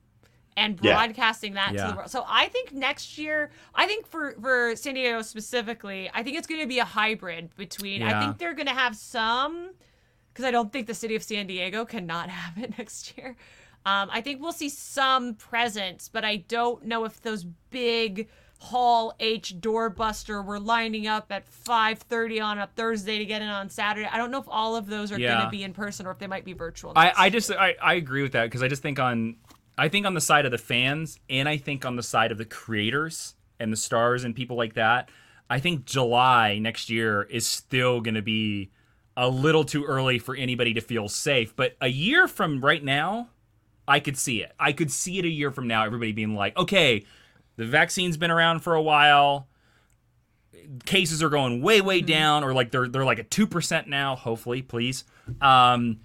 and 0.56 0.78
Yeah. 0.80 0.94
broadcasting 0.94 1.54
that 1.54 1.70
to 1.70 1.88
the 1.90 1.96
world. 1.96 2.10
So 2.10 2.24
I 2.28 2.46
think 2.46 2.72
next 2.72 3.18
year, 3.18 3.50
I 3.74 3.86
think 3.88 4.06
for 4.06 4.36
for 4.40 4.76
San 4.76 4.94
Diego 4.94 5.22
specifically, 5.22 6.08
I 6.14 6.22
think 6.22 6.36
it's 6.36 6.46
going 6.46 6.60
to 6.60 6.68
be 6.68 6.78
a 6.78 6.84
hybrid 6.84 7.54
between. 7.56 8.02
I 8.04 8.20
think 8.20 8.38
they're 8.38 8.54
going 8.54 8.68
to 8.68 8.72
have 8.74 8.94
some 8.94 9.70
because 10.32 10.44
I 10.44 10.52
don't 10.52 10.72
think 10.72 10.86
the 10.86 10.94
city 10.94 11.16
of 11.16 11.22
San 11.24 11.48
Diego 11.48 11.84
cannot 11.84 12.28
have 12.40 12.62
it 12.62 12.78
next 12.78 13.16
year. 13.18 13.36
Um, 13.86 14.08
I 14.12 14.20
think 14.20 14.40
we'll 14.40 14.52
see 14.52 14.68
some 14.68 15.34
presence, 15.34 16.08
but 16.08 16.24
I 16.24 16.36
don't 16.36 16.84
know 16.84 17.04
if 17.04 17.20
those 17.20 17.44
big 17.70 18.28
Hall 18.58 19.14
H 19.20 19.54
doorbuster 19.60 20.44
We're 20.44 20.58
lining 20.58 21.06
up 21.06 21.26
at 21.30 21.46
5:30 21.46 22.40
on 22.42 22.58
a 22.58 22.66
Thursday 22.74 23.18
to 23.18 23.24
get 23.24 23.42
in 23.42 23.48
on 23.48 23.68
Saturday. 23.68 24.08
I 24.10 24.16
don't 24.16 24.30
know 24.30 24.40
if 24.40 24.48
all 24.48 24.76
of 24.76 24.86
those 24.86 25.12
are 25.12 25.18
going 25.18 25.40
to 25.40 25.50
be 25.50 25.62
in 25.62 25.74
person 25.74 26.06
or 26.06 26.10
if 26.12 26.18
they 26.18 26.26
might 26.26 26.44
be 26.44 26.54
virtual. 26.54 26.92
I, 26.96 27.12
I 27.16 27.30
just 27.30 27.50
I, 27.50 27.74
I 27.82 27.94
agree 27.94 28.22
with 28.22 28.32
that 28.32 28.44
because 28.44 28.62
I 28.62 28.68
just 28.68 28.82
think 28.82 28.98
on 28.98 29.36
I 29.76 29.88
think 29.88 30.06
on 30.06 30.14
the 30.14 30.20
side 30.20 30.44
of 30.44 30.50
the 30.50 30.58
fans 30.58 31.18
and 31.28 31.48
I 31.48 31.56
think 31.56 31.84
on 31.84 31.96
the 31.96 32.02
side 32.02 32.32
of 32.32 32.38
the 32.38 32.44
creators 32.44 33.34
and 33.58 33.72
the 33.72 33.76
stars 33.76 34.24
and 34.24 34.34
people 34.34 34.56
like 34.56 34.74
that, 34.74 35.10
I 35.50 35.58
think 35.58 35.84
July 35.84 36.58
next 36.58 36.90
year 36.90 37.22
is 37.22 37.46
still 37.46 38.00
going 38.00 38.14
to 38.14 38.22
be 38.22 38.70
a 39.16 39.28
little 39.28 39.64
too 39.64 39.84
early 39.84 40.18
for 40.18 40.34
anybody 40.34 40.74
to 40.74 40.80
feel 40.80 41.08
safe. 41.08 41.54
But 41.54 41.76
a 41.80 41.88
year 41.88 42.26
from 42.26 42.64
right 42.64 42.82
now, 42.82 43.28
I 43.86 44.00
could 44.00 44.16
see 44.16 44.42
it. 44.42 44.52
I 44.58 44.72
could 44.72 44.90
see 44.90 45.18
it 45.18 45.24
a 45.24 45.28
year 45.28 45.50
from 45.50 45.68
now. 45.68 45.84
Everybody 45.84 46.12
being 46.12 46.34
like, 46.34 46.56
okay, 46.56 47.04
the 47.56 47.64
vaccine's 47.64 48.16
been 48.16 48.30
around 48.30 48.60
for 48.60 48.74
a 48.74 48.82
while. 48.82 49.48
Cases 50.86 51.22
are 51.22 51.28
going 51.28 51.60
way, 51.62 51.80
way 51.80 52.00
down, 52.00 52.42
or 52.42 52.54
like 52.54 52.70
they're 52.70 52.88
they're 52.88 53.04
like 53.04 53.18
at 53.18 53.30
two 53.30 53.46
percent 53.46 53.88
now. 53.88 54.16
Hopefully, 54.16 54.62
please. 54.62 55.04
Um, 55.40 56.00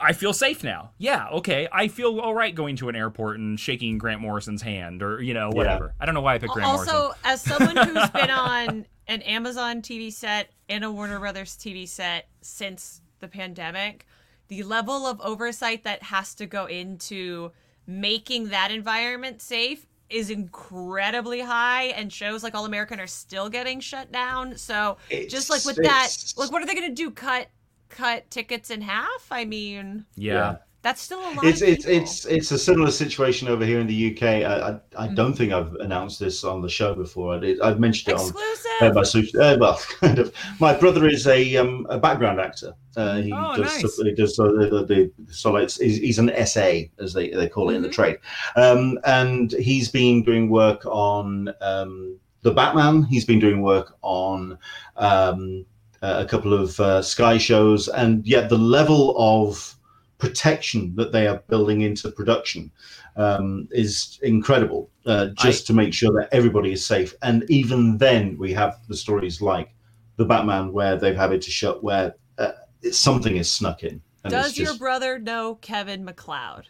I 0.00 0.12
feel 0.12 0.32
safe 0.32 0.64
now. 0.64 0.92
Yeah, 0.98 1.28
okay. 1.28 1.68
I 1.70 1.88
feel 1.88 2.20
all 2.20 2.34
right 2.34 2.54
going 2.54 2.76
to 2.76 2.88
an 2.88 2.96
airport 2.96 3.38
and 3.38 3.60
shaking 3.60 3.98
Grant 3.98 4.20
Morrison's 4.20 4.62
hand 4.62 5.02
or, 5.02 5.20
you 5.20 5.34
know, 5.34 5.50
whatever. 5.50 5.94
I 6.00 6.06
don't 6.06 6.14
know 6.14 6.22
why 6.22 6.34
I 6.34 6.38
picked 6.38 6.54
Grant 6.54 6.68
also 6.68 6.92
Morrison. 6.92 6.96
Also, 6.96 7.16
as 7.24 7.42
someone 7.42 7.76
who's 7.76 8.10
been 8.14 8.30
on 8.30 8.86
an 9.06 9.22
Amazon 9.22 9.82
TV 9.82 10.12
set 10.12 10.50
and 10.68 10.84
a 10.84 10.90
Warner 10.90 11.18
Brothers 11.18 11.56
TV 11.56 11.86
set 11.86 12.28
since 12.40 13.02
the 13.20 13.28
pandemic, 13.28 14.06
the 14.48 14.62
level 14.62 15.06
of 15.06 15.20
oversight 15.20 15.84
that 15.84 16.02
has 16.04 16.34
to 16.36 16.46
go 16.46 16.66
into 16.66 17.52
making 17.86 18.48
that 18.48 18.70
environment 18.70 19.42
safe 19.42 19.86
is 20.10 20.28
incredibly 20.30 21.40
high 21.40 21.84
and 21.84 22.12
shows 22.12 22.42
like 22.42 22.54
all 22.54 22.64
american 22.64 22.98
are 23.00 23.06
still 23.06 23.48
getting 23.48 23.80
shut 23.80 24.10
down. 24.12 24.56
So 24.56 24.96
It's- 25.08 25.30
just 25.30 25.48
like 25.50 25.64
with 25.64 25.76
that 25.76 26.08
like 26.36 26.50
what 26.52 26.62
are 26.62 26.66
they 26.66 26.74
going 26.74 26.88
to 26.88 26.94
do? 26.94 27.10
Cut 27.10 27.48
cut 27.88 28.30
tickets 28.30 28.70
in 28.70 28.80
half? 28.82 29.26
I 29.30 29.44
mean 29.44 30.04
Yeah. 30.16 30.56
That's 30.82 31.00
still 31.02 31.28
a 31.28 31.30
lot 31.32 31.48
It's 31.48 31.60
of 31.60 31.62
it's 31.62 31.86
it's 31.86 32.24
it's 32.26 32.50
a 32.50 32.58
similar 32.58 32.90
situation 32.90 33.48
over 33.48 33.64
here 33.64 33.80
in 33.80 33.86
the 33.86 34.12
UK. 34.12 34.22
I 34.44 34.70
I, 34.70 35.04
I 35.04 35.08
Mm-hmm. 35.08 35.14
don't 35.14 35.34
think 35.34 35.52
I've 35.52 35.74
announced 35.76 36.20
this 36.20 36.44
on 36.44 36.60
the 36.62 36.68
show 36.68 36.94
before. 36.94 37.34
I, 37.34 37.56
I've 37.62 37.80
mentioned 37.80 38.12
it 38.14 38.18
on 38.18 38.36
exclusive 38.36 38.68
uh, 38.80 38.90
by 38.90 39.02
social, 39.02 39.40
uh, 39.42 39.56
well, 39.58 39.78
kind 40.00 40.18
of. 40.18 40.32
My 40.58 40.74
brother 40.76 41.06
is 41.08 41.26
a 41.26 41.56
um, 41.56 41.86
a 41.90 41.98
background 41.98 42.40
actor. 42.40 42.74
Uh, 42.96 43.20
he 43.22 43.44
Oh, 43.44 43.54
does 43.54 43.78
nice. 43.80 44.04
he 44.04 44.14
does 44.14 44.38
uh, 44.38 44.44
the, 44.48 44.84
the, 45.16 45.32
so 45.32 45.56
it's, 45.56 45.76
he's, 45.78 45.98
he's 45.98 46.18
an 46.18 46.30
SA 46.46 46.82
as 46.98 47.12
they, 47.14 47.30
they 47.30 47.48
call 47.48 47.70
it 47.70 47.74
in 47.76 47.82
the 47.82 47.88
Mhm. 47.88 47.90
trade, 47.90 48.18
um, 48.56 48.98
and 49.04 49.52
he's 49.52 49.88
been 49.90 50.22
doing 50.22 50.50
work 50.50 50.84
on 50.86 51.48
um, 51.60 52.18
the 52.42 52.50
Batman. 52.52 53.04
He's 53.04 53.24
been 53.24 53.38
doing 53.40 53.62
work 53.62 53.96
on 54.02 54.58
um, 54.96 55.64
a 56.02 56.24
couple 56.26 56.52
of 56.52 56.78
uh, 56.80 57.02
Sky 57.02 57.38
shows, 57.38 57.88
and 57.88 58.26
yet 58.26 58.48
the 58.48 58.58
level 58.58 59.14
of 59.18 59.76
protection 60.20 60.94
that 60.96 61.12
they 61.12 61.26
are 61.26 61.42
building 61.48 61.80
into 61.80 62.10
production 62.10 62.70
um, 63.16 63.68
is 63.70 64.18
incredible. 64.22 64.90
Uh, 65.06 65.26
just 65.34 65.66
to 65.66 65.72
make 65.72 65.92
sure 65.92 66.12
that 66.12 66.28
everybody 66.32 66.72
is 66.72 66.86
safe, 66.86 67.14
and 67.22 67.44
even 67.48 67.98
then, 67.98 68.36
we 68.38 68.52
have 68.52 68.78
the 68.88 68.96
stories 68.96 69.40
like 69.40 69.74
the 70.16 70.24
Batman 70.24 70.72
where 70.72 70.96
they've 70.96 71.16
had 71.16 71.32
it 71.32 71.42
to 71.42 71.50
shut, 71.50 71.82
where 71.82 72.14
uh, 72.38 72.52
something 72.92 73.36
is 73.36 73.50
snuck 73.50 73.82
in. 73.82 74.00
Does 74.28 74.50
it's 74.50 74.58
your 74.58 74.76
brother 74.76 75.18
know 75.18 75.54
kevin 75.56 76.04
mcleod 76.04 76.64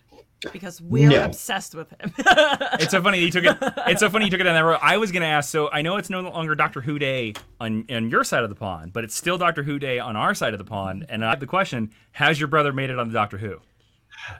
because 0.52 0.80
we're 0.80 1.10
No. 1.10 1.24
obsessed 1.24 1.74
with 1.74 1.90
him 2.00 2.12
It's 2.80 2.90
so 2.90 3.02
funny 3.02 3.20
you 3.20 3.30
took 3.30 3.44
it. 3.44 3.56
It's 3.86 4.00
so 4.00 4.08
funny 4.10 4.24
you 4.26 4.30
took 4.30 4.40
it 4.40 4.44
down 4.44 4.54
that 4.54 4.60
road. 4.64 4.78
I 4.82 4.96
was 4.96 5.12
gonna 5.12 5.26
ask. 5.26 5.50
So 5.50 5.70
I 5.70 5.82
know 5.82 5.96
it's 5.96 6.10
no 6.10 6.20
longer 6.20 6.54
Doctor 6.54 6.80
Who 6.80 6.98
Day 6.98 7.34
on 7.60 7.84
on 7.90 8.10
your 8.10 8.24
side 8.24 8.42
of 8.42 8.48
the 8.48 8.56
pond, 8.56 8.92
but 8.92 9.04
it's 9.04 9.14
still 9.14 9.38
Doctor 9.38 9.62
Who 9.62 9.78
Day 9.78 9.98
on 9.98 10.16
our 10.16 10.34
side 10.34 10.54
of 10.54 10.58
the 10.58 10.64
pond. 10.64 11.06
And 11.08 11.24
I 11.24 11.30
have 11.30 11.40
the 11.40 11.46
question: 11.46 11.90
Has 12.12 12.38
your 12.40 12.48
brother 12.48 12.72
made 12.72 12.90
it 12.90 12.98
on 12.98 13.08
the 13.08 13.14
Doctor 13.14 13.38
Who? 13.38 13.56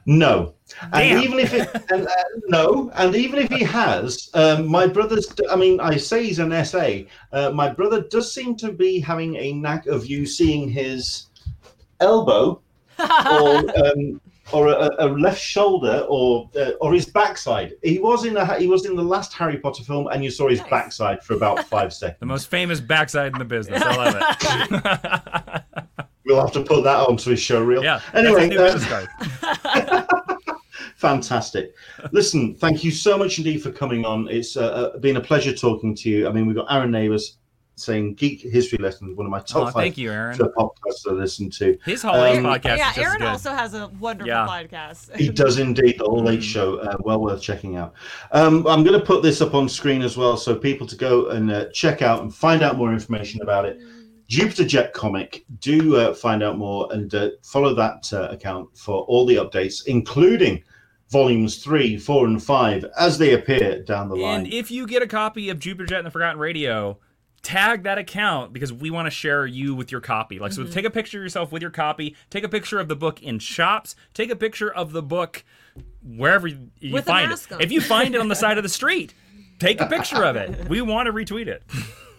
No, 0.04 0.54
and 0.92 1.22
even 1.24 1.38
if 1.38 1.54
it 1.54 1.68
and, 1.90 2.06
uh, 2.06 2.10
no, 2.48 2.90
and 2.96 3.14
even 3.16 3.38
if 3.38 3.50
he 3.50 3.62
has, 3.64 4.28
um, 4.34 4.68
my 4.68 4.86
brother's. 4.86 5.32
I 5.50 5.56
mean, 5.56 5.80
I 5.80 5.96
say 5.96 6.24
he's 6.24 6.38
an 6.38 6.52
SA. 6.64 7.02
Uh, 7.32 7.50
my 7.50 7.68
brother 7.70 8.02
does 8.02 8.32
seem 8.32 8.56
to 8.56 8.72
be 8.72 9.00
having 9.00 9.36
a 9.36 9.52
knack 9.54 9.86
of 9.86 10.06
you 10.06 10.26
seeing 10.26 10.68
his 10.68 11.26
elbow 12.00 12.60
or 12.98 13.86
um, 13.86 14.20
or 14.52 14.68
a, 14.68 14.90
a 14.98 15.06
left 15.08 15.40
shoulder 15.40 16.04
or 16.08 16.50
uh, 16.56 16.70
or 16.80 16.92
his 16.92 17.06
backside. 17.06 17.74
He 17.82 17.98
was 17.98 18.24
in 18.24 18.36
a 18.36 18.58
he 18.58 18.66
was 18.66 18.86
in 18.86 18.96
the 18.96 19.02
last 19.02 19.32
Harry 19.34 19.58
Potter 19.58 19.84
film, 19.84 20.08
and 20.08 20.22
you 20.24 20.30
saw 20.30 20.48
his 20.48 20.60
Nice. 20.60 20.70
backside 20.70 21.22
for 21.22 21.34
about 21.34 21.64
five 21.68 21.92
seconds. 21.92 22.20
The 22.20 22.26
most 22.26 22.48
famous 22.50 22.80
backside 22.80 23.32
in 23.32 23.38
the 23.38 23.44
business. 23.44 23.82
I 23.84 23.96
love 23.96 24.16
it. 24.20 25.62
We'll 26.26 26.40
have 26.40 26.52
to 26.52 26.62
put 26.62 26.84
that 26.84 27.08
onto 27.08 27.30
his 27.30 27.40
show 27.40 27.60
reel. 27.60 27.82
yeah. 27.82 28.00
Anyway, 28.14 28.48
that's 28.54 28.84
his 28.84 28.88
new 28.88 29.06
uh. 29.42 30.04
Fantastic. 30.96 31.74
Listen, 32.12 32.54
thank 32.54 32.84
you 32.84 32.90
so 32.92 33.18
much 33.18 33.38
indeed 33.38 33.62
for 33.62 33.72
coming 33.72 34.04
on. 34.04 34.28
It's 34.28 34.56
uh, 34.56 34.66
uh, 34.94 34.98
been 34.98 35.16
a 35.16 35.20
pleasure 35.20 35.52
talking 35.52 35.94
to 35.96 36.08
you. 36.08 36.28
I 36.28 36.32
mean, 36.32 36.46
we've 36.46 36.54
got 36.54 36.70
Aaron 36.70 36.90
Neighbours 36.92 37.38
saying 37.80 38.14
Geek 38.14 38.40
History 38.42 38.78
Lessons, 38.78 39.16
one 39.16 39.26
of 39.26 39.30
my 39.30 39.40
top 39.40 39.56
Oh, 39.56 39.64
five 39.66 39.74
thank 39.74 39.98
you, 39.98 40.10
Aaron. 40.12 40.38
podcasts 40.38 41.02
to 41.04 41.12
listen 41.12 41.50
to. 41.50 41.76
His 41.84 42.02
holidays 42.02 42.38
Um, 42.38 42.44
podcast 42.44 42.76
yeah 42.76 42.90
is 42.92 42.98
aaron 42.98 43.18
good. 43.18 43.26
also 43.28 43.50
has 43.52 43.74
a 43.74 43.88
wonderful 43.98 44.28
Yeah. 44.28 44.46
podcast 44.46 45.16
He 45.16 45.28
does 45.30 45.58
indeed, 45.58 45.96
the 45.98 46.04
All 46.04 46.22
Late 46.22 46.40
Mm. 46.40 46.42
Show. 46.42 46.76
Uh, 46.78 46.96
well 47.00 47.20
worth 47.20 47.40
checking 47.42 47.76
out. 47.76 47.94
Um, 48.32 48.66
I'm 48.66 48.84
going 48.84 48.98
to 48.98 49.04
put 49.04 49.22
this 49.22 49.40
up 49.40 49.54
on 49.54 49.68
screen 49.68 50.02
as 50.02 50.16
well 50.16 50.36
so 50.36 50.54
people 50.54 50.86
to 50.86 50.96
go 50.96 51.28
and 51.30 51.50
uh, 51.50 51.66
check 51.72 52.02
out 52.02 52.22
and 52.22 52.34
find 52.34 52.62
out 52.62 52.76
more 52.76 52.92
information 52.92 53.42
about 53.42 53.64
it. 53.64 53.78
Jupiter 54.28 54.64
Jet 54.64 54.92
Comic. 54.92 55.44
Do 55.60 55.96
uh, 55.96 56.14
find 56.14 56.42
out 56.42 56.56
more 56.56 56.88
and 56.92 57.12
uh, 57.14 57.30
follow 57.42 57.74
that 57.74 58.12
uh, 58.12 58.28
account 58.30 58.68
for 58.76 59.02
all 59.02 59.26
the 59.26 59.34
updates, 59.36 59.86
including 59.86 60.62
volumes 61.10 61.56
three, 61.56 61.98
four, 61.98 62.26
and 62.28 62.40
five 62.40 62.84
as 62.96 63.18
they 63.18 63.32
appear 63.32 63.82
down 63.82 64.08
the 64.08 64.14
line. 64.14 64.44
And 64.44 64.54
if 64.54 64.70
you 64.70 64.86
get 64.86 65.02
a 65.02 65.08
copy 65.08 65.48
of 65.50 65.58
Jupiter 65.58 65.86
Jet 65.86 65.98
and 65.98 66.06
the 66.06 66.10
Forgotten 66.12 66.38
Radio, 66.38 66.98
tag 67.42 67.84
that 67.84 67.98
account 67.98 68.52
because 68.52 68.72
we 68.72 68.90
want 68.90 69.06
to 69.06 69.10
share 69.10 69.46
you 69.46 69.74
with 69.74 69.90
your 69.90 70.00
copy. 70.00 70.38
Like, 70.38 70.52
so 70.52 70.64
take 70.64 70.84
a 70.84 70.90
picture 70.90 71.18
of 71.18 71.22
yourself 71.22 71.52
with 71.52 71.62
your 71.62 71.70
copy, 71.70 72.14
take 72.28 72.44
a 72.44 72.48
picture 72.48 72.78
of 72.78 72.88
the 72.88 72.96
book 72.96 73.22
in 73.22 73.38
shops, 73.38 73.96
take 74.14 74.30
a 74.30 74.36
picture 74.36 74.72
of 74.72 74.92
the 74.92 75.02
book 75.02 75.44
wherever 76.02 76.46
you, 76.46 76.70
you 76.80 76.92
With 76.92 77.06
find 77.06 77.32
it. 77.32 77.52
on. 77.52 77.60
If 77.60 77.72
you 77.72 77.80
find 77.80 78.14
it 78.14 78.20
on 78.20 78.28
the 78.28 78.34
side 78.34 78.58
of 78.58 78.62
the 78.62 78.68
street, 78.80 79.14
take 79.58 79.80
a 79.80 79.86
picture 79.86 80.24
of 80.24 80.36
it. 80.36 80.68
We 80.68 80.82
want 80.82 81.06
to 81.06 81.12
retweet 81.12 81.46
it. 81.46 81.62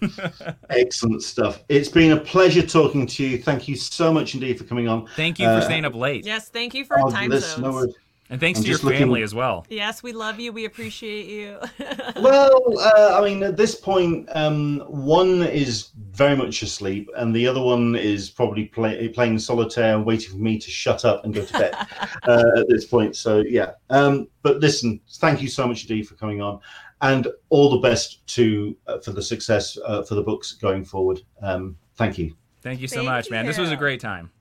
Excellent 0.70 1.22
stuff. 1.22 1.64
It's 1.70 1.90
been 1.90 2.12
a 2.12 2.18
pleasure 2.20 2.66
talking 2.66 3.06
to 3.06 3.24
you. 3.24 3.38
Thank 3.38 3.68
you 3.68 3.76
so 3.76 4.12
much 4.12 4.34
indeed 4.34 4.58
for 4.58 4.64
coming 4.64 4.88
on. 4.88 5.08
Thank 5.16 5.38
you 5.38 5.46
for 5.46 5.52
Uh, 5.52 5.62
staying 5.62 5.86
up 5.86 5.94
late. 5.96 6.26
yes 6.26 6.50
thank 6.50 6.74
you 6.74 6.84
for 6.86 6.98
time 7.12 7.30
listen, 7.30 7.62
no 7.62 7.72
zones 7.72 7.76
worries. 7.86 7.96
And 8.32 8.40
thanks 8.40 8.60
I'm 8.60 8.64
to 8.64 8.70
your 8.70 8.76
just 8.76 8.84
looking- 8.86 9.00
family 9.00 9.22
as 9.24 9.36
well. 9.36 9.66
yes 9.70 10.02
we 10.02 10.14
love 10.14 10.40
you 10.40 10.54
we 10.54 10.64
appreciate 10.66 11.28
you 11.28 11.60
well, 12.16 12.80
uh, 12.80 13.20
I 13.20 13.26
mean, 13.26 13.44
at 13.44 13.58
this 13.58 13.76
point, 13.76 14.30
um, 14.34 14.80
one 14.88 15.44
is 15.44 15.90
very 16.12 16.36
much 16.36 16.62
asleep, 16.62 17.10
and 17.18 17.36
the 17.36 17.48
other 17.48 17.62
one 17.62 17.96
is 17.96 18.30
probably 18.30 18.66
play, 18.66 19.08
playing 19.10 19.40
solitaire 19.40 19.96
and 19.96 20.06
waiting 20.06 20.32
for 20.32 20.38
me 20.38 20.58
to 20.60 20.70
shut 20.70 21.04
up 21.06 21.24
and 21.24 21.34
go 21.34 21.44
to 21.44 21.54
bed 21.54 21.74
uh, 22.24 22.60
at 22.60 22.68
this 22.70 22.86
point. 22.86 23.16
So, 23.16 23.40
yeah. 23.48 23.72
Um, 23.90 24.28
but 24.44 24.60
listen, 24.60 25.00
thank 25.16 25.42
you 25.42 25.48
so 25.48 25.68
much 25.68 25.86
Dee, 25.88 26.04
for 26.04 26.16
coming 26.16 26.42
on, 26.42 26.60
and 27.02 27.28
all 27.50 27.70
the 27.70 27.78
best 27.80 28.26
to 28.36 28.76
uh, 28.88 29.00
for 29.00 29.12
the 29.12 29.22
success 29.22 29.78
uh, 29.86 30.04
for 30.04 30.16
the 30.16 30.24
books 30.24 30.54
going 30.54 30.86
forward. 30.86 31.22
Um, 31.42 31.78
thank 31.96 32.18
you. 32.18 32.36
Thank 32.62 32.82
you 32.82 32.88
so 32.88 32.98
Thank 32.98 33.10
much, 33.10 33.32
man. 33.32 33.46
This 33.46 33.58
was 33.58 33.72
a 33.72 33.78
great 33.78 34.00
time. 34.00 34.32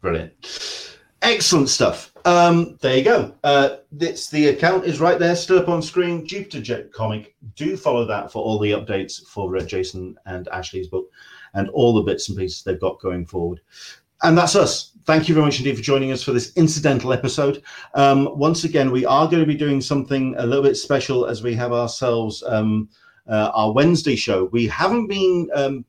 Brilliant. 0.00 0.32
Excellent 1.22 1.68
stuff. 1.68 2.11
Um, 2.24 2.78
there 2.80 2.96
you 2.96 3.04
go. 3.04 3.34
Uh, 3.42 3.76
it's 3.98 4.30
the 4.30 4.48
account 4.48 4.84
is 4.84 5.00
right 5.00 5.18
there, 5.18 5.34
still 5.36 5.58
up 5.58 5.68
on 5.68 5.82
screen. 5.82 6.26
Jupiter 6.26 6.60
Jet 6.60 6.92
Comic. 6.92 7.34
Do 7.56 7.76
follow 7.76 8.04
that 8.06 8.30
for 8.30 8.42
all 8.42 8.58
the 8.58 8.72
updates 8.72 9.26
for 9.26 9.56
uh, 9.56 9.62
Jason 9.62 10.16
and 10.26 10.48
Ashley's 10.48 10.88
book, 10.88 11.08
and 11.54 11.68
all 11.70 11.94
the 11.94 12.02
bits 12.02 12.28
and 12.28 12.38
pieces 12.38 12.62
they've 12.62 12.80
got 12.80 13.00
going 13.00 13.26
forward. 13.26 13.60
And 14.22 14.38
that's 14.38 14.54
us. 14.54 14.92
Thank 15.04 15.28
you 15.28 15.34
very 15.34 15.46
much 15.46 15.58
indeed 15.58 15.76
for 15.76 15.82
joining 15.82 16.12
us 16.12 16.22
for 16.22 16.32
this 16.32 16.52
incidental 16.54 17.12
episode. 17.12 17.62
Um, 17.94 18.38
once 18.38 18.62
again, 18.62 18.92
we 18.92 19.04
are 19.04 19.26
going 19.26 19.40
to 19.40 19.46
be 19.46 19.56
doing 19.56 19.80
something 19.80 20.36
a 20.38 20.46
little 20.46 20.62
bit 20.62 20.76
special 20.76 21.26
as 21.26 21.42
we 21.42 21.54
have 21.54 21.72
ourselves 21.72 22.42
um, 22.46 22.88
uh, 23.28 23.50
our 23.52 23.72
Wednesday 23.72 24.14
show. 24.14 24.44
We 24.52 24.68
haven't 24.68 25.08
been 25.08 25.50
um, 25.54 25.84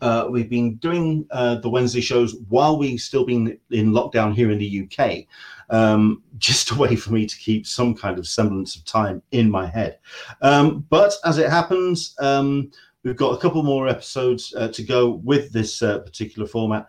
uh, 0.00 0.26
we've 0.30 0.48
been 0.48 0.76
doing 0.76 1.26
uh, 1.30 1.56
the 1.56 1.68
Wednesday 1.68 2.00
shows 2.00 2.36
while 2.48 2.78
we've 2.78 3.00
still 3.00 3.24
been 3.24 3.58
in 3.70 3.92
lockdown 3.92 4.34
here 4.34 4.50
in 4.50 4.58
the 4.58 4.88
UK, 4.88 5.26
um, 5.70 6.22
just 6.38 6.70
a 6.70 6.74
way 6.74 6.96
for 6.96 7.12
me 7.12 7.26
to 7.26 7.36
keep 7.36 7.66
some 7.66 7.94
kind 7.94 8.18
of 8.18 8.26
semblance 8.26 8.76
of 8.76 8.84
time 8.84 9.22
in 9.32 9.50
my 9.50 9.66
head. 9.66 9.98
Um, 10.42 10.86
but 10.88 11.14
as 11.24 11.38
it 11.38 11.50
happens, 11.50 12.14
um, 12.20 12.70
we've 13.04 13.16
got 13.16 13.34
a 13.34 13.40
couple 13.40 13.62
more 13.62 13.88
episodes 13.88 14.54
uh, 14.56 14.68
to 14.68 14.82
go 14.82 15.10
with 15.24 15.52
this 15.52 15.82
uh, 15.82 15.98
particular 16.00 16.46
format. 16.46 16.86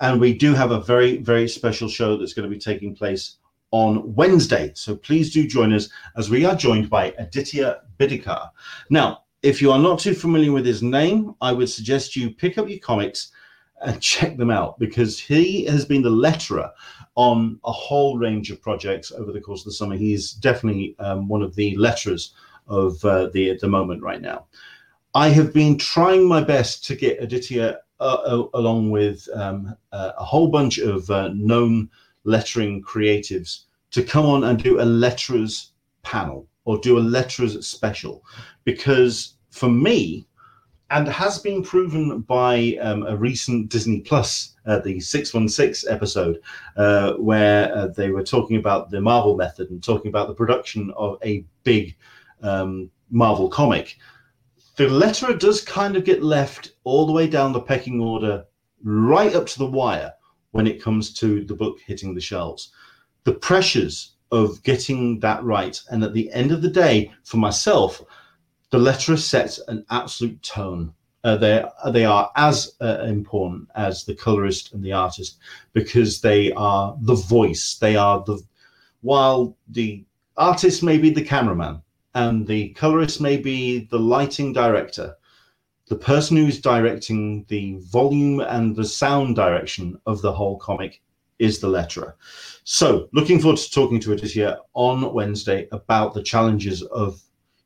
And 0.00 0.20
we 0.20 0.34
do 0.34 0.52
have 0.52 0.72
a 0.72 0.80
very, 0.80 1.18
very 1.18 1.48
special 1.48 1.88
show 1.88 2.16
that's 2.16 2.34
going 2.34 2.48
to 2.48 2.54
be 2.54 2.60
taking 2.60 2.94
place 2.94 3.36
on 3.70 4.14
Wednesday. 4.14 4.72
So 4.74 4.94
please 4.94 5.32
do 5.32 5.46
join 5.46 5.72
us 5.72 5.88
as 6.16 6.30
we 6.30 6.44
are 6.44 6.54
joined 6.54 6.90
by 6.90 7.14
Aditya 7.18 7.80
Bidikar. 7.98 8.50
Now, 8.90 9.24
if 9.42 9.60
you 9.62 9.70
are 9.70 9.78
not 9.78 9.98
too 9.98 10.14
familiar 10.14 10.52
with 10.52 10.66
his 10.66 10.82
name, 10.82 11.34
I 11.40 11.52
would 11.52 11.68
suggest 11.68 12.16
you 12.16 12.30
pick 12.30 12.58
up 12.58 12.68
your 12.68 12.78
comics 12.78 13.32
and 13.82 14.00
check 14.12 14.36
them 14.36 14.50
out 14.50 14.78
because 14.78 15.18
he 15.18 15.64
has 15.66 15.84
been 15.84 16.02
the 16.02 16.10
letterer 16.10 16.70
on 17.14 17.58
a 17.64 17.72
whole 17.72 18.18
range 18.18 18.50
of 18.50 18.60
projects 18.60 19.12
over 19.12 19.32
the 19.32 19.40
course 19.40 19.60
of 19.60 19.66
the 19.66 19.72
summer. 19.72 19.96
He's 19.96 20.32
definitely 20.32 20.96
um, 20.98 21.28
one 21.28 21.42
of 21.42 21.54
the 21.54 21.76
letterers 21.76 22.32
of 22.68 23.02
uh, 23.04 23.28
the 23.28 23.56
the 23.60 23.68
moment 23.68 24.02
right 24.02 24.20
now. 24.20 24.46
I 25.14 25.28
have 25.28 25.54
been 25.54 25.78
trying 25.78 26.28
my 26.28 26.42
best 26.42 26.84
to 26.86 26.96
get 26.96 27.22
Aditya 27.22 27.78
uh, 28.00 28.02
uh, 28.02 28.48
along 28.52 28.90
with 28.90 29.26
um, 29.34 29.74
uh, 29.92 30.12
a 30.18 30.24
whole 30.24 30.48
bunch 30.48 30.78
of 30.78 31.10
uh, 31.10 31.30
known 31.34 31.88
lettering 32.24 32.82
creatives 32.82 33.62
to 33.92 34.02
come 34.02 34.26
on 34.26 34.44
and 34.44 34.62
do 34.62 34.80
a 34.80 34.84
letterers 34.84 35.70
panel 36.02 36.46
or 36.66 36.78
do 36.78 36.98
a 36.98 37.00
letterers 37.00 37.62
special 37.64 38.22
because 38.64 39.34
for 39.50 39.70
me 39.70 40.26
and 40.90 41.08
has 41.08 41.38
been 41.38 41.62
proven 41.62 42.20
by 42.20 42.76
um, 42.80 43.02
a 43.06 43.16
recent 43.16 43.70
disney 43.70 44.00
plus 44.00 44.54
uh, 44.66 44.78
the 44.80 45.00
616 45.00 45.90
episode 45.90 46.40
uh, 46.76 47.14
where 47.14 47.74
uh, 47.74 47.86
they 47.88 48.10
were 48.10 48.22
talking 48.22 48.56
about 48.56 48.90
the 48.90 49.00
marvel 49.00 49.36
method 49.36 49.70
and 49.70 49.82
talking 49.82 50.10
about 50.10 50.28
the 50.28 50.34
production 50.34 50.92
of 50.96 51.18
a 51.24 51.44
big 51.64 51.96
um, 52.42 52.90
marvel 53.10 53.48
comic 53.48 53.96
the 54.76 54.84
letterer 54.84 55.38
does 55.38 55.62
kind 55.62 55.96
of 55.96 56.04
get 56.04 56.22
left 56.22 56.72
all 56.84 57.06
the 57.06 57.12
way 57.12 57.26
down 57.26 57.52
the 57.52 57.60
pecking 57.60 57.98
order, 58.00 58.44
right 58.82 59.34
up 59.34 59.46
to 59.46 59.58
the 59.58 59.66
wire 59.66 60.12
when 60.50 60.66
it 60.66 60.82
comes 60.82 61.14
to 61.14 61.44
the 61.44 61.54
book 61.54 61.80
hitting 61.80 62.14
the 62.14 62.20
shelves. 62.20 62.72
The 63.24 63.32
pressures 63.32 64.15
of 64.32 64.62
getting 64.62 65.20
that 65.20 65.42
right, 65.44 65.80
and 65.90 66.02
at 66.02 66.14
the 66.14 66.30
end 66.32 66.52
of 66.52 66.62
the 66.62 66.70
day, 66.70 67.12
for 67.24 67.36
myself, 67.36 68.02
the 68.70 68.78
letterer 68.78 69.18
sets 69.18 69.58
an 69.68 69.84
absolute 69.90 70.42
tone. 70.42 70.92
Uh, 71.24 71.36
they 71.36 71.64
they 71.92 72.04
are 72.04 72.30
as 72.36 72.74
uh, 72.80 73.02
important 73.04 73.68
as 73.74 74.04
the 74.04 74.14
colorist 74.14 74.72
and 74.72 74.82
the 74.84 74.92
artist 74.92 75.38
because 75.72 76.20
they 76.20 76.52
are 76.52 76.96
the 77.00 77.14
voice. 77.14 77.76
They 77.80 77.96
are 77.96 78.22
the 78.24 78.40
while 79.00 79.56
the 79.68 80.04
artist 80.36 80.82
may 80.82 80.98
be 80.98 81.10
the 81.10 81.24
cameraman 81.24 81.82
and 82.14 82.46
the 82.46 82.70
colorist 82.70 83.20
may 83.20 83.36
be 83.36 83.86
the 83.90 83.98
lighting 83.98 84.52
director. 84.52 85.16
The 85.88 85.96
person 85.96 86.36
who's 86.36 86.60
directing 86.60 87.44
the 87.48 87.76
volume 87.78 88.40
and 88.40 88.74
the 88.74 88.84
sound 88.84 89.36
direction 89.36 90.00
of 90.06 90.22
the 90.22 90.32
whole 90.32 90.58
comic 90.58 91.02
is 91.38 91.58
the 91.60 91.68
letterer. 91.68 92.14
So, 92.64 93.08
looking 93.12 93.40
forward 93.40 93.58
to 93.58 93.70
talking 93.70 94.00
to 94.00 94.12
Aditya 94.12 94.58
on 94.74 95.12
Wednesday 95.12 95.68
about 95.72 96.14
the 96.14 96.22
challenges 96.22 96.82
of 96.82 97.20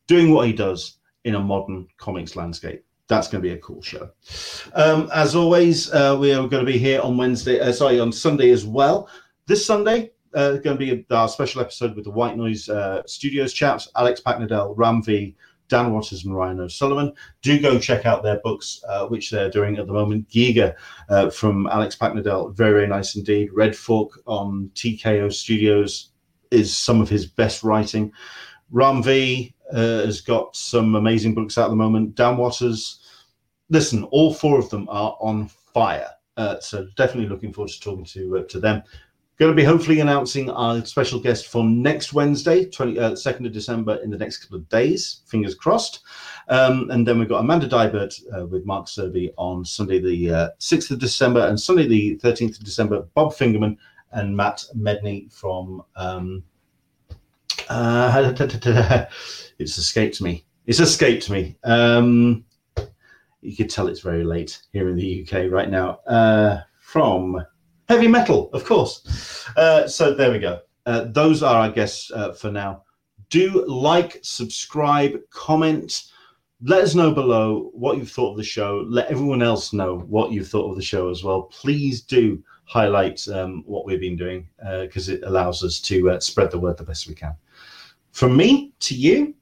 doing 0.06 0.32
what 0.32 0.46
he 0.46 0.52
does 0.52 0.98
in 1.24 1.34
a 1.36 1.40
modern 1.40 1.86
comics 1.96 2.36
landscape. 2.36 2.84
That's 3.08 3.28
going 3.28 3.42
to 3.42 3.48
be 3.48 3.54
a 3.54 3.58
cool 3.58 3.82
show. 3.82 4.10
Um, 4.74 5.10
as 5.12 5.34
always, 5.34 5.92
uh, 5.92 6.16
we 6.20 6.32
are 6.32 6.46
going 6.46 6.64
to 6.64 6.72
be 6.72 6.78
here 6.78 7.00
on 7.00 7.16
Wednesday, 7.16 7.58
uh, 7.58 7.72
sorry, 7.72 7.98
on 7.98 8.12
Sunday 8.12 8.50
as 8.50 8.64
well. 8.64 9.08
This 9.46 9.66
Sunday, 9.66 10.12
uh, 10.34 10.52
going 10.58 10.76
to 10.78 10.96
be 10.96 11.06
our 11.10 11.28
special 11.28 11.60
episode 11.60 11.96
with 11.96 12.04
the 12.04 12.10
White 12.10 12.36
Noise 12.36 12.68
uh, 12.68 13.02
Studios 13.06 13.52
chaps, 13.52 13.88
Alex 13.96 14.20
Paknadel, 14.24 14.74
Ram 14.76 15.02
V, 15.02 15.34
Dan 15.70 15.92
Waters, 15.92 16.24
and 16.24 16.36
Ryan 16.36 16.60
O'Sullivan. 16.60 17.12
Do 17.40 17.58
go 17.58 17.78
check 17.78 18.04
out 18.04 18.22
their 18.22 18.40
books, 18.40 18.84
uh, 18.86 19.06
which 19.06 19.30
they're 19.30 19.50
doing 19.50 19.78
at 19.78 19.86
the 19.86 19.92
moment. 19.92 20.28
Giga 20.28 20.74
uh, 21.08 21.30
from 21.30 21.66
Alex 21.68 21.96
Paknadel, 21.96 22.54
very, 22.54 22.72
very 22.72 22.86
nice 22.86 23.16
indeed. 23.16 23.48
Red 23.52 23.74
Fork 23.74 24.20
on 24.26 24.70
TKO 24.74 25.32
Studios 25.32 26.10
is 26.50 26.76
some 26.76 27.00
of 27.00 27.08
his 27.08 27.24
best 27.24 27.62
writing. 27.62 28.12
Ram 28.70 29.02
V 29.02 29.54
uh, 29.72 30.04
has 30.04 30.20
got 30.20 30.54
some 30.54 30.94
amazing 30.96 31.34
books 31.34 31.56
out 31.56 31.66
at 31.66 31.70
the 31.70 31.76
moment. 31.76 32.14
Dan 32.14 32.36
Waters, 32.36 33.00
listen, 33.68 34.04
all 34.04 34.34
four 34.34 34.58
of 34.58 34.68
them 34.70 34.88
are 34.90 35.16
on 35.20 35.48
fire. 35.72 36.08
Uh, 36.36 36.58
so 36.60 36.86
definitely 36.96 37.28
looking 37.28 37.52
forward 37.52 37.70
to 37.70 37.80
talking 37.80 38.04
to 38.04 38.38
uh, 38.38 38.42
to 38.44 38.60
them. 38.60 38.82
Going 39.40 39.52
to 39.52 39.56
be 39.56 39.64
hopefully 39.64 40.00
announcing 40.00 40.50
our 40.50 40.84
special 40.84 41.18
guest 41.18 41.46
for 41.46 41.64
next 41.64 42.12
Wednesday, 42.12 42.66
20, 42.66 42.98
uh, 42.98 43.10
2nd 43.12 43.46
of 43.46 43.52
December, 43.52 43.94
in 44.02 44.10
the 44.10 44.18
next 44.18 44.36
couple 44.36 44.58
of 44.58 44.68
days. 44.68 45.22
Fingers 45.28 45.54
crossed. 45.54 46.00
Um, 46.48 46.90
and 46.90 47.08
then 47.08 47.18
we've 47.18 47.26
got 47.26 47.40
Amanda 47.40 47.66
Deibert 47.66 48.20
uh, 48.36 48.44
with 48.44 48.66
Mark 48.66 48.84
Serby 48.84 49.32
on 49.38 49.64
Sunday, 49.64 49.98
the 49.98 50.30
uh, 50.30 50.48
6th 50.58 50.90
of 50.90 50.98
December, 50.98 51.46
and 51.46 51.58
Sunday, 51.58 51.88
the 51.88 52.16
13th 52.18 52.58
of 52.58 52.64
December, 52.66 53.00
Bob 53.14 53.32
Fingerman 53.32 53.78
and 54.12 54.36
Matt 54.36 54.62
Medney 54.76 55.32
from. 55.32 55.84
Um, 55.96 56.42
uh, 57.70 58.34
it's 59.58 59.78
escaped 59.78 60.20
me. 60.20 60.44
It's 60.66 60.80
escaped 60.80 61.30
me. 61.30 61.56
Um, 61.64 62.44
you 63.40 63.56
could 63.56 63.70
tell 63.70 63.86
it's 63.86 64.00
very 64.00 64.22
late 64.22 64.60
here 64.74 64.90
in 64.90 64.96
the 64.96 65.22
UK 65.26 65.50
right 65.50 65.70
now. 65.70 66.00
Uh, 66.06 66.60
from 66.78 67.42
heavy 67.90 68.06
metal, 68.06 68.48
of 68.52 68.64
course. 68.64 69.44
Uh, 69.56 69.84
so 69.88 70.14
there 70.14 70.30
we 70.30 70.38
go. 70.38 70.60
Uh, 70.86 71.06
those 71.08 71.42
are 71.42 71.62
our 71.62 71.70
guests 71.70 72.12
uh, 72.12 72.32
for 72.32 72.48
now. 72.48 72.84
Do 73.30 73.64
like, 73.66 74.20
subscribe, 74.22 75.18
comment. 75.30 76.04
Let 76.62 76.82
us 76.82 76.94
know 76.94 77.12
below 77.12 77.70
what 77.74 77.96
you've 77.96 78.12
thought 78.12 78.30
of 78.30 78.36
the 78.36 78.44
show. 78.44 78.86
Let 78.88 79.10
everyone 79.10 79.42
else 79.42 79.72
know 79.72 79.98
what 80.08 80.30
you've 80.30 80.46
thought 80.46 80.70
of 80.70 80.76
the 80.76 80.82
show 80.82 81.10
as 81.10 81.24
well. 81.24 81.42
Please 81.42 82.02
do 82.02 82.40
highlight 82.64 83.26
um, 83.26 83.64
what 83.66 83.84
we've 83.84 83.98
been 83.98 84.16
doing 84.16 84.48
because 84.82 85.08
uh, 85.08 85.14
it 85.14 85.24
allows 85.24 85.64
us 85.64 85.80
to 85.80 86.10
uh, 86.10 86.20
spread 86.20 86.52
the 86.52 86.60
word 86.60 86.76
the 86.76 86.84
best 86.84 87.08
we 87.08 87.14
can. 87.16 87.34
From 88.12 88.36
me 88.36 88.72
to 88.80 88.94
you, 88.94 89.34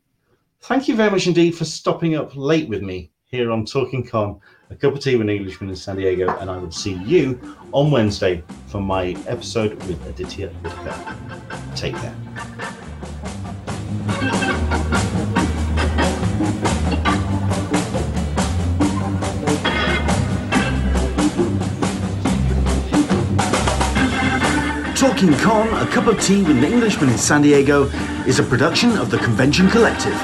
thank 0.62 0.88
you 0.88 0.96
very 0.96 1.10
much 1.10 1.26
indeed 1.26 1.50
for 1.54 1.66
stopping 1.66 2.14
up 2.14 2.34
late 2.34 2.68
with 2.68 2.80
me 2.80 3.10
here 3.30 3.52
on 3.52 3.66
Talking 3.66 4.06
Con 4.06 4.40
a 4.70 4.74
cup 4.74 4.94
of 4.94 5.00
tea 5.00 5.16
with 5.16 5.28
an 5.28 5.30
Englishman 5.30 5.70
in 5.70 5.76
San 5.76 5.96
Diego, 5.96 6.34
and 6.38 6.50
I 6.50 6.56
will 6.56 6.70
see 6.70 6.94
you 6.94 7.38
on 7.72 7.90
Wednesday 7.90 8.42
for 8.66 8.80
my 8.80 9.16
episode 9.26 9.74
with 9.84 10.06
Aditya 10.06 10.50
Bidikar. 10.62 11.76
Take 11.76 11.94
care. 11.94 12.14
Talking 24.94 25.32
Con, 25.34 25.68
a 25.86 25.90
cup 25.90 26.06
of 26.06 26.20
tea 26.20 26.42
with 26.42 26.58
an 26.58 26.64
Englishman 26.64 27.10
in 27.10 27.18
San 27.18 27.42
Diego, 27.42 27.84
is 28.26 28.38
a 28.38 28.42
production 28.42 28.96
of 28.98 29.10
the 29.10 29.18
Convention 29.18 29.68
Collective. 29.70 30.18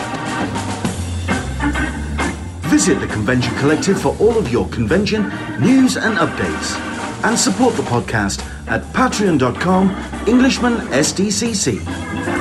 Visit 2.85 3.01
the 3.01 3.15
Convention 3.15 3.55
Collective 3.55 3.99
for 3.99 4.15
all 4.21 4.37
of 4.37 4.53
your 4.53 4.69
convention 4.69 5.23
news 5.59 5.97
and 5.97 6.19
updates. 6.19 6.79
And 7.25 7.39
support 7.39 7.77
the 7.77 7.83
podcast 7.83 8.47
at 8.69 8.83
patreon.com 8.93 9.89
Englishman 10.29 10.75
SDCC. 10.89 12.34